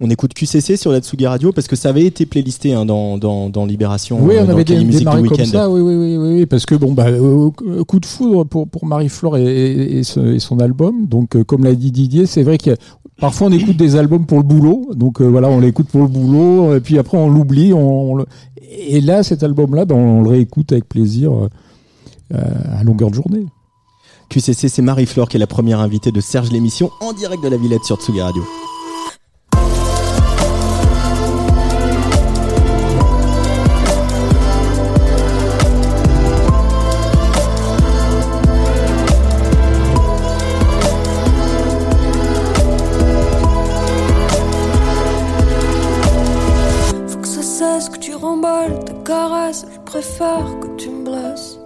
On 0.00 0.08
écoute 0.10 0.32
QCC 0.32 0.76
sur 0.76 0.92
la 0.92 1.00
Tsugi 1.00 1.26
Radio 1.26 1.52
parce 1.52 1.66
que 1.66 1.74
ça 1.74 1.88
avait 1.88 2.04
été 2.04 2.24
playlisté 2.24 2.72
hein, 2.72 2.86
dans, 2.86 3.18
dans, 3.18 3.50
dans 3.50 3.66
Libération. 3.66 4.18
Oui, 4.22 4.36
euh, 4.36 4.42
on 4.42 4.44
dans 4.46 4.50
avait 4.52 4.58
le 4.60 4.64
cahier 4.64 4.78
dé- 4.80 4.84
musique 4.84 4.98
du 5.00 5.04
démarré 5.04 5.22
comme 5.28 5.38
week-end. 5.38 5.50
ça, 5.50 5.68
oui, 5.70 5.80
oui, 5.80 5.94
oui, 5.96 6.16
oui, 6.34 6.46
parce 6.46 6.64
que 6.66 6.76
bon, 6.76 6.92
bah, 6.92 7.08
euh, 7.08 7.50
euh, 7.66 7.84
coup 7.84 7.98
de 7.98 8.06
foudre 8.06 8.44
pour, 8.44 8.68
pour 8.68 8.86
Marie-Flore 8.86 9.36
et, 9.38 10.02
son 10.04 10.60
album. 10.60 11.06
Donc, 11.06 11.34
euh, 11.36 11.44
comme 11.44 11.64
l'a 11.64 11.74
dit 11.74 11.90
Didier, 11.90 12.26
c'est 12.26 12.42
vrai 12.44 12.58
qu'il 12.58 12.72
y 12.72 12.74
a- 12.74 12.78
parfois 13.20 13.48
on 13.48 13.52
écoute 13.52 13.76
des 13.76 13.96
albums 13.96 14.26
pour 14.26 14.38
le 14.38 14.44
boulot. 14.44 14.90
Donc, 14.94 15.20
euh, 15.20 15.24
voilà, 15.24 15.48
on 15.48 15.60
l'écoute 15.60 15.88
pour 15.88 16.02
le 16.02 16.08
boulot, 16.08 16.76
et 16.76 16.80
puis 16.80 16.98
après 16.98 17.18
on 17.18 17.28
l'oublie. 17.28 17.72
Et 18.70 19.00
là, 19.00 19.22
cet 19.22 19.42
album-là, 19.42 19.84
ben, 19.84 19.96
on 19.96 20.22
le 20.22 20.30
réécoute 20.30 20.72
avec 20.72 20.88
plaisir 20.88 21.32
euh, 21.32 21.48
euh, 22.34 22.78
à 22.78 22.84
longueur 22.84 23.10
de 23.10 23.14
journée. 23.14 23.46
QCC, 24.28 24.68
c'est 24.68 24.82
Marie-Flore 24.82 25.28
qui 25.28 25.36
est 25.36 25.40
la 25.40 25.46
première 25.46 25.80
invitée 25.80 26.10
de 26.10 26.20
Serge 26.20 26.50
l'émission 26.50 26.90
en 27.00 27.12
direct 27.12 27.42
de 27.42 27.48
la 27.48 27.56
Villette 27.56 27.84
sur 27.84 27.96
Tsugi 27.96 28.20
Radio. 28.20 28.42
Que 50.18 50.76
tu 50.76 50.88
me 50.88 51.04
blesses. 51.04 51.58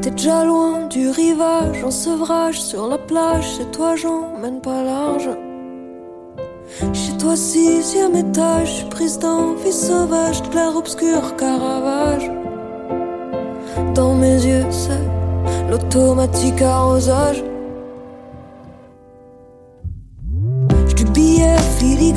T'es 0.00 0.10
déjà 0.10 0.44
loin 0.44 0.86
du 0.86 1.08
rivage, 1.10 1.82
en 1.84 1.90
sevrage 1.90 2.60
sur 2.60 2.86
la 2.86 2.98
plage. 2.98 3.56
Chez 3.56 3.64
toi, 3.66 3.96
j'emmène 3.96 4.60
pas 4.60 4.82
large. 4.84 5.28
Chez 6.92 7.16
toi, 7.18 7.36
sixième 7.36 8.14
étage, 8.14 8.88
prise 8.90 9.18
d'envie 9.18 9.72
sauvage, 9.72 10.42
de 10.42 10.54
l'air 10.54 10.76
obscur, 10.76 11.36
caravage. 11.36 12.30
Dans 13.94 14.14
mes 14.14 14.44
yeux, 14.44 14.66
c'est 14.70 15.70
l'automatique 15.70 16.62
arrosage. 16.62 17.42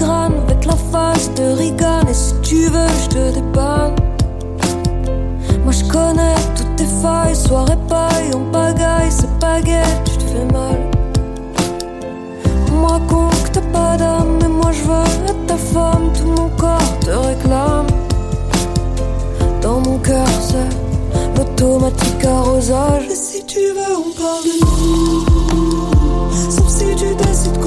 Avec 0.04 0.66
la 0.66 0.76
face 0.76 1.32
de 1.36 1.44
Reagan. 1.58 2.08
Et 2.10 2.14
si 2.14 2.34
tu 2.42 2.68
veux 2.70 2.88
je 3.04 3.10
te 3.10 3.34
dépanne. 3.34 3.96
Moi 5.64 5.74
je 5.74 5.84
connais 5.86 6.36
toutes 6.56 6.76
tes 6.78 6.86
failles, 6.86 7.36
soirée 7.36 7.78
paille, 7.90 8.32
on 8.34 8.52
pagaille, 8.52 9.12
c'est 9.12 9.64
gai, 9.64 9.82
tu 10.06 10.18
te 10.18 10.24
fais 10.24 10.46
mal. 10.54 10.78
On 12.72 12.82
me 12.82 12.86
raconte 12.86 13.44
que 13.44 13.50
t'as 13.54 13.62
pas 13.74 13.98
d'âme, 13.98 14.38
mais 14.42 14.48
moi 14.48 14.72
je 14.72 14.84
veux 14.84 15.30
être 15.30 15.46
ta 15.48 15.58
femme, 15.58 16.12
tout 16.18 16.28
mon 16.28 16.50
corps 16.58 17.00
te 17.02 17.10
réclame. 17.10 17.88
Dans 19.62 19.80
mon 19.82 19.98
cœur 19.98 20.28
c'est 20.42 21.38
l'automatique 21.38 22.26
arrosage. 22.26 23.08
Et 23.12 23.16
si 23.16 23.46
tu 23.46 23.60
veux 23.60 23.98
on 23.98 24.12
parle 24.16 24.44
de 24.46 24.54
nous. 24.64 26.52
Sauf 26.52 26.70
si 26.70 26.96
tu 26.96 27.14
décides 27.16 27.67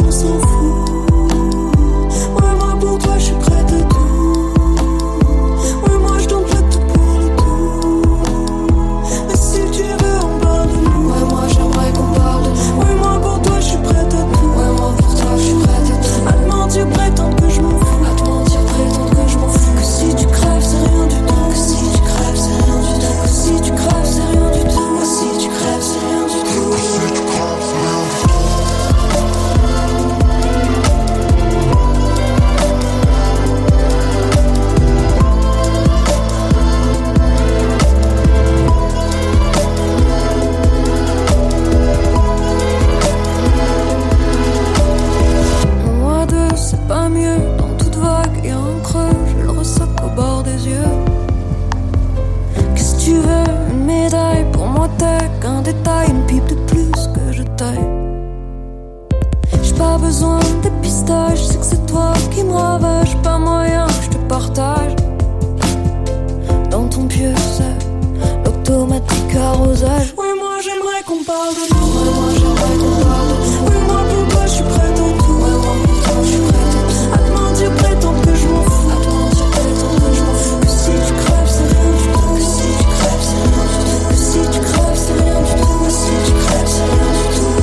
l'automatique 69.41 69.49
arrosage. 69.51 70.15
Oui, 70.17 70.27
moi 70.39 70.61
j'aimerais 70.63 71.03
qu'on 71.07 71.25
parle 71.25 71.55
de 71.55 71.61
nous. 71.73 71.81
Ouais, 71.81 72.11
moi 72.15 72.31
j'aimerais 72.39 72.77
qu'on 72.79 72.95
parle 73.05 73.29
de 73.29 73.35
nous. 73.35 73.65
Oui, 73.67 73.77
moi 73.87 74.01
pour 74.09 74.25
toi, 74.29 74.43
je 74.47 74.53
suis 74.53 74.65
prête 74.65 74.81
à 74.81 74.95
tout? 74.95 75.33
Ouais, 75.33 75.51
moi 75.51 75.75
pour 75.85 75.99
toi, 76.03 76.15
je 76.23 76.29
suis 76.29 76.41
prête 76.41 76.57
à 76.61 76.83
tout? 76.89 77.09
À 77.13 77.19
te 77.19 77.31
mentir, 77.31 77.71
prétendre 77.77 78.21
que 78.23 78.35
je 78.35 78.47
m'en 78.49 78.63
fous. 78.63 78.91
À 78.91 78.97
te 78.97 79.09
mentir, 79.11 79.47
prétendre 79.51 79.99
que 80.01 80.13
je 80.15 80.21
m'en 80.23 80.35
fous. 80.35 80.61
Que 80.61 80.69
si 80.69 80.93
tu 81.07 81.13
crèves, 81.23 81.51
c'est 81.51 81.69
rien 81.73 81.91
du 81.91 82.05
tout. 82.13 82.29
Que 82.35 82.41
si 82.41 82.69
tu 82.79 82.85
crèves, 82.91 83.25
c'est 83.29 83.43
rien 83.43 83.65
du 83.65 83.77
tout. 83.81 84.01
Que 84.09 84.17
si 84.17 84.41
tu 84.53 84.61
crèves, 84.61 84.99
c'est 85.05 85.17
rien 85.23 85.41
du 85.41 85.53
tout. 85.61 85.77
Que 85.85 85.91
si 85.91 86.15
tu 86.25 86.33
crèves, 86.33 86.71
c'est 86.71 86.89
rien 86.91 87.11
du 87.17 87.27
tout. 87.37 87.57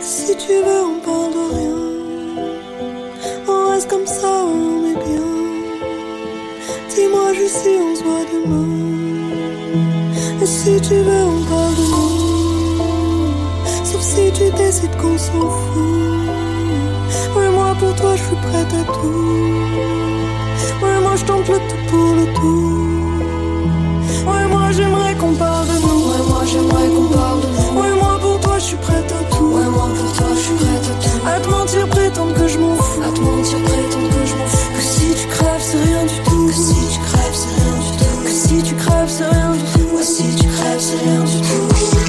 Si 0.00 0.36
tu 0.36 0.54
veux, 0.66 0.91
si 10.62 10.80
tu 10.80 10.94
veux, 10.94 11.24
on 11.34 11.42
parle 11.50 11.74
de 11.80 11.86
nous. 11.92 13.34
Sauf 13.84 14.00
si 14.00 14.30
tu 14.32 14.46
décides 14.56 14.96
qu'on 15.00 15.18
s'en 15.18 15.50
fout. 15.58 15.80
Oui, 17.36 17.46
moi 17.56 17.74
pour 17.80 17.92
toi, 17.96 18.14
je 18.14 18.22
suis 18.22 18.40
prête 18.46 18.72
à 18.80 18.84
tout. 18.92 19.32
Oui, 20.82 20.92
moi 21.02 21.14
je 21.16 21.24
tente 21.24 21.48
le 21.48 21.58
tout 21.68 21.82
pour 21.90 22.10
le 22.18 22.26
tout. 22.36 22.72
Ouais, 24.28 24.46
moi 24.52 24.66
j'aimerais 24.76 25.14
qu'on 25.16 25.34
parle 25.34 25.66
de 25.66 25.76
nous. 25.84 26.00
Ouais, 26.10 26.22
moi 26.30 26.42
j'aimerais 26.50 26.88
qu'on 26.94 27.08
parle 27.18 27.40
de 27.40 27.48
nous. 27.48 27.80
Ouais, 27.80 27.94
moi 28.00 28.14
pour 28.22 28.38
toi, 28.40 28.56
je 28.58 28.64
suis 28.70 28.76
prête 28.76 29.10
à 29.20 29.22
tout. 29.34 29.50
Ouais, 29.56 29.68
moi 29.76 29.88
pour 29.98 30.12
toi, 30.16 30.28
je 30.36 30.42
suis 30.46 30.54
prête 30.62 30.86
à 30.92 30.94
tout. 31.02 31.26
À 31.26 31.50
mentir, 31.50 31.88
prétendre 31.88 32.34
que 32.34 32.46
je 32.46 32.58
m'en 32.58 32.76
c'est 40.82 40.96
rien 40.96 41.22
du 41.22 41.40
tout. 41.40 42.01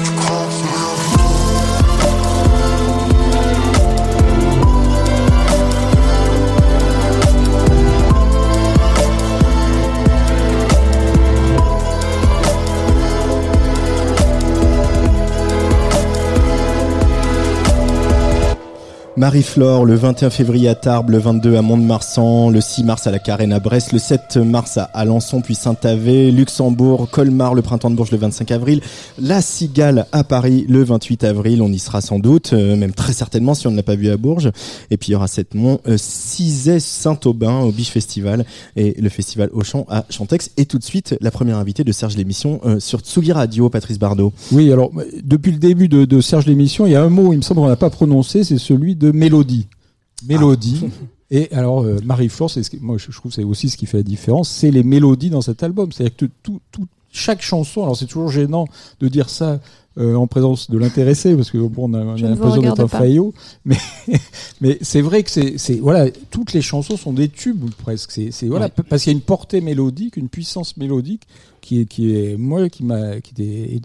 Marie-Flore, 19.16 19.84
le 19.84 19.94
21 19.94 20.30
février 20.30 20.68
à 20.68 20.74
Tarbes, 20.74 21.10
le 21.10 21.18
22 21.18 21.54
à 21.54 21.62
Mont-de-Marsan, 21.62 22.50
le 22.50 22.60
6 22.60 22.82
mars 22.82 23.06
à 23.06 23.12
la 23.12 23.20
Carène 23.20 23.52
à 23.52 23.60
Brest, 23.60 23.92
le 23.92 24.00
7 24.00 24.38
mars 24.38 24.76
à 24.76 24.82
Alençon 24.92 25.40
puis 25.40 25.54
Saint-Avé, 25.54 26.32
Luxembourg, 26.32 27.08
Colmar, 27.08 27.54
le 27.54 27.62
printemps 27.62 27.90
de 27.90 27.94
Bourges 27.94 28.10
le 28.10 28.18
25 28.18 28.50
avril, 28.50 28.80
la 29.20 29.40
Cigale 29.40 30.06
à 30.10 30.24
Paris 30.24 30.66
le 30.68 30.82
28 30.82 31.22
avril, 31.22 31.62
on 31.62 31.68
y 31.68 31.78
sera 31.78 32.00
sans 32.00 32.18
doute, 32.18 32.54
euh, 32.54 32.74
même 32.74 32.92
très 32.92 33.12
certainement 33.12 33.54
si 33.54 33.68
on 33.68 33.70
ne 33.70 33.76
l'a 33.76 33.84
pas 33.84 33.94
vu 33.94 34.10
à 34.10 34.16
Bourges. 34.16 34.50
Et 34.90 34.96
puis 34.96 35.10
il 35.10 35.12
y 35.12 35.14
aura 35.14 35.28
cette 35.28 35.54
mont 35.54 35.78
euh, 35.86 35.96
Saint-Aubin 35.96 37.60
au 37.60 37.70
Biche 37.70 37.90
Festival 37.90 38.44
et 38.74 39.00
le 39.00 39.08
festival 39.08 39.48
Auchan 39.52 39.86
à 39.88 40.04
Chantex. 40.10 40.50
Et 40.56 40.66
tout 40.66 40.78
de 40.78 40.84
suite, 40.84 41.16
la 41.20 41.30
première 41.30 41.58
invitée 41.58 41.84
de 41.84 41.92
Serge 41.92 42.16
l'émission 42.16 42.60
euh, 42.64 42.80
sur 42.80 43.00
Tsugi 43.00 43.32
Radio, 43.32 43.70
Patrice 43.70 43.98
Bardot. 43.98 44.32
Oui, 44.50 44.72
alors 44.72 44.90
euh, 44.96 45.04
depuis 45.22 45.52
le 45.52 45.58
début 45.58 45.88
de, 45.88 46.04
de 46.04 46.20
Serge 46.20 46.46
l'émission, 46.46 46.86
il 46.86 46.92
y 46.92 46.96
a 46.96 47.02
un 47.02 47.10
mot, 47.10 47.32
il 47.32 47.36
me 47.36 47.42
semble 47.42 47.60
qu'on 47.60 47.68
n'a 47.68 47.76
pas 47.76 47.90
prononcé, 47.90 48.42
c'est 48.42 48.58
celui 48.58 48.96
de 48.96 49.04
mélodie. 49.14 49.66
Mélodie. 50.26 50.80
Et 51.30 51.50
alors 51.52 51.82
euh, 51.84 51.98
c'est 52.48 52.62
ce 52.62 52.70
qui- 52.70 52.78
moi 52.80 52.96
je 52.98 53.10
trouve 53.10 53.30
que 53.30 53.34
c'est 53.36 53.44
aussi 53.44 53.68
ce 53.70 53.76
qui 53.76 53.86
fait 53.86 53.98
la 53.98 54.02
différence, 54.02 54.48
c'est 54.48 54.70
les 54.70 54.82
mélodies 54.82 55.30
dans 55.30 55.40
cet 55.40 55.62
album. 55.62 55.90
C'est-à-dire 55.92 56.16
que 56.16 56.26
tout, 56.42 56.60
tout, 56.70 56.86
chaque 57.10 57.42
chanson, 57.42 57.82
alors 57.82 57.96
c'est 57.96 58.06
toujours 58.06 58.30
gênant 58.30 58.66
de 59.00 59.08
dire 59.08 59.30
ça 59.30 59.60
euh, 59.96 60.16
en 60.16 60.26
présence 60.26 60.70
de 60.70 60.76
l'intéressé 60.78 61.34
parce 61.36 61.50
que 61.50 61.58
bon, 61.58 61.88
on 61.90 61.94
a, 61.94 62.00
on 62.04 62.14
a 62.14 62.16
l'impression 62.18 62.60
d'être 62.62 62.80
un 62.80 62.88
faillot, 62.88 63.32
mais 63.64 63.76
mais 64.60 64.78
c'est 64.82 65.00
vrai 65.00 65.22
que 65.22 65.30
c'est 65.30 65.74
voilà, 65.80 66.10
toutes 66.30 66.52
les 66.52 66.62
chansons 66.62 66.96
sont 66.96 67.12
des 67.12 67.28
tubes 67.28 67.70
presque. 67.78 68.10
C'est 68.10 68.46
voilà 68.46 68.66
Ouais. 68.66 68.72
parce 68.88 69.02
qu'il 69.04 69.12
y 69.12 69.14
a 69.14 69.18
une 69.18 69.22
portée 69.24 69.60
mélodique, 69.60 70.16
une 70.16 70.28
puissance 70.28 70.76
mélodique 70.76 71.22
qui 71.60 71.80
est 71.80 71.86
qui 71.86 72.14
est 72.14 72.36
moi 72.36 72.68
qui 72.68 72.84
m'a 72.84 73.20
qui 73.20 73.32
était 73.32 73.80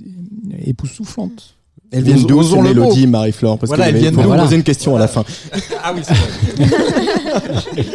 époustouflante. 0.66 1.56
Elles 1.92 2.04
viennent 2.04 2.24
d'où 2.26 2.44
ces 2.44 2.62
mélodies, 2.62 3.08
Marie-Flore 3.08 3.58
Parce 3.58 3.68
Voilà, 3.70 3.86
que 3.86 3.90
elles 3.90 3.98
viennent 3.98 4.14
d'où 4.16 4.22
me 4.30 4.38
poser 4.38 4.56
une 4.58 4.64
question 4.64 4.96
à 4.96 5.00
la 5.00 5.08
fin. 5.08 5.24
Ah 5.84 5.94
oui, 5.96 6.02
c'est 6.04 6.14
vrai. 6.14 7.86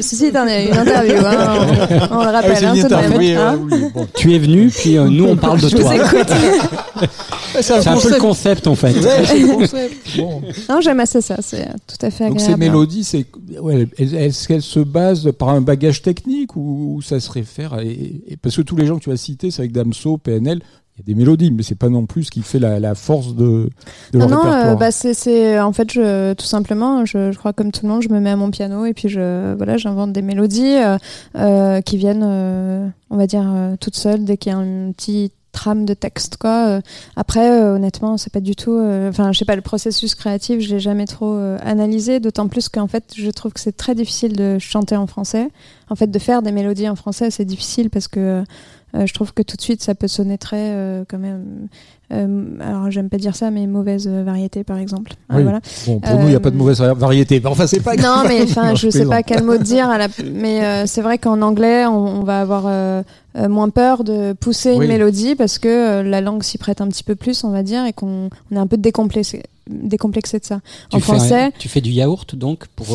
Ceci 0.00 0.26
est 0.26 0.36
un- 0.36 0.46
une 0.46 0.72
interview, 0.76 1.14
hein, 1.26 1.66
on, 2.10 2.16
on 2.18 2.24
le 2.24 2.30
rappelle, 2.30 2.52
Ah, 2.54 2.58
c'est 2.58 2.64
hein, 2.66 2.74
une 2.74 2.84
interview, 2.84 3.18
oui, 3.18 3.32
hein. 3.32 3.54
euh, 3.54 3.66
oui, 3.70 3.84
bon. 3.92 4.06
Tu 4.14 4.34
es 4.34 4.38
venu, 4.38 4.68
puis 4.70 4.96
euh, 4.96 5.08
nous 5.08 5.24
on 5.26 5.36
parle 5.36 5.60
de 5.60 5.68
Je 5.68 5.76
toi. 5.76 5.92
C'est 7.60 7.86
un 7.86 7.98
peu 7.98 8.10
le 8.10 8.18
concept 8.18 8.66
en 8.66 8.74
fait. 8.74 8.92
Ouais, 8.94 9.24
c'est 9.26 9.38
le 9.40 9.46
concept. 9.54 10.16
Bon. 10.16 10.40
Non, 10.70 10.80
j'aime 10.80 11.00
assez 11.00 11.20
ça, 11.20 11.36
c'est 11.42 11.66
tout 11.86 12.06
à 12.06 12.10
fait 12.10 12.28
Donc 12.28 12.36
agréable. 12.38 12.52
ces 12.54 12.56
mélodies, 12.58 13.04
c'est 13.04 13.26
ouais, 13.60 13.86
est-ce 13.98 14.48
qu'elles 14.48 14.62
se 14.62 14.80
basent 14.80 15.30
par 15.38 15.50
un 15.50 15.60
bagage 15.60 16.00
technique 16.00 16.56
ou, 16.56 16.94
ou 16.96 17.02
ça 17.02 17.20
se 17.20 17.30
réfère 17.30 17.74
à- 17.74 17.84
et, 17.84 18.22
et- 18.26 18.36
parce 18.40 18.56
que 18.56 18.62
tous 18.62 18.76
les 18.76 18.86
gens 18.86 18.96
que 18.96 19.04
tu 19.04 19.12
as 19.12 19.16
cités, 19.18 19.50
c'est 19.50 19.60
avec 19.60 19.72
Damso, 19.72 20.16
PNL, 20.16 20.60
il 20.96 21.00
y 21.00 21.02
a 21.02 21.04
des 21.06 21.18
mélodies, 21.18 21.50
mais 21.50 21.62
c'est 21.62 21.74
pas 21.74 21.88
non 21.88 22.04
plus 22.04 22.24
ce 22.24 22.30
qui 22.30 22.42
fait 22.42 22.58
la, 22.58 22.78
la 22.78 22.94
force 22.94 23.34
de, 23.34 23.70
de 24.12 24.18
leur 24.18 24.28
non, 24.28 24.36
non, 24.36 24.42
répertoire. 24.42 24.72
euh, 24.72 24.74
bah 24.76 24.90
c'est, 24.90 25.14
c'est, 25.14 25.58
en 25.58 25.72
fait, 25.72 25.90
je, 25.90 26.34
tout 26.34 26.44
simplement, 26.44 27.04
je, 27.06 27.32
je 27.32 27.38
crois 27.38 27.52
comme 27.54 27.72
tout 27.72 27.86
le 27.86 27.92
monde, 27.92 28.02
je 28.02 28.10
me 28.10 28.20
mets 28.20 28.30
à 28.30 28.36
mon 28.36 28.50
piano 28.50 28.84
et 28.84 28.92
puis 28.92 29.08
je, 29.08 29.54
voilà, 29.56 29.78
j'invente 29.78 30.12
des 30.12 30.22
mélodies 30.22 30.76
euh, 30.76 30.98
euh, 31.36 31.80
qui 31.80 31.96
viennent, 31.96 32.24
euh, 32.24 32.86
on 33.10 33.16
va 33.16 33.26
dire, 33.26 33.50
euh, 33.54 33.76
toutes 33.80 33.96
seules 33.96 34.24
dès 34.24 34.36
qu'il 34.36 34.52
y 34.52 34.54
a 34.54 34.58
un 34.58 34.92
petit 34.92 35.32
trame 35.52 35.84
de 35.84 35.92
texte, 35.92 36.38
quoi. 36.38 36.66
Euh, 36.68 36.80
après, 37.14 37.50
euh, 37.62 37.74
honnêtement, 37.76 38.16
c'est 38.16 38.32
pas 38.32 38.40
du 38.40 38.56
tout, 38.56 38.72
euh, 38.72 39.10
enfin, 39.10 39.32
je 39.32 39.38
sais 39.38 39.44
pas, 39.44 39.54
le 39.56 39.60
processus 39.62 40.14
créatif, 40.14 40.60
je 40.60 40.74
l'ai 40.74 40.80
jamais 40.80 41.04
trop 41.06 41.34
euh, 41.34 41.58
analysé, 41.62 42.20
d'autant 42.20 42.48
plus 42.48 42.68
qu'en 42.70 42.86
fait, 42.86 43.12
je 43.14 43.30
trouve 43.30 43.52
que 43.52 43.60
c'est 43.60 43.76
très 43.76 43.94
difficile 43.94 44.34
de 44.34 44.58
chanter 44.58 44.96
en 44.96 45.06
français. 45.06 45.48
En 45.90 45.94
fait, 45.94 46.10
de 46.10 46.18
faire 46.18 46.40
des 46.40 46.52
mélodies 46.52 46.88
en 46.88 46.96
français, 46.96 47.30
c'est 47.30 47.44
difficile 47.44 47.90
parce 47.90 48.08
que 48.08 48.44
euh, 48.94 49.06
je 49.06 49.14
trouve 49.14 49.32
que 49.32 49.42
tout 49.42 49.56
de 49.56 49.62
suite, 49.62 49.82
ça 49.82 49.94
peut 49.94 50.08
sonner 50.08 50.36
très, 50.38 50.56
euh, 50.72 51.04
quand 51.08 51.18
même. 51.18 51.68
euh, 52.12 52.56
alors, 52.60 52.90
j'aime 52.90 53.08
pas 53.08 53.16
dire 53.16 53.34
ça, 53.34 53.50
mais 53.50 53.66
mauvaise 53.66 54.06
variété, 54.06 54.64
par 54.64 54.76
exemple. 54.78 55.12
Ah, 55.30 55.36
Oui. 55.36 55.42
voilà. 55.44 55.60
Bon, 55.86 55.98
pour 56.00 56.14
nous, 56.16 56.22
il 56.26 56.28
n'y 56.30 56.34
a 56.34 56.40
pas 56.40 56.50
de 56.50 56.56
mauvaise 56.56 56.78
vari- 56.80 56.98
variété. 56.98 57.40
Mais 57.40 57.46
Enfin, 57.46 57.66
c'est 57.66 57.80
pas 57.80 57.96
non, 57.96 58.22
mais 58.28 58.42
enfin, 58.42 58.68
Non, 58.70 58.74
je 58.74 58.90
sais 58.90 59.06
pas 59.06 59.22
quel 59.22 59.42
mot 59.44 59.56
dire, 59.56 59.88
à 59.88 59.96
la... 59.98 60.08
mais 60.34 60.86
c'est 60.86 61.00
vrai 61.02 61.16
qu'en 61.18 61.40
anglais, 61.42 61.86
on, 61.86 62.20
on 62.20 62.22
va 62.24 62.40
avoir 62.42 63.02
moins 63.48 63.70
peur 63.70 64.04
de 64.04 64.34
pousser 64.34 64.74
Oui. 64.74 64.84
une 64.84 64.92
mélodie 64.92 65.34
parce 65.36 65.58
que 65.58 66.02
la 66.02 66.20
langue 66.20 66.42
s'y 66.42 66.58
prête 66.58 66.80
un 66.82 66.88
petit 66.88 67.02
peu 67.04 67.14
plus, 67.14 67.44
on 67.44 67.50
va 67.50 67.62
dire, 67.62 67.86
et 67.86 67.92
qu'on 67.94 68.28
on 68.50 68.56
est 68.56 68.58
un 68.58 68.66
peu 68.66 68.76
décomplexé, 68.76 69.42
décomplexé 69.70 70.38
de 70.38 70.44
ça. 70.44 70.60
Tu 70.90 70.96
en 70.96 70.98
un- 70.98 71.00
français, 71.00 71.50
tu 71.58 71.68
fais 71.70 71.80
du 71.80 71.90
yaourt 71.90 72.36
donc 72.36 72.66
pour. 72.76 72.88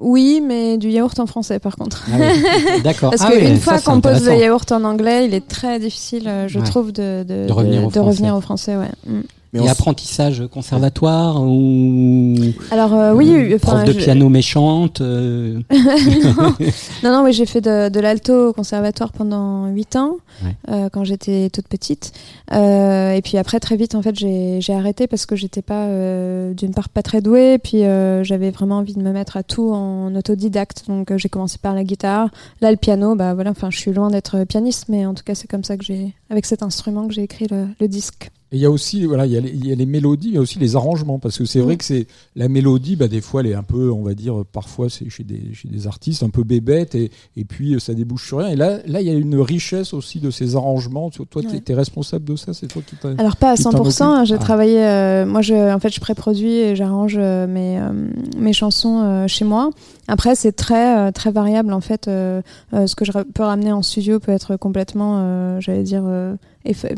Oui, 0.00 0.40
mais 0.44 0.78
du 0.78 0.88
yaourt 0.90 1.18
en 1.18 1.26
français, 1.26 1.58
par 1.58 1.76
contre. 1.76 2.04
Ah 2.12 2.16
oui. 2.20 2.82
D'accord. 2.84 3.10
Parce 3.10 3.22
Ah 3.24 3.30
qu'une 3.32 3.54
oui, 3.54 3.58
fois 3.58 3.80
qu'on 3.80 4.00
pose 4.00 4.24
le 4.26 4.34
yaourt 4.36 4.70
en 4.72 4.84
anglais, 4.84 5.26
il 5.26 5.34
est 5.34 5.46
très 5.46 5.78
difficile, 5.78 6.28
euh, 6.28 6.48
je 6.48 6.58
Ouais. 6.58 6.64
trouve, 6.64 6.92
de, 6.92 7.24
de, 7.26 7.46
De 7.46 7.52
revenir 7.52 7.80
de- 7.82 7.86
au 7.86 7.90
de 7.90 7.98
revenir 8.00 8.30
français. 8.40 8.76
au 8.76 8.76
français. 8.76 8.76
Ouais. 8.76 9.12
Mm. 9.12 9.20
Mais 9.54 9.64
Et 9.64 9.68
apprentissage 9.70 10.42
conservatoire 10.52 11.42
ou 11.42 12.34
Alors 12.70 12.92
euh, 12.94 13.14
oui, 13.14 13.54
enfin, 13.54 13.76
prof 13.76 13.84
de 13.84 13.92
je- 13.92 13.98
piano 13.98 14.28
méchante. 14.28 15.00
euh, 15.00 15.58
non, 15.70 16.54
non, 17.02 17.10
non, 17.12 17.24
oui, 17.24 17.32
j'ai 17.32 17.46
fait 17.46 17.60
de, 17.62 17.88
de 17.88 18.00
l'alto 18.00 18.48
au 18.48 18.52
conservatoire 18.52 19.12
pendant 19.12 19.66
8 19.68 19.96
ans, 19.96 20.16
Ouais. 20.44 20.54
euh, 20.70 20.88
quand 20.92 21.02
j'étais 21.04 21.48
toute 21.50 21.66
petite. 21.66 22.12
Euh, 22.52 23.12
et 23.12 23.22
puis 23.22 23.38
après, 23.38 23.58
très 23.58 23.76
vite, 23.76 23.94
en 23.94 24.02
fait, 24.02 24.14
j'ai 24.16 24.60
j'ai 24.60 24.72
arrêté 24.74 25.06
parce 25.06 25.26
que 25.26 25.34
j'étais 25.34 25.62
pas, 25.62 25.86
euh, 25.86 26.52
d'une 26.54 26.72
part, 26.74 26.88
pas 26.90 27.02
très 27.02 27.20
douée, 27.22 27.54
et 27.54 27.58
puis 27.58 27.84
euh, 27.84 28.22
j'avais 28.24 28.50
vraiment 28.50 28.76
envie 28.78 28.94
de 28.94 29.02
me 29.02 29.12
mettre 29.12 29.36
à 29.36 29.42
tout 29.42 29.70
en 29.72 30.14
autodidacte. 30.14 30.84
Donc 30.88 31.10
euh, 31.10 31.18
j'ai 31.18 31.28
commencé 31.28 31.58
par 31.60 31.74
la 31.74 31.84
guitare, 31.84 32.28
là 32.60 32.70
le 32.70 32.76
piano, 32.76 33.14
bah 33.16 33.34
voilà, 33.34 33.50
enfin, 33.50 33.70
je 33.70 33.78
suis 33.78 33.92
loin 33.92 34.10
d'être 34.10 34.44
pianiste, 34.44 34.86
mais 34.88 35.06
en 35.06 35.14
tout 35.14 35.24
cas, 35.24 35.34
c'est 35.34 35.48
comme 35.48 35.64
ça 35.64 35.76
que 35.76 35.84
j'ai, 35.84 36.12
avec 36.30 36.44
cet 36.46 36.62
instrument, 36.62 37.08
que 37.08 37.14
j'ai 37.14 37.22
écrit 37.22 37.46
le, 37.50 37.66
le 37.80 37.88
disque. 37.88 38.30
Et 38.50 38.56
il 38.56 38.60
y 38.60 38.64
a 38.64 38.70
aussi, 38.70 39.04
voilà, 39.04 39.26
il 39.26 39.32
y, 39.32 39.36
a 39.36 39.40
les- 39.40 39.50
il 39.50 39.66
y 39.66 39.72
a 39.72 39.74
les 39.74 39.84
mélodies, 39.84 40.28
il 40.28 40.34
y 40.34 40.38
a 40.38 40.40
aussi 40.40 40.58
les 40.58 40.74
arrangements, 40.74 41.18
parce 41.18 41.36
que 41.36 41.44
c'est 41.44 41.60
vrai 41.60 41.76
que 41.76 41.84
c'est 41.84 42.06
la 42.34 42.48
mélodie, 42.48 42.96
bah, 42.96 43.06
des 43.06 43.20
fois, 43.20 43.42
elle 43.42 43.48
est 43.48 43.54
un 43.54 43.62
peu, 43.62 43.90
on 43.92 44.02
va 44.02 44.14
dire, 44.14 44.42
parfois, 44.52 44.88
c'est 44.88 45.08
chez 45.10 45.22
des, 45.22 45.52
chez 45.52 45.68
des 45.68 45.86
artistes 45.86 46.22
un 46.22 46.30
peu 46.30 46.44
bébête, 46.44 46.94
et, 46.94 47.10
et 47.36 47.44
puis 47.44 47.78
ça 47.78 47.92
débouche 47.92 48.26
sur 48.26 48.38
rien. 48.38 48.48
Et 48.48 48.56
là, 48.56 48.78
là, 48.86 49.02
il 49.02 49.06
y 49.06 49.10
a 49.10 49.14
une 49.14 49.38
richesse 49.38 49.92
aussi 49.92 50.18
de 50.20 50.30
ces 50.30 50.56
arrangements. 50.56 51.10
Toi, 51.10 51.26
Ouais. 51.36 51.60
t'es 51.60 51.72
es 51.72 51.76
responsable 51.76 52.24
de 52.24 52.36
ça, 52.36 52.54
c'est 52.54 52.68
toi 52.68 52.80
qui 52.86 52.96
t'as. 52.96 53.10
Alors 53.18 53.36
pas 53.36 53.50
à 53.50 53.56
qui 53.56 53.64
t'en 53.64 53.70
100%, 53.72 54.04
hein, 54.04 54.24
j'ai 54.24 54.36
Ah. 54.36 54.38
travaillé, 54.38 54.78
euh, 54.82 55.26
moi 55.26 55.42
je, 55.42 55.54
en 55.74 55.78
fait 55.78 55.90
je 55.92 56.00
pré-produis 56.00 56.52
et 56.54 56.74
j'arrange 56.76 57.16
euh, 57.18 57.46
mes, 57.46 57.78
euh, 57.78 57.90
mes 58.38 58.54
chansons 58.54 59.02
euh, 59.02 59.26
chez 59.26 59.44
moi. 59.44 59.70
Après 60.08 60.34
c'est 60.34 60.52
très 60.52 60.96
euh, 60.98 61.10
très 61.12 61.30
variable 61.30 61.72
en 61.74 61.82
fait, 61.82 62.08
euh, 62.08 62.40
ce 62.72 62.94
que 62.94 63.04
je 63.04 63.12
peux 63.12 63.42
ramener 63.42 63.72
en 63.72 63.82
studio 63.82 64.20
peut 64.20 64.32
être 64.32 64.56
complètement, 64.56 65.60
j'allais 65.60 65.82
dire, 65.82 66.02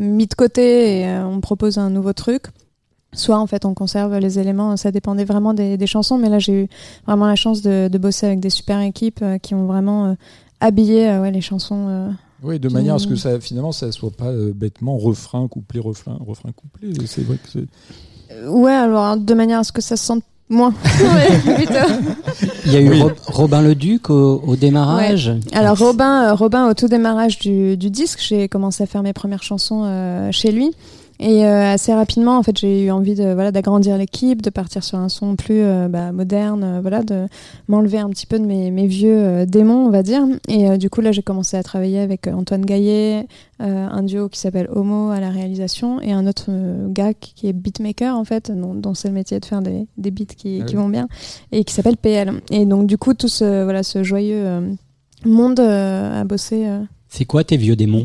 mis 0.00 0.26
de 0.26 0.34
côté 0.34 1.00
et 1.00 1.08
euh, 1.08 1.26
on 1.26 1.40
propose 1.40 1.78
un 1.78 1.90
nouveau 1.90 2.12
truc. 2.12 2.44
Soit 3.12 3.38
en 3.38 3.46
fait 3.46 3.64
on 3.64 3.74
conserve 3.74 4.16
les 4.18 4.38
éléments, 4.38 4.76
ça 4.76 4.92
dépendait 4.92 5.24
vraiment 5.24 5.52
des, 5.52 5.76
des 5.76 5.86
chansons, 5.86 6.16
mais 6.16 6.28
là 6.28 6.38
j'ai 6.38 6.62
eu 6.64 6.68
vraiment 7.06 7.26
la 7.26 7.34
chance 7.34 7.60
de, 7.60 7.88
de 7.88 7.98
bosser 7.98 8.26
avec 8.26 8.38
des 8.38 8.50
super 8.50 8.80
équipes 8.80 9.20
euh, 9.22 9.38
qui 9.38 9.54
ont 9.54 9.66
vraiment 9.66 10.06
euh, 10.06 10.14
habillé 10.60 11.18
ouais, 11.18 11.32
les 11.32 11.40
chansons. 11.40 12.14
Oui, 12.42 12.58
de 12.58 12.68
manière 12.68 12.94
à 12.94 12.98
ce 12.98 13.06
que 13.06 13.16
ça, 13.16 13.38
finalement, 13.40 13.72
ça 13.72 13.92
soit 13.92 14.10
pas 14.10 14.28
euh, 14.28 14.52
bêtement 14.54 14.96
refrain, 14.96 15.46
couplet, 15.48 15.80
refrain, 15.80 16.18
refrain, 16.20 16.52
couplet. 16.52 16.88
C'est 17.06 17.22
vrai 17.22 17.36
que 17.36 17.48
c'est. 17.50 18.46
Ouais, 18.46 18.72
alors 18.72 19.16
de 19.16 19.34
manière 19.34 19.58
à 19.58 19.64
ce 19.64 19.72
que 19.72 19.82
ça 19.82 19.96
se 19.96 20.04
sente 20.04 20.22
moins. 20.50 20.74
Ouais. 21.00 21.28
Il 22.66 22.72
y 22.72 22.76
a 22.76 22.80
eu 22.80 22.90
Oui. 22.90 23.00
Rob- 23.02 23.14
Robin 23.26 23.62
Leduc 23.62 24.10
au, 24.10 24.42
au 24.46 24.56
démarrage. 24.56 25.32
Alors 25.52 25.78
Robin, 25.78 26.24
euh, 26.30 26.34
Robin 26.34 26.68
au 26.68 26.74
tout 26.74 26.88
démarrage 26.88 27.38
du, 27.38 27.76
du 27.76 27.90
disque, 27.90 28.18
j'ai 28.26 28.48
commencé 28.48 28.82
à 28.82 28.86
faire 28.86 29.02
mes 29.02 29.12
premières 29.12 29.42
chansons 29.42 29.82
euh, 29.84 30.28
chez 30.32 30.52
lui. 30.52 30.70
Et 31.22 31.44
euh, 31.44 31.74
assez 31.74 31.92
rapidement, 31.92 32.38
en 32.38 32.42
fait, 32.42 32.56
j'ai 32.58 32.82
eu 32.86 32.90
envie 32.90 33.14
de 33.14 33.34
voilà 33.34 33.52
d'agrandir 33.52 33.98
l'équipe, 33.98 34.40
de 34.40 34.48
partir 34.48 34.82
sur 34.82 34.96
un 34.96 35.10
son 35.10 35.36
plus 35.36 35.60
euh, 35.60 35.86
bah, 35.86 36.12
moderne, 36.12 36.64
euh, 36.64 36.80
voilà, 36.80 37.02
de 37.02 37.26
m'enlever 37.68 37.98
un 37.98 38.08
petit 38.08 38.24
peu 38.26 38.38
de 38.38 38.46
mes, 38.46 38.70
mes 38.70 38.86
vieux 38.86 39.18
euh, 39.18 39.44
démons, 39.44 39.86
on 39.86 39.90
va 39.90 40.02
dire. 40.02 40.22
Et 40.48 40.70
euh, 40.70 40.78
du 40.78 40.88
coup, 40.88 41.02
là, 41.02 41.12
j'ai 41.12 41.20
commencé 41.22 41.58
à 41.58 41.62
travailler 41.62 42.00
avec 42.00 42.26
Antoine 42.26 42.64
Gaillet, 42.64 43.26
euh, 43.60 43.86
un 43.86 44.02
duo 44.02 44.30
qui 44.30 44.40
s'appelle 44.40 44.68
Homo 44.72 45.10
à 45.10 45.20
la 45.20 45.28
réalisation, 45.28 46.00
et 46.00 46.10
un 46.12 46.26
autre 46.26 46.46
euh, 46.48 46.86
gars 46.88 47.12
qui 47.12 47.34
qui 47.34 47.48
est 47.48 47.52
beatmaker 47.52 48.16
en 48.16 48.24
fait, 48.24 48.50
dont, 48.50 48.74
dont 48.74 48.94
c'est 48.94 49.08
le 49.08 49.14
métier 49.14 49.38
de 49.40 49.44
faire 49.44 49.60
des, 49.60 49.86
des 49.98 50.10
beats 50.10 50.24
qui, 50.34 50.60
Ah 50.62 50.64
qui 50.64 50.76
oui. 50.76 50.82
vont 50.82 50.88
bien, 50.88 51.06
et 51.52 51.64
qui 51.64 51.74
s'appelle 51.74 51.98
PL. 51.98 52.32
Et 52.50 52.64
donc, 52.64 52.86
du 52.86 52.96
coup, 52.96 53.12
tout 53.12 53.28
ce 53.28 53.64
voilà 53.64 53.82
ce 53.82 54.02
joyeux 54.02 54.40
euh, 54.42 54.72
monde 55.26 55.60
euh, 55.60 56.22
a 56.22 56.24
bossé. 56.24 56.66
euh, 56.66 56.80
C'est 57.10 57.26
quoi 57.26 57.44
tes 57.44 57.58
vieux 57.58 57.76
démons? 57.76 58.04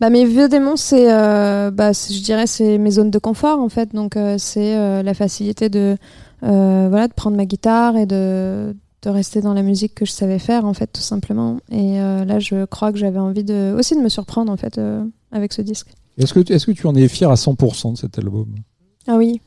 Bah, 0.00 0.10
mes 0.10 0.24
vieux 0.24 0.48
démons, 0.48 0.76
c'est, 0.76 1.12
euh, 1.12 1.70
bah, 1.70 1.92
je 1.92 2.20
dirais, 2.22 2.46
c'est 2.46 2.78
mes 2.78 2.90
zones 2.92 3.10
de 3.10 3.18
confort 3.18 3.58
en 3.60 3.68
fait. 3.68 3.94
Donc, 3.94 4.16
euh, 4.16 4.36
c'est 4.38 4.76
euh, 4.76 5.02
la 5.02 5.14
facilité 5.14 5.68
de, 5.68 5.96
euh, 6.44 6.86
voilà, 6.90 7.08
de 7.08 7.12
prendre 7.14 7.36
ma 7.36 7.44
guitare 7.44 7.96
et 7.96 8.06
de, 8.06 8.74
de 9.02 9.10
rester 9.10 9.40
dans 9.40 9.54
la 9.54 9.62
musique 9.62 9.94
que 9.94 10.04
je 10.04 10.12
savais 10.12 10.38
faire 10.38 10.64
en 10.64 10.74
fait, 10.74 10.88
tout 10.92 11.00
simplement. 11.02 11.58
Et 11.70 12.00
euh, 12.00 12.24
là, 12.24 12.38
je 12.38 12.64
crois 12.64 12.92
que 12.92 12.98
j'avais 12.98 13.18
envie 13.18 13.44
de, 13.44 13.74
aussi 13.78 13.94
de 13.96 14.00
me 14.00 14.08
surprendre 14.08 14.50
en 14.52 14.56
fait 14.56 14.78
euh, 14.78 15.04
avec 15.32 15.52
ce 15.52 15.62
disque. 15.62 15.88
Est-ce 16.18 16.34
que, 16.34 16.40
tu- 16.40 16.52
est-ce 16.52 16.66
que 16.66 16.72
tu 16.72 16.86
en 16.86 16.94
es 16.94 17.08
fier 17.08 17.30
à 17.30 17.34
100% 17.36 17.92
de 17.92 17.96
cet 17.98 18.18
album? 18.18 18.46
Ah 19.06 19.16
oui. 19.16 19.40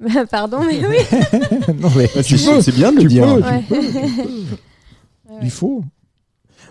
Pardon, 0.30 0.58
mais 0.66 0.80
oui. 0.84 0.96
Non, 1.80 1.88
mais 1.96 2.10
Bah, 2.14 2.22
tu 2.24 2.36
c'est- 2.36 2.72
bien 2.72 2.90
de 2.92 2.96
le 3.02 3.04
dire. 3.08 3.24
peux, 3.36 3.42
Ouais. 3.42 3.60
tu 3.60 3.74
peux, 3.74 3.80
tu 3.80 3.92
peux. 3.92 4.56
Il 5.42 5.50
faut. 5.50 5.82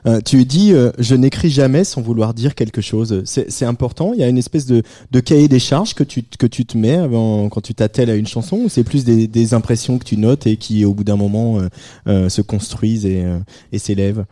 Euh, 0.07 0.19
tu 0.23 0.45
dis 0.45 0.73
euh, 0.73 0.91
je 0.97 1.15
n'écris 1.15 1.49
jamais 1.49 1.83
sans 1.83 2.01
vouloir 2.01 2.33
dire 2.33 2.55
quelque 2.55 2.81
chose. 2.81 3.21
C'est 3.25 3.65
important? 3.65 4.13
Il 4.13 4.19
y 4.19 4.23
a 4.23 4.27
une 4.27 4.37
espèce 4.37 4.65
de, 4.65 4.83
de 5.11 5.19
cahier 5.19 5.47
des 5.47 5.59
charges 5.59 5.93
que 5.93 6.03
tu 6.03 6.23
que 6.23 6.47
tu 6.47 6.65
te 6.65 6.77
mets 6.77 6.95
avant, 6.97 7.49
quand 7.49 7.61
tu 7.61 7.73
t'attelles 7.73 8.09
à 8.09 8.15
une 8.15 8.27
chanson 8.27 8.57
ou 8.57 8.69
c'est 8.69 8.83
plus 8.83 9.05
des, 9.05 9.27
des 9.27 9.53
impressions 9.53 9.97
que 9.97 10.03
tu 10.03 10.17
notes 10.17 10.47
et 10.47 10.57
qui 10.57 10.85
au 10.85 10.93
bout 10.93 11.03
d'un 11.03 11.17
moment 11.17 11.59
euh, 12.07 12.29
se 12.29 12.41
construisent 12.41 13.05
et, 13.05 13.25
et 13.71 13.79
s'élèvent? 13.79 14.25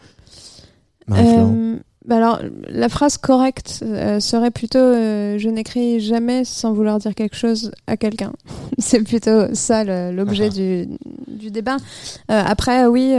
Bah 2.10 2.16
alors, 2.16 2.40
la 2.68 2.90
phrase 2.90 3.18
correcte 3.18 3.84
euh, 3.84 4.20
serait 4.20 4.50
plutôt 4.50 4.80
euh, 4.80 5.38
je 5.38 5.48
n'écris 5.48 6.00
jamais 6.00 6.44
sans 6.44 6.74
vouloir 6.74 6.98
dire 6.98 7.14
quelque 7.14 7.36
chose 7.36 7.72
à 7.86 7.98
quelqu'un. 7.98 8.34
C'est 8.80 9.04
plutôt 9.04 9.54
ça 9.54 9.84
l'objet 10.12 10.50
du, 10.50 10.88
du 11.28 11.52
débat. 11.52 11.78
Euh, 12.32 12.41
après, 12.44 12.88
oui, 12.88 13.14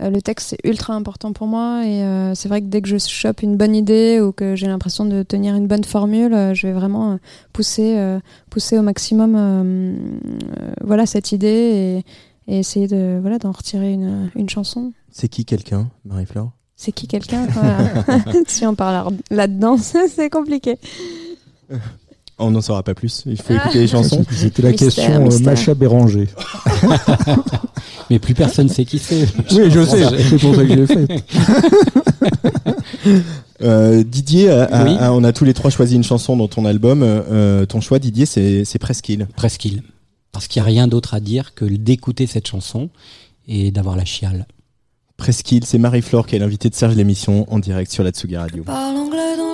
le 0.00 0.20
texte 0.22 0.50
c'est 0.50 0.68
ultra 0.68 0.94
important 0.94 1.32
pour 1.32 1.46
moi 1.46 1.84
et 1.84 2.02
euh, 2.04 2.34
c'est 2.34 2.48
vrai 2.48 2.60
que 2.60 2.66
dès 2.66 2.80
que 2.80 2.88
je 2.88 2.98
chope 2.98 3.42
une 3.42 3.56
bonne 3.56 3.74
idée 3.74 4.20
ou 4.20 4.30
que 4.32 4.54
j'ai 4.56 4.66
l'impression 4.68 5.04
de 5.04 5.22
tenir 5.22 5.54
une 5.56 5.66
bonne 5.66 5.84
formule, 5.84 6.32
euh, 6.34 6.54
je 6.54 6.66
vais 6.66 6.72
vraiment 6.72 7.12
euh, 7.12 7.16
pousser, 7.52 7.96
euh, 7.98 8.20
pousser 8.50 8.78
au 8.78 8.82
maximum 8.82 9.34
euh, 9.34 9.96
euh, 10.60 10.72
voilà, 10.82 11.04
cette 11.06 11.32
idée 11.32 12.04
et, 12.48 12.52
et 12.54 12.58
essayer 12.60 12.86
de 12.86 13.18
voilà 13.20 13.38
d'en 13.38 13.50
retirer 13.52 13.92
une, 13.92 14.30
une 14.36 14.48
chanson. 14.48 14.92
C'est 15.10 15.28
qui 15.28 15.44
quelqu'un, 15.44 15.88
Marie-Flore? 16.04 16.52
C'est 16.76 16.92
qui 16.92 17.08
quelqu'un? 17.08 17.46
Voilà. 17.46 17.78
Si 18.46 18.64
on 18.64 18.74
parle 18.76 19.10
là- 19.10 19.16
là-dedans, 19.36 19.76
c'est 20.08 20.30
compliqué. 20.30 20.76
On 22.40 22.50
n'en 22.52 22.60
saura 22.60 22.82
pas 22.84 22.94
plus. 22.94 23.22
Il 23.26 23.36
faut 23.36 23.52
Ah. 23.54 23.56
écouter 23.64 23.80
les 23.80 23.88
chansons. 23.88 24.24
C'était 24.30 24.62
la 24.62 24.70
Mystère, 24.70 24.88
question 24.88 25.12
euh, 25.14 25.18
mystère. 25.20 25.44
Macha 25.46 25.74
Béranger. 25.74 26.28
Mais 28.10 28.18
plus 28.18 28.34
personne 28.34 28.68
sait 28.68 28.84
qui 28.84 28.98
c'est. 28.98 29.26
Oui, 29.52 29.70
je 29.70 29.84
sais, 29.84 30.04
c'est 30.30 30.38
pour 30.38 30.54
ça 30.54 30.64
que 30.64 30.68
j'ai 30.74 30.86
fait. 30.86 31.24
Euh, 33.62 34.04
Didier, 34.04 34.50
a- 34.50 34.64
a- 34.64 34.84
Oui. 34.84 34.96
a- 35.00 35.12
on 35.12 35.24
a 35.24 35.32
tous 35.32 35.44
les 35.44 35.52
trois 35.54 35.70
choisi 35.70 35.96
une 35.96 36.04
chanson 36.04 36.36
dans 36.36 36.46
ton 36.48 36.64
album. 36.64 37.02
Euh, 37.02 37.66
ton 37.66 37.80
choix, 37.80 37.98
Didier, 37.98 38.24
c'est 38.26 38.78
Presqu'île. 38.78 39.26
Presqu'île. 39.36 39.82
Parce 40.32 40.46
qu'il 40.46 40.60
n'y 40.62 40.66
a 40.66 40.70
rien 40.70 40.86
d'autre 40.88 41.14
à 41.14 41.20
dire 41.20 41.54
que 41.54 41.64
d'écouter 41.64 42.26
cette 42.26 42.46
chanson 42.46 42.88
et 43.48 43.70
d'avoir 43.72 43.96
la 43.96 44.04
chiale. 44.04 44.46
Presqu'île, 45.16 45.64
c'est 45.64 45.78
Marie-Flore 45.78 46.26
qui 46.28 46.36
est 46.36 46.38
l'invitée 46.38 46.70
de 46.70 46.74
Serge 46.76 46.94
l'émission 46.94 47.52
en 47.52 47.58
direct 47.58 47.90
sur 47.90 48.04
la 48.04 48.10
Tsugi 48.10 48.36
Radio. 48.36 48.62
Parle 48.62 48.96
anglais 48.96 49.36
dans 49.36 49.47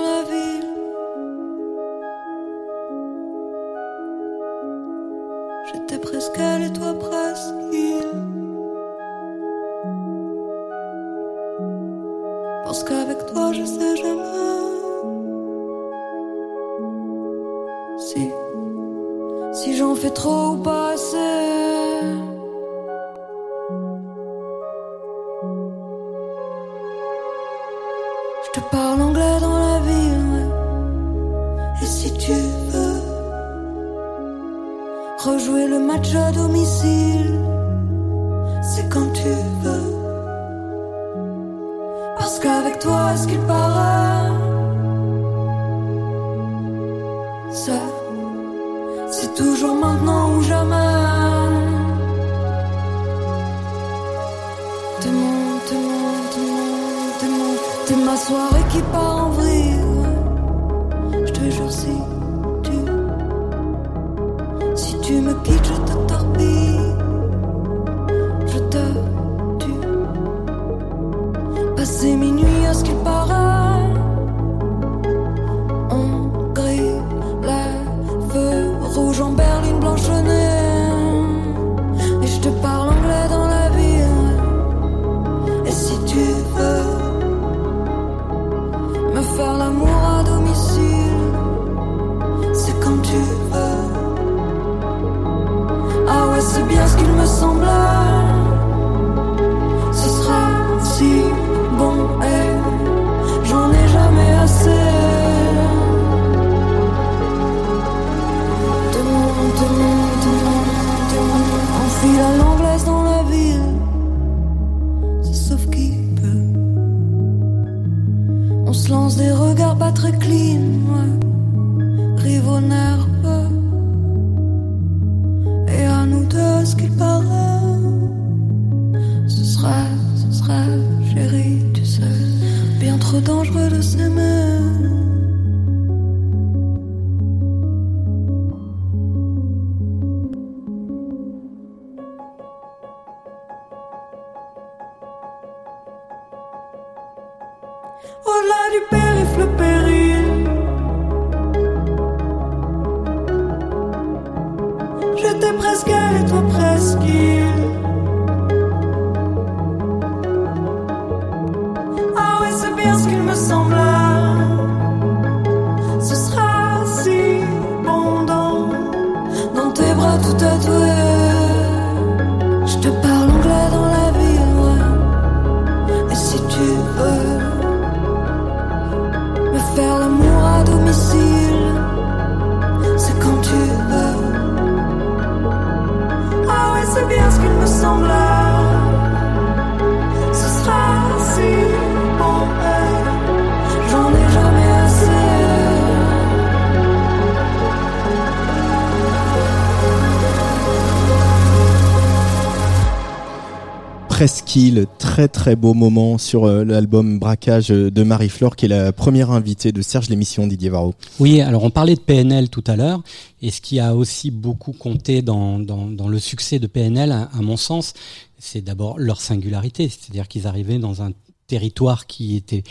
très 205.45 205.55
beau 205.55 205.75
moment 205.75 206.17
sur 206.17 206.45
euh, 206.45 206.63
l'album 206.63 207.19
Braquage 207.19 207.69
euh, 207.69 207.91
de 207.91 208.01
Marie-Flore, 208.01 208.55
qui 208.55 208.65
est 208.65 208.69
la 208.69 208.91
première 208.91 209.29
invitée 209.29 209.71
de 209.71 209.83
Serge 209.83 210.09
l'émission 210.09 210.47
Didier 210.47 210.71
Varro. 210.71 210.95
Oui, 211.19 211.39
alors 211.39 211.63
on 211.63 211.69
parlait 211.69 211.93
de 211.93 211.99
PNL 211.99 212.49
tout 212.49 212.63
à 212.65 212.75
l'heure, 212.75 213.03
et 213.43 213.51
ce 213.51 213.61
qui 213.61 213.79
a 213.79 213.95
aussi 213.95 214.31
beaucoup 214.31 214.71
compté 214.71 215.21
dans, 215.21 215.59
dans, 215.59 216.07
le 216.07 216.17
succès 216.17 216.57
de 216.57 216.65
PNL, 216.65 217.11
à, 217.11 217.29
mon 217.41 217.57
sens, 217.57 217.93
c'est 218.39 218.61
d'abord 218.61 218.97
leur 218.97 219.21
singularité, 219.21 219.87
c'est-à-dire 219.87 220.27
qu'ils 220.27 220.47
arrivaient 220.47 220.79
dans 220.79 221.03
un 221.03 221.11
territoire 221.45 222.07
qui 222.07 222.35
était 222.35 222.63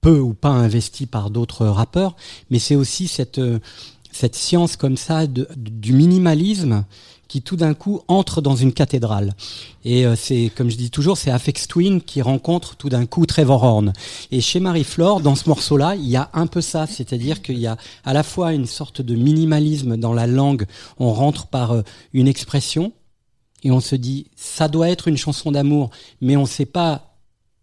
peu 0.00 0.18
ou 0.18 0.34
pas 0.34 0.48
investi 0.48 1.06
par 1.06 1.30
d'autres 1.30 1.66
rappeurs, 1.66 2.16
mais 2.50 2.58
c'est 2.58 2.74
aussi 2.74 3.06
cette, 3.06 3.38
euh, 3.38 3.60
cette 4.10 4.34
science 4.34 4.74
comme 4.74 4.96
ça 4.96 5.28
du 5.28 5.92
minimalisme 5.92 6.84
qui 7.30 7.42
tout 7.42 7.54
d'un 7.54 7.74
coup 7.74 8.00
entre 8.08 8.40
dans 8.40 8.56
une 8.56 8.72
cathédrale. 8.72 9.34
Et 9.84 10.04
euh, 10.04 10.16
c'est, 10.16 10.50
comme 10.56 10.68
je 10.68 10.76
dis 10.76 10.90
toujours, 10.90 11.16
c'est 11.16 11.30
Afex 11.30 11.68
Twin 11.68 12.00
qui 12.00 12.22
rencontre 12.22 12.74
tout 12.74 12.88
d'un 12.88 13.06
coup 13.06 13.24
Trevor 13.24 13.62
Horn. 13.62 13.92
Et 14.32 14.40
chez 14.40 14.58
Marie-Flore, 14.58 15.20
dans 15.20 15.36
ce 15.36 15.48
morceau-là, 15.48 15.94
il 15.94 16.08
y 16.08 16.16
a 16.16 16.28
un 16.32 16.48
peu 16.48 16.60
ça, 16.60 16.88
c'est-à-dire 16.88 17.40
qu'il 17.40 17.60
y 17.60 17.68
a 17.68 17.76
à 18.04 18.14
la 18.14 18.24
fois 18.24 18.52
une 18.52 18.66
sorte 18.66 19.00
de 19.00 19.14
minimalisme 19.14 19.96
dans 19.96 20.12
la 20.12 20.26
langue, 20.26 20.66
on 20.98 21.12
rentre 21.12 21.46
par 21.46 21.70
euh, 21.70 21.82
une 22.12 22.26
expression, 22.26 22.92
et 23.62 23.70
on 23.70 23.80
se 23.80 23.94
dit, 23.94 24.26
ça 24.34 24.66
doit 24.66 24.90
être 24.90 25.06
une 25.06 25.16
chanson 25.16 25.52
d'amour, 25.52 25.90
mais 26.20 26.36
on 26.36 26.42
ne 26.42 26.46
sait 26.46 26.66
pas 26.66 27.09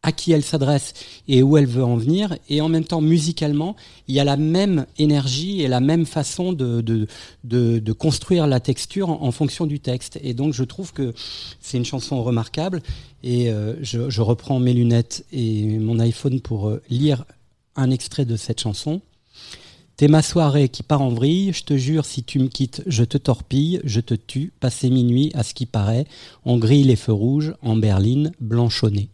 à 0.04 0.12
qui 0.12 0.32
elle 0.32 0.44
s'adresse 0.44 0.94
et 1.28 1.44
où 1.44 1.58
elle 1.58 1.66
veut 1.66 1.84
en 1.84 1.98
venir. 1.98 2.38
Et 2.50 2.62
en 2.62 2.70
même 2.70 2.86
temps, 2.86 3.02
musicalement, 3.02 3.76
il 4.08 4.16
y 4.16 4.20
a 4.20 4.24
la 4.24 4.38
même 4.38 4.86
énergie 4.98 5.62
et 5.62 5.68
la 5.68 5.80
même 5.80 6.06
façon 6.06 6.54
de, 6.54 6.82
de, 6.82 7.08
de, 7.44 7.80
de 7.80 7.92
construire 7.94 8.48
la 8.48 8.60
texture 8.60 9.10
en, 9.10 9.32
fonction 9.32 9.66
du 9.66 9.80
texte. 9.80 10.20
Et 10.24 10.34
donc, 10.34 10.54
je 10.54 10.64
trouve 10.64 10.94
que 10.94 11.14
c'est 11.60 11.78
une 11.78 11.86
chanson 11.86 12.24
remarquable. 12.24 12.82
Et 13.24 13.50
euh, 13.50 13.76
je, 13.82 14.10
je, 14.10 14.22
reprends 14.22 14.60
mes 14.60 14.74
lunettes 14.74 15.26
et 15.32 15.64
mon 15.80 16.00
iPhone 16.00 16.40
pour 16.40 16.70
euh, 16.70 16.82
lire 16.90 17.26
un 17.76 17.92
extrait 17.92 18.26
de 18.26 18.38
cette 18.38 18.62
chanson. 18.62 19.02
T'es 19.98 20.08
ma 20.08 20.22
soirée 20.22 20.70
qui 20.70 20.84
part 20.84 21.02
en 21.02 21.10
vrille, 21.10 21.52
je 21.54 21.64
te 21.64 21.76
jure, 21.76 22.06
si 22.06 22.24
tu 22.24 22.38
me 22.38 22.50
quittes, 22.50 22.84
je 22.86 23.04
te 23.04 23.18
torpille, 23.18 23.82
je 23.84 24.00
te 24.00 24.14
tue, 24.14 24.54
passé 24.60 24.92
minuit, 24.92 25.32
à 25.34 25.42
ce 25.42 25.56
qui 25.56 25.66
paraît, 25.66 26.06
on 26.46 26.58
grille 26.58 26.84
les 26.84 26.96
feux 26.96 27.14
rouges, 27.14 27.56
en 27.64 27.76
berline, 27.76 28.32
blanchonné. 28.40 29.10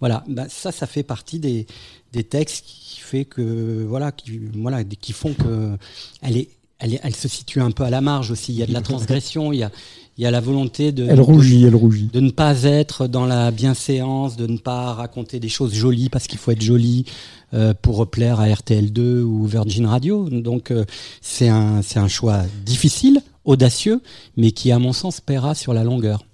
Voilà, 0.00 0.24
bah 0.28 0.46
ça, 0.48 0.72
ça 0.72 0.86
fait 0.86 1.02
partie 1.02 1.38
des, 1.38 1.66
des 2.12 2.24
textes 2.24 2.64
qui 2.66 3.00
fait 3.00 3.24
que 3.24 3.84
voilà, 3.88 4.12
qui 4.12 4.40
voilà, 4.54 4.84
qui 4.84 5.12
font 5.12 5.34
que 5.34 5.76
elle 6.22 6.36
est, 6.36 6.48
elle 6.78 6.94
est, 6.94 7.00
elle 7.02 7.14
se 7.14 7.28
situe 7.28 7.60
un 7.60 7.70
peu 7.70 7.84
à 7.84 7.90
la 7.90 8.00
marge 8.00 8.30
aussi. 8.30 8.52
Il 8.52 8.58
y 8.58 8.62
a 8.62 8.66
de 8.66 8.72
la 8.72 8.80
transgression, 8.80 9.52
il 9.52 9.60
y 9.60 9.62
a, 9.62 9.70
il 10.18 10.24
y 10.24 10.26
a 10.26 10.30
la 10.30 10.40
volonté 10.40 10.92
de, 10.92 11.06
elle 11.08 11.20
rougit, 11.20 11.62
de, 11.62 11.68
elle 11.68 11.76
rougit, 11.76 12.10
de 12.12 12.20
ne 12.20 12.30
pas 12.30 12.64
être 12.64 13.06
dans 13.06 13.24
la 13.24 13.50
bienséance, 13.50 14.36
de 14.36 14.46
ne 14.46 14.58
pas 14.58 14.92
raconter 14.92 15.40
des 15.40 15.48
choses 15.48 15.72
jolies 15.72 16.10
parce 16.10 16.26
qu'il 16.26 16.38
faut 16.38 16.50
être 16.50 16.62
joli 16.62 17.06
euh, 17.54 17.72
pour 17.80 18.08
plaire 18.10 18.40
à 18.40 18.46
RTL2 18.48 19.20
ou 19.20 19.46
Virgin 19.46 19.86
Radio. 19.86 20.28
Donc 20.28 20.70
euh, 20.70 20.84
c'est 21.20 21.48
un, 21.48 21.82
c'est 21.82 21.98
un 21.98 22.08
choix 22.08 22.42
difficile, 22.64 23.22
audacieux, 23.44 24.02
mais 24.36 24.52
qui 24.52 24.70
à 24.70 24.78
mon 24.78 24.92
sens 24.92 25.20
paiera 25.20 25.54
sur 25.54 25.72
la 25.72 25.84
longueur. 25.84 26.24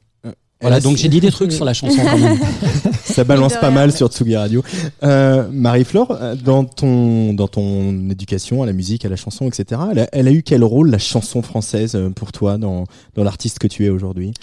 Voilà, 0.61 0.81
donc 0.81 0.97
j'ai 0.97 1.09
dit 1.09 1.21
des 1.21 1.31
trucs 1.31 1.53
sur 1.53 1.65
la 1.65 1.73
chanson 1.73 2.03
quand 2.05 2.19
même. 2.19 2.37
Ça 3.19 3.25
balance 3.25 3.57
pas 3.57 3.73
mal 3.73 3.91
sur 3.91 4.07
Tsugi 4.07 4.37
Radio. 4.37 4.63
Euh, 5.03 5.49
Marie-Flore, 5.51 6.17
dans 6.45 6.63
ton, 6.63 7.35
dans 7.35 7.49
ton 7.49 8.11
éducation 8.11 8.63
à 8.63 8.67
la 8.67 8.73
musique, 8.73 9.05
à 9.05 9.09
la 9.09 9.17
chanson, 9.17 9.49
etc., 9.49 9.81
elle 9.91 9.99
a, 9.99 10.09
elle 10.13 10.29
a 10.29 10.31
eu 10.31 10.45
quel 10.45 10.63
rôle 10.63 10.89
la 10.89 10.99
chanson 10.99 11.43
française 11.43 11.97
euh, 11.97 12.11
pour 12.11 12.31
toi 12.31 12.59
dans, 12.59 12.85
dans 13.17 13.25
l'artiste 13.25 13.59
que 13.59 13.67
tu 13.67 13.85
es 13.85 13.89
aujourd'hui? 13.89 14.35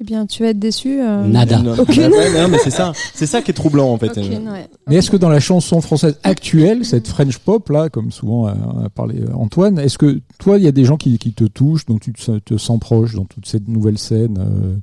Eh 0.00 0.04
bien, 0.04 0.26
tu 0.26 0.42
vas 0.42 0.48
être 0.48 0.58
déçu. 0.58 1.00
Euh... 1.00 1.24
Nada. 1.24 1.60
Non, 1.60 1.78
Aucune. 1.78 2.08
non, 2.08 2.48
mais 2.50 2.58
c'est 2.58 2.72
ça, 2.72 2.90
c'est 3.14 3.26
ça 3.26 3.42
qui 3.42 3.52
est 3.52 3.54
troublant 3.54 3.92
en 3.92 3.96
fait. 3.96 4.10
Aucune, 4.18 4.48
ouais. 4.48 4.66
Mais 4.88 4.96
est-ce 4.96 5.12
que 5.12 5.16
dans 5.16 5.28
la 5.28 5.38
chanson 5.38 5.80
française 5.80 6.18
actuelle, 6.24 6.84
cette 6.84 7.06
French 7.06 7.38
pop 7.38 7.68
là, 7.68 7.90
comme 7.90 8.10
souvent 8.10 8.46
a, 8.46 8.56
a 8.86 8.88
parlé 8.92 9.20
Antoine, 9.32 9.78
est-ce 9.78 9.98
que 9.98 10.20
toi, 10.40 10.58
il 10.58 10.64
y 10.64 10.68
a 10.68 10.72
des 10.72 10.84
gens 10.84 10.96
qui, 10.96 11.16
qui 11.18 11.32
te 11.32 11.44
touchent, 11.44 11.86
dont 11.86 11.98
tu 11.98 12.12
te, 12.12 12.40
te 12.40 12.56
sens 12.56 12.80
proche 12.80 13.14
dans 13.14 13.24
toute 13.24 13.46
cette 13.46 13.68
nouvelle 13.68 13.98
scène 13.98 14.36
euh... 14.40 14.74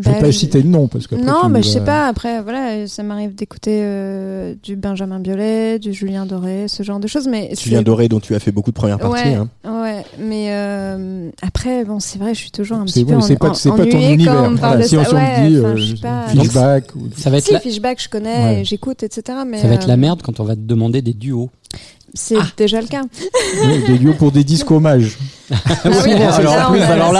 Je 0.00 0.08
vais 0.08 0.14
Bah, 0.14 0.20
pas 0.20 0.32
citer 0.32 0.62
de 0.62 0.68
nom 0.68 0.86
parce 0.86 1.06
que 1.06 1.14
Non, 1.16 1.48
mais 1.48 1.62
je 1.62 1.68
sais 1.68 1.80
pas. 1.84 2.06
Après, 2.06 2.40
voilà, 2.42 2.86
ça 2.86 3.02
m'arrive 3.02 3.34
d'écouter 3.34 3.80
euh, 3.82 4.54
du 4.62 4.76
Benjamin 4.76 5.18
Biolay, 5.18 5.78
du 5.78 5.92
Julien 5.92 6.24
Doré, 6.24 6.66
ce 6.68 6.82
genre 6.82 7.00
de 7.00 7.08
choses. 7.08 7.26
Mais 7.26 7.50
Julien 7.60 7.82
Doré, 7.82 8.08
dont 8.08 8.20
tu 8.20 8.34
as 8.34 8.38
fait 8.38 8.52
beaucoup 8.52 8.70
de 8.70 8.76
premières 8.76 8.98
parties. 8.98 9.24
Ouais, 9.28 9.34
hein. 9.34 9.48
ouais. 9.82 10.04
Mais 10.20 10.46
euh, 10.50 11.30
après, 11.42 11.84
bon, 11.84 11.98
c'est 12.00 12.18
vrai, 12.18 12.34
je 12.34 12.40
suis 12.40 12.50
toujours 12.52 12.76
un 12.78 12.84
petit 12.84 13.04
peu 13.04 13.14
bon, 13.14 13.20
c'est 13.20 13.34
en- 13.34 13.36
pas, 13.38 13.50
en- 13.50 13.54
c'est 13.54 13.70
pas 13.70 13.78
ton 13.86 13.98
univers. 13.98 14.34
quand 14.34 14.46
on 14.46 14.50
me 14.50 14.56
parle 14.56 14.70
Voilà, 14.76 14.82
de 14.84 14.88
si 14.88 14.96
on 14.96 15.04
ça. 15.04 15.10
s'en 15.10 15.16
Ouais, 15.16 15.48
dit 15.48 15.56
euh, 15.56 15.94
pas. 16.00 16.28
Fishback. 16.28 16.84
ou- 16.94 17.08
Ça 17.16 17.30
va 17.30 17.38
être 17.38 17.44
Si, 17.46 17.52
la, 17.52 17.60
Fishback, 17.60 18.00
je 18.02 18.08
connais, 18.08 18.44
Ouais. 18.58 18.64
j'écoute, 18.64 19.02
etc. 19.02 19.38
Mais 19.46 19.58
ça 19.60 19.66
va 19.68 19.74
être 19.74 19.88
la 19.88 19.96
merde 19.96 20.22
quand 20.22 20.38
on 20.40 20.44
va 20.44 20.54
te 20.54 20.60
demander 20.60 21.02
des 21.02 21.12
duos. 21.14 21.50
C'est 22.14 22.36
déjà 22.56 22.80
le 22.80 22.86
cas. 22.86 23.02
Des 23.86 23.98
lieux 23.98 24.14
pour 24.14 24.32
des 24.32 24.44
disques 24.44 24.70
hommages. 24.70 25.18
Ah 25.50 25.56
oui, 26.04 26.12
alors, 26.12 26.42
là, 26.42 26.68
plus, 26.70 26.80
alors. 26.82 27.14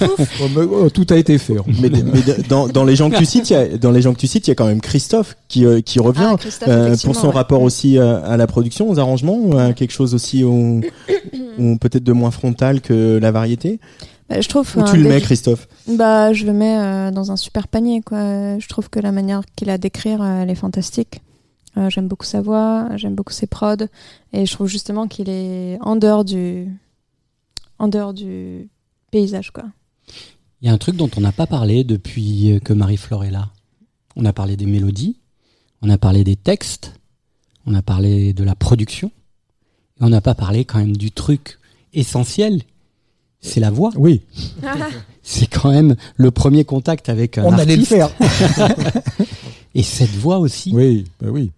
Oh, 0.00 0.48
mais, 0.54 0.62
oh, 0.62 0.90
tout 0.90 1.06
a 1.10 1.16
été 1.16 1.38
fait. 1.38 1.56
Mais, 1.80 1.90
mais 1.90 2.20
dans, 2.48 2.68
dans 2.68 2.84
les 2.84 2.96
gens 2.96 3.10
que 3.10 3.16
tu 3.16 3.24
cites, 3.24 3.50
il 3.50 3.52
y 3.52 3.56
a, 3.56 3.66
dans 3.76 3.90
les 3.90 4.02
gens 4.02 4.12
que 4.14 4.18
tu 4.18 4.26
cites, 4.26 4.46
il 4.46 4.50
y 4.50 4.52
a 4.52 4.54
quand 4.54 4.66
même 4.66 4.80
Christophe 4.80 5.36
qui, 5.48 5.66
euh, 5.66 5.80
qui 5.80 5.98
revient 6.00 6.28
Ah, 6.32 6.36
Christophe, 6.38 6.68
euh, 6.68 6.96
pour 7.04 7.14
son 7.16 7.28
ouais. 7.28 7.34
rapport 7.34 7.62
aussi 7.62 7.98
euh, 7.98 8.22
à 8.24 8.36
la 8.36 8.46
production, 8.46 8.88
aux 8.88 8.98
arrangements, 8.98 9.36
ou 9.36 9.58
à 9.58 9.72
quelque 9.72 9.92
chose 9.92 10.14
aussi 10.14 10.44
peut-être 11.80 12.04
de 12.04 12.12
moins 12.12 12.30
frontal 12.30 12.80
que 12.80 13.18
la 13.20 13.30
variété? 13.30 13.78
Bah, 14.30 14.40
je 14.40 14.48
trouve. 14.48 14.70
Où 14.76 14.80
enfin, 14.80 14.92
tu 14.92 14.98
le 14.98 15.08
mets, 15.08 15.20
Christophe? 15.20 15.66
Bah, 15.88 16.32
je 16.32 16.46
le 16.46 16.52
mets 16.52 16.78
euh, 16.78 17.10
dans 17.10 17.32
un 17.32 17.36
super 17.36 17.66
panier, 17.66 18.00
quoi. 18.00 18.58
Je 18.58 18.68
trouve 18.68 18.88
que 18.88 19.00
la 19.00 19.10
manière 19.10 19.42
qu'il 19.56 19.70
a 19.70 19.76
d'écrire, 19.78 20.22
euh, 20.22 20.42
elle 20.42 20.50
est 20.50 20.54
fantastique. 20.54 21.20
Euh, 21.76 21.88
j'aime 21.90 22.08
beaucoup 22.08 22.24
sa 22.26 22.40
voix, 22.40 22.88
j'aime 22.96 23.14
beaucoup 23.14 23.32
ses 23.32 23.46
prods, 23.46 23.86
et 24.32 24.46
je 24.46 24.52
trouve 24.52 24.66
justement 24.66 25.06
qu'il 25.06 25.28
est 25.28 25.78
en 25.80 25.96
dehors 25.96 26.24
du, 26.24 26.68
en 27.78 27.88
dehors 27.88 28.12
du 28.12 28.68
paysage, 29.10 29.50
quoi. 29.50 29.64
Il 30.62 30.66
y 30.66 30.68
a 30.68 30.72
un 30.74 30.78
truc 30.78 30.96
dont 30.96 31.10
on 31.16 31.20
n'a 31.20 31.32
pas 31.32 31.46
parlé 31.46 31.84
depuis 31.84 32.60
que 32.64 32.72
Marie-Flore 32.72 33.24
est 33.24 33.30
là. 33.30 33.48
On 34.16 34.24
a 34.24 34.32
parlé 34.32 34.56
des 34.56 34.66
mélodies, 34.66 35.16
on 35.80 35.88
a 35.88 35.96
parlé 35.96 36.24
des 36.24 36.36
textes, 36.36 36.94
on 37.66 37.74
a 37.74 37.82
parlé 37.82 38.32
de 38.32 38.44
la 38.44 38.54
production, 38.54 39.10
et 40.00 40.04
on 40.04 40.08
n'a 40.08 40.20
pas 40.20 40.34
parlé 40.34 40.64
quand 40.64 40.78
même 40.78 40.96
du 40.96 41.12
truc 41.12 41.58
essentiel, 41.94 42.62
c'est 43.40 43.60
la 43.60 43.70
voix. 43.70 43.90
Oui, 43.96 44.22
C'est 45.22 45.46
quand 45.46 45.70
même 45.70 45.96
le 46.16 46.30
premier 46.30 46.64
contact 46.64 47.08
avec 47.08 47.38
un 47.38 47.44
on 47.44 47.52
allait 47.52 47.76
le 47.76 47.84
faire. 47.84 48.10
Et 49.74 49.82
cette 49.82 50.10
voix 50.10 50.38
aussi, 50.38 50.72
Oui, 50.74 51.04
bah 51.20 51.28
oui. 51.30 51.52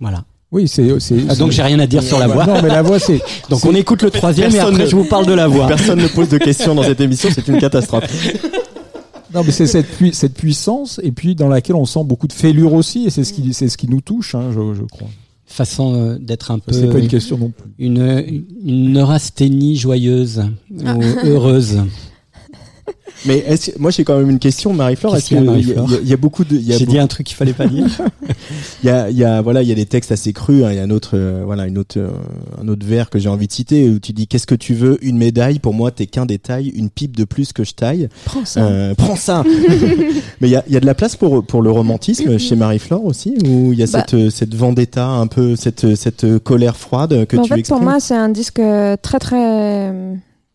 Voilà. 0.00 0.24
Oui, 0.52 0.66
c'est. 0.66 0.82
Ah, 1.28 1.36
donc 1.36 1.52
j'ai 1.52 1.62
rien 1.62 1.78
à 1.78 1.86
dire 1.86 2.02
sur 2.02 2.18
la 2.18 2.26
voix. 2.26 2.44
Non, 2.44 2.60
mais 2.60 2.68
la 2.68 2.82
voix, 2.82 2.98
c'est. 2.98 3.20
Donc 3.50 3.64
on 3.64 3.72
écoute 3.74 4.02
le 4.02 4.10
troisième 4.10 4.50
et 4.50 4.54
Personne 4.54 4.72
après 4.74 4.84
ne- 4.84 4.90
je 4.90 4.96
vous 4.96 5.04
parle 5.04 5.26
de 5.26 5.32
la 5.32 5.46
voix. 5.46 5.68
Personne 5.68 6.00
ne 6.02 6.08
pose 6.08 6.28
de 6.28 6.38
questions 6.38 6.74
dans 6.74 6.82
cette 6.82 7.00
émission, 7.00 7.28
c'est 7.32 7.46
une 7.46 7.58
catastrophe. 7.58 8.04
Non, 9.32 9.44
mais 9.44 9.52
c'est 9.52 9.68
cette, 9.68 9.86
pui- 9.86 10.12
cette 10.12 10.34
puissance, 10.34 10.98
et 11.04 11.12
puis 11.12 11.36
dans 11.36 11.46
laquelle 11.46 11.76
on 11.76 11.84
sent 11.86 12.02
beaucoup 12.04 12.26
de 12.26 12.32
fêlure 12.32 12.72
aussi, 12.74 13.04
et 13.06 13.10
c'est 13.10 13.22
ce 13.22 13.32
qui, 13.32 13.54
c'est 13.54 13.68
ce 13.68 13.76
qui 13.76 13.86
nous 13.86 14.00
touche, 14.00 14.34
hein, 14.34 14.50
je, 14.52 14.74
je 14.74 14.82
crois. 14.82 15.06
Façon 15.46 15.94
euh, 15.94 16.18
d'être 16.18 16.50
un 16.50 16.58
peu. 16.58 16.72
C'est 16.72 16.88
pas 16.88 16.98
une 16.98 17.06
question 17.06 17.38
non 17.38 17.50
plus. 17.50 17.70
Une, 17.78 18.42
une 18.66 18.92
neurasthénie 18.92 19.76
joyeuse 19.76 20.42
Ah. 20.84 20.96
ou 20.96 21.02
heureuse. 21.28 21.78
Mais 23.26 23.38
est-ce- 23.46 23.72
moi 23.78 23.90
j'ai 23.90 24.04
quand 24.04 24.18
même 24.18 24.30
une 24.30 24.38
question, 24.38 24.72
Marie-Flore. 24.72 25.14
Qu'est-ce 25.14 25.34
Est-ce 25.34 25.42
qu'il 25.42 25.44
y 25.44 25.48
a, 25.48 25.56
y, 25.56 25.66
y 25.90 25.94
a- 25.94 25.98
il 26.02 26.08
y 26.08 26.12
a 26.12 26.16
beaucoup 26.16 26.44
de, 26.44 26.56
il 26.56 26.62
y 26.62 26.72
a 26.72 26.78
J'ai 26.78 26.84
beaucoup- 26.86 26.92
dit 26.96 26.98
un 27.00 27.06
truc 27.06 27.26
qu'il 27.26 27.36
fallait 27.36 27.52
pas 27.52 27.66
dire. 27.66 27.86
il 28.82 28.86
y 28.86 28.90
a, 28.90 29.10
il 29.10 29.16
y 29.16 29.24
a, 29.24 29.42
voilà, 29.42 29.62
il 29.62 29.68
y 29.68 29.72
a 29.72 29.74
des 29.74 29.86
textes 29.86 30.10
assez 30.12 30.32
crus. 30.32 30.64
hein. 30.64 30.68
Il 30.72 30.76
y 30.76 30.78
a 30.78 30.82
un 30.82 30.90
autre, 30.90 31.10
euh, 31.14 31.42
voilà, 31.44 31.66
une 31.66 31.76
autre, 31.78 31.98
euh, 31.98 32.08
un 32.62 32.68
autre 32.68 32.86
vers 32.86 33.10
que 33.10 33.18
j'ai 33.18 33.28
envie 33.28 33.46
de 33.46 33.52
citer 33.52 33.88
où 33.88 33.98
tu 33.98 34.12
dis 34.12 34.26
qu'est-ce 34.26 34.46
que 34.46 34.54
tu 34.54 34.74
veux 34.74 34.98
Une 35.04 35.18
médaille? 35.18 35.58
Pour 35.58 35.74
moi, 35.74 35.90
t'es 35.90 36.06
qu'un 36.06 36.26
détail, 36.26 36.68
une 36.68 36.88
pipe 36.90 37.16
de 37.16 37.24
plus 37.24 37.52
que 37.52 37.64
je 37.64 37.72
taille. 37.74 38.08
Prends 38.24 38.44
ça. 38.44 38.64
Euh, 38.64 38.94
prends 38.94 39.16
ça. 39.16 39.44
Mais 40.40 40.48
il 40.48 40.52
y 40.52 40.56
a, 40.56 40.64
il 40.66 40.72
y 40.72 40.76
a 40.76 40.80
de 40.80 40.86
la 40.86 40.94
place 40.94 41.16
pour 41.16 41.44
pour 41.44 41.62
le 41.62 41.70
romantisme 41.70 42.38
chez 42.38 42.56
Marie-Flore 42.56 43.04
aussi, 43.04 43.34
où 43.44 43.72
il 43.72 43.78
y 43.78 43.82
a 43.82 43.86
Bah. 43.86 44.00
cette 44.06 44.14
euh, 44.14 44.30
cette 44.30 44.54
vendetta 44.54 45.06
un 45.06 45.26
peu, 45.26 45.56
cette 45.56 45.94
cette 45.94 46.24
euh, 46.24 46.38
colère 46.38 46.76
froide 46.76 47.26
que 47.26 47.36
Mais 47.36 47.40
en 47.40 47.44
tu 47.44 47.52
fait, 47.52 47.60
exprimes? 47.60 47.78
pour 47.78 47.84
moi, 47.84 48.00
c'est 48.00 48.14
un 48.14 48.28
disque 48.30 48.60
très, 49.02 49.18
très, 49.18 49.92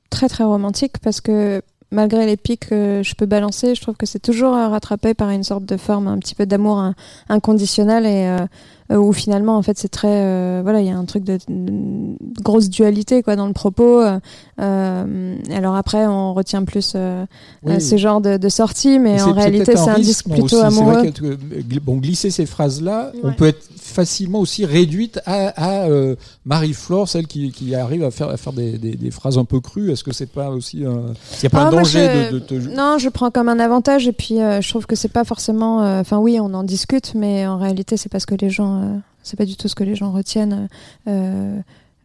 très, 0.09 0.27
très 0.29 0.43
romantique 0.43 0.93
parce 1.03 1.21
que 1.21 1.61
malgré 1.91 2.25
les 2.25 2.37
pics 2.37 2.67
que 2.69 3.01
je 3.03 3.15
peux 3.15 3.25
balancer, 3.25 3.75
je 3.75 3.81
trouve 3.81 3.95
que 3.95 4.05
c'est 4.05 4.19
toujours 4.19 4.53
rattrapé 4.53 5.13
par 5.13 5.29
une 5.29 5.43
sorte 5.43 5.65
de 5.65 5.77
forme, 5.77 6.07
un 6.07 6.17
petit 6.19 6.35
peu 6.35 6.45
d'amour 6.45 6.77
in- 6.79 6.95
inconditionnel 7.29 8.05
et 8.05 8.27
euh, 8.27 8.45
où 8.91 9.11
finalement, 9.13 9.57
en 9.57 9.61
fait, 9.61 9.77
c'est 9.77 9.87
très, 9.89 10.07
euh, 10.23 10.59
voilà, 10.63 10.79
il 10.81 10.87
y 10.87 10.91
a 10.91 10.97
un 10.97 11.05
truc 11.05 11.23
de, 11.23 11.37
de 11.47 12.15
grosse 12.43 12.69
dualité 12.69 13.23
quoi 13.23 13.35
dans 13.35 13.47
le 13.47 13.53
propos. 13.53 14.01
euh, 14.01 14.19
euh, 14.61 15.35
alors 15.53 15.75
après, 15.75 16.05
on 16.07 16.33
retient 16.33 16.63
plus 16.63 16.93
euh, 16.95 17.25
Oui. 17.63 17.73
euh, 17.75 17.79
ce 17.79 17.97
genre 17.97 18.21
de, 18.21 18.37
de 18.37 18.49
sorties, 18.49 18.99
mais 18.99 19.21
en 19.21 19.33
réalité, 19.33 19.73
c'est 19.75 19.89
un 19.89 19.93
risque, 19.95 20.07
disque 20.07 20.29
plutôt 20.29 20.45
aussi. 20.45 20.55
Vrai 20.55 20.65
amoureux. 20.67 21.11
que, 21.11 21.25
euh, 21.25 21.35
gl- 21.67 21.79
bon, 21.81 21.97
glisser 21.97 22.29
ces 22.29 22.45
phrases-là, 22.45 23.11
on 23.23 23.27
Ouais. 23.29 23.33
peut 23.35 23.47
être 23.47 23.63
facilement 23.75 24.39
aussi 24.39 24.65
réduite 24.65 25.19
à, 25.25 25.47
à, 25.83 25.89
euh, 25.89 26.15
Marie-Flore, 26.45 27.07
celle 27.07 27.27
qui, 27.27 27.51
qui 27.51 27.75
arrive 27.75 28.03
à 28.03 28.11
faire, 28.11 28.29
à 28.29 28.37
faire 28.37 28.53
des, 28.53 28.77
des, 28.77 28.95
des 28.95 29.11
phrases 29.11 29.37
un 29.37 29.45
peu 29.45 29.59
crues. 29.59 29.91
Est-ce 29.91 30.03
que 30.03 30.13
c'est 30.13 30.25
pas 30.31 30.49
aussi 30.49 30.83
un... 30.85 31.13
Qu'il 31.31 31.43
n'y 31.43 31.47
a 31.47 31.49
pas 31.49 31.63
Ah, 31.63 31.67
un 31.67 31.71
danger 31.71 32.27
je- 32.29 32.33
de, 32.35 32.39
te... 32.39 32.53
Non, 32.75 32.97
je 32.97 33.09
prends 33.09 33.31
comme 33.31 33.47
un 33.49 33.59
avantage 33.59 34.07
et 34.07 34.11
puis 34.11 34.41
euh, 34.41 34.61
je 34.61 34.69
trouve 34.69 34.85
que 34.85 34.95
c'est 34.95 35.11
pas 35.11 35.23
forcément. 35.23 35.83
euh, 35.83 36.01
Enfin, 36.01 36.17
oui, 36.17 36.39
on 36.41 36.53
en 36.53 36.63
discute, 36.63 37.13
mais 37.15 37.47
en 37.47 37.57
réalité, 37.57 37.95
c'est 37.97 38.09
pas 38.09 38.19
ce 38.19 38.25
que 38.27 38.35
les 38.35 38.49
gens. 38.49 38.74
Euh, 38.81 38.97
c'est 39.23 39.37
pas 39.37 39.45
du 39.45 39.55
tout 39.55 39.67
ce 39.67 39.75
que 39.75 39.83
les 39.83 39.95
gens 39.95 40.11
retiennent 40.11 40.67
euh, 41.07 41.59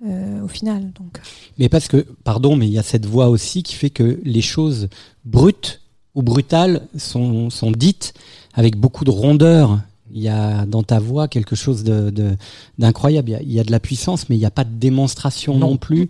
euh, 0.06 0.42
au 0.42 0.48
final. 0.48 0.90
Donc. 0.98 1.20
Mais 1.58 1.68
parce 1.68 1.88
que, 1.88 2.06
pardon, 2.24 2.56
mais 2.56 2.66
il 2.66 2.72
y 2.72 2.78
a 2.78 2.82
cette 2.82 3.06
voix 3.06 3.28
aussi 3.28 3.62
qui 3.62 3.74
fait 3.74 3.90
que 3.90 4.20
les 4.24 4.40
choses 4.42 4.88
brutes 5.24 5.80
ou 6.14 6.22
brutales 6.22 6.82
sont, 6.96 7.50
sont 7.50 7.70
dites 7.70 8.14
avec 8.54 8.76
beaucoup 8.76 9.04
de 9.04 9.10
rondeur. 9.10 9.80
Il 10.12 10.20
y 10.20 10.28
a 10.28 10.66
dans 10.66 10.82
ta 10.82 10.98
voix 10.98 11.28
quelque 11.28 11.54
chose 11.54 11.84
de, 11.84 12.10
de- 12.10 12.36
d'incroyable. 12.78 13.28
Il 13.28 13.32
y, 13.32 13.36
a, 13.36 13.42
il 13.42 13.52
y 13.52 13.60
a 13.60 13.64
de 13.64 13.70
la 13.70 13.78
puissance, 13.78 14.28
mais 14.28 14.34
il 14.34 14.40
n'y 14.40 14.44
a 14.46 14.50
pas 14.50 14.64
de 14.64 14.74
démonstration 14.74 15.56
non, 15.56 15.70
Non. 15.72 15.76
plus. 15.76 16.08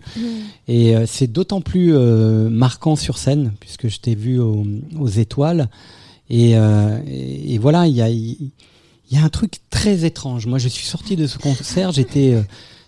Et 0.67 0.95
euh, 0.95 1.05
c'est 1.05 1.27
d'autant 1.27 1.61
plus 1.61 1.93
euh, 1.93 2.49
marquant 2.49 2.95
sur 2.95 3.19
scène, 3.19 3.51
puisque 3.59 3.89
je 3.89 3.99
t'ai 3.99 4.15
vu 4.15 4.39
au- 4.39 4.65
aux 4.99 5.07
étoiles. 5.07 5.69
Et, 6.31 6.57
euh, 6.57 6.97
et, 7.07 7.53
et 7.53 7.57
voilà, 7.59 7.85
il 7.85 7.93
y 7.95 8.01
a, 8.01 8.09
il 9.11 9.17
y 9.17 9.21
a 9.21 9.23
un 9.25 9.29
truc 9.29 9.55
très 9.69 10.05
étrange. 10.05 10.45
Moi, 10.47 10.57
je 10.57 10.67
suis 10.69 10.85
sorti 10.87 11.15
de 11.15 11.27
ce 11.27 11.37
concert, 11.37 11.91
j'étais 11.91 12.33
euh, 12.33 12.41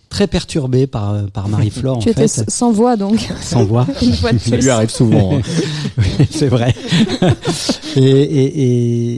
très 0.08 0.26
perturbé 0.26 0.86
par, 0.86 1.12
euh, 1.12 1.22
par 1.26 1.48
Marie-Flore, 1.48 1.98
en 1.98 2.00
tu 2.00 2.08
étais 2.08 2.26
fait. 2.28 2.50
sans 2.50 2.72
voix, 2.72 2.96
donc. 2.96 3.20
Sans 3.42 3.64
voix. 3.64 3.86
Ça 4.38 4.56
lui 4.56 4.70
arrive 4.70 4.90
souvent. 4.90 5.36
hein. 5.36 5.40
Oui, 5.98 6.26
c'est 6.30 6.48
vrai. 6.48 6.74
et, 7.96 8.00
et, 8.02 8.62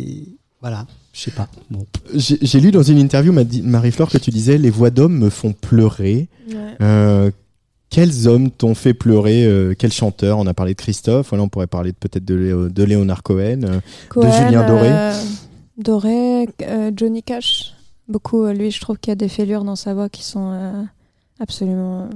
et 0.08 0.24
voilà, 0.60 0.86
je 1.12 1.20
sais 1.22 1.30
pas. 1.30 1.48
Bon. 1.70 1.86
J'ai 2.14 2.60
lu 2.60 2.70
dans 2.70 2.82
une 2.82 2.98
interview, 2.98 3.32
Marie-Flore, 3.62 4.10
que 4.10 4.18
tu 4.18 4.30
disais 4.30 4.58
les 4.58 4.70
voix 4.70 4.90
d'hommes 4.90 5.16
me 5.18 5.30
font 5.30 5.52
pleurer. 5.52 6.28
Ouais. 6.48 6.54
Euh, 6.82 7.30
quels 7.88 8.26
hommes 8.28 8.50
t'ont 8.50 8.74
fait 8.74 8.94
pleurer 8.94 9.44
euh, 9.44 9.74
Quels 9.78 9.92
chanteurs? 9.92 10.38
On 10.38 10.46
a 10.46 10.54
parlé 10.54 10.72
de 10.74 10.78
Christophe. 10.78 11.28
Voilà, 11.30 11.44
on 11.44 11.48
pourrait 11.48 11.66
parler 11.68 11.92
de- 11.92 11.96
peut-être 11.96 12.24
de, 12.24 12.34
Léo- 12.34 12.68
de 12.68 12.82
Léonard 12.84 13.22
Cohen, 13.22 13.60
euh, 13.64 13.80
Cohen, 14.08 14.26
de 14.26 14.32
Julien 14.32 14.66
Doré. 14.66 14.90
Doré, 15.78 16.48
euh, 16.62 16.90
Johnny 16.94 17.22
Cash. 17.22 17.74
Beaucoup, 18.08 18.44
euh, 18.44 18.52
lui, 18.52 18.70
je 18.70 18.80
trouve 18.80 18.98
qu'il 18.98 19.10
y 19.10 19.12
a 19.12 19.16
des 19.16 19.28
fêlures 19.28 19.64
dans 19.64 19.76
sa 19.76 19.94
voix 19.94 20.08
qui 20.08 20.22
sont 20.22 20.50
euh, 20.52 20.82
absolument 21.40 22.02
euh, 22.02 22.08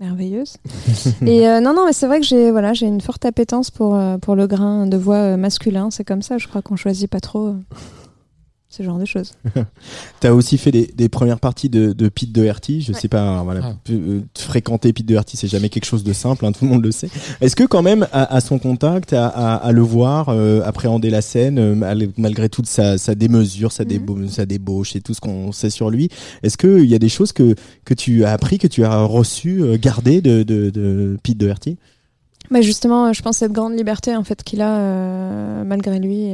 merveilleuses. 0.00 0.56
Et 1.22 1.46
non, 1.60 1.72
non, 1.74 1.86
mais 1.86 1.92
c'est 1.92 2.06
vrai 2.06 2.20
que 2.20 2.26
j'ai 2.26 2.50
voilà, 2.50 2.74
j'ai 2.74 2.86
une 2.86 3.00
forte 3.00 3.24
appétence 3.24 3.70
pour, 3.70 3.98
pour 4.20 4.36
le 4.36 4.46
grain 4.46 4.86
de 4.86 4.96
voix 4.96 5.36
masculin. 5.36 5.90
C'est 5.90 6.04
comme 6.04 6.22
ça, 6.22 6.38
je 6.38 6.46
crois 6.46 6.62
qu'on 6.62 6.76
choisit 6.76 7.10
pas 7.10 7.20
trop 7.20 7.54
ce 8.70 8.82
genre 8.82 8.98
de 8.98 9.06
choses. 9.06 9.32
T'as 10.20 10.32
aussi 10.32 10.58
fait 10.58 10.70
des, 10.70 10.86
des 10.94 11.08
premières 11.08 11.40
parties 11.40 11.70
de, 11.70 11.92
de 11.94 12.08
Pete 12.08 12.32
Doherty. 12.32 12.82
Je 12.82 12.92
Ouais. 12.92 13.00
sais 13.00 13.08
pas, 13.08 13.42
voilà, 13.42 13.60
Ah. 13.64 13.76
euh, 13.90 14.20
fréquenter 14.36 14.92
Pete 14.92 15.06
Doherty, 15.06 15.36
c'est 15.38 15.48
jamais 15.48 15.70
quelque 15.70 15.86
chose 15.86 16.04
de 16.04 16.12
simple. 16.12 16.44
hein, 16.44 16.52
tout 16.52 16.64
le 16.66 16.70
monde 16.72 16.84
le 16.84 16.90
sait. 16.92 17.08
Est-ce 17.40 17.56
que 17.56 17.64
quand 17.64 17.80
même, 17.82 18.06
à, 18.12 18.34
à 18.34 18.40
son 18.40 18.58
contact, 18.58 19.12
à, 19.14 19.26
à- 19.28 19.54
à 19.56 19.72
le 19.72 19.80
voir, 19.80 20.28
euh, 20.28 20.60
appréhender 20.64 21.08
la 21.08 21.22
scène, 21.22 21.58
euh, 21.58 21.74
mal- 21.74 22.08
malgré 22.18 22.48
toute 22.50 22.66
sa, 22.66 22.98
sa 22.98 23.14
démesure, 23.14 23.72
sa, 23.72 23.84
Mhm. 23.84 24.28
sa 24.28 24.44
débauche 24.44 24.96
et 24.96 25.00
tout 25.00 25.14
ce 25.14 25.20
qu'on 25.20 25.50
sait 25.52 25.70
sur 25.70 25.88
lui, 25.88 26.10
est-ce 26.42 26.58
que 26.58 26.78
il 26.82 26.90
y 26.90 26.94
a 26.94 26.98
des 26.98 27.08
choses 27.08 27.32
que 27.32 27.54
que 27.86 27.94
tu 27.94 28.24
as 28.24 28.32
appris, 28.32 28.58
que 28.58 28.66
tu 28.68 28.84
as 28.84 29.02
reçu, 29.02 29.62
euh, 29.62 29.78
gardé 29.80 30.20
de, 30.20 30.42
de, 30.42 30.68
de 30.68 31.16
Pete 31.22 31.38
Doherty? 31.38 31.78
Mais 32.50 32.62
justement, 32.62 33.06
euh, 33.06 33.12
je 33.12 33.22
pense 33.22 33.38
cette 33.38 33.52
grande 33.52 33.76
liberté 33.76 34.16
en 34.16 34.24
fait 34.24 34.42
qu'il 34.42 34.62
a 34.62 34.78
euh, 34.78 35.64
malgré 35.64 35.98
lui 35.98 36.26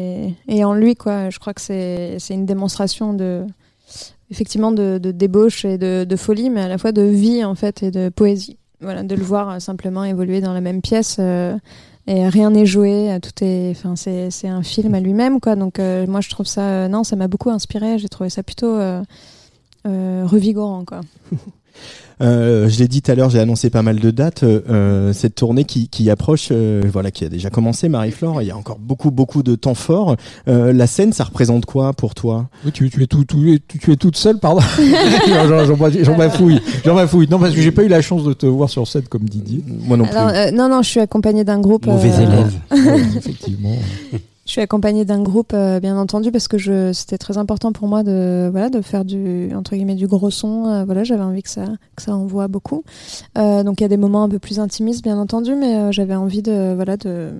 et, 0.48 0.64
en 0.64 0.74
lui 0.74 0.94
quoi. 0.94 1.30
Je 1.30 1.38
crois 1.38 1.54
que 1.54 1.60
c'est 1.60 2.18
une 2.30 2.46
démonstration 2.46 3.14
de 3.14 3.44
effectivement 4.30 4.72
de, 4.72 4.98
débauche 4.98 5.64
et 5.64 5.78
de, 5.78 6.16
folie, 6.16 6.50
mais 6.50 6.62
à 6.62 6.68
la 6.68 6.78
fois 6.78 6.92
de 6.92 7.02
vie 7.02 7.44
en 7.44 7.54
fait 7.54 7.82
et 7.82 7.90
de 7.90 8.08
poésie. 8.08 8.58
Voilà, 8.80 9.02
de 9.02 9.14
le 9.14 9.22
voir 9.22 9.48
euh, 9.50 9.58
simplement 9.60 10.04
évoluer 10.04 10.40
dans 10.40 10.52
la 10.52 10.60
même 10.60 10.82
pièce. 10.82 11.16
euh, 11.18 11.56
et 12.06 12.28
rien 12.28 12.50
n'est 12.50 12.66
joué, 12.66 13.18
tout 13.22 13.42
est, 13.42 13.70
enfin 13.70 13.96
c'est 13.96 14.48
un 14.48 14.62
film 14.62 14.94
à 14.94 15.00
lui-même 15.00 15.40
quoi. 15.40 15.56
Donc 15.56 15.78
moi 15.78 16.20
je 16.20 16.28
trouve 16.28 16.44
ça, 16.44 16.86
non, 16.86 17.02
ça 17.02 17.16
m'a 17.16 17.28
beaucoup 17.28 17.48
inspiré. 17.48 17.98
J'ai 17.98 18.10
trouvé 18.10 18.28
ça 18.28 18.42
plutôt 18.42 18.78
revigorant 19.86 20.84
quoi. 20.84 21.00
Euh, 22.20 22.68
je 22.68 22.78
l'ai 22.78 22.86
dit 22.86 23.02
tout 23.02 23.10
à 23.10 23.16
l'heure, 23.16 23.28
j'ai 23.28 23.40
annoncé 23.40 23.70
pas 23.70 23.82
mal 23.82 23.98
de 23.98 24.10
dates. 24.12 24.44
euh, 24.44 24.60
euh, 24.70 25.12
cette 25.12 25.34
tournée 25.34 25.64
qui, 25.64 25.88
qui 25.88 26.08
approche, 26.10 26.48
euh, 26.52 26.80
voilà, 26.92 27.10
qui 27.10 27.24
a 27.24 27.28
déjà 27.28 27.50
commencé, 27.50 27.88
Marie-Flore. 27.88 28.40
Il 28.40 28.46
y 28.46 28.50
a 28.52 28.56
encore 28.56 28.78
beaucoup, 28.78 29.10
beaucoup 29.10 29.42
de 29.42 29.56
temps 29.56 29.74
fort. 29.74 30.14
Euh, 30.46 30.72
la 30.72 30.86
scène, 30.86 31.12
ça 31.12 31.24
représente 31.24 31.66
quoi 31.66 31.92
pour 31.92 32.14
toi? 32.14 32.48
Oui, 32.64 32.70
tu, 32.70 32.88
tu 32.88 33.02
es 33.02 33.06
tout, 33.08 33.24
tout- 33.24 33.42
tu, 33.66 33.78
tu 33.78 33.92
es 33.92 33.96
toute 33.96 34.16
seule, 34.16 34.38
pardon. 34.38 34.60
J'en- 36.04 36.16
bafouille. 36.16 36.60
J'en 36.84 36.94
bafouille. 36.94 37.26
Non, 37.28 37.38
parce 37.40 37.52
que 37.54 37.60
j'ai 37.60 37.72
pas 37.72 37.82
eu 37.82 37.88
la 37.88 38.00
chance 38.00 38.22
de 38.24 38.32
te 38.32 38.46
voir 38.46 38.70
sur 38.70 38.86
scène 38.86 39.02
comme 39.08 39.24
Didier. 39.24 39.62
Moi 39.66 39.96
non 39.96 40.04
Alors, 40.04 40.28
euh, 40.34 40.50
non 40.52 40.68
non, 40.68 40.82
je 40.82 40.88
suis 40.90 41.00
accompagnée 41.00 41.42
d'un 41.44 41.60
groupe. 41.60 41.86
Mauvais 41.86 42.12
euh, 42.12 42.20
élève. 42.22 42.52
Ouais, 42.70 43.02
effectivement. 43.16 43.76
Je 44.46 44.52
suis 44.52 44.60
accompagnée 44.60 45.06
d'un 45.06 45.22
groupe, 45.22 45.52
euh, 45.54 45.80
bien 45.80 45.96
entendu, 45.96 46.30
parce 46.30 46.48
que 46.48 46.92
c'était 46.92 47.16
très 47.16 47.38
important 47.38 47.72
pour 47.72 47.88
moi 47.88 48.02
de, 48.02 48.50
voilà, 48.50 48.68
de 48.68 48.82
faire 48.82 49.06
du, 49.06 49.50
entre 49.54 49.74
guillemets, 49.74 49.94
du 49.94 50.06
gros 50.06 50.30
son. 50.30 50.66
euh, 50.66 50.84
voilà, 50.84 51.02
j'avais 51.02 51.22
envie 51.22 51.42
que 51.42 51.48
ça, 51.48 51.64
que 51.96 52.02
ça 52.02 52.14
envoie 52.14 52.46
beaucoup. 52.46 52.84
Euh, 53.38 53.62
donc 53.62 53.80
il 53.80 53.84
y 53.84 53.86
a 53.86 53.88
des 53.88 53.96
moments 53.96 54.22
un 54.22 54.28
peu 54.28 54.38
plus 54.38 54.60
intimistes, 54.60 55.02
bien 55.02 55.18
entendu, 55.18 55.54
mais 55.54 55.90
j'avais 55.92 56.14
envie 56.14 56.42
de, 56.42 56.74
voilà, 56.74 56.98
de 56.98 57.32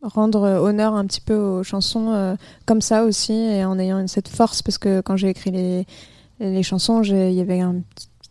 rendre 0.00 0.40
honneur 0.62 0.94
un 0.94 1.04
petit 1.04 1.20
peu 1.20 1.34
aux 1.34 1.62
chansons 1.62 2.36
comme 2.64 2.80
ça 2.80 3.04
aussi, 3.04 3.34
et 3.34 3.66
en 3.66 3.78
ayant 3.78 4.06
cette 4.06 4.28
force, 4.28 4.62
parce 4.62 4.78
que 4.78 5.02
quand 5.02 5.16
j'ai 5.16 5.28
écrit 5.28 5.50
les, 5.50 5.86
les 6.40 6.62
chansons, 6.62 7.02
il 7.02 7.32
y 7.32 7.40
avait 7.40 7.60
une 7.60 7.82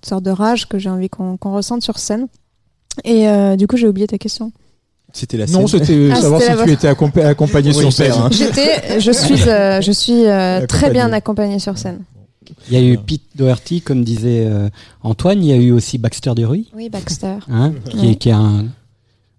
sorte 0.03 0.23
de 0.23 0.31
rage 0.31 0.67
que 0.67 0.79
j'ai 0.79 0.89
envie 0.89 1.09
qu'on, 1.09 1.37
qu'on 1.37 1.53
ressente 1.53 1.83
sur 1.83 1.99
scène. 1.99 2.27
Et 3.03 3.27
du 3.55 3.67
coup, 3.67 3.77
j'ai 3.77 3.87
oublié 3.87 4.07
ta 4.07 4.17
question. 4.17 4.51
C'était 5.13 5.37
la 5.37 5.47
scène. 5.47 5.61
Non, 5.61 5.67
c'était 5.67 6.09
Ah, 6.11 6.15
savoir 6.21 6.41
si 6.41 6.47
tu 6.65 6.71
étais 6.71 6.87
accompa- 6.87 7.25
accompagné 7.25 7.69
Oui, 7.71 7.79
sur 7.79 7.93
scène. 7.93 8.11
hein. 8.11 8.29
J'étais, 8.31 8.99
je 8.99 9.11
suis, 9.11 9.41
euh, 9.49 9.81
je 9.81 9.91
suis 9.91 10.25
euh, 10.25 10.65
très 10.67 10.89
bien 10.91 11.11
accompagnée 11.13 11.59
sur 11.59 11.77
scène. 11.77 12.01
Il 12.69 12.73
y 12.73 12.77
a 12.77 12.81
eu 12.93 12.97
Pete 12.97 13.23
Doherty, 13.35 13.81
comme 13.81 14.03
disait 14.03 14.45
euh, 14.45 14.69
Antoine. 15.03 15.43
Il 15.43 15.49
y 15.49 15.53
a 15.53 15.55
eu 15.57 15.71
aussi 15.71 15.97
Baxter 15.97 16.33
Dury, 16.35 16.69
Oui, 16.75 16.89
Baxter. 16.89 17.35
hein, 17.51 17.73
qui, 17.89 17.97
Ouais. 17.97 18.11
est, 18.11 18.15
qui 18.15 18.29
est 18.29 18.33
un, 18.33 18.65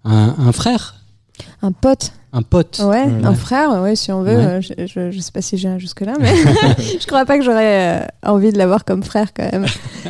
un, 0.04 0.34
un 0.38 0.52
frère, 0.52 0.96
Un 1.62 1.72
pote. 1.72 2.12
un 2.32 2.42
pote. 2.42 2.80
Ouais, 2.82 3.04
Ouais. 3.04 3.24
un 3.24 3.34
frère, 3.34 3.80
ouais, 3.82 3.94
si 3.96 4.10
on 4.12 4.22
veut. 4.22 4.36
Ouais. 4.36 4.44
euh, 4.44 4.60
je, 4.60 4.72
je, 4.86 5.10
je 5.10 5.20
sais 5.20 5.32
pas 5.32 5.40
si 5.42 5.56
j'ai 5.56 5.78
jusque-là, 5.78 6.14
mais 6.20 6.34
je 7.00 7.06
crois 7.06 7.24
pas 7.24 7.38
que 7.38 7.44
j'aurais 7.44 8.00
euh, 8.00 8.06
envie 8.26 8.52
de 8.52 8.58
l'avoir 8.58 8.84
comme 8.84 9.02
frère 9.02 9.32
quand 9.34 9.50
même. 9.52 9.66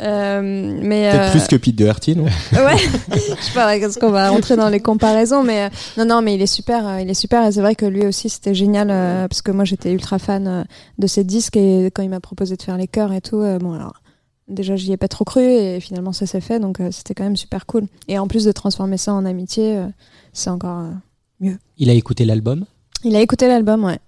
Euh, 0.00 0.40
mais 0.82 1.10
Peut-être 1.10 1.28
euh, 1.28 1.30
plus 1.30 1.46
que 1.46 1.56
Pete 1.56 1.76
Doherty, 1.76 2.16
non 2.16 2.24
ouais, 2.52 2.76
je 3.12 3.18
sais 3.18 3.52
pas, 3.54 3.76
est-ce 3.76 3.98
qu'on 3.98 4.10
va 4.10 4.28
rentrer 4.30 4.56
dans 4.56 4.68
les 4.68 4.80
comparaisons, 4.80 5.44
mais 5.44 5.64
euh, 5.64 5.68
non, 5.98 6.04
non, 6.04 6.22
mais 6.22 6.34
il 6.34 6.42
est 6.42 6.46
super, 6.46 6.86
euh, 6.86 7.00
il 7.00 7.08
est 7.08 7.14
super, 7.14 7.46
et 7.46 7.52
c'est 7.52 7.60
vrai 7.60 7.74
que 7.74 7.86
lui 7.86 8.04
aussi 8.04 8.28
c'était 8.28 8.54
génial 8.54 8.88
euh, 8.90 9.28
parce 9.28 9.42
que 9.42 9.52
moi 9.52 9.64
j'étais 9.64 9.92
ultra 9.92 10.18
fan 10.18 10.48
euh, 10.48 10.64
de 10.98 11.06
ses 11.06 11.22
disques 11.22 11.56
et 11.56 11.92
quand 11.94 12.02
il 12.02 12.10
m'a 12.10 12.20
proposé 12.20 12.56
de 12.56 12.62
faire 12.62 12.76
les 12.76 12.88
chœurs 12.88 13.12
et 13.12 13.20
tout, 13.20 13.40
euh, 13.40 13.58
bon 13.58 13.72
alors 13.72 13.94
déjà 14.48 14.76
j'y 14.76 14.92
ai 14.92 14.96
pas 14.96 15.08
trop 15.08 15.24
cru 15.24 15.42
et 15.42 15.80
finalement 15.80 16.12
ça 16.12 16.26
s'est 16.26 16.40
fait, 16.40 16.58
donc 16.60 16.80
euh, 16.80 16.90
c'était 16.90 17.14
quand 17.14 17.24
même 17.24 17.36
super 17.36 17.66
cool. 17.66 17.86
Et 18.08 18.18
en 18.18 18.26
plus 18.26 18.44
de 18.44 18.52
transformer 18.52 18.96
ça 18.96 19.14
en 19.14 19.24
amitié, 19.24 19.76
euh, 19.76 19.86
c'est 20.32 20.50
encore 20.50 20.80
euh, 20.80 20.90
mieux. 21.40 21.58
Il 21.78 21.88
a 21.88 21.92
écouté 21.92 22.24
l'album? 22.24 22.64
Il 23.04 23.14
a 23.16 23.20
écouté 23.20 23.46
l'album, 23.48 23.84
ouais. 23.84 23.98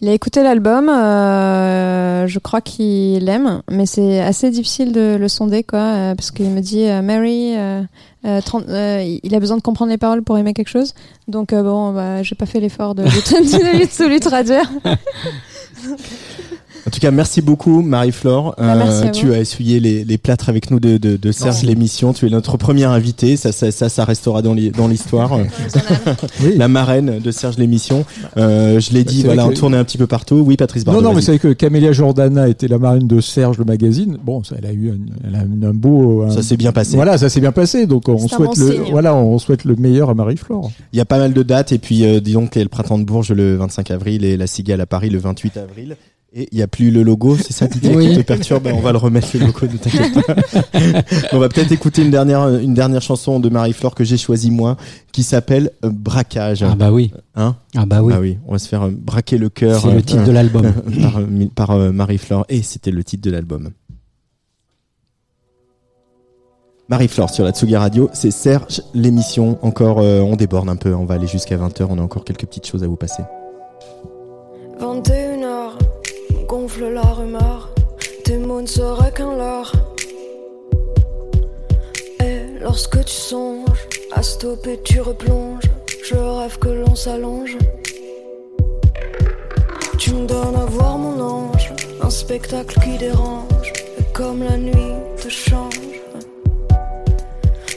Il 0.00 0.08
a 0.08 0.12
écouté 0.12 0.42
l'album, 0.42 0.88
euh, 0.88 2.26
je 2.26 2.38
crois 2.38 2.60
qu'il 2.60 3.24
l'aime, 3.24 3.60
mais 3.70 3.84
c'est 3.84 4.20
assez 4.20 4.50
difficile 4.50 4.92
de 4.92 5.16
le 5.20 5.28
sonder, 5.28 5.62
quoi, 5.62 5.78
euh, 5.80 6.14
parce 6.14 6.30
qu'il 6.30 6.48
me 6.48 6.60
dit 6.60 6.86
euh, 6.86 7.02
Mary, 7.02 7.56
euh, 7.56 7.82
euh, 8.24 8.40
30 8.40 8.64
euh, 8.68 9.18
il 9.22 9.34
a 9.34 9.40
besoin 9.40 9.56
de 9.58 9.62
comprendre 9.62 9.90
les 9.90 9.98
paroles 9.98 10.22
pour 10.22 10.38
aimer 10.38 10.54
quelque 10.54 10.68
chose, 10.68 10.94
donc 11.28 11.52
euh, 11.52 11.62
bon, 11.62 11.92
bah, 11.92 12.22
j'ai 12.22 12.34
pas 12.34 12.46
fait 12.46 12.60
l'effort 12.60 12.94
de, 12.94 13.02
de, 13.02 13.08
de 13.08 14.08
lui 14.08 14.20
traduire. 14.20 14.70
En 16.86 16.90
tout 16.90 17.00
cas, 17.00 17.10
merci 17.10 17.40
beaucoup, 17.42 17.82
Marie-Flore. 17.82 18.54
Bah, 18.58 18.74
merci 18.76 19.04
à 19.04 19.10
tu 19.10 19.32
as 19.32 19.38
essuyé 19.40 19.80
les, 19.80 20.04
les 20.04 20.18
plâtres 20.18 20.48
avec 20.48 20.70
nous 20.70 20.80
de, 20.80 20.96
de, 20.96 21.16
de 21.16 21.32
Serge 21.32 21.62
l'émission. 21.62 22.12
Tu 22.12 22.26
es 22.26 22.30
notre 22.30 22.56
première 22.56 22.90
invitée. 22.90 23.36
Ça, 23.36 23.52
ça, 23.52 23.70
ça, 23.70 23.88
ça 23.88 24.04
restera 24.04 24.42
dans 24.42 24.54
l'hi- 24.54 24.70
dans 24.70 24.88
l'histoire. 24.88 25.38
La 26.56 26.68
marraine 26.68 27.18
de 27.18 27.30
Serge 27.30 27.58
l'émission. 27.58 28.04
Euh, 28.36 28.80
je 28.80 28.92
l'ai 28.92 29.04
dit, 29.04 29.20
c'est 29.20 29.26
voilà, 29.26 29.46
on 29.46 29.50
que- 29.50 29.54
tournait 29.56 29.76
un 29.76 29.84
petit 29.84 29.98
peu 29.98 30.06
partout. 30.06 30.42
Oui, 30.46 30.56
Patrice 30.56 30.84
Bardot. 30.84 31.00
Non, 31.02 31.08
non, 31.10 31.14
mais 31.14 31.22
c'est 31.22 31.32
vrai 31.32 31.38
que 31.38 31.52
Camélia 31.52 31.92
Jordana 31.92 32.48
était 32.48 32.68
la 32.68 32.78
marine 32.78 33.06
de 33.06 33.20
Serge, 33.20 33.58
le 33.58 33.64
magazine. 33.64 34.18
Bon, 34.24 34.42
ça, 34.42 34.56
elle 34.58 34.66
a 34.66 34.72
eu 34.72 34.90
un, 34.90 34.98
elle 35.28 35.34
a 35.36 35.42
eu 35.44 35.66
un 35.68 35.74
beau. 35.74 36.22
un- 36.22 36.30
Ça 36.30 36.42
s'est 36.42 36.56
bien 36.56 36.72
passé. 36.72 36.96
Voilà, 36.96 37.18
ça 37.18 37.28
s'est 37.28 37.40
bien 37.40 37.52
passé. 37.52 37.86
Donc, 37.86 38.08
on 38.08 38.18
souhaite 38.26 38.38
bon 38.40 38.54
le, 38.56 38.72
signe. 38.72 38.82
voilà, 38.90 39.14
on 39.14 39.38
souhaite 39.38 39.64
le 39.64 39.76
meilleur 39.76 40.10
à 40.10 40.14
Marie-Flore. 40.14 40.70
Il 40.92 40.96
y 40.96 41.00
a 41.00 41.04
pas 41.04 41.18
mal 41.18 41.32
de 41.32 41.42
dates. 41.42 41.72
Et 41.72 41.78
puis, 41.78 42.04
euh, 42.04 42.20
disons 42.20 42.46
qu'il 42.46 42.60
y 42.60 42.62
a 42.62 42.64
le 42.64 42.68
printemps 42.68 42.98
de 42.98 43.04
Bourges 43.04 43.32
le 43.32 43.56
25 43.56 43.90
avril 43.90 44.24
et 44.24 44.36
la 44.36 44.46
Cigale 44.46 44.80
à 44.80 44.86
Paris 44.86 45.10
le 45.10 45.18
28 45.18 45.56
avril. 45.56 45.96
Et 46.32 46.48
il 46.52 46.56
n'y 46.56 46.62
a 46.62 46.68
plus 46.68 46.92
le 46.92 47.02
logo, 47.02 47.36
c'est 47.36 47.52
ça 47.52 47.66
Didier 47.66 47.96
Oui. 47.96 48.10
qui 48.10 48.16
te 48.18 48.22
perturbe? 48.22 48.62
Ben, 48.62 48.74
On 48.76 48.80
va 48.80 48.92
le 48.92 48.98
remettre 48.98 49.28
le 49.34 49.46
logo, 49.46 49.66
ne 49.66 49.76
t'inquiète 49.76 50.14
pas. 50.14 50.34
on 51.32 51.38
va 51.40 51.48
peut-être 51.48 51.72
écouter 51.72 52.02
une 52.02 52.12
dernière, 52.12 52.46
une 52.60 52.72
dernière 52.74 53.02
chanson 53.02 53.40
de 53.40 53.48
Marie-Flore 53.48 53.96
que 53.96 54.04
j'ai 54.04 54.16
choisie 54.16 54.52
moi, 54.52 54.76
qui 55.10 55.24
s'appelle 55.24 55.72
euh, 55.84 55.90
Braquage. 55.90 56.62
Ah 56.62 56.76
bah 56.76 56.92
oui. 56.92 57.12
Hein? 57.34 57.56
Ah 57.76 57.84
bah 57.84 58.00
oui. 58.02 58.12
Ah 58.16 58.20
oui, 58.20 58.38
on 58.46 58.52
va 58.52 58.58
se 58.60 58.68
faire 58.68 58.82
euh, 58.82 58.90
braquer 58.96 59.38
le 59.38 59.48
cœur. 59.48 59.80
C'est 59.80 59.88
euh, 59.88 59.94
le 59.94 60.02
titre 60.02 60.22
de 60.22 60.30
l'album. 60.30 60.72
par, 61.56 61.72
euh, 61.72 61.88
euh, 61.88 61.92
Marie-Flore. 61.92 62.44
Et 62.48 62.62
c'était 62.62 62.92
le 62.92 63.02
titre 63.02 63.24
de 63.24 63.32
l'album. 63.32 63.70
Marie-Flore 66.88 67.30
sur 67.30 67.44
la 67.44 67.52
Tsugi 67.52 67.76
Radio, 67.76 68.08
c'est 68.12 68.30
Serge, 68.32 68.82
l'émission. 68.94 69.58
Encore, 69.62 70.00
euh, 70.00 70.20
on 70.20 70.34
déborde 70.36 70.68
un 70.68 70.76
peu, 70.76 70.92
on 70.94 71.04
va 71.04 71.14
aller 71.14 71.28
jusqu'à 71.28 71.56
20h, 71.56 71.86
on 71.88 71.98
a 71.98 72.02
encore 72.02 72.24
quelques 72.24 72.46
petites 72.46 72.66
choses 72.66 72.82
à 72.82 72.88
vous 72.88 72.96
passer. 72.96 73.22
21h, 74.80 75.39
gonfle 76.50 76.92
la 76.92 77.02
rumeur, 77.02 77.70
tes 78.24 78.36
mots 78.36 78.60
ne 78.60 78.66
seraient 78.66 79.12
qu'un 79.12 79.36
leurre. 79.36 79.72
Et 82.18 82.58
lorsque 82.60 83.04
tu 83.04 83.12
songes 83.12 83.86
à 84.10 84.20
stopper, 84.20 84.80
tu 84.82 85.00
replonges. 85.00 85.70
Je 86.02 86.16
rêve 86.16 86.58
que 86.58 86.70
l'on 86.70 86.96
s'allonge. 86.96 87.56
Tu 89.96 90.12
me 90.12 90.26
donnes 90.26 90.56
à 90.56 90.64
voir 90.64 90.98
mon 90.98 91.20
ange, 91.20 91.72
un 92.02 92.10
spectacle 92.10 92.80
qui 92.80 92.98
dérange. 92.98 93.72
Et 94.00 94.12
comme 94.12 94.42
la 94.42 94.56
nuit 94.56 94.94
te 95.22 95.28
change. 95.28 95.78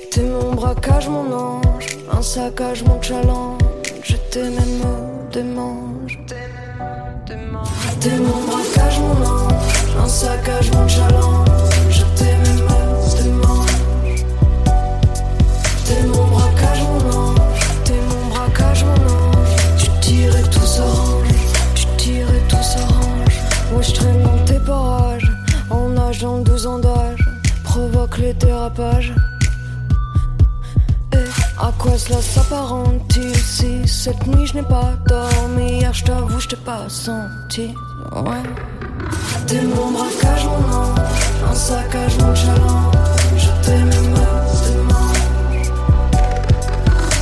T'es 0.09 0.23
mon 0.23 0.53
braquage, 0.55 1.07
mon 1.09 1.31
ange, 1.31 1.87
un 2.11 2.23
saccage, 2.23 2.83
mon 2.85 2.99
challenge. 2.99 3.61
Je 4.01 4.15
t'ai 4.31 4.49
même 4.49 4.81
démange. 5.31 5.82
T'es 8.03 8.17
mon 8.17 8.41
braquage, 8.47 8.99
mon 8.99 9.25
ange, 9.25 9.53
un 9.97 10.07
saccage, 10.09 10.69
mon 10.73 10.85
challenge. 10.89 11.47
Je 11.89 12.03
t'aime 12.17 12.43
et 12.47 12.61
me 12.61 13.23
démange. 13.23 14.25
T'es 15.85 16.03
mon 16.07 16.27
braquage, 16.27 16.81
mon 16.81 17.17
ange, 17.17 17.39
t'es 17.85 18.01
mon 18.09 18.35
braquage, 18.35 18.83
mon 18.83 18.91
ange. 18.91 19.55
Tu 19.77 19.87
tires 20.01 20.35
et 20.35 20.49
tout 20.49 20.65
s'arrange, 20.65 21.29
tu 21.75 21.85
tires 21.95 22.27
et 22.27 22.45
tout 22.49 22.61
s'arrange. 22.61 23.39
Moi 23.71 23.81
je 23.81 23.93
traîne 23.93 24.21
dans 24.21 24.43
tes 24.43 24.59
parages, 24.59 25.31
en 25.69 25.87
nageant 25.87 26.39
12 26.39 26.67
ans 26.67 26.79
d'âge, 26.79 27.25
provoque 27.63 28.17
les 28.17 28.33
dérapages. 28.33 29.13
Et 31.13 31.27
à 31.57 31.71
quoi 31.79 31.97
cela 31.97 32.21
s'apparente-t-il 32.21 33.33
si 33.33 33.87
cette 33.87 34.27
nuit 34.27 34.45
je 34.45 34.55
n'ai 34.55 34.63
pas 34.63 34.91
Hier 35.93 35.99
je 35.99 36.05
t'avoue 36.05 36.39
je 36.39 36.47
t'ai 36.47 36.55
pas 36.55 36.89
senti. 36.89 37.75
Ouais. 38.15 38.41
T'es 39.45 39.61
mon 39.61 39.91
braquage 39.91 40.45
mon 40.45 40.73
ange 40.73 40.99
Un 41.47 41.53
saccage 41.53 42.17
mon 42.17 42.33
challenge 42.33 42.95
Je 43.37 43.49
t'aime 43.63 43.89
démange 43.89 45.27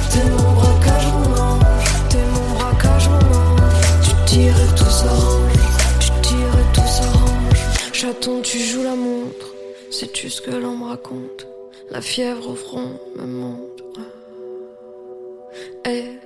T'es 0.09 0.23
mon 0.29 0.51
braquage 0.53 1.07
mon 1.07 1.41
ange 1.41 1.83
T'es 2.09 2.25
mon 2.33 2.59
braquage 2.59 3.09
mon 3.09 3.17
ange 3.17 4.03
Tu 4.03 4.15
tires 4.25 4.55
et 4.55 4.75
tout 4.75 4.89
s'arrange 4.89 5.51
Tu 5.99 6.11
tires 6.21 6.37
et 6.37 6.73
tout 6.73 6.87
s'arrange 6.87 7.91
Chaton 7.91 8.41
tu 8.41 8.57
joues 8.57 8.83
la 8.83 8.95
montre. 8.95 9.47
Sais-tu 9.89 10.29
ce 10.29 10.41
que 10.41 10.51
l'on 10.51 10.77
me 10.77 10.85
raconte? 10.85 11.45
La 11.89 11.99
fièvre 11.99 12.51
au 12.51 12.55
front 12.55 12.99
me 13.17 13.25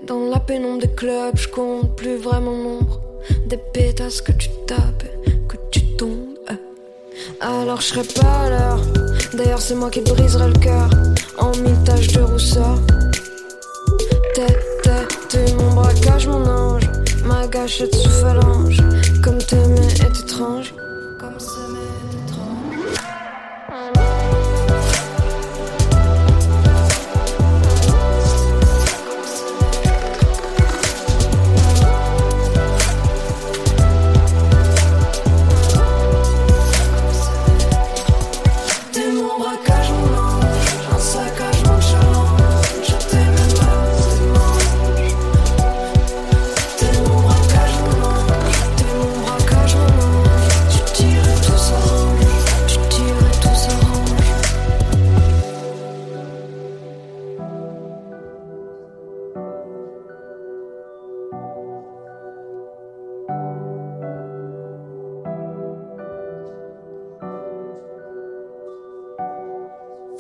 dans 0.08 0.30
la 0.30 0.40
pénombre 0.40 0.82
des 0.82 0.94
clubs, 0.94 1.36
je 1.36 1.48
compte 1.48 1.96
plus 1.96 2.18
vraiment 2.18 2.56
nombre 2.56 3.02
des 3.48 3.58
pétasses 3.58 4.22
que 4.22 4.32
tu 4.32 4.50
tapes, 4.68 5.04
que 5.48 5.58
tu 5.72 5.82
tombes. 5.96 6.36
Alors 7.42 7.82
je 7.82 7.88
serai 7.88 8.04
pas 8.04 8.46
à 8.46 8.50
l'heure. 8.50 8.82
D'ailleurs, 9.34 9.62
c'est 9.62 9.76
moi 9.76 9.90
qui 9.90 10.02
briserai 10.02 10.48
le 10.48 10.60
cœur 10.60 10.90
en 11.38 11.52
mille 11.58 11.78
taches 11.86 12.10
de 12.10 12.22
rousseur. 12.22 12.80
T'es, 14.34 14.48
t'es 15.30 15.54
mon 15.54 15.74
braquage, 15.74 16.28
mon 16.28 16.46
ange, 16.46 16.90
ma 17.26 17.48
gâchette 17.48 17.96
sous 17.96 18.10
phalange. 18.10 18.82
Comme 19.24 19.38
t'aimer 19.38 19.88
est 20.02 20.20
étrange, 20.20 20.74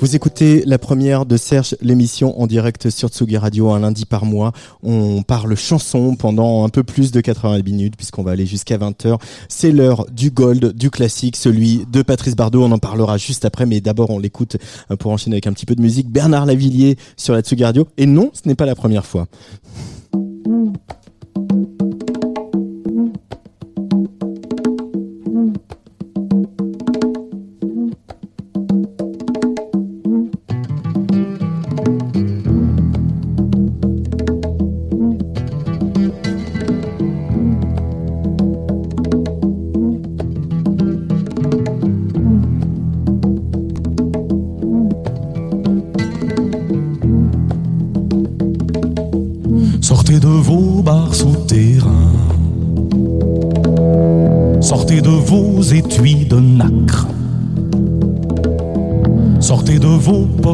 Vous 0.05 0.15
écoutez 0.15 0.61
la 0.67 0.77
première 0.77 1.25
de 1.25 1.35
Serge, 1.35 1.75
l'émission 1.81 2.39
en 2.39 2.45
direct 2.45 2.91
sur 2.91 3.09
Tsugi 3.09 3.37
Radio 3.37 3.71
un 3.71 3.79
lundi 3.79 4.05
par 4.05 4.23
mois. 4.25 4.51
On 4.83 5.23
parle 5.23 5.55
chanson 5.55 6.15
pendant 6.15 6.63
un 6.63 6.69
peu 6.69 6.83
plus 6.83 7.11
de 7.11 7.21
80 7.21 7.63
minutes 7.63 7.95
puisqu'on 7.97 8.21
va 8.21 8.29
aller 8.29 8.45
jusqu'à 8.45 8.77
20h. 8.77 9.19
C'est 9.49 9.71
l'heure 9.71 10.05
du 10.11 10.29
gold, 10.29 10.73
du 10.73 10.91
classique, 10.91 11.35
celui 11.35 11.87
de 11.91 12.03
Patrice 12.03 12.35
Bardot. 12.35 12.61
On 12.61 12.71
en 12.71 12.77
parlera 12.77 13.17
juste 13.17 13.45
après, 13.45 13.65
mais 13.65 13.81
d'abord 13.81 14.11
on 14.11 14.19
l'écoute 14.19 14.57
euh, 14.91 14.95
pour 14.95 15.09
enchaîner 15.09 15.37
avec 15.37 15.47
un 15.47 15.53
petit 15.53 15.65
peu 15.65 15.73
de 15.73 15.81
musique. 15.81 16.07
Bernard 16.11 16.45
Lavillier 16.45 16.97
sur 17.17 17.33
la 17.33 17.41
Tsugi 17.41 17.63
Radio. 17.63 17.87
Et 17.97 18.05
non, 18.05 18.29
ce 18.31 18.47
n'est 18.47 18.53
pas 18.53 18.67
la 18.67 18.75
première 18.75 19.07
fois. 19.07 19.25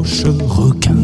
Vos 0.01 0.07
poches 0.07 0.25
requins. 0.47 0.95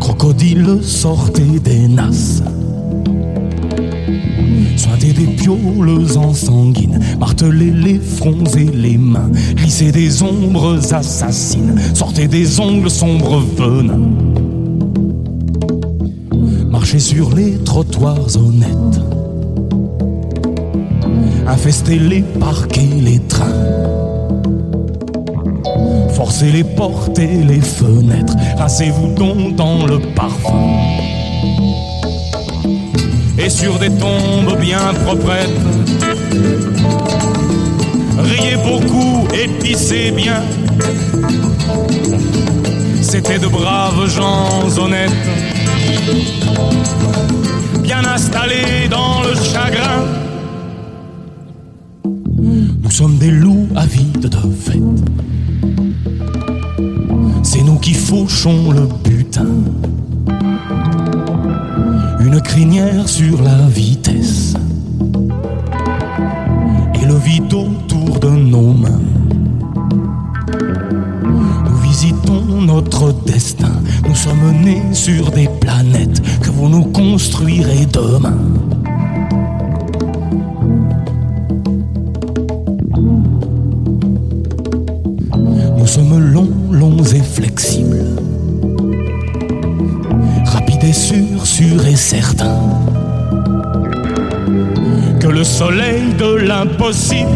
Crocodile, 0.00 0.78
sortez 0.82 1.60
des 1.62 1.88
nasses. 1.88 2.42
Sointez 4.76 5.12
des 5.12 5.26
pioles 5.26 6.16
en 6.16 6.34
sanguine, 6.34 7.00
martelez 7.18 7.70
les 7.70 7.98
fronts 7.98 8.44
et 8.56 8.64
les 8.64 8.98
mains, 8.98 9.30
lissez 9.62 9.90
des 9.90 10.22
ombres 10.22 10.78
assassines, 10.92 11.74
sortez 11.94 12.28
des 12.28 12.60
ongles 12.60 12.90
sombres 12.90 13.42
venins. 13.56 14.10
Marchez 16.70 16.98
sur 16.98 17.34
les 17.34 17.52
trottoirs 17.64 18.36
honnêtes, 18.36 19.00
infestez 21.46 21.98
les 21.98 22.22
parcs 22.22 22.78
et 22.78 23.00
les 23.00 23.18
trains. 23.20 24.15
Forcez 26.26 26.50
les 26.50 26.64
portes 26.64 27.20
et 27.20 27.44
les 27.44 27.60
fenêtres, 27.60 28.34
rincez-vous 28.58 29.14
donc 29.14 29.54
dans 29.54 29.86
le 29.86 30.00
parfum. 30.00 30.74
Et 33.38 33.48
sur 33.48 33.78
des 33.78 33.90
tombes 33.90 34.58
bien 34.60 34.92
proprettes, 35.04 35.48
riez 38.18 38.56
beaucoup 38.56 39.28
et 39.40 39.46
pissez 39.60 40.10
bien. 40.10 40.42
C'était 43.02 43.38
de 43.38 43.46
braves 43.46 44.08
gens 44.08 44.66
honnêtes, 44.82 45.12
bien 47.84 48.04
installés 48.04 48.88
dans 48.90 49.22
le 49.22 49.32
chagrin. 49.36 50.02
Nous 52.02 52.90
sommes 52.90 53.16
des 53.16 53.30
loups 53.30 53.68
avides 53.76 54.28
de 54.28 54.50
fête. 54.60 55.35
C'est 57.42 57.62
nous 57.62 57.78
qui 57.78 57.94
fauchons 57.94 58.72
le 58.72 58.88
butin. 59.04 59.46
Une 62.20 62.40
crinière 62.40 63.08
sur 63.08 63.42
la 63.42 63.66
vitesse. 63.68 64.54
Et 67.00 67.06
le 67.06 67.14
vide 67.16 67.54
autour 67.54 68.18
de 68.18 68.28
nos 68.28 68.72
mains. 68.72 69.00
Nous 71.64 71.76
visitons 71.82 72.62
notre 72.62 73.12
destin. 73.24 73.72
Nous 74.08 74.14
sommes 74.14 74.52
nés 74.62 74.82
sur 74.92 75.30
des 75.30 75.48
planètes 75.60 76.20
que 76.40 76.50
vous 76.50 76.68
nous 76.68 76.84
construirez 76.84 77.86
demain. 77.86 78.36
Longs, 86.70 87.02
et 87.02 87.22
flexibles. 87.22 88.04
Rapides 90.46 90.84
et 90.84 90.92
sûrs, 90.92 91.44
sûrs 91.44 91.86
et 91.86 91.96
certains. 91.96 92.60
Que 95.20 95.28
le 95.28 95.44
soleil 95.44 96.14
de 96.18 96.36
l'impossible 96.36 97.30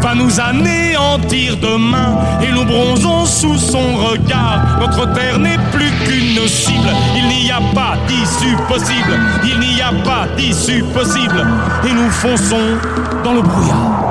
va 0.00 0.14
nous 0.14 0.40
anéantir 0.40 1.56
demain 1.60 2.18
et 2.42 2.52
nous 2.52 2.64
bronzons 2.64 3.24
sous 3.26 3.58
son 3.58 3.96
regard. 3.96 4.78
Notre 4.80 5.12
terre 5.12 5.38
n'est 5.38 5.58
plus 5.72 5.90
qu'une 6.06 6.46
cible. 6.48 6.88
Il 7.16 7.28
n'y 7.28 7.50
a 7.50 7.60
pas 7.74 7.96
d'issue 8.06 8.56
possible. 8.68 9.18
Il 9.44 9.58
n'y 9.60 9.80
a 9.80 9.92
pas 10.04 10.26
d'issue 10.36 10.82
possible. 10.94 11.46
Et 11.84 11.92
nous 11.92 12.10
fonçons 12.10 12.78
dans 13.24 13.34
le 13.34 13.42
brouillard. 13.42 14.07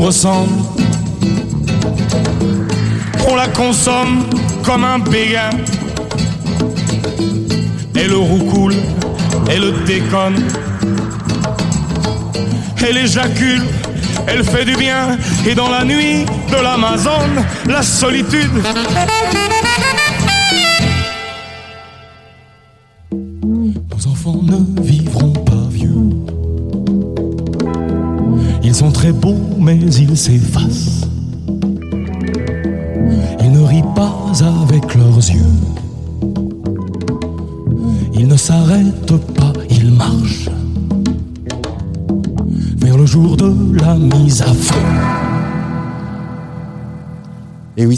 Ressemble. 0.00 0.52
On 3.28 3.36
la 3.36 3.48
consomme 3.48 4.24
comme 4.64 4.84
un 4.84 4.98
béguin. 4.98 5.50
Elle 7.94 8.14
roucoule, 8.14 8.74
elle 9.50 9.74
déconne. 9.84 10.42
Elle 12.82 12.96
éjacule, 12.96 13.62
elle 14.26 14.42
fait 14.42 14.64
du 14.64 14.74
bien. 14.76 15.18
Et 15.46 15.54
dans 15.54 15.68
la 15.68 15.84
nuit 15.84 16.24
de 16.50 16.62
l'Amazone, 16.62 17.44
la 17.66 17.82
solitude. 17.82 18.62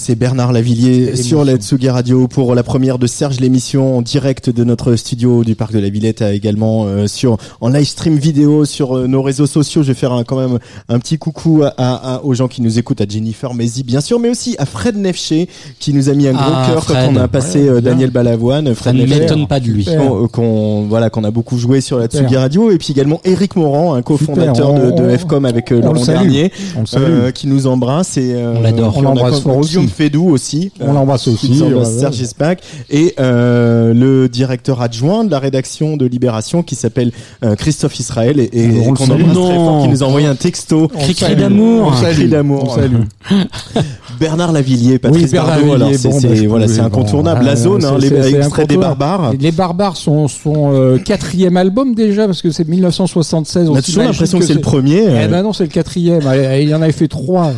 Et 0.02 0.04
c'est 0.04 0.14
Bernard 0.16 0.52
Lavillier 0.52 1.14
sur 1.14 1.44
la 1.44 1.54
Tsugi 1.58 1.88
Radio 1.88 2.26
pour 2.26 2.56
la 2.56 2.64
première 2.64 2.98
de 2.98 3.06
Serge 3.06 3.38
l'émission 3.38 3.98
en 3.98 4.02
direct 4.02 4.50
de 4.50 4.64
notre 4.64 4.96
studio 4.96 5.44
du 5.44 5.54
parc 5.54 5.72
de 5.72 5.78
la 5.78 5.90
Villette, 5.90 6.22
euh, 6.22 6.32
également 6.32 6.86
euh, 6.86 7.06
sur 7.06 7.36
en 7.60 7.68
live 7.68 7.86
stream 7.86 8.16
vidéo 8.16 8.64
sur 8.64 8.96
euh, 8.96 9.06
nos 9.06 9.22
réseaux 9.22 9.46
sociaux. 9.46 9.82
Je 9.84 9.88
vais 9.88 9.94
faire 9.94 10.12
un- 10.12 10.24
quand 10.24 10.36
même 10.40 10.58
un 10.88 10.98
petit 10.98 11.18
coucou 11.18 11.62
à, 11.62 11.72
à- 11.76 12.20
aux 12.24 12.34
gens 12.34 12.48
qui 12.48 12.62
nous 12.62 12.80
écoutent, 12.80 13.00
à 13.00 13.04
Jennifer 13.08 13.54
Mézi 13.54 13.84
bien 13.84 14.00
sûr, 14.00 14.18
mais 14.18 14.28
aussi 14.28 14.56
à 14.58 14.66
Fred 14.66 14.96
Nefché 14.96 15.48
qui 15.78 15.94
nous 15.94 16.08
a 16.08 16.14
mis 16.14 16.26
un 16.26 16.32
gros 16.32 16.42
Ah, 16.44 16.66
cœur 16.72 16.84
quand 16.84 16.94
Fred. 16.94 17.10
on 17.12 17.16
a 17.16 17.28
passé 17.28 17.62
Ouais, 17.70 17.76
euh. 17.76 17.80
Daniel 17.80 18.10
Balavoine. 18.10 18.74
Ça 18.74 18.92
ne 18.92 19.06
m'étonne 19.06 19.46
pas 19.46 19.60
de 19.60 19.66
lui. 19.68 19.86
Qu'on 20.32 20.86
voilà 20.88 21.10
qu'on 21.10 21.22
a 21.22 21.30
beaucoup 21.30 21.58
joué 21.58 21.80
sur 21.80 21.98
la. 21.98 22.06
Tsugi 22.08 22.36
Radio 22.36 22.70
et 22.72 22.78
puis 22.78 22.88
également 22.90 23.20
Eric 23.24 23.54
Morand, 23.56 23.94
un 23.94 24.02
cofondateur 24.02 24.74
de, 24.74 24.90
de 24.90 25.08
FCOM 25.16 25.44
avec 25.44 25.70
euh, 25.70 25.80
Laurent. 25.80 26.04
Dernier, 26.04 26.50
euh, 26.96 27.30
qui 27.30 27.46
nous 27.46 27.66
embrasse 27.68 28.16
et 28.16 28.32
euh, 28.34 28.54
On 28.56 28.60
l'adore. 28.62 28.94
On 28.96 29.02
l'embrasse 29.02 29.40
fort 29.40 29.58
aussi. 29.58 29.91
Fédou 29.92 30.28
aussi. 30.28 30.72
On 30.80 30.92
l'embrasse 30.92 31.28
aussi. 31.28 31.62
Serge 31.84 32.20
Espac 32.20 32.62
et 32.90 33.14
euh, 33.20 33.94
le 33.94 34.28
directeur 34.28 34.80
adjoint 34.82 35.24
de 35.24 35.30
la 35.30 35.38
rédaction 35.38 35.96
de 35.96 36.06
Libération 36.06 36.62
qui 36.62 36.74
s'appelle 36.74 37.12
euh, 37.44 37.54
Christophe 37.54 37.98
Israël 38.00 38.40
et, 38.40 38.50
et 38.52 38.64
Alors, 38.70 38.88
on 38.88 38.94
qu'on 38.94 39.04
embrasse 39.04 39.32
très 39.32 39.54
fort, 39.54 39.82
qui 39.82 39.88
nous 39.88 40.02
a 40.02 40.06
envoyé 40.06 40.26
un 40.26 40.34
texto. 40.34 40.90
Salue. 41.16 41.38
d'amour. 41.38 41.92
Cri 41.92 42.14
salue. 42.14 42.28
d'amour. 42.28 42.64
On 42.72 42.76
le 42.76 42.82
salue. 42.82 43.02
Bernard 44.20 44.52
Lavillier, 44.52 44.98
Patrice 44.98 45.32
Bernard 45.32 45.58
Bardot, 45.58 45.72
alors 45.74 45.90
c'est 45.94 46.08
bon, 46.08 46.20
bah, 46.20 46.28
voilà, 46.48 46.68
c'est 46.68 46.80
incontournable. 46.80 47.40
bon, 47.40 47.46
la 47.46 47.56
zone, 47.56 47.84
hein, 47.84 47.96
c'est- 48.00 48.10
les 48.10 48.36
extraits 48.36 48.68
des 48.68 48.76
barbares. 48.76 49.32
Les 49.38 49.52
barbares 49.52 49.96
sont 49.96 50.28
son 50.28 50.72
euh, 50.74 50.98
quatrième 50.98 51.56
album 51.56 51.94
déjà 51.94 52.26
parce 52.26 52.42
que 52.42 52.50
c'est 52.50 52.68
1976. 52.68 53.68
On 53.68 53.74
a 53.74 53.82
toujours 53.82 54.04
l'impression 54.04 54.38
que 54.38 54.44
c'est 54.44 54.54
le 54.54 54.60
premier. 54.60 55.04
Eh 55.24 55.28
ben 55.28 55.42
non, 55.42 55.52
c'est 55.52 55.64
le 55.64 55.70
quatrième. 55.70 56.22
Il 56.60 56.74
en 56.74 56.82
avait 56.82 56.92
fait 56.92 57.08
trois 57.08 57.52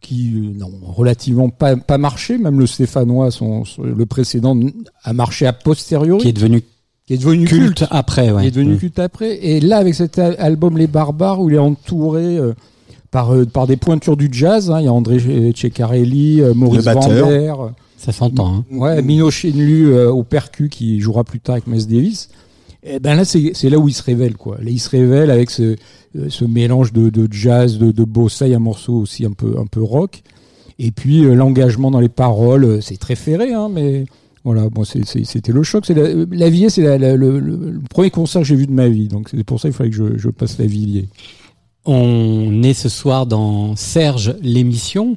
qui 0.00 0.32
euh, 0.34 0.58
n'ont 0.58 0.70
relativement 0.82 1.48
pas, 1.50 1.76
pas 1.76 1.98
marché. 1.98 2.38
Même 2.38 2.58
le 2.58 2.66
Stéphanois, 2.66 3.30
son, 3.30 3.64
son- 3.64 3.82
le 3.82 4.06
précédent, 4.06 4.58
a 5.02 5.12
marché 5.12 5.46
a 5.46 5.52
posteriori. 5.52 6.20
Qui 6.22 6.28
est 6.28 6.32
devenu 6.32 6.62
qui 7.06 7.14
est 7.14 7.18
devenu 7.18 7.46
culte, 7.46 7.78
culte. 7.78 7.84
après, 7.90 8.30
ouais. 8.30 8.44
Il 8.44 8.48
est 8.48 8.50
devenu 8.50 8.74
Mm. 8.74 8.78
culte 8.78 8.98
après. 8.98 9.36
Et 9.42 9.60
là, 9.60 9.78
avec 9.78 9.94
cet 9.94 10.18
al- 10.18 10.36
album 10.38 10.76
Les 10.76 10.86
Barbares, 10.86 11.40
où 11.40 11.48
il 11.48 11.54
est 11.54 11.58
entouré 11.58 12.36
euh, 12.36 12.52
par, 13.10 13.34
euh, 13.34 13.46
par 13.46 13.66
des 13.66 13.78
pointures 13.78 14.18
du 14.18 14.28
jazz, 14.30 14.70
hein. 14.70 14.80
il 14.80 14.84
y 14.84 14.88
a 14.88 14.92
André 14.92 15.18
Ceccarelli, 15.56 16.42
euh, 16.42 16.52
Maurice. 16.54 16.84
Vander, 16.84 17.54
Ça 17.96 18.12
s'entend. 18.12 18.56
Hein. 18.56 18.64
Ouais, 18.70 19.00
Mino 19.02 19.30
Chenlu 19.30 19.86
euh, 19.88 20.10
au 20.10 20.22
percu 20.22 20.68
qui 20.68 21.00
jouera 21.00 21.24
plus 21.24 21.40
tard 21.40 21.54
avec 21.54 21.66
Miles 21.66 21.86
Davis. 21.86 22.28
Et 22.82 23.00
ben 23.00 23.16
là, 23.16 23.24
c'est 23.24 23.70
là 23.70 23.78
où 23.78 23.88
il 23.88 23.94
se 23.94 24.02
révèle, 24.02 24.36
quoi. 24.36 24.58
Il 24.64 24.78
se 24.78 24.88
révèle 24.88 25.30
avec 25.30 25.50
ce, 25.50 25.76
euh, 26.16 26.28
ce 26.28 26.44
mélange 26.44 26.92
de, 26.92 27.10
de 27.10 27.26
jazz, 27.30 27.78
de, 27.78 27.90
de 27.90 28.04
bossa, 28.04 28.44
un 28.44 28.58
morceau 28.58 28.94
aussi 28.94 29.24
un 29.24 29.32
peu, 29.32 29.56
un 29.58 29.66
peu 29.66 29.82
rock. 29.82 30.22
Et 30.78 30.92
puis 30.92 31.24
euh, 31.24 31.34
l'engagement 31.34 31.90
dans 31.90 32.00
les 32.00 32.08
paroles, 32.08 32.64
euh, 32.64 32.80
c'est 32.80 32.96
très 32.96 33.16
ferré, 33.16 33.52
hein, 33.52 33.68
mais 33.68 34.04
voilà, 34.44 34.68
bon, 34.70 34.84
c'était 34.84 35.52
le 35.52 35.62
choc. 35.64 35.88
La, 35.88 36.14
la 36.14 36.70
c'est 36.70 36.98
le 36.98 37.80
premier 37.90 38.10
concert 38.10 38.42
que 38.42 38.48
j'ai 38.48 38.54
vu 38.54 38.66
de 38.66 38.72
ma 38.72 38.88
vie, 38.88 39.08
donc 39.08 39.28
c'est 39.30 39.44
pour 39.44 39.60
ça 39.60 39.68
qu'il 39.68 39.76
fallait 39.76 39.90
que 39.90 39.96
je, 39.96 40.16
je 40.16 40.28
passe 40.28 40.56
la 40.58 40.66
Villiers. 40.66 41.08
On 41.84 42.62
est 42.62 42.74
ce 42.74 42.88
soir 42.88 43.26
dans 43.26 43.74
Serge 43.74 44.36
l'émission 44.40 45.16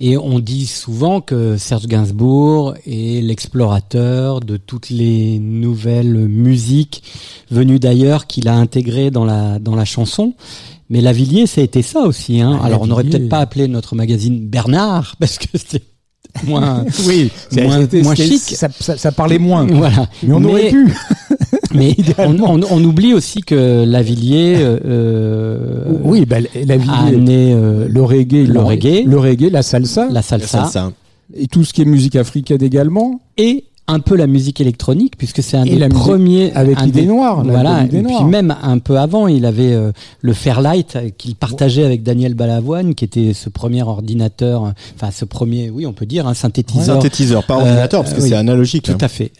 et 0.00 0.16
on 0.16 0.38
dit 0.40 0.66
souvent 0.66 1.20
que 1.20 1.56
Serge 1.56 1.86
Gainsbourg 1.86 2.74
est 2.86 3.22
l'explorateur 3.22 4.40
de 4.40 4.56
toutes 4.56 4.90
les 4.90 5.38
nouvelles 5.38 6.26
musiques 6.28 7.02
venues 7.50 7.78
d'ailleurs 7.78 8.26
qu'il 8.26 8.48
a 8.48 8.54
intégrées 8.56 9.10
dans 9.10 9.24
la 9.24 9.58
dans 9.58 9.76
la 9.76 9.84
chanson. 9.84 10.34
Mais 10.90 11.00
Lavillier, 11.00 11.46
ça 11.46 11.60
a 11.60 11.64
été 11.64 11.82
ça 11.82 12.00
aussi. 12.00 12.40
Hein. 12.40 12.58
Ah, 12.60 12.66
Alors 12.66 12.82
on 12.82 12.86
n'aurait 12.88 13.04
peut-être 13.04 13.28
pas 13.28 13.38
appelé 13.38 13.68
notre 13.68 13.94
magazine 13.94 14.46
Bernard 14.48 15.14
parce 15.20 15.38
que 15.38 15.46
c'est 15.54 15.82
moins 16.44 16.84
Oui, 17.06 17.30
moins, 17.52 17.80
c'était- 17.82 18.02
moins 18.02 18.14
c'était- 18.16 18.28
chic. 18.30 18.40
Ça, 18.56 18.68
ça- 18.80 18.96
ça 18.98 19.12
parlait 19.12 19.38
moins. 19.38 19.66
Voilà. 19.66 20.08
Mais 20.22 20.34
on 20.34 20.42
aurait 20.44 20.70
pu. 20.70 20.92
Mais 21.74 21.96
on, 22.18 22.38
on- 22.40 22.60
on 22.70 22.84
oublie 22.84 23.14
aussi 23.14 23.40
que 23.40 23.84
Lavillier, 23.84 24.56
euh, 24.58 24.78
euh, 24.84 25.84
Oui, 26.02 26.24
bah, 26.26 26.36
Lavillier, 26.66 26.92
a 26.92 27.02
amené 27.06 27.52
euh, 27.54 27.86
le 27.88 28.02
reggae, 28.02 28.46
le 28.46 28.54
la- 28.54 28.62
reggae, 28.62 29.04
le 29.06 29.18
reggae, 29.18 29.50
la 29.50 29.62
salsa, 29.62 30.08
la 30.10 30.22
salsa, 30.22 30.92
et 31.34 31.46
tout 31.46 31.64
ce 31.64 31.72
qui 31.72 31.82
est 31.82 31.86
musique 31.86 32.16
africaine 32.16 32.62
également. 32.62 33.20
et 33.36 33.64
un 33.88 33.98
peu 33.98 34.16
la 34.16 34.28
musique 34.28 34.60
électronique 34.60 35.14
puisque 35.18 35.42
c'est 35.42 35.56
un 35.56 35.64
Et 35.64 35.76
des 35.76 35.88
premiers 35.88 36.52
avec 36.54 36.78
un 36.78 36.86
Idée 36.86 37.00
des- 37.02 37.06
Noire, 37.06 37.42
voilà 37.44 37.84
Idée 37.84 37.98
et 37.98 38.02
puis 38.02 38.24
même 38.24 38.54
un 38.62 38.78
peu 38.78 38.96
avant 38.98 39.26
il 39.26 39.44
avait 39.44 39.72
euh, 39.72 39.90
le 40.20 40.32
Fairlight 40.32 40.94
euh, 40.96 41.10
qu'il 41.18 41.34
partageait 41.34 41.84
avec 41.84 42.02
Daniel 42.04 42.34
Balavoine 42.34 42.94
qui 42.94 43.04
était 43.04 43.32
ce 43.34 43.48
premier 43.48 43.82
ordinateur 43.82 44.72
enfin 44.94 45.10
ce 45.10 45.24
premier 45.24 45.68
oui 45.70 45.84
on 45.84 45.92
peut 45.92 46.06
dire 46.06 46.28
un 46.28 46.34
synthétiseur 46.34 46.96
Synthétiseur, 46.96 47.44
pas 47.44 47.56
Euh, 47.56 47.62
ordinateur, 47.62 48.02
parce 48.02 48.14
que 48.14 48.20
oui, 48.22 48.28
c'est 48.28 48.34
analogique. 48.36 48.84
tout 48.84 48.92
hein. 48.92 48.98
à 49.00 49.08
fait 49.08 49.32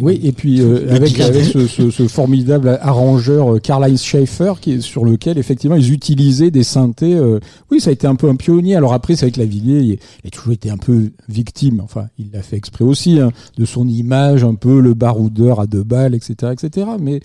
Oui, 0.00 0.20
et 0.22 0.32
puis 0.32 0.60
euh, 0.60 0.94
avec, 0.94 1.18
avec 1.20 1.44
ce, 1.44 1.66
ce- 1.66 1.90
ce 1.90 2.06
formidable 2.08 2.78
arrangeur 2.82 3.54
euh, 3.54 3.58
Karl-Heinz 3.58 4.02
Schaeffer, 4.02 4.54
qui 4.60 4.72
est 4.72 4.80
sur 4.80 5.04
lequel 5.04 5.38
effectivement 5.38 5.76
ils 5.76 5.92
utilisaient 5.92 6.50
des 6.50 6.62
synthés. 6.62 7.14
euh, 7.14 7.40
oui, 7.70 7.80
ça 7.80 7.90
a 7.90 7.92
été 7.92 8.06
un 8.06 8.14
peu 8.16 8.28
un 8.28 8.36
pionnier. 8.36 8.76
Alors 8.76 8.92
après, 8.92 9.16
c'est 9.16 9.24
avec 9.24 9.36
Lavillier, 9.38 9.80
il, 9.80 9.98
il 10.24 10.26
a 10.26 10.30
toujours 10.30 10.52
été 10.52 10.70
un 10.70 10.76
peu 10.76 11.10
victime. 11.28 11.80
Enfin, 11.82 12.06
il 12.18 12.30
l'a 12.32 12.42
fait 12.42 12.56
exprès 12.56 12.84
aussi 12.84 13.18
hein, 13.20 13.30
de 13.58 13.64
son 13.64 13.86
image, 13.88 14.44
un 14.44 14.54
peu 14.54 14.80
le 14.80 14.94
baroudeur 14.94 15.60
à 15.60 15.66
deux 15.66 15.82
balles, 15.84 16.14
etc., 16.14 16.52
etc. 16.52 16.86
Mais 17.00 17.20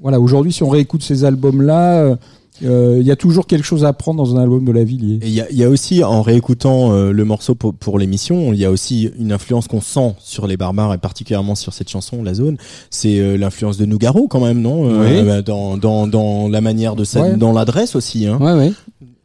voilà, 0.00 0.20
aujourd'hui, 0.20 0.52
si 0.52 0.62
on 0.62 0.68
réécoute 0.68 1.02
ces 1.02 1.24
albums-là, 1.24 2.02
euh, 2.02 2.16
euh, 2.62 2.98
il 3.00 3.06
y 3.06 3.10
a 3.10 3.16
toujours 3.16 3.46
quelque 3.46 3.64
chose 3.64 3.84
à 3.86 3.92
prendre 3.94 4.22
dans 4.22 4.36
un 4.36 4.42
album 4.42 4.64
de 4.66 4.72
Lavillier. 4.72 5.18
Et 5.22 5.28
il 5.28 5.32
y 5.32 5.40
a, 5.40 5.50
il 5.50 5.56
y 5.56 5.64
a 5.64 5.68
aussi, 5.70 6.04
en 6.04 6.20
réécoutant 6.20 6.92
euh, 6.92 7.10
le 7.10 7.24
morceau 7.24 7.54
pour, 7.54 7.72
pour 7.72 7.98
l'émission, 7.98 8.52
il 8.52 8.58
y 8.58 8.66
a 8.66 8.70
aussi 8.70 9.10
une 9.18 9.32
influence 9.32 9.66
qu'on 9.66 9.80
sent 9.80 10.14
sur 10.18 10.46
les 10.46 10.58
barbares 10.58 10.92
et 10.92 10.98
particulièrement 10.98 11.54
sur 11.54 11.72
cette 11.72 11.88
chanson, 11.88 12.22
La 12.22 12.34
Zone. 12.34 12.58
C'est 12.90 13.18
euh, 13.18 13.36
l'influence 13.38 13.78
de 13.78 13.86
Nougaro 13.86 14.28
quand 14.28 14.40
même, 14.44 14.60
non? 14.60 14.84
Oui. 15.00 15.42
dans, 15.42 15.78
dans, 15.78 16.06
dans 16.06 16.48
la 16.48 16.60
manière 16.60 16.96
de 16.96 17.04
Ouais. 17.16 17.36
dans 17.36 17.52
l'adresse 17.52 17.96
aussi. 17.96 18.26
Hein. 18.26 18.38
ouais 18.40 18.52
ouais 18.52 18.72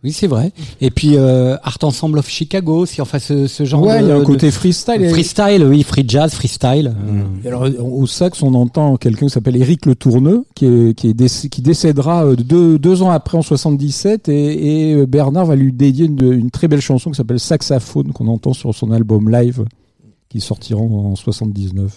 oui 0.05 0.13
c'est 0.13 0.27
vrai 0.27 0.51
et 0.79 0.89
puis 0.91 1.17
euh, 1.17 1.57
Art 1.63 1.77
Ensemble 1.83 2.19
of 2.19 2.29
Chicago 2.29 2.77
aussi 2.77 3.01
enfin 3.01 3.19
ce, 3.19 3.47
ce 3.47 3.65
genre 3.65 3.81
Ouais, 3.83 3.99
de, 3.99 4.05
il 4.05 4.07
y 4.07 4.11
a 4.11 4.15
un 4.15 4.19
de- 4.19 4.23
côté 4.23 4.49
freestyle. 4.51 5.01
et- 5.01 5.09
freestyle 5.09 5.65
oui 5.65 5.83
free 5.83 6.05
jazz 6.07 6.33
freestyle 6.33 6.93
euh, 6.95 7.23
Et 7.43 7.47
Alors, 7.49 7.67
au 7.81 8.05
sax, 8.07 8.41
on 8.43 8.53
entend 8.53 8.95
quelqu'un 8.95 9.25
qui 9.25 9.31
s'appelle 9.33 9.55
Éric 9.57 9.85
Le 9.85 9.95
Tourneux, 9.95 10.45
qui, 10.55 10.65
est, 10.65 10.93
qui, 10.93 11.09
est 11.09 11.13
déc- 11.13 11.49
qui 11.49 11.61
décédera 11.61 12.25
euh, 12.25 12.35
deux, 12.35 12.77
deux 12.79 13.01
ans 13.01 13.09
après, 13.09 13.37
en 13.37 13.41
77, 13.41 14.29
et, 14.29 14.91
et 14.91 15.05
Bernard 15.07 15.45
va 15.47 15.55
lui 15.55 15.73
dédier 15.73 16.05
une, 16.05 16.31
une 16.33 16.51
très 16.51 16.67
belle 16.67 16.81
chanson 16.81 17.09
qui 17.11 17.17
s'appelle 17.17 17.39
Saxaphone, 17.39 18.11
qu'on 18.13 18.27
entend 18.27 18.53
sur 18.53 18.73
son 18.75 18.91
album 18.91 19.29
live, 19.29 19.65
qui 20.29 20.39
sortira 20.39 20.79
en 20.81 21.15
79. 21.15 21.91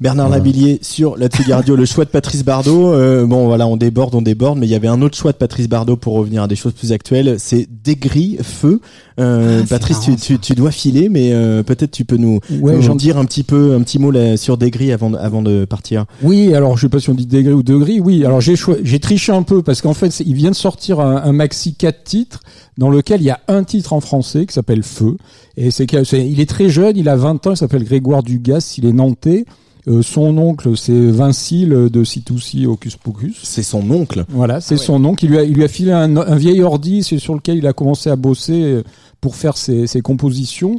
Bernard 0.00 0.28
Voilà. 0.28 0.42
Lavillier 0.42 0.78
sur 0.82 1.16
la 1.16 1.28
Tsugi 1.28 1.52
Radio, 1.52 1.76
le 1.76 1.84
choix 1.84 2.04
de 2.04 2.10
Patrice 2.10 2.44
Bardot. 2.44 2.92
Euh, 2.92 3.26
bon, 3.26 3.46
voilà, 3.46 3.66
on 3.66 3.76
déborde, 3.76 4.14
on 4.14 4.22
déborde, 4.22 4.58
mais 4.58 4.66
il 4.66 4.70
y 4.70 4.74
avait 4.74 4.88
un 4.88 5.00
autre 5.02 5.16
choix 5.16 5.32
de 5.32 5.36
Patrice 5.36 5.68
Bardot 5.68 5.96
pour 5.96 6.14
revenir 6.14 6.42
à 6.42 6.48
des 6.48 6.56
choses 6.56 6.72
plus 6.72 6.92
actuelles. 6.92 7.36
C'est 7.38 7.68
Dégris, 7.84 8.38
Feu. 8.42 8.80
Euh, 9.18 9.60
Ah, 9.62 9.66
Patrice, 9.68 10.00
tu, 10.00 10.10
marrant, 10.10 10.20
tu, 10.22 10.38
tu 10.38 10.54
dois 10.54 10.70
filer, 10.70 11.08
mais 11.08 11.32
euh, 11.32 11.62
peut-être 11.62 11.90
tu 11.90 12.04
peux 12.04 12.16
nous, 12.16 12.40
Ouais, 12.60 12.74
nous 12.74 12.82
j'en- 12.82 12.94
dire 12.94 13.18
un 13.18 13.24
petit 13.24 13.42
peu, 13.42 13.74
un 13.74 13.80
petit 13.82 13.98
mot 13.98 14.10
là, 14.10 14.36
sur 14.36 14.56
Dégris 14.56 14.92
avant, 14.92 15.10
de- 15.10 15.16
avant 15.18 15.42
de 15.42 15.64
partir. 15.64 16.06
Oui, 16.22 16.54
alors 16.54 16.76
je 16.76 16.82
sais 16.82 16.88
pas 16.88 16.98
si 17.00 17.10
on 17.10 17.14
dit 17.14 17.26
degré 17.26 17.52
ou 17.52 17.62
degré. 17.62 18.00
Oui, 18.00 18.24
alors 18.24 18.40
j'ai 18.40 18.54
j'ai 18.82 19.00
triché 19.00 19.32
un 19.32 19.42
peu 19.42 19.62
parce 19.62 19.82
qu'en 19.82 19.94
fait, 19.94 20.20
il 20.24 20.34
vient 20.34 20.50
de 20.50 20.56
sortir 20.56 21.00
un, 21.00 21.16
un 21.16 21.32
maxi 21.32 21.74
4 21.74 22.04
titres 22.04 22.40
dans 22.78 22.88
lequel 22.90 23.20
il 23.20 23.24
y 23.24 23.30
a 23.30 23.40
un 23.48 23.64
titre 23.64 23.92
en 23.92 24.00
français 24.00 24.46
qui 24.46 24.54
s'appelle 24.54 24.82
Feu. 24.82 25.16
Et 25.56 25.70
c'est- 25.70 25.84
il 25.86 26.40
est 26.40 26.48
très 26.48 26.68
jeune, 26.70 26.96
il 26.96 27.08
a 27.08 27.16
20 27.16 27.46
ans, 27.46 27.50
il 27.52 27.56
s'appelle 27.58 27.84
Grégoire 27.84 28.22
Dugas, 28.22 28.74
il 28.78 28.86
est 28.86 28.92
nantais. 28.92 29.44
Euh, 29.88 30.00
son 30.02 30.38
oncle, 30.38 30.76
c'est 30.76 30.92
Vincile 31.10 31.70
de 31.70 32.04
C2C 32.04 32.66
Hocus 32.66 32.96
Pocus. 32.96 33.40
C'est 33.42 33.62
son 33.64 33.90
oncle. 33.90 34.24
Voilà, 34.28 34.60
c'est 34.60 34.74
Ah 34.74 34.78
ouais. 34.78 34.84
son 34.84 35.04
oncle. 35.04 35.24
Il 35.24 35.30
lui 35.30 35.38
a, 35.38 35.42
il 35.44 35.54
lui 35.54 35.64
a 35.64 35.68
filé 35.68 35.90
un, 35.92 36.16
un 36.16 36.36
vieil 36.36 36.62
ordi 36.62 37.02
sur 37.02 37.34
lequel 37.34 37.58
il 37.58 37.66
a 37.66 37.72
commencé 37.72 38.08
à 38.10 38.16
bosser 38.16 38.62
euh, 38.62 38.82
pour 39.20 39.34
faire 39.34 39.56
ses, 39.56 39.86
ses 39.86 40.00
compositions. 40.00 40.78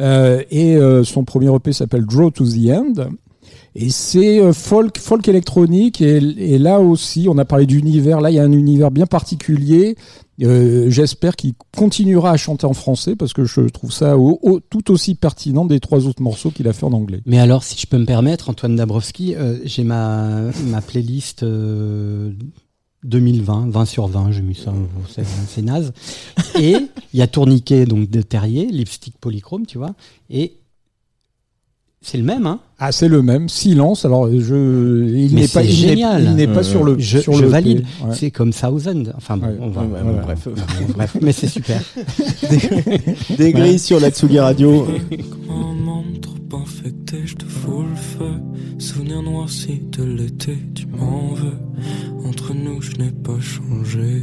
Euh, 0.00 0.42
et 0.50 0.76
euh, 0.76 1.04
son 1.04 1.24
premier 1.24 1.54
EP 1.54 1.72
s'appelle 1.72 2.04
Draw 2.04 2.30
to 2.32 2.44
the 2.44 2.68
End. 2.70 2.94
Et 3.76 3.90
c'est 3.90 4.40
euh, 4.40 4.52
folk, 4.52 4.98
folk 4.98 5.26
électronique. 5.26 6.00
Et, 6.00 6.16
et 6.38 6.58
là 6.58 6.80
aussi, 6.80 7.26
on 7.30 7.38
a 7.38 7.44
parlé 7.44 7.66
d'univers. 7.66 8.20
Là, 8.20 8.30
il 8.30 8.34
y 8.34 8.38
a 8.38 8.42
un 8.44 8.52
univers 8.52 8.90
bien 8.90 9.06
particulier. 9.06 9.96
Euh, 10.42 10.90
J'espère 10.90 11.36
qu'il 11.36 11.54
continuera 11.76 12.30
à 12.30 12.36
chanter 12.36 12.66
en 12.66 12.74
français 12.74 13.16
parce 13.16 13.32
que 13.32 13.44
je 13.44 13.60
trouve 13.62 13.92
ça 13.92 14.16
tout 14.70 14.90
aussi 14.90 15.14
pertinent 15.14 15.64
des 15.64 15.80
trois 15.80 16.06
autres 16.06 16.22
morceaux 16.22 16.50
qu'il 16.50 16.68
a 16.68 16.72
fait 16.72 16.84
en 16.84 16.92
anglais. 16.92 17.20
Mais 17.26 17.38
alors, 17.38 17.62
si 17.62 17.78
je 17.78 17.86
peux 17.86 17.98
me 17.98 18.06
permettre, 18.06 18.50
Antoine 18.50 18.76
Dabrowski, 18.76 19.34
euh, 19.36 19.58
j'ai 19.64 19.84
ma, 19.84 20.50
ma 20.66 20.80
playlist 20.80 21.42
euh, 21.42 22.32
2020, 23.04 23.70
20 23.70 23.84
sur 23.84 24.06
20, 24.06 24.32
j'ai 24.32 24.42
mis 24.42 24.54
ça, 24.54 24.72
c'est 25.48 25.62
naze. 25.62 25.92
Et 26.58 26.76
il 27.12 27.18
y 27.18 27.22
a 27.22 27.26
Tourniquet 27.26 27.84
donc 27.84 28.10
de 28.10 28.22
Terrier, 28.22 28.66
Lipstick 28.66 29.18
Polychrome, 29.18 29.66
tu 29.66 29.78
vois, 29.78 29.94
et 30.30 30.54
c'est 32.04 32.18
le 32.18 32.24
même, 32.24 32.46
hein 32.46 32.60
Ah, 32.78 32.92
c'est 32.92 33.08
le 33.08 33.22
même. 33.22 33.48
Silence. 33.48 34.04
Alors, 34.04 34.28
je, 34.30 35.08
il 35.08 35.34
n'est 35.34 35.48
pas, 35.48 35.62
il 35.64 35.70
génial. 35.72 36.22
il 36.22 36.34
n'est 36.36 36.46
pas 36.46 36.58
Euh, 36.60 36.62
sur 36.62 36.84
le, 36.84 36.98
Je, 36.98 37.18
sur 37.18 37.32
je 37.32 37.42
le 37.42 37.48
valide. 37.48 37.84
Ouais. 38.04 38.14
C'est 38.14 38.30
comme 38.30 38.52
Thousand. 38.52 39.04
Enfin 39.16 39.36
bon, 39.38 39.46
Ouais. 39.46 39.56
on 39.60 39.68
va. 39.70 39.80
Ouais, 39.82 39.86
ouais, 39.88 40.00
voilà. 40.04 40.22
bref. 40.22 40.48
bref, 40.94 41.16
mais 41.22 41.32
c'est 41.32 41.48
super. 41.48 41.80
Dégris 43.38 43.52
Voilà. 43.62 43.78
sur 43.78 43.98
la 44.00 44.10
Tsugi 44.10 44.38
Radio. 44.38 44.86
Comme 44.86 45.50
un 45.56 45.74
monde 45.74 46.20
trop 46.20 46.58
infecté, 46.58 47.22
je 47.24 47.34
te 47.36 47.44
fous 47.46 47.82
le 47.82 47.96
feu. 47.96 48.32
Souvenir 48.78 49.22
noirci 49.22 49.80
de 49.96 50.04
l'été, 50.04 50.58
tu 50.74 50.86
m'en 50.86 51.32
veux. 51.34 51.58
Entre 52.28 52.52
nous, 52.54 52.82
je 52.82 52.92
n'ai 52.96 53.10
pas 53.12 53.38
changé. 53.40 54.22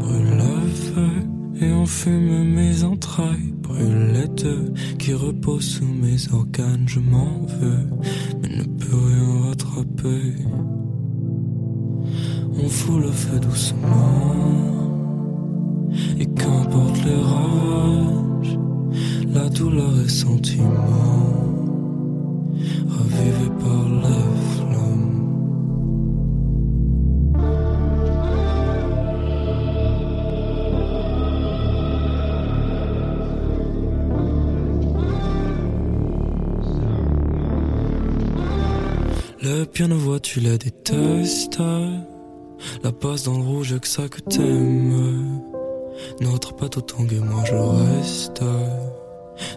Brûle 0.00 0.36
le 0.36 0.66
feu 0.68 1.08
et 1.60 1.72
enfume 1.72 2.54
mes 2.54 2.84
entrailles. 2.84 3.52
Brûle 3.62 4.12
les 4.12 4.28
deux 4.28 4.72
qui 4.98 5.14
reposent 5.14 5.76
sous 5.78 5.86
mes 5.86 6.16
organes. 6.32 6.84
Je 6.86 7.00
m'en 7.00 7.46
veux, 7.60 7.86
mais 8.42 8.48
ne 8.56 8.64
peux 8.64 8.96
rien 8.96 9.48
rattraper. 9.48 10.34
On 12.58 12.68
fout 12.68 13.00
le 13.02 13.10
feu 13.10 13.38
doucement. 13.40 14.46
Et 16.18 16.26
qu'importe 16.26 17.04
les 17.04 17.22
ravages, 17.22 18.58
la 19.32 19.48
douleur 19.48 19.92
et 20.04 20.08
sentiment, 20.08 20.74
ravivés 22.88 23.52
par 23.60 23.88
la 24.02 24.18
flamme. 24.54 24.75
Le 39.58 39.64
piano 39.64 39.96
voix, 39.96 40.20
tu 40.20 40.40
la 40.40 40.58
détestes. 40.58 41.62
La 42.84 42.92
passe 42.92 43.22
dans 43.22 43.38
le 43.38 43.42
rouge, 43.42 43.78
que 43.78 43.88
ça 43.88 44.06
que 44.06 44.20
t'aimes. 44.20 45.40
Notre 46.20 46.54
bateau 46.54 46.82
tangue 46.82 47.14
et 47.14 47.20
moi 47.20 47.42
je 47.46 47.54
reste. 47.54 48.42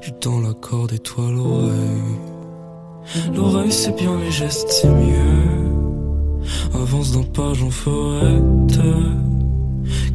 Je 0.01 0.11
tends 0.11 0.39
la 0.39 0.53
corde 0.53 0.93
et 0.93 0.99
toi 0.99 1.29
l'oreille. 1.29 2.15
L'oreille 3.35 3.73
c'est 3.73 3.93
bien, 3.97 4.17
les 4.19 4.31
gestes 4.31 4.69
c'est 4.69 4.87
mieux. 4.87 5.67
Avance 6.75 7.11
d'un 7.11 7.23
pas, 7.23 7.53
j'en 7.53 7.69
ferai 7.69 8.41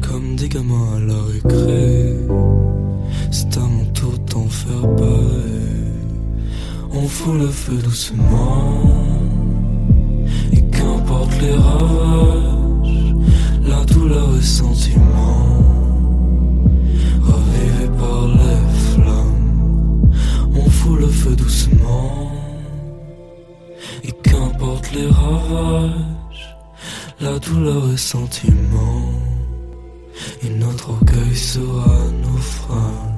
Comme 0.01 0.35
des 0.35 0.49
gamins 0.49 0.95
à 0.95 0.99
la 0.99 1.21
récré. 1.31 2.15
C'est 3.29 3.55
à 3.55 3.61
mon 3.61 3.85
tour 3.93 4.17
d'en 4.33 4.47
faire 4.47 4.95
pareil. 4.95 5.93
On 6.91 7.07
fout 7.07 7.35
le 7.35 7.47
feu 7.49 7.75
doucement. 7.83 9.04
Et 11.35 11.41
les 11.41 11.53
ravages, 11.53 13.15
la 13.63 13.83
douleur 13.85 14.29
et 14.37 14.41
sentiment, 14.41 15.47
ravivés 17.21 17.89
par 17.97 18.27
les 18.27 18.61
flammes, 18.93 20.11
on 20.55 20.69
fout 20.69 20.99
le 20.99 21.07
feu 21.07 21.35
doucement. 21.35 22.31
Et 24.03 24.11
qu'importe 24.23 24.91
les 24.93 25.07
ravages, 25.07 26.57
la 27.19 27.37
douleur 27.39 27.91
est 27.93 27.97
sentiment, 27.97 29.01
et 30.43 30.49
notre 30.49 30.91
orgueil 30.91 31.35
sera 31.35 31.97
naufrage. 32.21 33.14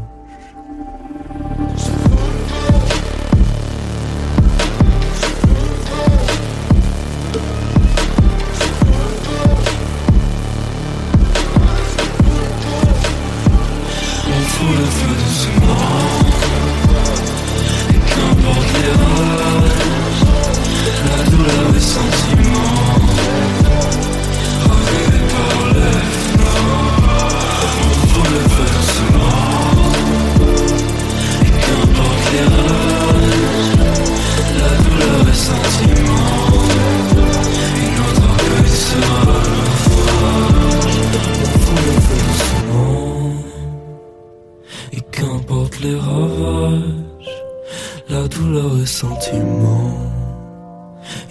Sentiment, 49.01 49.93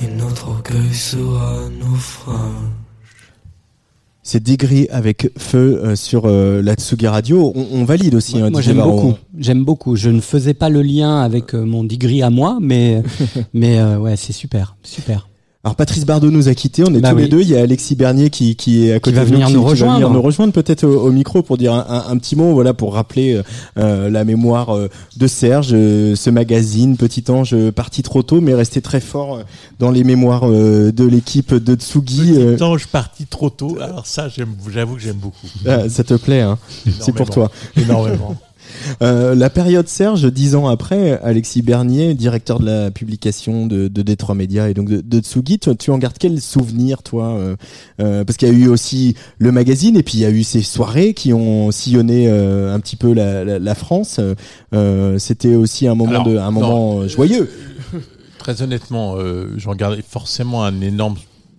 et 0.01 0.06
notre 0.06 0.51
orgueil 0.51 0.94
sera 0.94 1.68
naufrage. 1.80 2.38
C'est 4.22 4.40
Degree 4.40 4.86
avec 4.90 5.30
feu 5.36 5.80
euh, 5.84 5.97
sur 5.97 6.26
euh, 6.26 6.62
la 6.62 6.74
Tsugi 6.74 7.09
Radio. 7.09 7.52
On, 7.56 7.66
on 7.72 7.84
valide 7.84 8.14
aussi. 8.14 8.40
hein, 8.40 8.51
Moi 8.51 8.60
j'aime 8.60 8.80
beaucoup. 8.82 9.14
J'aime 9.36 9.64
beaucoup. 9.64 9.97
Je 9.97 10.10
ne 10.10 10.20
faisais 10.20 10.55
pas 10.55 10.68
le 10.68 10.82
lien 10.82 11.20
avec 11.22 11.55
euh, 11.55 11.64
mon 11.64 11.82
degree 11.82 12.22
à 12.22 12.30
moi, 12.30 12.59
mais 12.60 13.02
mais 13.55 13.78
euh, 13.80 13.98
ouais, 13.98 14.14
c'est 14.16 14.32
super, 14.32 14.76
super. 14.84 15.28
Alors 15.66 15.74
Patrice 15.74 16.06
Bardot 16.06 16.30
nous 16.30 16.48
a 16.48 16.55
quittés, 16.55 16.84
on 16.86 16.94
est 16.94 17.01
Bah 17.01 17.10
tous 17.10 17.16
les 17.16 17.26
deux. 17.26 17.40
Il 17.40 17.48
y 17.48 17.56
a 17.56 17.60
Alexis 17.60 17.97
Bernier 17.97 18.30
qui, 18.30 18.55
qui 18.55 18.86
est 18.86 18.93
à 18.93 19.01
côté 19.01 19.16
va 19.16 19.24
de 19.24 19.30
venir 19.30 19.48
qui, 19.48 19.55
nous 19.55 19.59
qui 19.59 19.64
va 19.66 19.72
venir 19.74 19.86
rejoindre. 19.94 20.10
nous 20.14 20.22
rejoindre 20.22 20.52
peut-être 20.52 20.84
au, 20.84 21.06
au 21.09 21.10
micro 21.10 21.43
pour 21.43 21.59
dire 21.59 21.74
un, 21.74 21.84
un- 21.88 22.05
un 22.12 22.16
petit 22.18 22.36
mot, 22.36 22.52
voilà, 22.55 22.72
pour 22.72 22.94
rappeler 22.94 23.34
euh, 23.34 23.43
euh, 23.78 24.09
la 24.09 24.24
mémoire 24.24 24.76
euh, 24.76 24.88
de 25.16 25.26
Serge, 25.26 25.70
euh, 25.72 26.14
ce 26.14 26.30
magazine 26.30 26.97
Petit 26.97 27.24
Ange 27.32 27.70
parti 27.72 28.05
trop 28.05 28.22
tôt, 28.22 28.40
mais 28.40 28.55
resté 28.55 28.80
très 28.80 29.01
fort 29.01 29.40
dans 29.80 29.90
les 29.90 30.05
mémoires 30.05 30.48
euh, 30.48 30.93
de 30.93 31.02
l'équipe 31.05 31.52
de 31.52 31.74
Tsugi. 31.74 32.34
Petit 32.34 32.62
ange 32.62 32.86
parti 32.86 33.26
trop 33.26 33.51
tôt. 33.51 33.76
Alors 33.80 34.06
ça, 34.06 34.28
j'aime, 34.28 34.51
j'avoue 34.72 34.94
que 34.94 35.01
j'aime 35.02 35.16
beaucoup. 35.16 35.48
ah, 35.66 35.88
ça 35.88 36.05
te 36.05 36.14
plaît, 36.14 36.43
hein 36.43 36.59
C'est 37.01 37.10
pour 37.12 37.28
toi. 37.28 37.51
Énormément. 37.76 38.36
Euh, 39.02 39.34
la 39.34 39.51
période 39.51 39.88
Serge, 39.88 40.30
dix 40.32 40.55
ans 40.55 40.68
après, 40.68 41.20
Alexis 41.22 41.62
Bernier, 41.62 42.14
directeur 42.14 42.60
de 42.60 42.66
la 42.66 42.90
publication 42.90 43.66
de, 43.66 43.88
de 43.88 44.02
Détroit 44.02 44.34
Média 44.34 44.68
et 44.68 44.74
donc 44.74 44.88
de, 44.88 45.01
de 45.01 45.20
Tsugi, 45.20 45.59
tu 45.59 45.90
en 45.90 45.98
gardes 45.98 46.16
quel 46.18 46.40
souvenir, 46.40 47.02
toi 47.02 47.34
euh, 47.34 47.56
euh, 48.01 48.24
Parce 48.24 48.36
qu'il 48.36 48.48
y 48.48 48.51
a 48.51 48.55
eu 48.55 48.68
aussi 48.68 49.14
le 49.38 49.52
magazine 49.52 49.97
et 49.97 50.02
puis 50.02 50.18
il 50.18 50.20
y 50.20 50.24
a 50.24 50.30
eu 50.30 50.43
ces 50.43 50.62
soirées 50.62 51.14
qui 51.14 51.32
ont 51.32 51.70
sillonné 51.70 52.26
euh, 52.28 52.74
un 52.74 52.80
petit 52.80 52.97
peu 52.97 53.12
la, 53.12 53.44
la, 53.44 53.59
la 53.59 53.74
France. 53.74 54.20
C'était 55.18 55.55
aussi 55.55 55.86
un 55.86 55.94
moment, 55.94 56.10
Alors, 56.10 56.28
de, 56.28 56.36
un 56.36 56.51
moment 56.51 57.01
non, 57.01 57.09
joyeux. 57.09 57.51
Très 58.38 58.62
honnêtement, 58.62 59.16
j'en 59.56 59.74
garde 59.74 60.01
forcément 60.06 60.64
un 60.64 60.80
énorme 60.80 61.16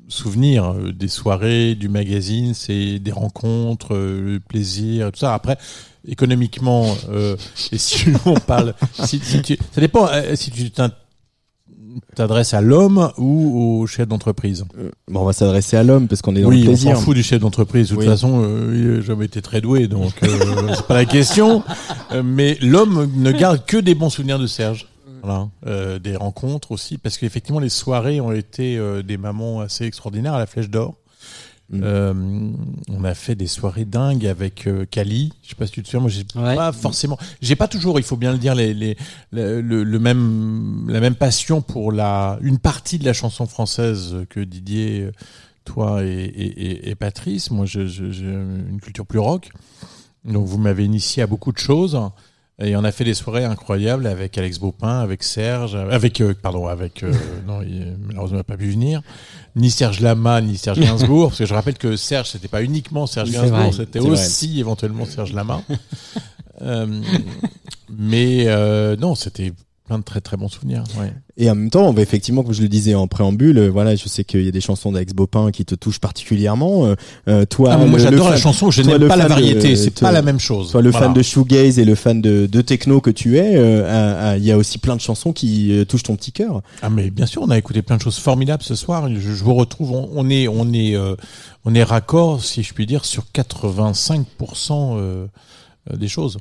souvenir 0.07 0.71
euh, 0.71 0.91
des 0.91 1.07
soirées, 1.07 1.75
du 1.75 1.89
magazine, 1.89 2.53
c'est 2.53 2.99
des 2.99 3.11
rencontres, 3.11 3.95
euh, 3.95 4.21
le 4.21 4.39
plaisir, 4.39 5.11
tout 5.11 5.19
ça. 5.19 5.33
Après, 5.33 5.57
économiquement, 6.07 6.95
euh, 7.09 7.35
et 7.71 7.77
si 7.77 8.05
on 8.25 8.35
parle, 8.35 8.73
si, 9.05 9.19
si 9.19 9.41
tu, 9.41 9.57
ça 9.71 9.81
dépend 9.81 10.07
si 10.35 10.51
tu 10.51 10.71
t'adresses 12.15 12.53
à 12.53 12.61
l'homme 12.61 13.11
ou 13.17 13.81
au 13.81 13.87
chef 13.87 14.07
d'entreprise. 14.07 14.65
Bon, 15.07 15.21
on 15.21 15.25
va 15.25 15.33
s'adresser 15.33 15.77
à 15.77 15.83
l'homme 15.83 16.07
parce 16.07 16.21
qu'on 16.21 16.35
est 16.35 16.41
dans 16.41 16.49
oui, 16.49 16.61
le 16.61 16.67
plaisir. 16.67 16.91
on 16.91 16.95
s'en 16.95 17.01
fout 17.01 17.15
du 17.15 17.23
chef 17.23 17.39
d'entreprise. 17.39 17.89
De 17.89 17.95
toute 17.95 18.05
façon, 18.05 18.41
euh, 18.43 19.01
jamais 19.01 19.25
été 19.25 19.41
très 19.41 19.61
doué, 19.61 19.87
donc 19.87 20.13
euh, 20.23 20.73
c'est 20.75 20.87
pas 20.87 20.95
la 20.95 21.05
question. 21.05 21.63
Mais 22.23 22.57
l'homme 22.61 23.09
ne 23.15 23.31
garde 23.31 23.65
que 23.65 23.77
des 23.77 23.95
bons 23.95 24.09
souvenirs 24.09 24.39
de 24.39 24.47
Serge. 24.47 24.87
Voilà. 25.27 25.49
Euh, 25.65 25.99
des 25.99 26.15
rencontres 26.15 26.71
aussi, 26.71 26.97
parce 26.97 27.17
qu'effectivement, 27.17 27.59
les 27.59 27.69
soirées 27.69 28.21
ont 28.21 28.31
été 28.31 28.77
euh, 28.77 29.03
des 29.03 29.17
moments 29.17 29.59
assez 29.61 29.83
extraordinaires 29.85 30.33
à 30.33 30.39
la 30.39 30.45
Flèche 30.45 30.69
d'Or. 30.69 30.95
Euh, 31.73 32.13
on 32.87 33.03
a 33.03 33.13
fait 33.13 33.35
des 33.35 33.47
soirées 33.47 33.83
dingues 33.83 34.25
avec 34.25 34.67
euh, 34.67 34.85
Kali. 34.85 35.33
Je 35.43 35.49
sais 35.49 35.55
pas 35.55 35.65
si 35.65 35.73
tu 35.73 35.83
te 35.83 35.87
souviens. 35.87 35.99
Moi, 35.99 36.09
j'ai 36.09 36.23
pas 36.55 36.71
forcément. 36.71 37.17
J'ai 37.41 37.57
pas 37.57 37.67
toujours, 37.67 37.99
il 37.99 38.03
faut 38.03 38.15
bien 38.15 38.31
le 38.31 38.37
dire, 38.37 38.55
les, 38.55 38.73
les, 38.73 38.95
le, 39.31 39.59
le- 39.59 39.83
le 39.83 39.99
même, 39.99 40.85
la 40.89 41.01
même 41.01 41.15
passion 41.15 41.61
pour 41.61 41.91
la 41.91 42.39
une 42.41 42.57
partie 42.57 42.99
de 42.99 43.03
la 43.05 43.11
chanson 43.11 43.45
française 43.47 44.15
que 44.29 44.39
Didier, 44.39 45.09
toi 45.65 46.05
et, 46.05 46.07
et, 46.07 46.61
et- 46.85 46.89
et 46.89 46.95
Patrice. 46.95 47.51
Moi, 47.51 47.65
j'ai 47.65 47.81
une 47.83 48.79
culture 48.81 49.05
plus 49.05 49.19
rock. 49.19 49.49
Donc, 50.23 50.45
vous 50.47 50.57
m'avez 50.59 50.85
initié 50.85 51.21
à 51.23 51.27
beaucoup 51.27 51.51
de 51.51 51.57
choses. 51.59 51.99
Et 52.59 52.75
on 52.75 52.83
a 52.83 52.91
fait 52.91 53.03
des 53.03 53.13
soirées 53.13 53.45
incroyables 53.45 54.07
avec 54.07 54.35
Alex 54.35 54.57
Baupin, 54.57 54.99
avec 54.99 55.21
Serge, 55.21 55.75
avec 55.75 56.21
euh, 56.21 56.33
pardon, 56.41 56.67
avec 56.67 57.03
euh, 57.03 57.13
non, 57.47 57.61
il, 57.61 57.95
malheureusement 57.99 58.37
il 58.37 58.39
n'a 58.39 58.43
pas 58.43 58.57
pu 58.57 58.71
venir, 58.71 59.03
ni 59.55 59.69
Serge 59.69 59.99
Lama, 59.99 60.41
ni 60.41 60.57
Serge 60.57 60.79
Gainsbourg, 60.79 61.29
parce 61.29 61.39
que 61.39 61.45
je 61.45 61.53
rappelle 61.53 61.77
que 61.77 61.95
Serge 61.95 62.29
c'était 62.29 62.47
pas 62.47 62.63
uniquement 62.63 63.05
Serge 63.05 63.29
Gainsbourg, 63.31 63.73
c'était 63.75 63.99
vrai. 63.99 64.09
aussi 64.09 64.59
éventuellement 64.59 65.05
Serge 65.05 65.33
Lama. 65.33 65.61
Euh, 66.63 66.87
mais 67.87 68.45
euh, 68.47 68.95
non, 68.95 69.13
c'était 69.13 69.53
plein 69.87 69.97
de 69.99 70.03
très 70.03 70.21
très 70.21 70.37
bons 70.37 70.49
souvenirs. 70.49 70.83
Ouais. 70.99 71.13
Et 71.37 71.49
en 71.49 71.55
même 71.55 71.69
temps, 71.69 71.93
bah, 71.93 72.01
effectivement, 72.01 72.43
comme 72.43 72.53
je 72.53 72.61
le 72.61 72.67
disais 72.67 72.93
en 72.95 73.07
préambule, 73.07 73.57
euh, 73.57 73.69
voilà, 73.69 73.95
je 73.95 74.07
sais 74.07 74.23
qu'il 74.23 74.43
y 74.43 74.47
a 74.47 74.51
des 74.51 74.61
chansons 74.61 74.91
d'Alex 74.91 75.13
Bopin 75.13 75.51
qui 75.51 75.65
te 75.65 75.75
touchent 75.75 75.99
particulièrement. 75.99 76.85
Euh, 76.85 76.95
euh, 77.27 77.45
toi, 77.45 77.71
Ah, 77.73 77.77
moi, 77.85 77.97
j'adore 77.99 78.29
la 78.29 78.37
chanson, 78.37 78.69
je 78.71 78.81
n'aime 78.81 79.07
pas 79.07 79.15
la 79.15 79.27
variété, 79.27 79.75
c'est 79.75 79.99
pas 79.99 80.11
la 80.11 80.21
même 80.21 80.39
chose. 80.39 80.71
Toi, 80.71 80.81
le 80.81 80.89
Voilà. 80.91 81.07
fan 81.07 81.13
de 81.15 81.21
shoegaze 81.21 81.79
et 81.79 81.85
le 81.85 81.95
fan 81.95 82.21
de, 82.21 82.45
de 82.45 82.61
techno 82.61 83.01
que 83.01 83.09
tu 83.11 83.37
es, 83.37 83.55
euh, 83.55 84.35
il 84.37 84.43
y 84.43 84.51
a 84.51 84.57
aussi 84.57 84.77
plein 84.77 84.95
de 84.95 85.01
chansons 85.01 85.31
qui 85.33 85.71
touchent 85.87 86.03
ton 86.03 86.15
petit 86.15 86.31
cœur. 86.31 86.61
Ah 86.81 86.89
mais 86.89 87.09
bien 87.09 87.25
sûr, 87.25 87.41
on 87.41 87.49
a 87.49 87.57
écouté 87.57 87.81
plein 87.81 87.97
de 87.97 88.01
choses 88.01 88.17
formidables 88.17 88.63
ce 88.63 88.75
soir. 88.75 89.07
Je, 89.09 89.19
je 89.19 89.43
vous 89.43 89.55
retrouve, 89.55 89.91
on, 89.91 90.09
on 90.13 90.29
est, 90.29 90.47
on 90.47 90.71
est, 90.73 90.95
on 91.65 91.75
est 91.75 91.83
raccord, 91.83 92.43
si 92.43 92.63
je 92.63 92.73
puis 92.73 92.85
dire, 92.85 93.05
sur 93.05 93.25
85% 93.35 94.21
euh, 94.71 95.27
euh, 95.91 95.97
des 95.97 96.07
choses. 96.07 96.37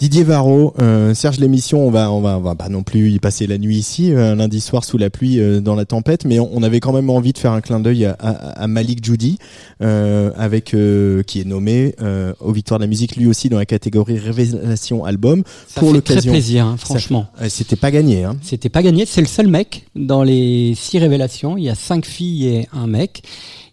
Didier 0.00 0.24
Varro, 0.24 0.72
euh, 0.80 1.12
Serge 1.12 1.38
l'émission, 1.40 1.86
on 1.86 1.90
va, 1.90 2.10
on 2.10 2.22
va, 2.22 2.38
on 2.38 2.40
va 2.40 2.54
pas 2.54 2.70
non 2.70 2.82
plus 2.82 3.10
y 3.10 3.18
passer 3.18 3.46
la 3.46 3.58
nuit 3.58 3.76
ici, 3.76 4.12
euh, 4.12 4.32
un 4.32 4.36
lundi 4.36 4.62
soir 4.62 4.82
sous 4.82 4.96
la 4.96 5.10
pluie, 5.10 5.38
euh, 5.38 5.60
dans 5.60 5.74
la 5.74 5.84
tempête, 5.84 6.24
mais 6.24 6.38
on, 6.40 6.48
on 6.56 6.62
avait 6.62 6.80
quand 6.80 6.94
même 6.94 7.10
envie 7.10 7.34
de 7.34 7.38
faire 7.38 7.52
un 7.52 7.60
clin 7.60 7.80
d'œil 7.80 8.06
à, 8.06 8.12
à, 8.18 8.30
à 8.62 8.66
Malik 8.66 9.04
Judy, 9.04 9.36
euh, 9.82 10.30
avec 10.38 10.72
euh, 10.72 11.22
qui 11.22 11.42
est 11.42 11.44
nommé 11.44 11.94
euh, 12.00 12.32
aux 12.40 12.50
Victoires 12.50 12.78
de 12.78 12.84
la 12.84 12.88
musique, 12.88 13.16
lui 13.16 13.26
aussi 13.26 13.50
dans 13.50 13.58
la 13.58 13.66
catégorie 13.66 14.18
Révélation 14.18 15.04
album. 15.04 15.42
Ça 15.68 15.82
fait 15.82 16.00
très 16.00 16.22
plaisir, 16.22 16.64
hein, 16.64 16.76
franchement. 16.78 17.26
C'était 17.50 17.76
pas 17.76 17.90
gagné. 17.90 18.24
Hein. 18.24 18.38
C'était 18.40 18.70
pas 18.70 18.82
gagné. 18.82 19.04
C'est 19.04 19.20
le 19.20 19.26
seul 19.26 19.48
mec 19.48 19.84
dans 19.94 20.22
les 20.22 20.72
six 20.76 20.98
révélations. 20.98 21.58
Il 21.58 21.64
y 21.64 21.68
a 21.68 21.74
cinq 21.74 22.06
filles 22.06 22.46
et 22.46 22.68
un 22.72 22.86
mec. 22.86 23.22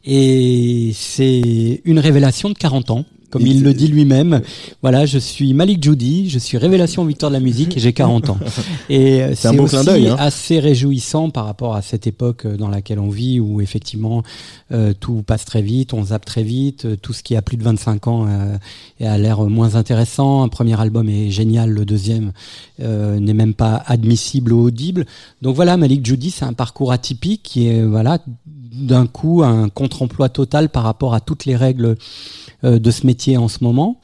Et 0.05 0.91
c'est 0.93 1.81
une 1.85 1.99
révélation 1.99 2.49
de 2.49 2.53
40 2.53 2.91
ans. 2.91 3.05
Comme 3.29 3.45
il, 3.45 3.63
le 3.63 3.73
dit 3.73 3.87
lui-même, 3.87 4.41
voilà, 4.81 5.05
je 5.05 5.17
suis 5.17 5.53
Malik 5.53 5.83
Judy, 5.83 6.29
je 6.29 6.39
suis 6.39 6.57
révélation 6.57 7.03
victoire 7.03 7.29
de 7.29 7.35
la 7.35 7.41
musique 7.41 7.75
et 7.75 7.79
j'ai 7.79 7.93
40 7.93 8.29
ans. 8.29 8.37
Et 8.89 9.21
euh, 9.21 9.35
C'est 9.35 9.55
beau 9.55 9.63
aussi 9.63 9.75
clin 9.75 9.83
d'œil, 9.83 10.07
hein. 10.07 10.15
assez 10.17 10.59
réjouissant 10.59 11.29
par 11.29 11.45
rapport 11.45 11.75
à 11.75 11.81
cette 11.81 12.07
époque 12.07 12.45
euh, 12.45 12.55
dans 12.55 12.69
laquelle 12.69 12.99
on 12.99 13.09
vit, 13.09 13.39
où 13.39 13.59
effectivement 13.59 14.23
euh, 14.71 14.93
tout 14.97 15.23
passe 15.23 15.45
très 15.45 15.61
vite, 15.61 15.93
on 15.93 16.05
zappe 16.05 16.25
très 16.25 16.43
vite, 16.43 17.01
tout 17.01 17.13
ce 17.13 17.23
qui 17.23 17.35
a 17.35 17.41
plus 17.41 17.55
de 17.55 17.63
25 17.63 18.07
ans 18.07 18.25
euh, 18.27 18.57
a 18.99 19.17
l'air 19.17 19.41
moins 19.43 19.75
intéressant. 19.75 20.43
Un 20.43 20.49
premier 20.49 20.79
album 20.79 21.07
est 21.07 21.29
génial, 21.29 21.69
le 21.69 21.85
deuxième 21.85 22.33
euh, 22.81 23.19
n'est 23.19 23.33
même 23.33 23.53
pas 23.53 23.81
admissible 23.85 24.51
ou 24.51 24.63
audible. 24.63 25.05
Donc 25.41 25.55
voilà, 25.55 25.77
Malik 25.77 26.05
Judy, 26.05 26.31
c'est 26.31 26.45
un 26.45 26.53
parcours 26.53 26.91
atypique 26.91 27.43
qui 27.43 27.67
est 27.67 27.83
voilà 27.83 28.19
d'un 28.73 29.07
coup 29.07 29.43
un 29.43 29.69
contre-emploi 29.69 30.29
total 30.29 30.69
par 30.69 30.83
rapport 30.83 31.13
à 31.13 31.19
toutes 31.21 31.45
les 31.45 31.55
règles 31.55 31.95
de 32.63 32.91
ce 32.91 33.05
métier 33.05 33.37
en 33.37 33.47
ce 33.47 33.63
moment. 33.63 33.99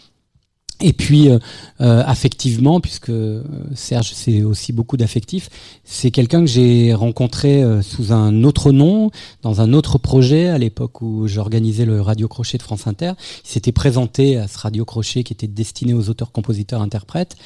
Et 0.84 0.92
puis, 0.92 1.30
euh, 1.30 1.40
euh, 1.82 2.04
affectivement, 2.06 2.82
puisque 2.82 3.10
euh, 3.10 3.44
Serge, 3.74 4.12
c'est 4.14 4.44
aussi 4.44 4.74
beaucoup 4.74 4.98
d'affectifs, 4.98 5.50
c'est 5.86 6.12
quelqu'un 6.12 6.42
que 6.42 6.48
j'ai 6.48 6.94
rencontré 6.94 7.64
euh, 7.64 7.82
sous 7.82 8.12
un 8.12 8.44
autre 8.44 8.72
nom, 8.72 9.10
dans 9.44 9.62
un 9.62 9.72
autre 9.72 9.98
projet, 9.98 10.50
à 10.50 10.58
l'époque 10.58 11.02
où 11.02 11.28
j'organisais 11.28 11.86
le 11.86 12.02
Radio 12.02 12.28
Crochet 12.28 12.58
de 12.58 12.64
France 12.64 12.86
Inter. 12.86 13.14
Il 13.46 13.50
s'était 13.50 13.72
présenté 13.72 14.38
à 14.38 14.48
ce 14.48 14.58
Radio 14.58 14.84
Crochet 14.84 15.24
qui 15.24 15.32
était 15.32 15.48
destiné 15.48 15.94
aux 15.94 16.10
auteurs, 16.10 16.34
compositeurs, 16.34 16.82
interprètes, 16.82 17.38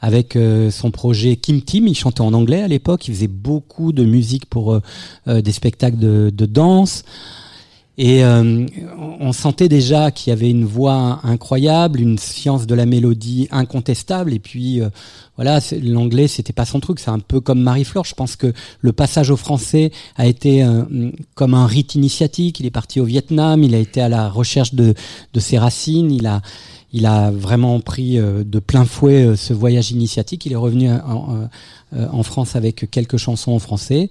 avec 0.00 0.36
euh, 0.36 0.70
son 0.70 0.90
projet 0.90 1.36
Kim 1.36 1.60
Tim. 1.62 1.86
Il 1.86 1.94
chantait 1.94 2.20
en 2.20 2.32
anglais 2.32 2.62
à 2.62 2.68
l'époque, 2.68 3.08
il 3.08 3.14
faisait 3.14 3.28
beaucoup 3.28 3.92
de 3.92 4.04
musique 4.04 4.46
pour 4.46 4.72
euh, 4.72 4.80
euh, 5.26 5.42
des 5.42 5.52
spectacles 5.52 5.98
de, 5.98 6.30
de 6.32 6.46
danse. 6.46 7.04
Et 8.00 8.22
euh, 8.24 8.64
on 9.18 9.32
sentait 9.32 9.68
déjà 9.68 10.12
qu'il 10.12 10.30
y 10.30 10.32
avait 10.32 10.48
une 10.50 10.64
voix 10.64 11.18
incroyable, 11.24 12.00
une 12.00 12.16
science 12.16 12.64
de 12.68 12.74
la 12.76 12.86
mélodie 12.86 13.48
incontestable. 13.50 14.32
Et 14.32 14.38
puis 14.38 14.80
euh, 14.80 14.88
voilà, 15.34 15.58
l'anglais 15.82 16.28
c'était 16.28 16.52
pas 16.52 16.64
son 16.64 16.78
truc. 16.78 17.00
C'est 17.00 17.10
un 17.10 17.18
peu 17.18 17.40
comme 17.40 17.60
Marie-Flore. 17.60 18.04
Je 18.04 18.14
pense 18.14 18.36
que 18.36 18.52
le 18.80 18.92
passage 18.92 19.30
au 19.30 19.36
français 19.36 19.90
a 20.16 20.26
été 20.28 20.62
euh, 20.62 21.10
comme 21.34 21.54
un 21.54 21.66
rite 21.66 21.96
initiatique. 21.96 22.60
Il 22.60 22.66
est 22.66 22.70
parti 22.70 23.00
au 23.00 23.04
Vietnam, 23.04 23.64
il 23.64 23.74
a 23.74 23.78
été 23.78 24.00
à 24.00 24.08
la 24.08 24.28
recherche 24.28 24.74
de, 24.74 24.94
de 25.34 25.40
ses 25.40 25.58
racines. 25.58 26.12
Il 26.12 26.26
a 26.28 26.40
il 26.92 27.04
a 27.04 27.30
vraiment 27.32 27.80
pris 27.80 28.18
euh, 28.18 28.44
de 28.44 28.60
plein 28.60 28.84
fouet 28.84 29.26
euh, 29.26 29.36
ce 29.36 29.52
voyage 29.52 29.90
initiatique. 29.90 30.46
Il 30.46 30.52
est 30.52 30.56
revenu 30.56 30.88
en, 30.88 30.94
en- 31.04 31.48
euh, 31.96 32.06
en 32.12 32.22
France 32.22 32.54
avec 32.54 32.88
quelques 32.92 33.16
chansons 33.16 33.52
en 33.52 33.58
français. 33.58 34.08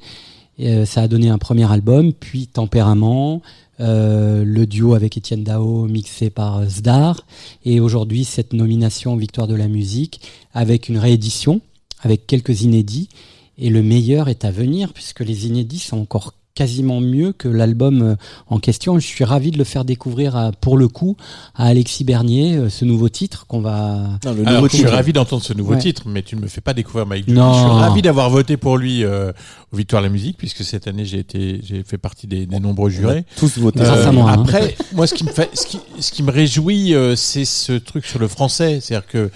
Et, 0.60 0.74
euh, 0.74 0.86
ça 0.86 1.04
a 1.04 1.08
donné 1.08 1.30
un 1.30 1.38
premier 1.38 1.72
album, 1.72 2.12
puis 2.14 2.48
Tempérament, 2.48 3.42
euh, 3.80 4.44
le 4.44 4.66
duo 4.66 4.94
avec 4.94 5.18
Étienne 5.18 5.44
Dao 5.44 5.86
mixé 5.86 6.30
par 6.30 6.68
Zdar, 6.68 7.26
et 7.66 7.80
aujourd'hui 7.80 8.24
cette 8.24 8.54
nomination 8.54 9.16
Victoire 9.16 9.48
de 9.48 9.56
la 9.56 9.68
musique 9.68 10.22
avec 10.54 10.90
une 10.90 10.98
réédition, 10.98 11.62
avec 12.02 12.28
quelques 12.28 12.62
inédits, 12.62 13.10
et 13.58 13.70
le 13.70 13.82
meilleur 13.82 14.30
est 14.30 14.45
à 14.45 14.52
venir 14.52 14.94
puisque 14.94 15.22
les 15.22 15.48
inédits 15.48 15.80
sont 15.80 15.98
encore 15.98 16.34
quasiment 16.58 17.00
mieux 17.02 17.34
que 17.34 17.48
l'album 17.48 18.02
euh, 18.02 18.16
en 18.48 18.58
question. 18.58 18.98
Je 18.98 19.06
suis 19.06 19.24
ravi 19.24 19.52
de 19.52 19.60
le 19.60 19.64
faire 19.64 19.86
découvrir 19.86 20.36
à- 20.36 20.52
pour 20.52 20.76
le 20.76 20.88
coup 20.88 21.16
à 21.54 21.66
Alexis 21.68 22.04
Bernier, 22.04 22.56
euh, 22.56 22.70
ce 22.70 22.84
nouveau 22.84 23.10
titre 23.10 23.46
qu'on 23.48 23.62
va. 23.62 24.00
Alors, 24.26 24.68
je 24.68 24.76
suis 24.76 24.86
ravi 24.88 25.14
d'entendre 25.14 25.44
ce 25.44 25.54
nouveau 25.54 25.74
Ouais. 25.74 25.78
titre, 25.80 26.04
mais 26.08 26.24
tu 26.24 26.36
ne 26.36 26.42
me 26.42 26.48
fais 26.48 26.62
pas 26.62 26.74
découvrir 26.74 27.06
Mike 27.06 27.28
Non. 27.28 27.54
Je 27.54 27.60
suis 27.60 27.68
ravi 27.70 28.02
d'avoir 28.02 28.32
voté 28.32 28.58
pour 28.58 28.78
lui 28.78 29.04
euh, 29.04 29.32
aux 29.72 29.78
Victoires 29.78 30.02
de 30.02 30.08
la 30.08 30.12
musique, 30.14 30.38
puisque 30.38 30.64
cette 30.64 30.88
année 30.88 31.06
j'ai 31.06 31.20
été, 31.20 31.60
j'ai 31.64 31.84
fait 31.84 32.00
partie 32.00 32.26
des, 32.26 32.48
des 32.48 32.60
nombreux 32.60 32.90
jurés. 32.90 33.24
tous 33.38 33.60
voté. 33.60 33.80
Grâce 33.82 34.08
à 34.08 34.12
moi, 34.12 34.32
hein. 34.32 34.42
Après, 34.42 34.76
moi, 34.96 35.06
ce 35.06 35.14
qui 35.14 35.26
me 35.26 35.30
fait, 35.30 35.50
ce 35.54 35.68
qui, 35.68 35.80
ce 36.00 36.12
qui 36.12 36.24
me 36.24 36.32
réjouit, 36.32 36.96
euh, 36.96 37.16
c'est 37.16 37.46
ce 37.46 37.74
truc 37.74 38.06
sur 38.08 38.18
le 38.18 38.28
français, 38.28 38.80
c'est-à-dire 38.82 39.08
que 39.08 39.30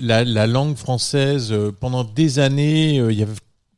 la, 0.00 0.24
la 0.24 0.46
langue 0.46 0.76
française, 0.76 1.48
euh, 1.52 1.72
pendant 1.80 2.04
des 2.04 2.38
années, 2.38 2.98
euh, 3.00 3.12
il 3.12 3.18
y 3.18 3.22
avait 3.22 3.32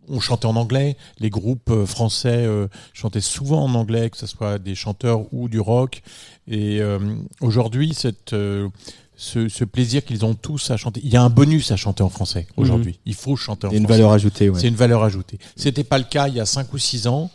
on 0.08 0.20
chantait 0.20 0.46
en 0.46 0.56
anglais, 0.56 0.96
les 1.18 1.30
groupes 1.30 1.70
euh, 1.70 1.86
français 1.86 2.44
euh, 2.46 2.68
chantaient 2.92 3.20
souvent 3.20 3.64
en 3.64 3.74
anglais, 3.74 4.10
que 4.10 4.16
ce 4.16 4.26
soit 4.26 4.58
des 4.58 4.74
chanteurs 4.74 5.32
ou 5.32 5.48
du 5.48 5.60
rock. 5.60 6.02
Et 6.46 6.80
euh, 6.80 6.98
aujourd'hui, 7.40 7.94
cette, 7.94 8.32
euh, 8.32 8.68
ce, 9.16 9.48
ce 9.48 9.64
plaisir 9.64 10.04
qu'ils 10.04 10.24
ont 10.24 10.34
tous 10.34 10.70
à 10.70 10.76
chanter, 10.76 11.00
il 11.04 11.10
y 11.10 11.16
a 11.16 11.22
un 11.22 11.30
bonus 11.30 11.70
à 11.72 11.76
chanter 11.76 12.02
en 12.02 12.08
français 12.08 12.46
aujourd'hui. 12.56 13.00
Il 13.04 13.14
faut 13.14 13.36
chanter 13.36 13.66
en 13.66 13.70
y 13.70 13.74
a 13.74 13.76
une 13.76 13.84
français. 13.84 13.98
valeur 13.98 14.12
ajoutée, 14.12 14.48
ouais. 14.48 14.60
C'est 14.60 14.68
une 14.68 14.74
valeur 14.74 15.02
ajoutée. 15.02 15.38
C'était 15.56 15.84
pas 15.84 15.98
le 15.98 16.04
cas 16.04 16.28
il 16.28 16.34
y 16.34 16.40
a 16.40 16.46
5 16.46 16.72
ou 16.72 16.78
6 16.78 17.06
ans. 17.06 17.30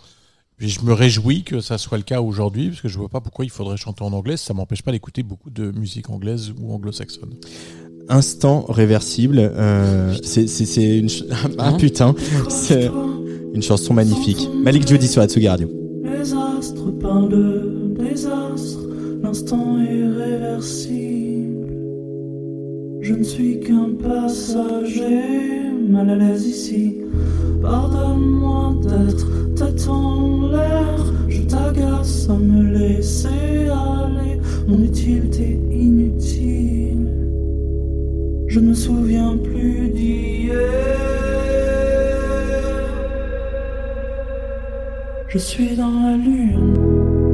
Et 0.60 0.68
je 0.70 0.82
me 0.82 0.94
réjouis 0.94 1.44
que 1.44 1.60
ça 1.60 1.78
soit 1.78 1.98
le 1.98 2.04
cas 2.04 2.22
aujourd'hui, 2.22 2.70
parce 2.70 2.80
que 2.80 2.88
je 2.88 2.98
vois 2.98 3.10
pas 3.10 3.20
pourquoi 3.20 3.44
il 3.44 3.52
faudrait 3.52 3.76
chanter 3.76 4.04
en 4.04 4.14
anglais. 4.14 4.38
Ça 4.38 4.54
m'empêche 4.54 4.82
pas 4.82 4.92
d'écouter 4.92 5.22
beaucoup 5.22 5.50
de 5.50 5.72
musique 5.72 6.10
anglaise 6.10 6.54
ou 6.58 6.74
anglo-saxonne. 6.74 7.34
Instant 8.10 8.66
réversible. 8.70 9.40
euh, 9.40 10.14
c'est 10.24 10.98
une 10.98 11.10
ch- 11.10 11.24
ah 11.58 11.70
Hein 11.70 11.78
putain, 11.78 12.14
c'est 12.50 12.90
une 13.54 13.62
chanson 13.64 13.94
magnifique. 13.94 14.50
Malik 14.64 14.88
Judy 14.88 15.08
sur 15.08 15.22
Atsugi 15.22 15.48
Radio. 15.48 15.70
Les 16.04 16.34
astres 16.34 16.92
parlent 17.00 17.30
de 17.30 17.94
désastre, 17.98 18.80
l'instant 19.24 19.78
est 19.80 20.08
réversible. 20.08 21.68
Je 23.02 23.14
ne 23.14 23.24
suis 23.24 23.60
qu'un 23.62 23.90
passager, 24.02 25.70
mal 25.90 26.10
à 26.10 26.16
l'aise 26.16 26.46
ici. 26.46 26.98
Pardonne-moi 27.62 28.76
d'être 28.82 29.54
tête 29.56 29.88
en 29.88 30.50
l'air, 30.50 31.14
je 31.30 31.42
t'agace 31.42 32.28
à 32.30 32.34
me 32.38 32.64
laisser 32.78 33.28
aller. 33.70 34.40
Mon 34.68 34.82
utilité 34.84 35.60
inutile, 35.72 37.08
je 38.54 38.60
ne 38.60 38.68
me 38.68 38.74
souviens 38.76 39.36
plus 39.36 39.88
d'hier. 39.88 40.54
Je 45.28 45.40
suis 45.40 45.76
dans 45.76 45.90
la 45.90 46.16
lune. 46.18 47.33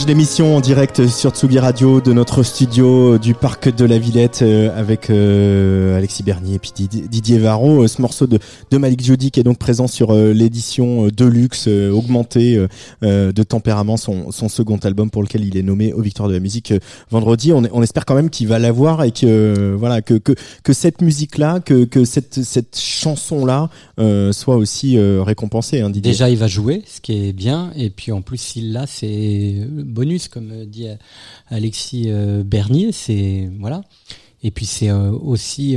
Serge 0.00 0.08
l'émission 0.08 0.56
en 0.56 0.60
direct 0.60 1.08
sur 1.08 1.30
Tsugi 1.32 1.58
Radio 1.58 2.00
de 2.00 2.14
notre 2.14 2.42
studio 2.42 3.18
du 3.18 3.34
parc 3.34 3.68
de 3.74 3.84
la 3.84 3.98
Villette 3.98 4.40
euh, 4.40 4.70
avec 4.74 5.10
euh, 5.10 5.94
Alexis 5.98 6.22
Bernier 6.22 6.54
et 6.54 6.58
puis 6.58 6.72
Didi- 6.74 7.06
Didier 7.06 7.38
Varro. 7.38 7.82
Euh, 7.82 7.86
ce 7.86 8.00
morceau 8.00 8.26
de, 8.26 8.38
Malik 8.72 9.04
Jody 9.04 9.30
qui 9.30 9.40
est 9.40 9.42
donc 9.42 9.58
présent 9.58 9.88
sur 9.88 10.14
l'édition 10.14 11.08
Deluxe 11.08 11.66
augmentée 11.66 12.66
de 13.02 13.42
tempérament, 13.42 13.98
son, 13.98 14.30
second 14.30 14.78
album 14.78 15.10
pour 15.10 15.22
lequel 15.22 15.44
il 15.44 15.58
est 15.58 15.62
nommé 15.62 15.92
aux 15.92 16.00
Victoires 16.00 16.28
de 16.28 16.34
la 16.34 16.40
musique 16.40 16.72
vendredi. 17.10 17.52
On, 17.52 17.82
espère 17.82 18.06
quand 18.06 18.14
même 18.14 18.30
qu'il 18.30 18.48
va 18.48 18.58
l'avoir 18.58 19.04
et 19.04 19.10
que 19.10 19.74
voilà 19.78 20.00
que, 20.00 20.14
que, 20.14 20.72
cette 20.72 21.02
musique-là, 21.02 21.60
que, 21.60 21.84
que 21.84 22.06
cette, 22.06 22.42
cette 22.42 22.78
chanson-là 22.78 23.68
soit 24.32 24.56
aussi 24.56 24.98
récompensée. 24.98 25.82
Hein, 25.82 25.90
Didier. 25.90 26.12
Déjà, 26.12 26.30
il 26.30 26.38
va 26.38 26.46
jouer, 26.46 26.82
ce 26.86 27.02
qui 27.02 27.28
est 27.28 27.32
bien. 27.34 27.70
Et 27.76 27.90
puis 27.90 28.12
en 28.12 28.22
plus, 28.22 28.38
s'il 28.38 28.72
l'a, 28.72 28.86
c'est 28.86 29.66
bonus, 29.90 30.28
comme 30.28 30.50
euh, 30.52 30.64
dit 30.66 30.88
euh, 30.88 30.94
Alexis 31.48 32.04
euh, 32.06 32.42
Bernier. 32.44 32.92
C'est 32.92 33.50
voilà. 33.58 33.82
Et 34.42 34.50
puis 34.50 34.64
c'est 34.66 34.90
aussi 34.90 35.76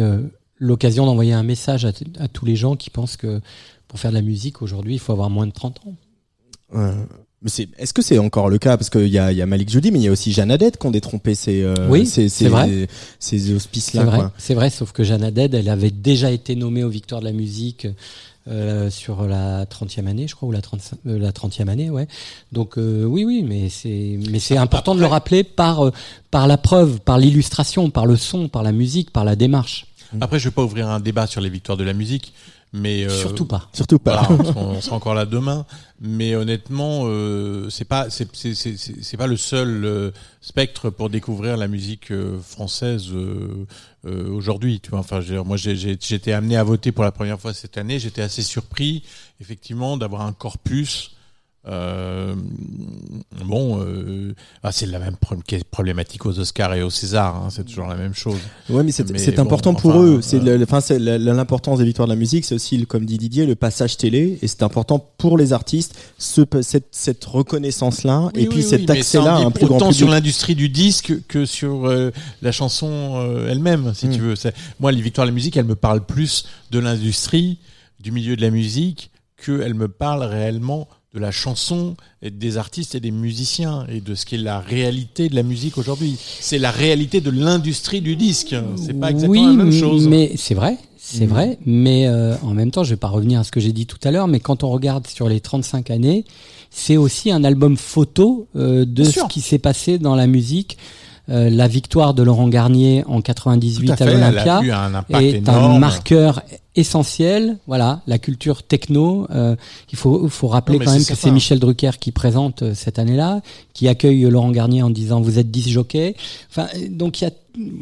l'occasion 0.58 1.06
d'envoyer 1.06 1.34
un 1.34 1.44
message 1.44 1.84
à, 1.84 1.92
tous 2.30 2.46
les 2.46 2.56
gens 2.56 2.78
qui 2.78 2.90
pensent 2.90 3.18
que 3.18 3.42
pour 3.90 4.00
faire 4.00 4.12
de 4.12 4.16
la 4.16 4.22
musique 4.22 4.62
aujourd'hui, 4.62 4.94
il 4.94 5.00
faut 5.00 5.12
avoir 5.12 5.30
moins 5.30 5.46
de 5.48 5.52
30 5.52 5.82
ans. 5.86 5.96
Euh, 6.76 7.06
est-ce 7.78 7.92
que 7.94 8.02
c'est 8.02 8.18
encore 8.20 8.50
le 8.50 8.58
cas? 8.60 8.78
Parce 8.78 8.90
qu'il 8.90 9.10
y 9.10 9.18
a, 9.20 9.34
y 9.34 9.42
a 9.42 9.46
Malik 9.46 9.70
Jody, 9.70 9.92
mais 9.92 10.00
il 10.00 10.04
y 10.04 10.08
a 10.08 10.12
aussi 10.14 10.32
Jeanne 10.32 10.50
Haddad 10.50 10.78
qui 10.78 10.86
ont 10.88 10.92
détrompé 10.92 11.36
ces, 11.36 11.62
euh, 11.62 11.74
Oui, 11.90 12.06
ces, 12.06 12.30
c'est 12.30 12.46
ces- 12.46 12.50
vrai. 12.50 12.88
ces 13.20 13.38
C'est 13.40 13.54
auspices-là. 13.54 14.06
vrai, 14.06 14.18
quoi. 14.18 14.34
c'est 14.38 14.54
vrai, 14.54 14.70
sauf 14.70 14.94
que 14.94 15.04
Jeanne 15.04 15.24
Haddad, 15.26 15.54
elle 15.54 15.68
avait 15.68 15.92
déjà 15.92 16.32
été 16.32 16.56
nommée 16.56 16.86
aux 16.86 16.90
Victoires 16.90 17.20
de 17.20 17.26
la 17.26 17.34
musique 17.34 17.86
euh, 18.48 18.90
sur 18.90 19.26
la 19.28 19.66
30e 19.66 20.08
année, 20.08 20.28
je 20.28 20.36
crois, 20.36 20.50
ou 20.50 20.52
la 20.52 20.62
35, 20.62 21.00
euh, 21.08 21.18
la 21.18 21.32
30e 21.32 21.70
année, 21.70 21.90
ouais. 21.90 22.08
Donc 22.52 22.78
euh, 22.78 23.04
oui, 23.06 23.24
oui, 23.26 23.44
mais 23.44 23.70
c'est 23.70 24.20
mais 24.30 24.40
c'est 24.40 24.58
important 24.58 24.96
de 24.96 25.00
le 25.00 25.06
rappeler 25.06 25.44
par 25.44 25.86
euh, 25.86 25.92
par 26.32 26.48
la 26.48 26.58
preuve, 26.58 27.00
par 27.00 27.18
l'illustration, 27.18 27.90
par 27.90 28.06
le 28.06 28.18
son, 28.18 28.50
par 28.50 28.64
la 28.64 28.72
musique, 28.72 29.12
par 29.12 29.24
la 29.24 29.36
démarche. 29.36 29.88
Après, 30.22 30.40
je 30.40 30.50
vais 30.50 30.54
pas 30.54 30.64
ouvrir 30.64 30.90
un 30.90 31.00
débat 31.00 31.26
sur 31.26 31.42
les 31.42 31.50
victoires 31.50 31.78
de 31.78 31.84
la 31.84 31.94
musique, 31.94 32.34
mais 32.74 33.04
euh, 33.06 33.10
Surtout 33.10 33.46
pas. 33.46 33.70
Surtout 33.72 34.00
pas. 34.00 34.24
Voilà, 34.28 34.54
on, 34.56 34.62
on 34.78 34.82
sera 34.82 34.96
encore 34.96 35.14
là 35.14 35.26
demain, 35.26 35.66
mais 36.02 36.36
honnêtement, 36.36 37.02
euh, 37.06 37.70
c'est 37.70 37.86
pas 37.86 38.10
c'est 38.10 38.28
c'est 38.36 38.56
c'est 38.56 38.76
c'est- 38.78 39.02
c'est 39.04 39.16
pas 39.18 39.28
le 39.28 39.38
seul 39.38 39.86
euh, 39.86 40.12
spectre 40.42 40.90
pour 40.90 41.10
découvrir 41.12 41.56
la 41.56 41.68
musique 41.68 42.12
euh, 42.12 42.40
française 42.42 43.10
euh, 43.14 43.66
euh, 44.06 44.28
aujourd'hui. 44.30 44.80
Tu 44.80 44.90
vois, 44.90 45.00
enfin, 45.00 45.22
je 45.22 45.28
veux 45.28 45.36
dire, 45.36 45.46
moi, 45.46 45.56
j'ai 45.56 45.76
j'ai 45.76 45.98
j'ai 46.02 46.16
été 46.16 46.34
amené 46.34 46.58
à 46.58 46.64
voter 46.64 46.92
pour 46.92 47.04
la 47.04 47.12
première 47.12 47.40
fois 47.40 47.54
cette 47.54 47.78
année. 47.78 48.00
J'étais 48.00 48.22
assez 48.24 48.42
surpris, 48.42 49.04
effectivement, 49.40 49.96
d'avoir 49.98 50.22
un 50.24 50.34
corpus. 50.34 51.12
Euh, 51.66 52.36
bon, 53.46 53.80
euh, 53.82 54.34
ah, 54.64 54.74
c'est 54.74 54.86
la 54.86 55.00
même 55.00 55.16
pro- 55.16 55.38
problématique 55.72 56.26
aux 56.26 56.38
Oscars 56.38 56.74
et 56.74 56.84
aux 56.84 56.90
Césars. 56.90 57.36
hein, 57.38 57.48
c'est 57.52 57.64
toujours 57.64 57.88
la 57.88 57.96
même 57.96 58.14
chose. 58.14 58.38
Ouais, 58.70 58.84
mais 58.84 58.92
c'est, 58.92 59.06
bon, 59.10 59.42
important 59.42 59.74
pour 59.74 59.92
enfin, 59.92 60.02
eux. 60.04 60.22
C'est 60.22 60.46
euh, 60.46 61.18
l'importance 61.18 61.80
des 61.80 61.86
victoires 61.86 62.08
de 62.08 62.14
la 62.14 62.20
musique, 62.20 62.44
c'est 62.44 62.56
aussi, 62.56 62.86
comme 62.86 63.06
dit 63.06 63.18
Didier, 63.18 63.46
le 63.46 63.56
passage 63.56 63.96
télé, 63.96 64.40
et 64.42 64.48
c'est 64.48 64.62
important 64.64 65.00
pour 65.18 65.38
les 65.38 65.54
artistes, 65.54 65.96
ce, 66.18 66.42
cette, 66.62 66.88
cette 66.92 67.24
reconnaissance-là, 67.24 68.30
Oui, 68.36 68.42
et 68.44 68.48
puis 68.48 68.58
oui, 68.58 68.64
cet 68.64 68.82
oui, 68.90 68.98
accès-là 68.98 69.36
un 69.38 69.52
plus 69.52 69.66
grand 69.68 69.78
public. 69.80 69.96
sur 69.96 70.10
l'industrie 70.10 70.56
du 70.56 70.68
disque 70.68 71.14
que 71.30 71.46
sur 71.46 71.90
la 72.42 72.52
chanson 72.52 73.46
elle-même, 73.50 73.94
si 73.96 74.10
tu 74.10 74.20
veux. 74.20 74.36
C'est- 74.36 74.54
Moi, 74.82 74.92
les 74.92 75.02
victoires 75.02 75.26
de 75.26 75.32
la 75.32 75.36
musique, 75.36 75.56
elles 75.56 75.64
me 75.66 75.76
parlent 75.76 76.06
plus 76.06 76.46
de 76.72 76.80
l'industrie, 76.80 77.60
du 78.02 78.12
milieu 78.12 78.36
de 78.36 78.42
la 78.42 78.50
musique, 78.50 79.12
qu'elles 79.38 79.74
me 79.76 79.88
parlent 79.88 80.24
réellement 80.24 80.88
de 81.14 81.20
la 81.20 81.32
chanson 81.32 81.96
et 82.24 82.32
des 82.32 82.58
artistes 82.58 82.96
et 82.96 83.00
des 83.00 83.12
musiciens 83.12 83.86
et 83.88 84.02
de 84.02 84.16
ce 84.16 84.26
qui 84.26 84.36
est 84.36 84.40
la 84.40 84.60
réalité 84.60 85.30
de 85.30 85.36
la 85.36 85.44
musique 85.44 85.78
aujourd'hui. 85.78 86.18
C'est 86.40 86.58
la 86.58 86.72
réalité 86.72 87.22
de 87.22 87.30
l'industrie 87.30 88.02
du 88.02 88.16
disque. 88.16 88.56
C'est 88.78 89.00
pas 89.00 89.12
exactement 89.12 89.32
oui, 89.52 89.58
la 89.58 89.64
même 89.64 89.72
chose. 89.74 90.08
mais 90.08 90.32
c'est 90.38 90.56
vrai, 90.56 90.78
c'est 90.98 91.26
Mhm. 91.26 91.30
vrai. 91.30 91.60
Mais 91.66 92.08
euh, 92.08 92.36
en 92.42 92.54
même 92.56 92.72
temps, 92.72 92.84
je 92.84 92.90
vais 92.92 92.96
pas 92.98 93.10
revenir 93.10 93.40
à 93.40 93.44
ce 93.44 93.52
que 93.52 93.60
j'ai 93.60 93.74
dit 93.74 93.86
tout 93.86 94.00
à 94.04 94.10
l'heure, 94.10 94.28
mais 94.28 94.40
quand 94.40 94.64
on 94.64 94.70
regarde 94.70 95.06
sur 95.06 95.30
les 95.30 95.40
35 95.40 95.92
années, 95.92 96.26
c'est 96.72 96.98
aussi 96.98 97.30
un 97.32 97.44
album 97.44 97.78
photo 97.78 98.48
euh, 98.56 98.80
de 98.86 98.86
Bien 98.86 99.06
ce 99.06 99.12
sûr. 99.12 99.28
qui 99.28 99.42
s'est 99.42 99.60
passé 99.60 100.00
dans 100.00 100.16
la 100.16 100.26
musique. 100.26 100.78
Euh, 101.30 101.50
la 101.50 101.70
victoire 101.70 102.14
de 102.14 102.22
Laurent 102.22 102.50
Garnier 102.50 103.04
en 103.08 103.22
98 103.22 103.88
Tout 103.88 104.04
à 104.04 104.06
l'Olympia 104.06 104.62
est 105.12 105.30
énorme. 105.38 105.76
un 105.76 105.80
marqueur 105.80 106.42
essentiel. 106.76 107.58
Voilà, 107.68 108.02
la 108.08 108.18
culture 108.18 108.64
techno. 108.64 109.28
euh, 109.32 109.56
il 109.92 109.98
faut, 109.98 110.28
faut 110.28 110.48
rappeler 110.48 110.80
Non, 110.80 110.86
quand 110.86 110.92
même 110.92 111.06
que 111.06 111.16
c'est. 111.16 111.32
Michel 111.32 111.60
Drucker 111.60 111.92
qui 112.00 112.12
présente 112.12 112.64
euh, 112.64 112.74
cette 112.76 113.00
année-là, 113.00 113.42
qui 113.74 113.88
accueille 113.88 114.22
Laurent 114.24 114.52
Garnier 114.52 114.84
en 114.84 114.90
disant 114.90 115.22
vous 115.22 115.40
êtes 115.40 115.50
10 115.50 115.70
jockeys. 115.70 116.16
Enfin, 116.50 116.68
euh, 116.76 116.88
donc 116.90 117.22
il 117.22 117.26
y 117.26 117.28
a 117.28 117.32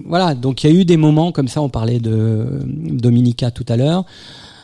voilà, 0.05 0.35
donc 0.35 0.63
il 0.63 0.69
y 0.69 0.73
a 0.73 0.75
eu 0.79 0.83
des 0.83 0.97
moments 0.97 1.31
comme 1.31 1.47
ça. 1.47 1.61
On 1.61 1.69
parlait 1.69 1.99
de 1.99 2.59
Dominica 2.65 3.51
tout 3.51 3.65
à 3.69 3.77
l'heure. 3.77 4.03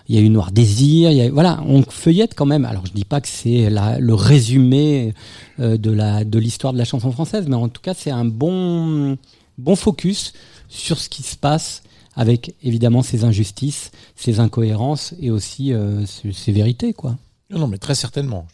Il 0.10 0.16
y 0.16 0.20
a 0.20 0.22
eu 0.22 0.30
Noir 0.30 0.52
Désir. 0.52 1.12
Il 1.12 1.18
y 1.18 1.22
a, 1.22 1.30
voilà, 1.30 1.62
on 1.66 1.84
feuillette 1.84 2.34
quand 2.36 2.46
même. 2.46 2.66
Alors 2.66 2.86
je 2.86 2.94
dis 2.94 3.06
pas 3.06 3.22
que 3.22 3.28
c'est 3.28 3.70
le 3.70 4.14
résumé 4.14 5.14
euh, 5.60 5.78
de 5.78 5.92
la 5.92 6.24
de 6.24 6.40
l'histoire 6.40 6.74
de 6.74 6.78
la 6.78 6.86
chanson 6.86 7.12
française, 7.12 7.46
mais 7.48 7.56
en 7.56 7.70
tout 7.70 7.82
cas 7.82 7.94
c'est 7.94 8.12
un 8.12 8.26
bon 8.26 9.18
bon 9.58 9.76
focus 9.76 10.34
sur 10.70 11.00
ce 11.00 11.10
qui 11.10 11.24
se 11.24 11.36
passe 11.36 11.84
avec 12.16 12.56
évidemment 12.64 13.04
ces 13.04 13.24
injustices, 13.24 13.92
ces 14.16 14.40
incohérences 14.40 15.14
et 15.20 15.30
aussi 15.30 15.74
euh, 15.74 16.06
ces, 16.06 16.52
vérités 16.52 16.94
quoi. 16.94 17.18
Non, 17.50 17.60
non, 17.60 17.68
mais 17.68 17.78
très 17.78 17.96
certainement. 17.96 18.48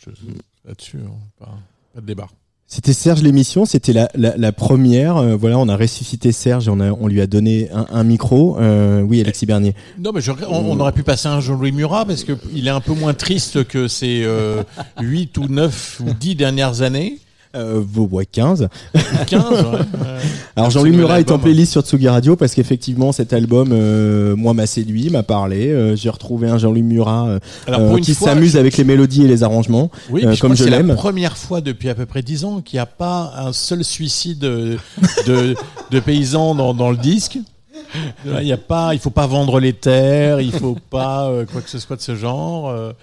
Là-dessus, 0.65 0.99
hein, 1.05 1.17
pas, 1.39 1.57
pas 1.93 2.01
de 2.01 2.05
débat. 2.05 2.27
C'était 2.73 2.93
Serge 2.93 3.21
l'émission, 3.21 3.65
c'était 3.65 3.93
la, 3.93 4.09
la, 4.15 4.51
première. 4.51 5.17
euh, 5.17 5.35
voilà, 5.35 5.59
on 5.59 5.69
a 5.69 5.77
ressuscité 5.77 6.31
Serge 6.31 6.67
on, 6.67 6.79
a, 6.79 6.89
on 6.89 7.05
lui 7.05 7.21
a 7.21 7.27
donné 7.27 7.69
un, 7.71 8.03
micro. 8.03 8.57
Euh, 8.59 9.01
oui, 9.01 9.21
Alexis 9.21 9.45
Bernier. 9.45 9.75
Non, 9.99 10.11
mais 10.11 10.21
on, 10.49 10.79
aurait 10.79 10.91
pu 10.91 11.03
passer 11.03 11.27
un 11.27 11.39
Jean-Louis 11.39 11.71
Murat 11.71 12.05
parce 12.05 12.23
que 12.23 12.31
il 12.51 12.65
est 12.65 12.71
un 12.71 12.81
peu 12.81 12.93
moins 12.93 13.13
triste 13.13 13.63
que 13.65 13.87
ses 13.87 14.23
euh, 14.23 14.63
8 14.99 15.37
ou 15.37 15.47
9 15.49 16.01
ou 16.03 16.13
10 16.19 16.33
dernières 16.33 16.81
années. 16.81 17.19
Euh, 17.55 17.81
vos 17.85 18.07
ouais, 18.11 18.25
15. 18.25 18.67
15, 19.27 19.43
ouais. 19.51 19.80
Alors 20.55 20.71
Jean-Louis 20.71 20.91
Murat 20.91 21.19
est 21.19 21.31
en 21.31 21.38
playlist 21.38 21.71
sur 21.73 21.81
Tsugi 21.84 22.07
Radio 22.07 22.35
parce 22.35 22.55
qu'effectivement 22.55 23.11
cet 23.11 23.31
album, 23.31 23.69
euh, 23.71 24.35
moi 24.35 24.53
m'a 24.55 24.65
séduit, 24.65 25.11
m'a 25.11 25.21
parlé. 25.21 25.69
Euh, 25.69 25.95
J'ai 25.95 26.09
retrouvé 26.09 26.47
un 26.49 26.57
Jean-Louis 26.57 26.81
Murat 26.81 27.38
qui 28.01 28.15
s'amuse 28.15 28.57
avec 28.57 28.77
les 28.77 28.84
mélodies 28.84 29.25
et 29.25 29.27
les 29.27 29.43
arrangements, 29.43 29.91
Oui, 30.09 30.23
comme 30.23 30.34
je 30.34 30.41
que 30.41 30.55
c'est 30.55 30.69
la 30.71 30.77
l'aime. 30.81 30.95
première 30.95 31.38
fois 31.38 31.61
depuis 31.61 31.89
à 31.89 31.95
peu 31.95 32.07
près 32.07 32.23
10 32.23 32.45
ans 32.45 32.61
qu'il 32.61 32.77
n'y 32.77 32.81
a 32.81 32.85
pas 32.88 33.34
un 33.38 33.53
seul 33.53 33.84
suicide 33.84 34.39
de, 34.39 34.77
de, 35.27 35.99
paysans 35.99 36.55
dans, 36.55 36.73
dans 36.73 36.89
le 36.89 36.97
disque. 36.97 37.38
Il 38.25 38.47
y 38.47 38.51
a 38.51 38.57
pas, 38.57 38.93
il 38.95 38.99
faut 38.99 39.11
pas 39.11 39.27
vendre 39.27 39.59
les 39.59 39.73
terres, 39.73 40.41
il 40.41 40.51
faut 40.51 40.77
pas 40.89 41.27
euh, 41.27 41.45
quoi 41.45 41.61
que 41.61 41.69
ce 41.69 41.77
soit 41.77 41.95
de 41.95 42.01
ce 42.01 42.15
genre. 42.15 42.69
euh. 42.69 42.93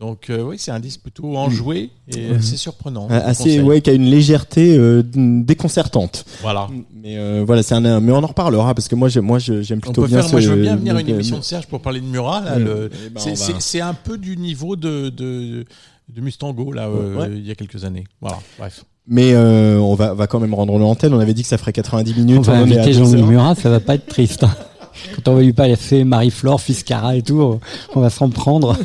Donc 0.00 0.30
euh, 0.30 0.42
oui, 0.42 0.56
c'est 0.58 0.70
un 0.70 0.80
disque 0.80 1.02
plutôt 1.02 1.36
enjoué 1.36 1.90
et 2.08 2.30
Mhm. 2.30 2.40
c'est 2.42 2.56
surprenant. 2.56 3.06
Assez 3.10 3.60
ouais, 3.60 3.80
qui 3.82 3.90
a 3.90 3.92
une 3.92 4.06
légèreté 4.10 4.76
euh, 4.78 5.02
déconcertante. 5.04 6.24
Voilà. 6.42 6.68
Mais 7.02 7.18
euh, 7.18 7.44
voilà, 7.46 7.62
c'est 7.62 7.74
un, 7.74 8.00
mais 8.00 8.12
on 8.12 8.16
en 8.22 8.26
reparlera 8.26 8.74
parce 8.74 8.88
que 8.88 8.94
moi, 8.94 9.08
moi, 9.22 9.38
j'aime 9.38 9.62
On 9.78 9.80
plutôt 9.80 10.02
peut 10.02 10.08
bien. 10.08 10.22
faire, 10.22 10.30
moi 10.32 10.40
je 10.40 10.50
veux 10.50 10.60
bien 10.62 10.76
venir 10.76 10.96
à 10.96 11.00
une 11.00 11.08
émission 11.08 11.38
de 11.38 11.44
Serge 11.44 11.66
pour 11.66 11.80
parler 11.80 12.00
de 12.00 12.06
Murat. 12.06 12.42
Ouais. 12.42 12.58
le- 12.58 12.90
Eh 13.06 13.10
ben, 13.10 13.20
c'est- 13.20 13.30
on 13.30 13.34
va- 13.80 13.86
un 13.90 13.94
peu 13.94 14.18
du 14.18 14.36
niveau 14.36 14.76
de, 14.76 15.10
de, 15.10 15.64
de 16.14 16.20
Mustango 16.20 16.72
là, 16.72 16.88
euh, 16.88 17.16
Ouais. 17.16 17.28
il 17.32 17.46
y 17.46 17.50
a 17.50 17.54
quelques 17.54 17.84
années. 17.84 18.04
Voilà, 18.20 18.38
bref. 18.58 18.84
Mais 19.06 19.32
euh, 19.34 19.78
on 19.78 19.94
va, 19.94 20.14
va 20.14 20.26
quand 20.26 20.38
même 20.40 20.54
rendre 20.54 20.78
l'antenne. 20.78 21.12
On 21.14 21.18
avait 21.20 21.34
dit 21.34 21.42
que 21.42 21.48
ça 21.48 21.58
ferait 21.58 21.72
90 21.72 22.14
minutes. 22.14 22.38
On 22.38 22.42
va 22.42 22.52
à 22.54 22.56
inviter 22.58 22.92
12 22.92 23.12
Jean-Louis. 23.12 23.22
Murat, 23.22 23.54
ça 23.56 23.68
va 23.70 23.80
pas 23.80 23.96
être 23.96 24.06
triste. 24.06 24.44
Quand 25.16 25.30
on 25.32 25.34
va 25.36 25.42
lui 25.42 25.52
passer 25.52 26.04
Marie-Flore, 26.04 26.60
Fiscara 26.60 27.16
et 27.16 27.22
tout, 27.22 27.58
on 27.94 28.00
va 28.00 28.10
s'en 28.10 28.28
prendre. 28.30 28.76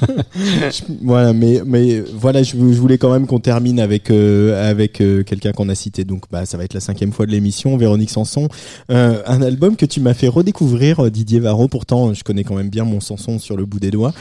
voilà, 1.01 1.33
mais 1.33 1.61
mais 1.65 2.01
voilà, 2.13 2.43
je, 2.43 2.55
vou- 2.55 2.73
je 2.73 2.79
voulais 2.79 2.97
quand 2.97 3.11
même 3.11 3.27
qu'on 3.27 3.39
termine 3.39 3.79
avec 3.79 4.09
euh, 4.11 4.69
avec 4.69 5.01
euh, 5.01 5.23
quelqu'un 5.23 5.51
qu'on 5.51 5.69
a 5.69 5.75
cité. 5.75 6.03
Donc, 6.03 6.23
bah, 6.31 6.45
ça 6.45 6.57
va 6.57 6.63
être 6.63 6.73
la 6.73 6.79
cinquième 6.79 7.11
fois 7.11 7.25
de 7.25 7.31
l'émission, 7.31 7.75
Véronique 7.77 8.09
Sanson, 8.11 8.47
Euh, 8.91 9.21
un 9.25 9.41
album 9.41 9.75
que 9.75 9.85
tu 9.85 9.99
m'as 9.99 10.13
fait 10.13 10.27
redécouvrir, 10.27 11.09
Didier 11.11 11.39
Varro. 11.39 11.67
Pourtant, 11.67 12.13
je 12.13 12.23
connais 12.23 12.43
quand 12.43 12.55
même 12.55 12.69
bien 12.69 12.83
mon 12.85 12.99
Sanson 12.99 13.39
sur 13.39 13.57
le 13.57 13.65
bout 13.65 13.79
des 13.79 13.91
doigts. 13.91 14.13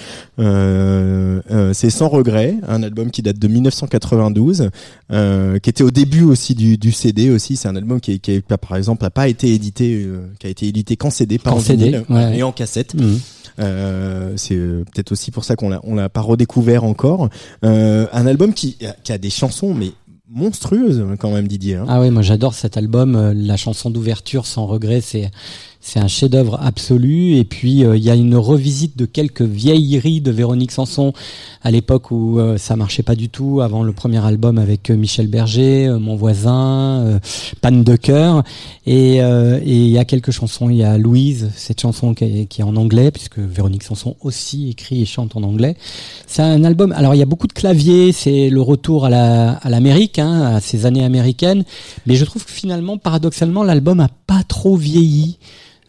C'est 1.72 1.90
Sans 1.90 2.08
regret, 2.08 2.56
un 2.66 2.82
album 2.82 3.10
qui 3.10 3.22
date 3.22 3.38
de 3.38 3.48
1992, 3.48 4.70
euh, 5.12 5.58
qui 5.58 5.70
était 5.70 5.84
au 5.84 5.90
début 5.90 6.22
aussi 6.22 6.54
du, 6.54 6.76
du 6.78 6.92
CD 6.92 7.30
aussi. 7.30 7.56
C'est 7.56 7.68
un 7.68 7.76
album 7.76 8.00
qui, 8.00 8.20
par 8.60 8.76
exemple, 8.76 9.02
n'a 9.04 9.10
pas 9.10 9.28
été 9.28 9.52
édité, 9.52 10.06
qui 10.38 10.46
a 10.46 10.50
été 10.50 10.66
édité 10.66 10.96
qu'en 10.96 11.10
CD, 11.10 11.38
pas 11.38 11.50
en 11.50 11.60
CD, 11.60 11.73
ouais. 12.08 12.38
et 12.38 12.42
en 12.42 12.52
cassette. 12.52 12.94
Mhm. 12.94 13.20
Euh, 13.60 14.32
c'est 14.36 14.56
euh, 14.56 14.84
peut-être 14.92 15.12
aussi 15.12 15.30
pour 15.30 15.44
ça 15.44 15.54
qu'on 15.54 15.68
l'a 15.68 15.80
on 15.84 15.94
l'a 15.94 16.08
pas 16.08 16.20
redécouvert 16.20 16.84
encore. 16.84 17.28
Euh, 17.64 18.06
un 18.12 18.26
album 18.26 18.52
qui, 18.52 18.76
qui 19.04 19.12
a 19.12 19.18
des 19.18 19.30
chansons 19.30 19.74
mais 19.74 19.92
monstrueuses 20.28 21.04
quand 21.20 21.30
même 21.30 21.46
Didier. 21.46 21.76
hein. 21.76 21.86
Ah 21.88 22.00
oui, 22.00 22.10
moi 22.10 22.22
j'adore 22.22 22.54
cet 22.54 22.76
album. 22.76 23.32
La 23.36 23.56
chanson 23.56 23.90
d'ouverture, 23.90 24.46
sans 24.46 24.66
regret, 24.66 25.00
c'est 25.00 25.30
C'est 25.86 26.00
un 26.00 26.08
chef-d'œuvre 26.08 26.58
absolu. 26.62 27.36
Et 27.36 27.44
puis 27.44 27.84
euh, 27.84 27.94
il 27.94 28.02
y 28.02 28.08
a 28.08 28.14
une 28.14 28.36
revisite 28.36 28.96
de 28.96 29.04
quelques 29.04 29.42
vieilleries 29.42 30.22
de 30.22 30.30
Véronique 30.30 30.72
Sanson 30.72 31.12
à 31.64 31.70
l'époque 31.70 32.10
où 32.10 32.38
euh, 32.38 32.58
ça 32.58 32.76
marchait 32.76 33.02
pas 33.02 33.14
du 33.14 33.28
tout, 33.30 33.60
avant 33.60 33.82
le 33.82 33.92
premier 33.92 34.24
album 34.24 34.58
avec 34.58 34.90
euh, 34.90 34.96
Michel 34.96 35.28
Berger, 35.28 35.86
euh, 35.86 35.98
Mon 35.98 36.16
voisin, 36.16 37.20
Panne 37.60 37.84
de 37.84 37.96
cœur. 37.96 38.44
Et 38.86 39.16
il 39.16 39.88
y 39.88 39.98
a 39.98 40.04
quelques 40.04 40.30
chansons. 40.30 40.68
Il 40.68 40.76
y 40.76 40.84
a 40.84 40.96
Louise, 40.98 41.50
cette 41.54 41.80
chanson 41.80 42.14
qui 42.14 42.24
est, 42.24 42.46
qui 42.46 42.60
est 42.60 42.64
en 42.64 42.76
anglais, 42.76 43.10
puisque 43.10 43.38
Véronique 43.38 43.82
Sanson 43.82 44.16
aussi 44.20 44.70
écrit 44.70 45.02
et 45.02 45.06
chante 45.06 45.36
en 45.36 45.42
anglais. 45.42 45.76
C'est 46.26 46.42
un 46.42 46.64
album. 46.64 46.92
Alors 46.92 47.14
il 47.14 47.18
y 47.18 47.22
a 47.22 47.26
beaucoup 47.26 47.46
de 47.46 47.52
claviers. 47.52 48.12
C'est 48.12 48.50
le 48.50 48.60
retour 48.60 49.06
à 49.06 49.10
la 49.10 49.52
à 49.52 49.70
l'Amérique, 49.70 50.18
hein, 50.18 50.42
à 50.56 50.60
ces 50.60 50.86
années 50.86 51.04
américaines. 51.04 51.64
Mais 52.06 52.16
je 52.16 52.24
trouve 52.24 52.44
que 52.44 52.52
finalement, 52.52 52.98
paradoxalement, 52.98 53.62
l'album 53.62 54.00
a 54.00 54.08
pas 54.26 54.42
trop 54.46 54.76
vieilli. 54.76 55.38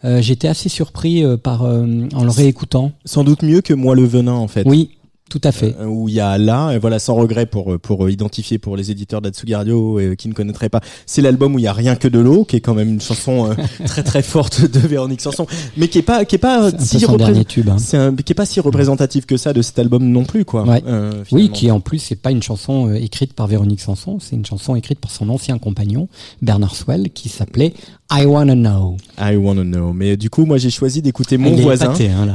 Euh, 0.05 0.21
J'étais 0.21 0.47
assez 0.47 0.69
surpris 0.69 1.23
euh, 1.23 1.35
par 1.35 1.63
euh, 1.63 2.07
en 2.13 2.23
le 2.23 2.29
réécoutant. 2.29 2.91
Sans 3.05 3.23
doute 3.23 3.41
mieux 3.41 3.61
que 3.61 3.73
Moi 3.73 3.95
le 3.95 4.05
venin 4.05 4.33
en 4.33 4.47
fait. 4.47 4.63
Oui, 4.65 4.91
tout 5.29 5.41
à 5.43 5.51
fait. 5.51 5.75
Euh, 5.79 5.85
où 5.85 6.07
il 6.07 6.15
y 6.15 6.19
a 6.19 6.37
là, 6.37 6.71
et 6.71 6.77
voilà, 6.77 6.99
sans 6.99 7.15
regret 7.15 7.45
pour 7.45 7.73
euh, 7.73 7.77
pour 7.79 8.05
euh, 8.05 8.11
identifier 8.11 8.59
pour 8.59 8.77
les 8.77 8.91
éditeurs 8.91 9.21
d'Atsugi 9.21 9.55
Radio 9.55 9.99
euh, 9.99 10.15
qui 10.15 10.27
ne 10.27 10.33
connaîtraient 10.33 10.69
pas, 10.69 10.81
c'est 11.05 11.21
l'album 11.21 11.55
où 11.55 11.59
il 11.59 11.63
y 11.63 11.67
a 11.67 11.73
rien 11.73 11.95
que 11.95 12.07
de 12.07 12.19
l'eau, 12.19 12.45
qui 12.45 12.55
est 12.57 12.61
quand 12.61 12.73
même 12.75 12.89
une 12.89 13.01
chanson 13.01 13.55
très 13.85 14.03
très 14.03 14.21
forte 14.21 14.61
de 14.69 14.79
Véronique 14.79 15.21
Sanson, 15.21 15.47
mais 15.77 15.87
qui 15.87 15.97
est 15.97 16.03
pas 16.03 16.25
qui 16.25 16.35
est 16.35 16.39
pas 16.39 16.69
si 16.77 16.99
son 16.99 17.13
repré- 17.13 17.17
dernier 17.17 17.45
tube, 17.45 17.69
hein. 17.69 17.77
c'est 17.79 17.97
qui 18.23 18.33
est 18.33 18.35
pas 18.35 18.45
si 18.45 18.59
représentatif 18.59 19.25
que 19.25 19.37
ça 19.37 19.51
de 19.53 19.61
cet 19.61 19.79
album 19.79 20.03
non 20.05 20.25
plus 20.25 20.45
quoi. 20.45 20.63
Ouais. 20.63 20.83
Oui, 21.31 21.49
qui 21.49 21.71
en 21.71 21.79
plus 21.79 21.99
c'est 21.99 22.15
pas 22.15 22.31
une 22.31 22.43
chanson 22.43 22.93
écrite 22.93 23.33
par 23.33 23.47
Véronique 23.47 23.81
Sanson, 23.81 24.19
c'est 24.19 24.35
une 24.35 24.45
chanson 24.45 24.75
écrite 24.75 24.99
par 24.99 25.11
son 25.11 25.29
ancien 25.29 25.57
compagnon 25.57 26.07
Bernard 26.41 26.75
Swell 26.75 27.09
qui 27.11 27.29
s'appelait 27.29 27.73
I 28.11 28.25
Wanna 28.25 28.53
Know. 28.53 28.97
I 29.19 29.35
wanna 29.35 29.63
know. 29.63 29.91
Mais 29.91 30.15
du 30.15 30.29
coup, 30.29 30.45
moi, 30.45 30.59
j'ai 30.59 30.69
choisi 30.69 31.01
d'écouter 31.01 31.39
mon 31.39 31.55
voisin. 31.55 31.85
épaté, 31.85 32.09
hein, 32.11 32.27
là. 32.27 32.33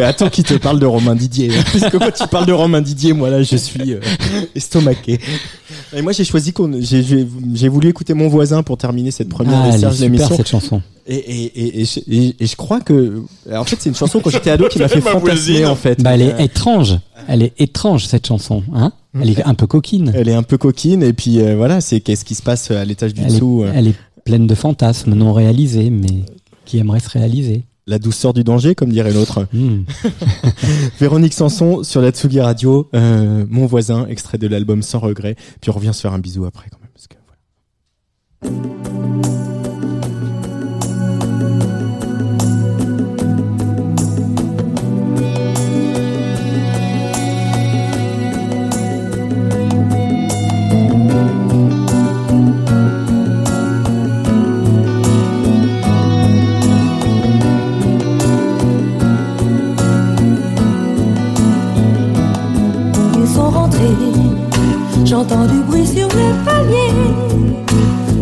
Attends 0.06 0.28
qu'il 0.28 0.44
te 0.44 0.54
parle 0.60 0.78
de 0.78 0.86
Romain 0.86 1.16
Didier. 1.16 1.48
Parce 1.72 1.90
que 1.90 1.96
quand 1.96 2.10
tu 2.12 2.28
parles 2.28 2.46
de 2.46 2.52
Romain 2.52 2.80
Didier, 2.80 3.12
moi 3.12 3.28
là, 3.30 3.42
je 3.42 3.56
suis 3.56 3.94
euh, 3.94 4.00
estomaqué. 4.54 5.18
Et 5.94 6.02
moi, 6.02 6.12
j'ai 6.12 6.24
choisi 6.24 6.52
qu'on, 6.52 6.70
j'ai, 6.80 7.02
j'ai, 7.02 7.26
j'ai 7.54 7.68
voulu 7.68 7.88
écouter 7.88 8.14
mon 8.14 8.28
voisin 8.28 8.62
pour 8.62 8.76
terminer 8.76 9.10
cette 9.10 9.28
première 9.28 9.58
Ah, 9.62 9.62
des 9.64 9.68
elle 9.70 9.74
est 9.76 9.80
Serge 9.80 9.94
super 9.96 10.10
l'émission. 10.12 10.36
cette 10.36 10.48
chanson. 10.48 10.82
Et, 11.06 11.16
et, 11.16 11.44
et, 11.44 11.80
et, 11.80 11.84
je- 11.84 12.00
et- 12.08 12.36
et 12.38 12.46
je 12.46 12.54
crois 12.56 12.80
que, 12.80 13.22
en 13.52 13.64
fait, 13.64 13.76
c'est 13.80 13.88
une 13.88 13.96
chanson 13.96 14.20
quand 14.20 14.30
j'étais 14.30 14.50
ado 14.50 14.68
qui 14.68 14.78
m'a 14.78 14.86
fait 14.88 15.00
Ma 15.00 15.10
fantasmer 15.12 15.34
voisine. 15.34 15.66
en 15.66 15.74
fait. 15.74 16.00
Bah, 16.02 16.14
elle 16.14 16.22
est 16.22 16.34
Euh, 16.34 16.38
étrange. 16.38 16.98
Elle 17.26 17.42
est 17.42 17.52
étrange 17.60 18.06
cette 18.06 18.26
chanson, 18.26 18.62
hein 18.74 18.92
Elle 19.20 19.30
est 19.30 19.42
un 19.44 19.54
peu 19.54 19.66
coquine. 19.66 20.12
Elle 20.14 20.28
est 20.28 20.34
un 20.34 20.42
peu 20.44 20.56
coquine 20.58 21.02
et 21.02 21.12
puis 21.12 21.40
euh, 21.40 21.56
voilà, 21.56 21.80
c'est 21.80 22.00
qu'est-ce 22.00 22.24
qui 22.24 22.34
se 22.36 22.42
passe 22.42 22.70
à 22.70 22.84
l'étage 22.84 23.12
du 23.14 23.22
Elle 23.22 23.32
dessous. 23.32 23.62
euh. 23.64 23.72
elle 23.74 23.88
est 23.88 23.94
pleine 24.24 24.46
de 24.46 24.54
fantasmes 24.54 25.14
non 25.14 25.32
réalisés, 25.32 25.90
mais 25.90 26.24
qui 26.64 26.78
aimeraient 26.78 27.00
se 27.00 27.08
réaliser. 27.08 27.64
La 27.90 27.98
douceur 27.98 28.32
du 28.32 28.44
danger, 28.44 28.76
comme 28.76 28.90
dirait 28.90 29.12
l'autre. 29.12 29.48
Hmm. 29.52 29.82
Véronique 31.00 31.34
Sanson 31.34 31.82
sur 31.82 32.00
la 32.00 32.12
Tsugi 32.12 32.40
Radio, 32.40 32.88
euh, 32.94 33.44
mon 33.50 33.66
voisin, 33.66 34.06
extrait 34.06 34.38
de 34.38 34.46
l'album 34.46 34.80
Sans 34.80 35.00
regret. 35.00 35.34
Puis 35.60 35.70
on 35.70 35.72
revient 35.72 35.90
se 35.92 36.00
faire 36.00 36.12
un 36.12 36.20
bisou 36.20 36.44
après 36.44 36.68
quand 36.70 36.78
même. 36.78 36.90
Parce 36.94 37.08
que, 37.08 37.16
Ils 38.46 39.59
j'entends 65.10 65.44
du 65.44 65.58
bruit 65.64 65.86
sur 65.86 66.08
les 66.08 66.32
paliers. 66.44 66.94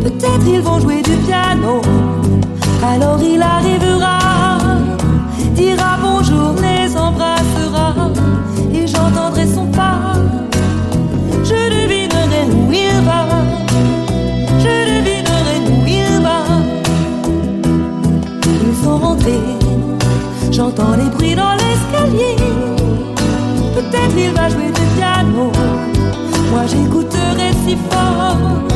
Peut-être 0.03 0.47
ils 0.47 0.63
vont 0.63 0.81
jouer 0.81 1.03
du 1.03 1.17
piano, 1.27 1.83
alors 2.83 3.21
il 3.23 3.43
arrivera, 3.43 4.19
dira 5.55 5.99
bonjour, 6.01 6.55
les 6.63 6.97
embrassera, 6.97 7.93
et 8.73 8.87
j'entendrai 8.87 9.47
son 9.47 9.67
pas. 9.67 10.15
Je 11.45 11.61
devinerai 11.75 12.43
où 12.57 12.73
il 12.73 12.99
va, 13.09 13.23
je 14.65 14.75
devinerai 14.91 15.57
où 15.71 15.87
il 15.87 16.23
va. 16.23 16.41
Ils 18.47 18.77
sont 18.83 18.97
rentrés, 18.97 19.45
j'entends 20.51 20.95
les 20.97 21.11
bruits 21.11 21.35
dans 21.35 21.53
l'escalier. 21.53 22.37
Peut-être 23.75 24.17
il 24.17 24.31
va 24.33 24.49
jouer 24.49 24.71
du 24.75 24.78
j'écouterai 27.69 28.59
si 28.59 28.68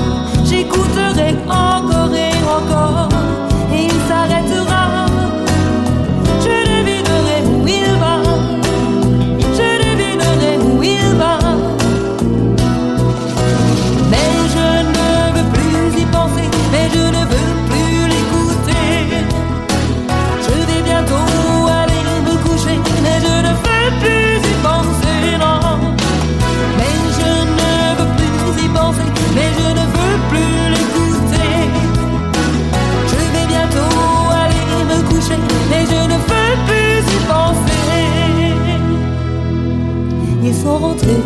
sont 40.73 40.79
rentrés, 40.79 41.23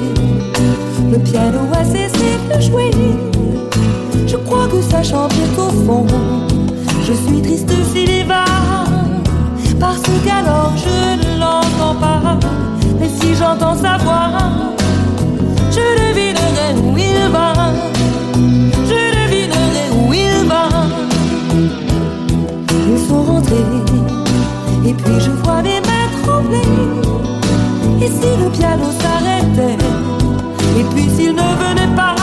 le 1.13 1.19
piano 1.19 1.61
a 1.73 1.85
cessé 1.85 2.31
de 2.53 2.61
jouer. 2.61 2.91
Je 4.27 4.37
crois 4.37 4.67
que 4.67 4.81
ça 4.83 5.03
chante 5.03 5.33
au 5.57 5.71
fond. 5.85 6.07
Je 7.07 7.13
suis 7.13 7.41
triste 7.43 7.73
s'il 7.93 8.11
y 8.11 8.23
va, 8.25 8.45
parce 9.79 10.03
qu'alors 10.25 10.73
je 10.85 10.99
ne 11.23 11.39
l'entends 11.39 11.97
pas. 12.01 12.39
Mais 12.99 13.11
si 13.21 13.35
j'entends 13.37 13.77
sa 13.77 13.97
voix, 13.99 14.31
je 15.71 15.85
devinerai 16.01 16.69
où 16.85 16.99
il 16.99 17.31
va. 17.31 17.53
Je 18.91 19.01
devinerai 19.19 19.85
où 20.01 20.13
il 20.13 20.39
va. 20.49 20.65
Ils 22.93 23.03
sont 23.09 23.23
rentrés, 23.23 23.71
et 24.89 24.95
puis 24.95 25.21
je 25.21 25.31
vois 25.43 25.63
mes 25.63 25.81
mains 25.89 26.09
trembler. 26.23 26.69
Et 28.03 28.09
si 28.09 28.31
le 28.43 28.51
piano 28.51 28.85
et 29.59 30.85
puis 30.93 31.09
s'il 31.17 31.33
ne 31.33 31.41
venait 31.41 31.95
pas, 31.97 32.15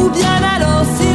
ou 0.00 0.08
bien 0.10 0.36
alors 0.56 0.84
s'il 0.96 1.11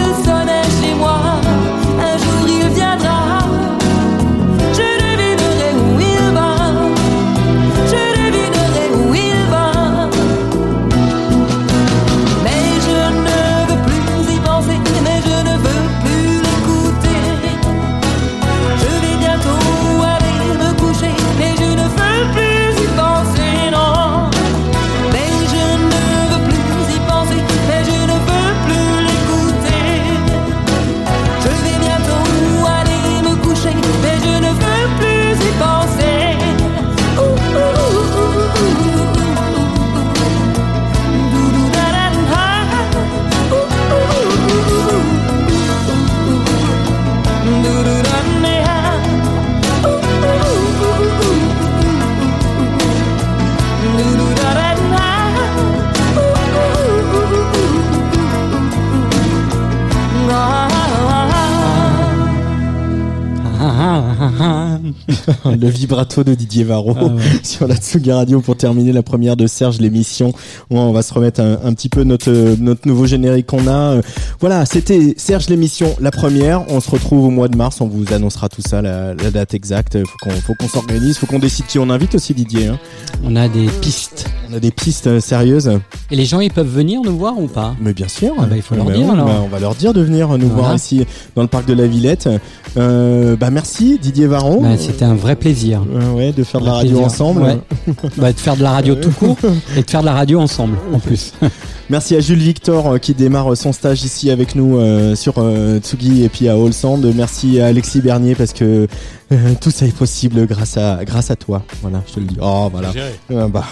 le 65.46 65.68
vibrato 65.70 66.24
de 66.24 66.34
Didier 66.34 66.64
Varro 66.64 66.94
Ah 67.00 67.06
ouais. 67.06 67.12
sur 67.44 67.68
la 67.68 67.76
Tsugi 67.76 68.12
Radio 68.12 68.42
pour 68.42 68.56
terminer 68.58 68.92
la 68.92 69.04
première 69.04 69.36
de 69.38 69.48
Serge 69.48 69.80
l'émission. 69.80 70.30
Ouais, 70.70 70.80
on 70.80 70.92
va 70.92 71.02
se 71.02 71.14
remettre 71.14 71.42
un, 71.42 71.58
un 71.64 71.74
petit 71.74 71.90
peu 71.90 72.04
notre 72.04 72.32
notre 72.60 72.88
nouveau 72.88 73.06
générique 73.06 73.48
qu'on 73.48 73.68
a. 73.68 74.02
Voilà, 74.40 74.66
c'était 74.66 75.14
Serge 75.18 75.48
l'émission 75.50 75.96
la 76.00 76.12
première. 76.12 76.66
On 76.72 76.80
se 76.80 76.90
retrouve 76.92 77.26
au 77.26 77.30
mois 77.30 77.48
de 77.48 77.56
mars. 77.58 77.82
On 77.82 77.88
vous 77.88 78.14
annoncera 78.14 78.50
tout 78.50 78.62
ça, 78.62 78.82
la, 78.82 79.14
la 79.14 79.32
date 79.32 79.54
exacte. 79.54 79.98
Faut 80.06 80.18
qu'on 80.22 80.32
faut 80.42 80.54
qu'on 80.56 80.68
s'organise, 80.68 81.18
faut 81.18 81.26
qu'on 81.28 81.40
décide 81.40 81.66
qui 81.68 81.80
on 81.80 81.90
invite 81.90 82.16
aussi 82.16 82.34
Didier. 82.34 82.68
hein. 82.68 82.80
On 83.24 83.36
a 83.36 83.48
des 83.48 83.66
pistes. 83.82 84.26
On 84.52 84.56
a 84.56 84.60
des 84.60 84.72
pistes 84.72 85.08
euh, 85.08 85.20
sérieuses. 85.20 85.72
Et 86.12 86.16
les 86.16 86.26
gens, 86.26 86.40
ils 86.40 86.52
peuvent 86.52 86.68
venir 86.74 87.02
nous 87.04 87.18
voir 87.18 87.38
ou 87.40 87.48
pas? 87.48 87.76
Mais 87.82 87.94
bien 87.94 88.08
sûr. 88.08 88.34
Ah 88.40 88.46
bah, 88.46 88.56
il 88.56 88.62
faut 88.62 88.76
leur 88.76 88.86
Bah 88.86 88.94
dire 88.94 89.06
oui, 89.06 89.12
alors. 89.12 89.26
bah, 89.26 89.42
on 89.44 89.48
va 89.48 89.60
leur 89.60 89.76
dire 89.76 89.94
de 89.94 90.02
venir 90.02 90.30
nous 90.30 90.48
Voilà. 90.48 90.54
voir 90.62 90.76
ici 90.76 91.06
dans 91.36 91.42
le 91.42 91.48
parc 91.48 91.66
de 91.68 91.74
la 91.74 91.86
Villette. 91.88 92.30
Euh, 92.78 93.36
bah 93.36 93.50
merci 93.50 93.98
Didier 94.02 94.28
Varron. 94.28 94.62
Bah, 94.62 94.78
C'était 94.78 95.06
un 95.06 95.16
vrai 95.16 95.36
plaisir. 95.38 95.82
Ouais, 96.16 96.32
de 96.32 96.44
faire 96.44 96.62
de 96.62 96.66
la 96.66 96.74
radio 96.74 96.90
plaisir. 96.90 97.06
ensemble. 97.06 97.42
Ouais. 97.42 97.60
bah, 98.18 98.34
de 98.34 98.40
faire 98.40 98.56
de 98.56 98.64
la 98.64 98.72
radio 98.72 98.96
tout 98.96 99.12
court 99.12 99.38
et 99.78 99.84
de 99.84 99.90
faire 99.90 100.02
de 100.02 100.06
la 100.06 100.14
radio 100.14 100.40
ensemble 100.40 100.78
en 100.94 101.00
plus. 101.00 101.34
Merci 101.90 102.18
à 102.18 102.20
Jules 102.20 102.40
Victor 102.40 102.86
euh, 102.94 102.98
qui 102.98 103.14
démarre 103.14 103.56
son 103.56 103.72
stage 103.72 104.04
ici 104.04 104.30
avec 104.30 104.56
nous 104.56 104.78
euh, 104.78 105.16
sur 105.16 105.36
euh, 105.38 105.80
Tsugi 105.80 106.24
et 106.26 106.28
puis 106.30 106.50
à 106.50 106.54
Allsand. 106.56 106.98
Merci 107.16 107.62
à 107.62 107.68
Alexis 107.68 108.02
Bernier 108.02 108.36
parce 108.36 108.52
que 108.52 108.88
euh, 109.32 109.36
tout 109.62 109.72
ça 109.72 109.86
est 109.86 109.96
possible 109.96 110.46
grâce 110.48 110.76
à 110.76 111.00
grâce 111.06 111.32
à 111.32 111.38
toi. 111.38 111.64
Voilà, 111.82 112.04
je 112.06 112.14
te 112.16 112.20
le 112.20 112.26
dis. 112.26 112.36
Oh 112.42 112.68
voilà. 112.70 112.92
Euh, 113.32 113.48
bah, 113.48 113.64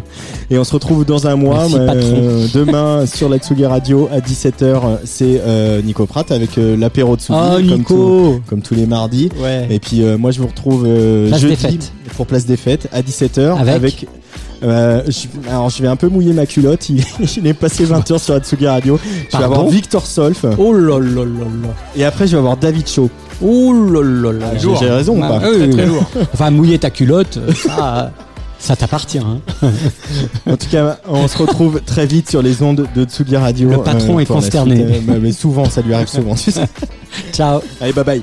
et 0.50 0.58
on 0.58 0.64
se 0.64 0.72
retrouve 0.72 1.04
dans 1.04 1.26
un 1.26 1.36
mois. 1.36 1.66
Merci, 1.68 1.76
euh, 1.78 2.46
demain 2.54 3.04
sur 3.04 3.28
la 3.28 3.36
Tsugi 3.36 3.66
Radio 3.66 4.08
à 4.10 4.20
17h, 4.20 5.00
c'est 5.04 5.38
euh, 5.46 5.82
Nico 5.82 6.06
Pratt 6.06 6.30
avec 6.32 6.56
euh, 6.56 6.74
l'apéro 6.74 7.16
de 7.16 7.20
Tsugi. 7.20 7.38
Oh, 7.38 7.54
comme, 7.56 7.64
Nico. 7.78 7.94
tout- 7.94 8.40
comme 8.48 8.62
tous 8.62 8.76
les 8.76 8.86
mardis. 8.86 9.28
Ouais. 9.42 9.66
Et 9.68 9.78
puis 9.78 10.02
euh, 10.02 10.16
moi 10.16 10.30
je 10.30 10.40
vous 10.40 10.46
retrouve 10.46 10.84
euh, 10.86 11.28
Place 11.28 11.42
des 11.42 11.48
jeudi 11.48 11.56
Fêtes. 11.66 11.92
pour 12.16 12.26
Place 12.26 12.46
des 12.46 12.56
Fêtes 12.56 12.88
à 12.92 13.02
17h 13.02 13.58
Avec 13.58 14.06
euh, 14.62 15.02
je- 15.06 15.48
alors 15.48 15.70
je 15.70 15.80
vais 15.82 15.88
un 15.88 15.96
peu 15.96 16.08
mouiller 16.08 16.32
ma 16.32 16.46
culotte, 16.46 16.88
il, 16.88 17.04
il 17.36 17.46
est 17.46 17.54
passé 17.54 17.84
20h 17.84 18.18
sur 18.18 18.34
Atsugi 18.34 18.66
Radio. 18.66 18.98
Je 19.04 19.08
vais 19.20 19.26
Pardon 19.30 19.46
avoir 19.46 19.66
Victor 19.68 20.04
Solf 20.06 20.44
Oh 20.58 20.72
là 20.72 20.98
là 20.98 21.24
là 21.24 21.44
là. 21.44 21.68
et 21.96 22.04
après 22.04 22.26
je 22.26 22.32
vais 22.32 22.38
avoir 22.38 22.56
David 22.56 22.88
Shaw. 22.88 23.08
Oh 23.42 23.72
là 23.72 24.02
là 24.02 24.32
là. 24.32 24.46
J'ai- 24.58 24.76
J'ai 24.80 24.90
raison 24.90 25.16
ou 25.20 25.22
Ah, 25.24 25.38
pas 25.40 25.48
oui, 25.50 25.70
oui. 25.74 25.82
Enfin, 26.34 26.50
mouiller 26.50 26.78
ta 26.78 26.90
culotte, 26.90 27.38
ça, 27.54 28.10
ça 28.58 28.74
t'appartient. 28.74 29.18
Hein. 29.20 29.38
En 30.50 30.56
tout 30.56 30.66
cas, 30.68 30.98
on 31.08 31.28
se 31.28 31.38
retrouve 31.38 31.80
très 31.82 32.06
vite 32.06 32.28
sur 32.28 32.42
les 32.42 32.60
ondes 32.62 32.88
de 32.96 33.04
Tsugi 33.04 33.36
Radio. 33.36 33.70
Le 33.70 33.78
patron 33.78 34.18
est 34.18 34.24
pour 34.24 34.36
la 34.36 34.42
consterné. 34.42 34.74
suite. 34.76 34.88
Euh, 34.88 35.00
bah, 35.06 35.14
mais 35.22 35.30
souvent, 35.32 35.66
ça 35.70 35.82
lui 35.82 35.94
arrive 35.94 36.08
souvent. 36.08 36.34
tu 36.34 36.50
sais. 36.50 36.64
Ciao. 37.32 37.60
Allez, 37.80 37.92
bye 37.92 38.04
bye. 38.04 38.22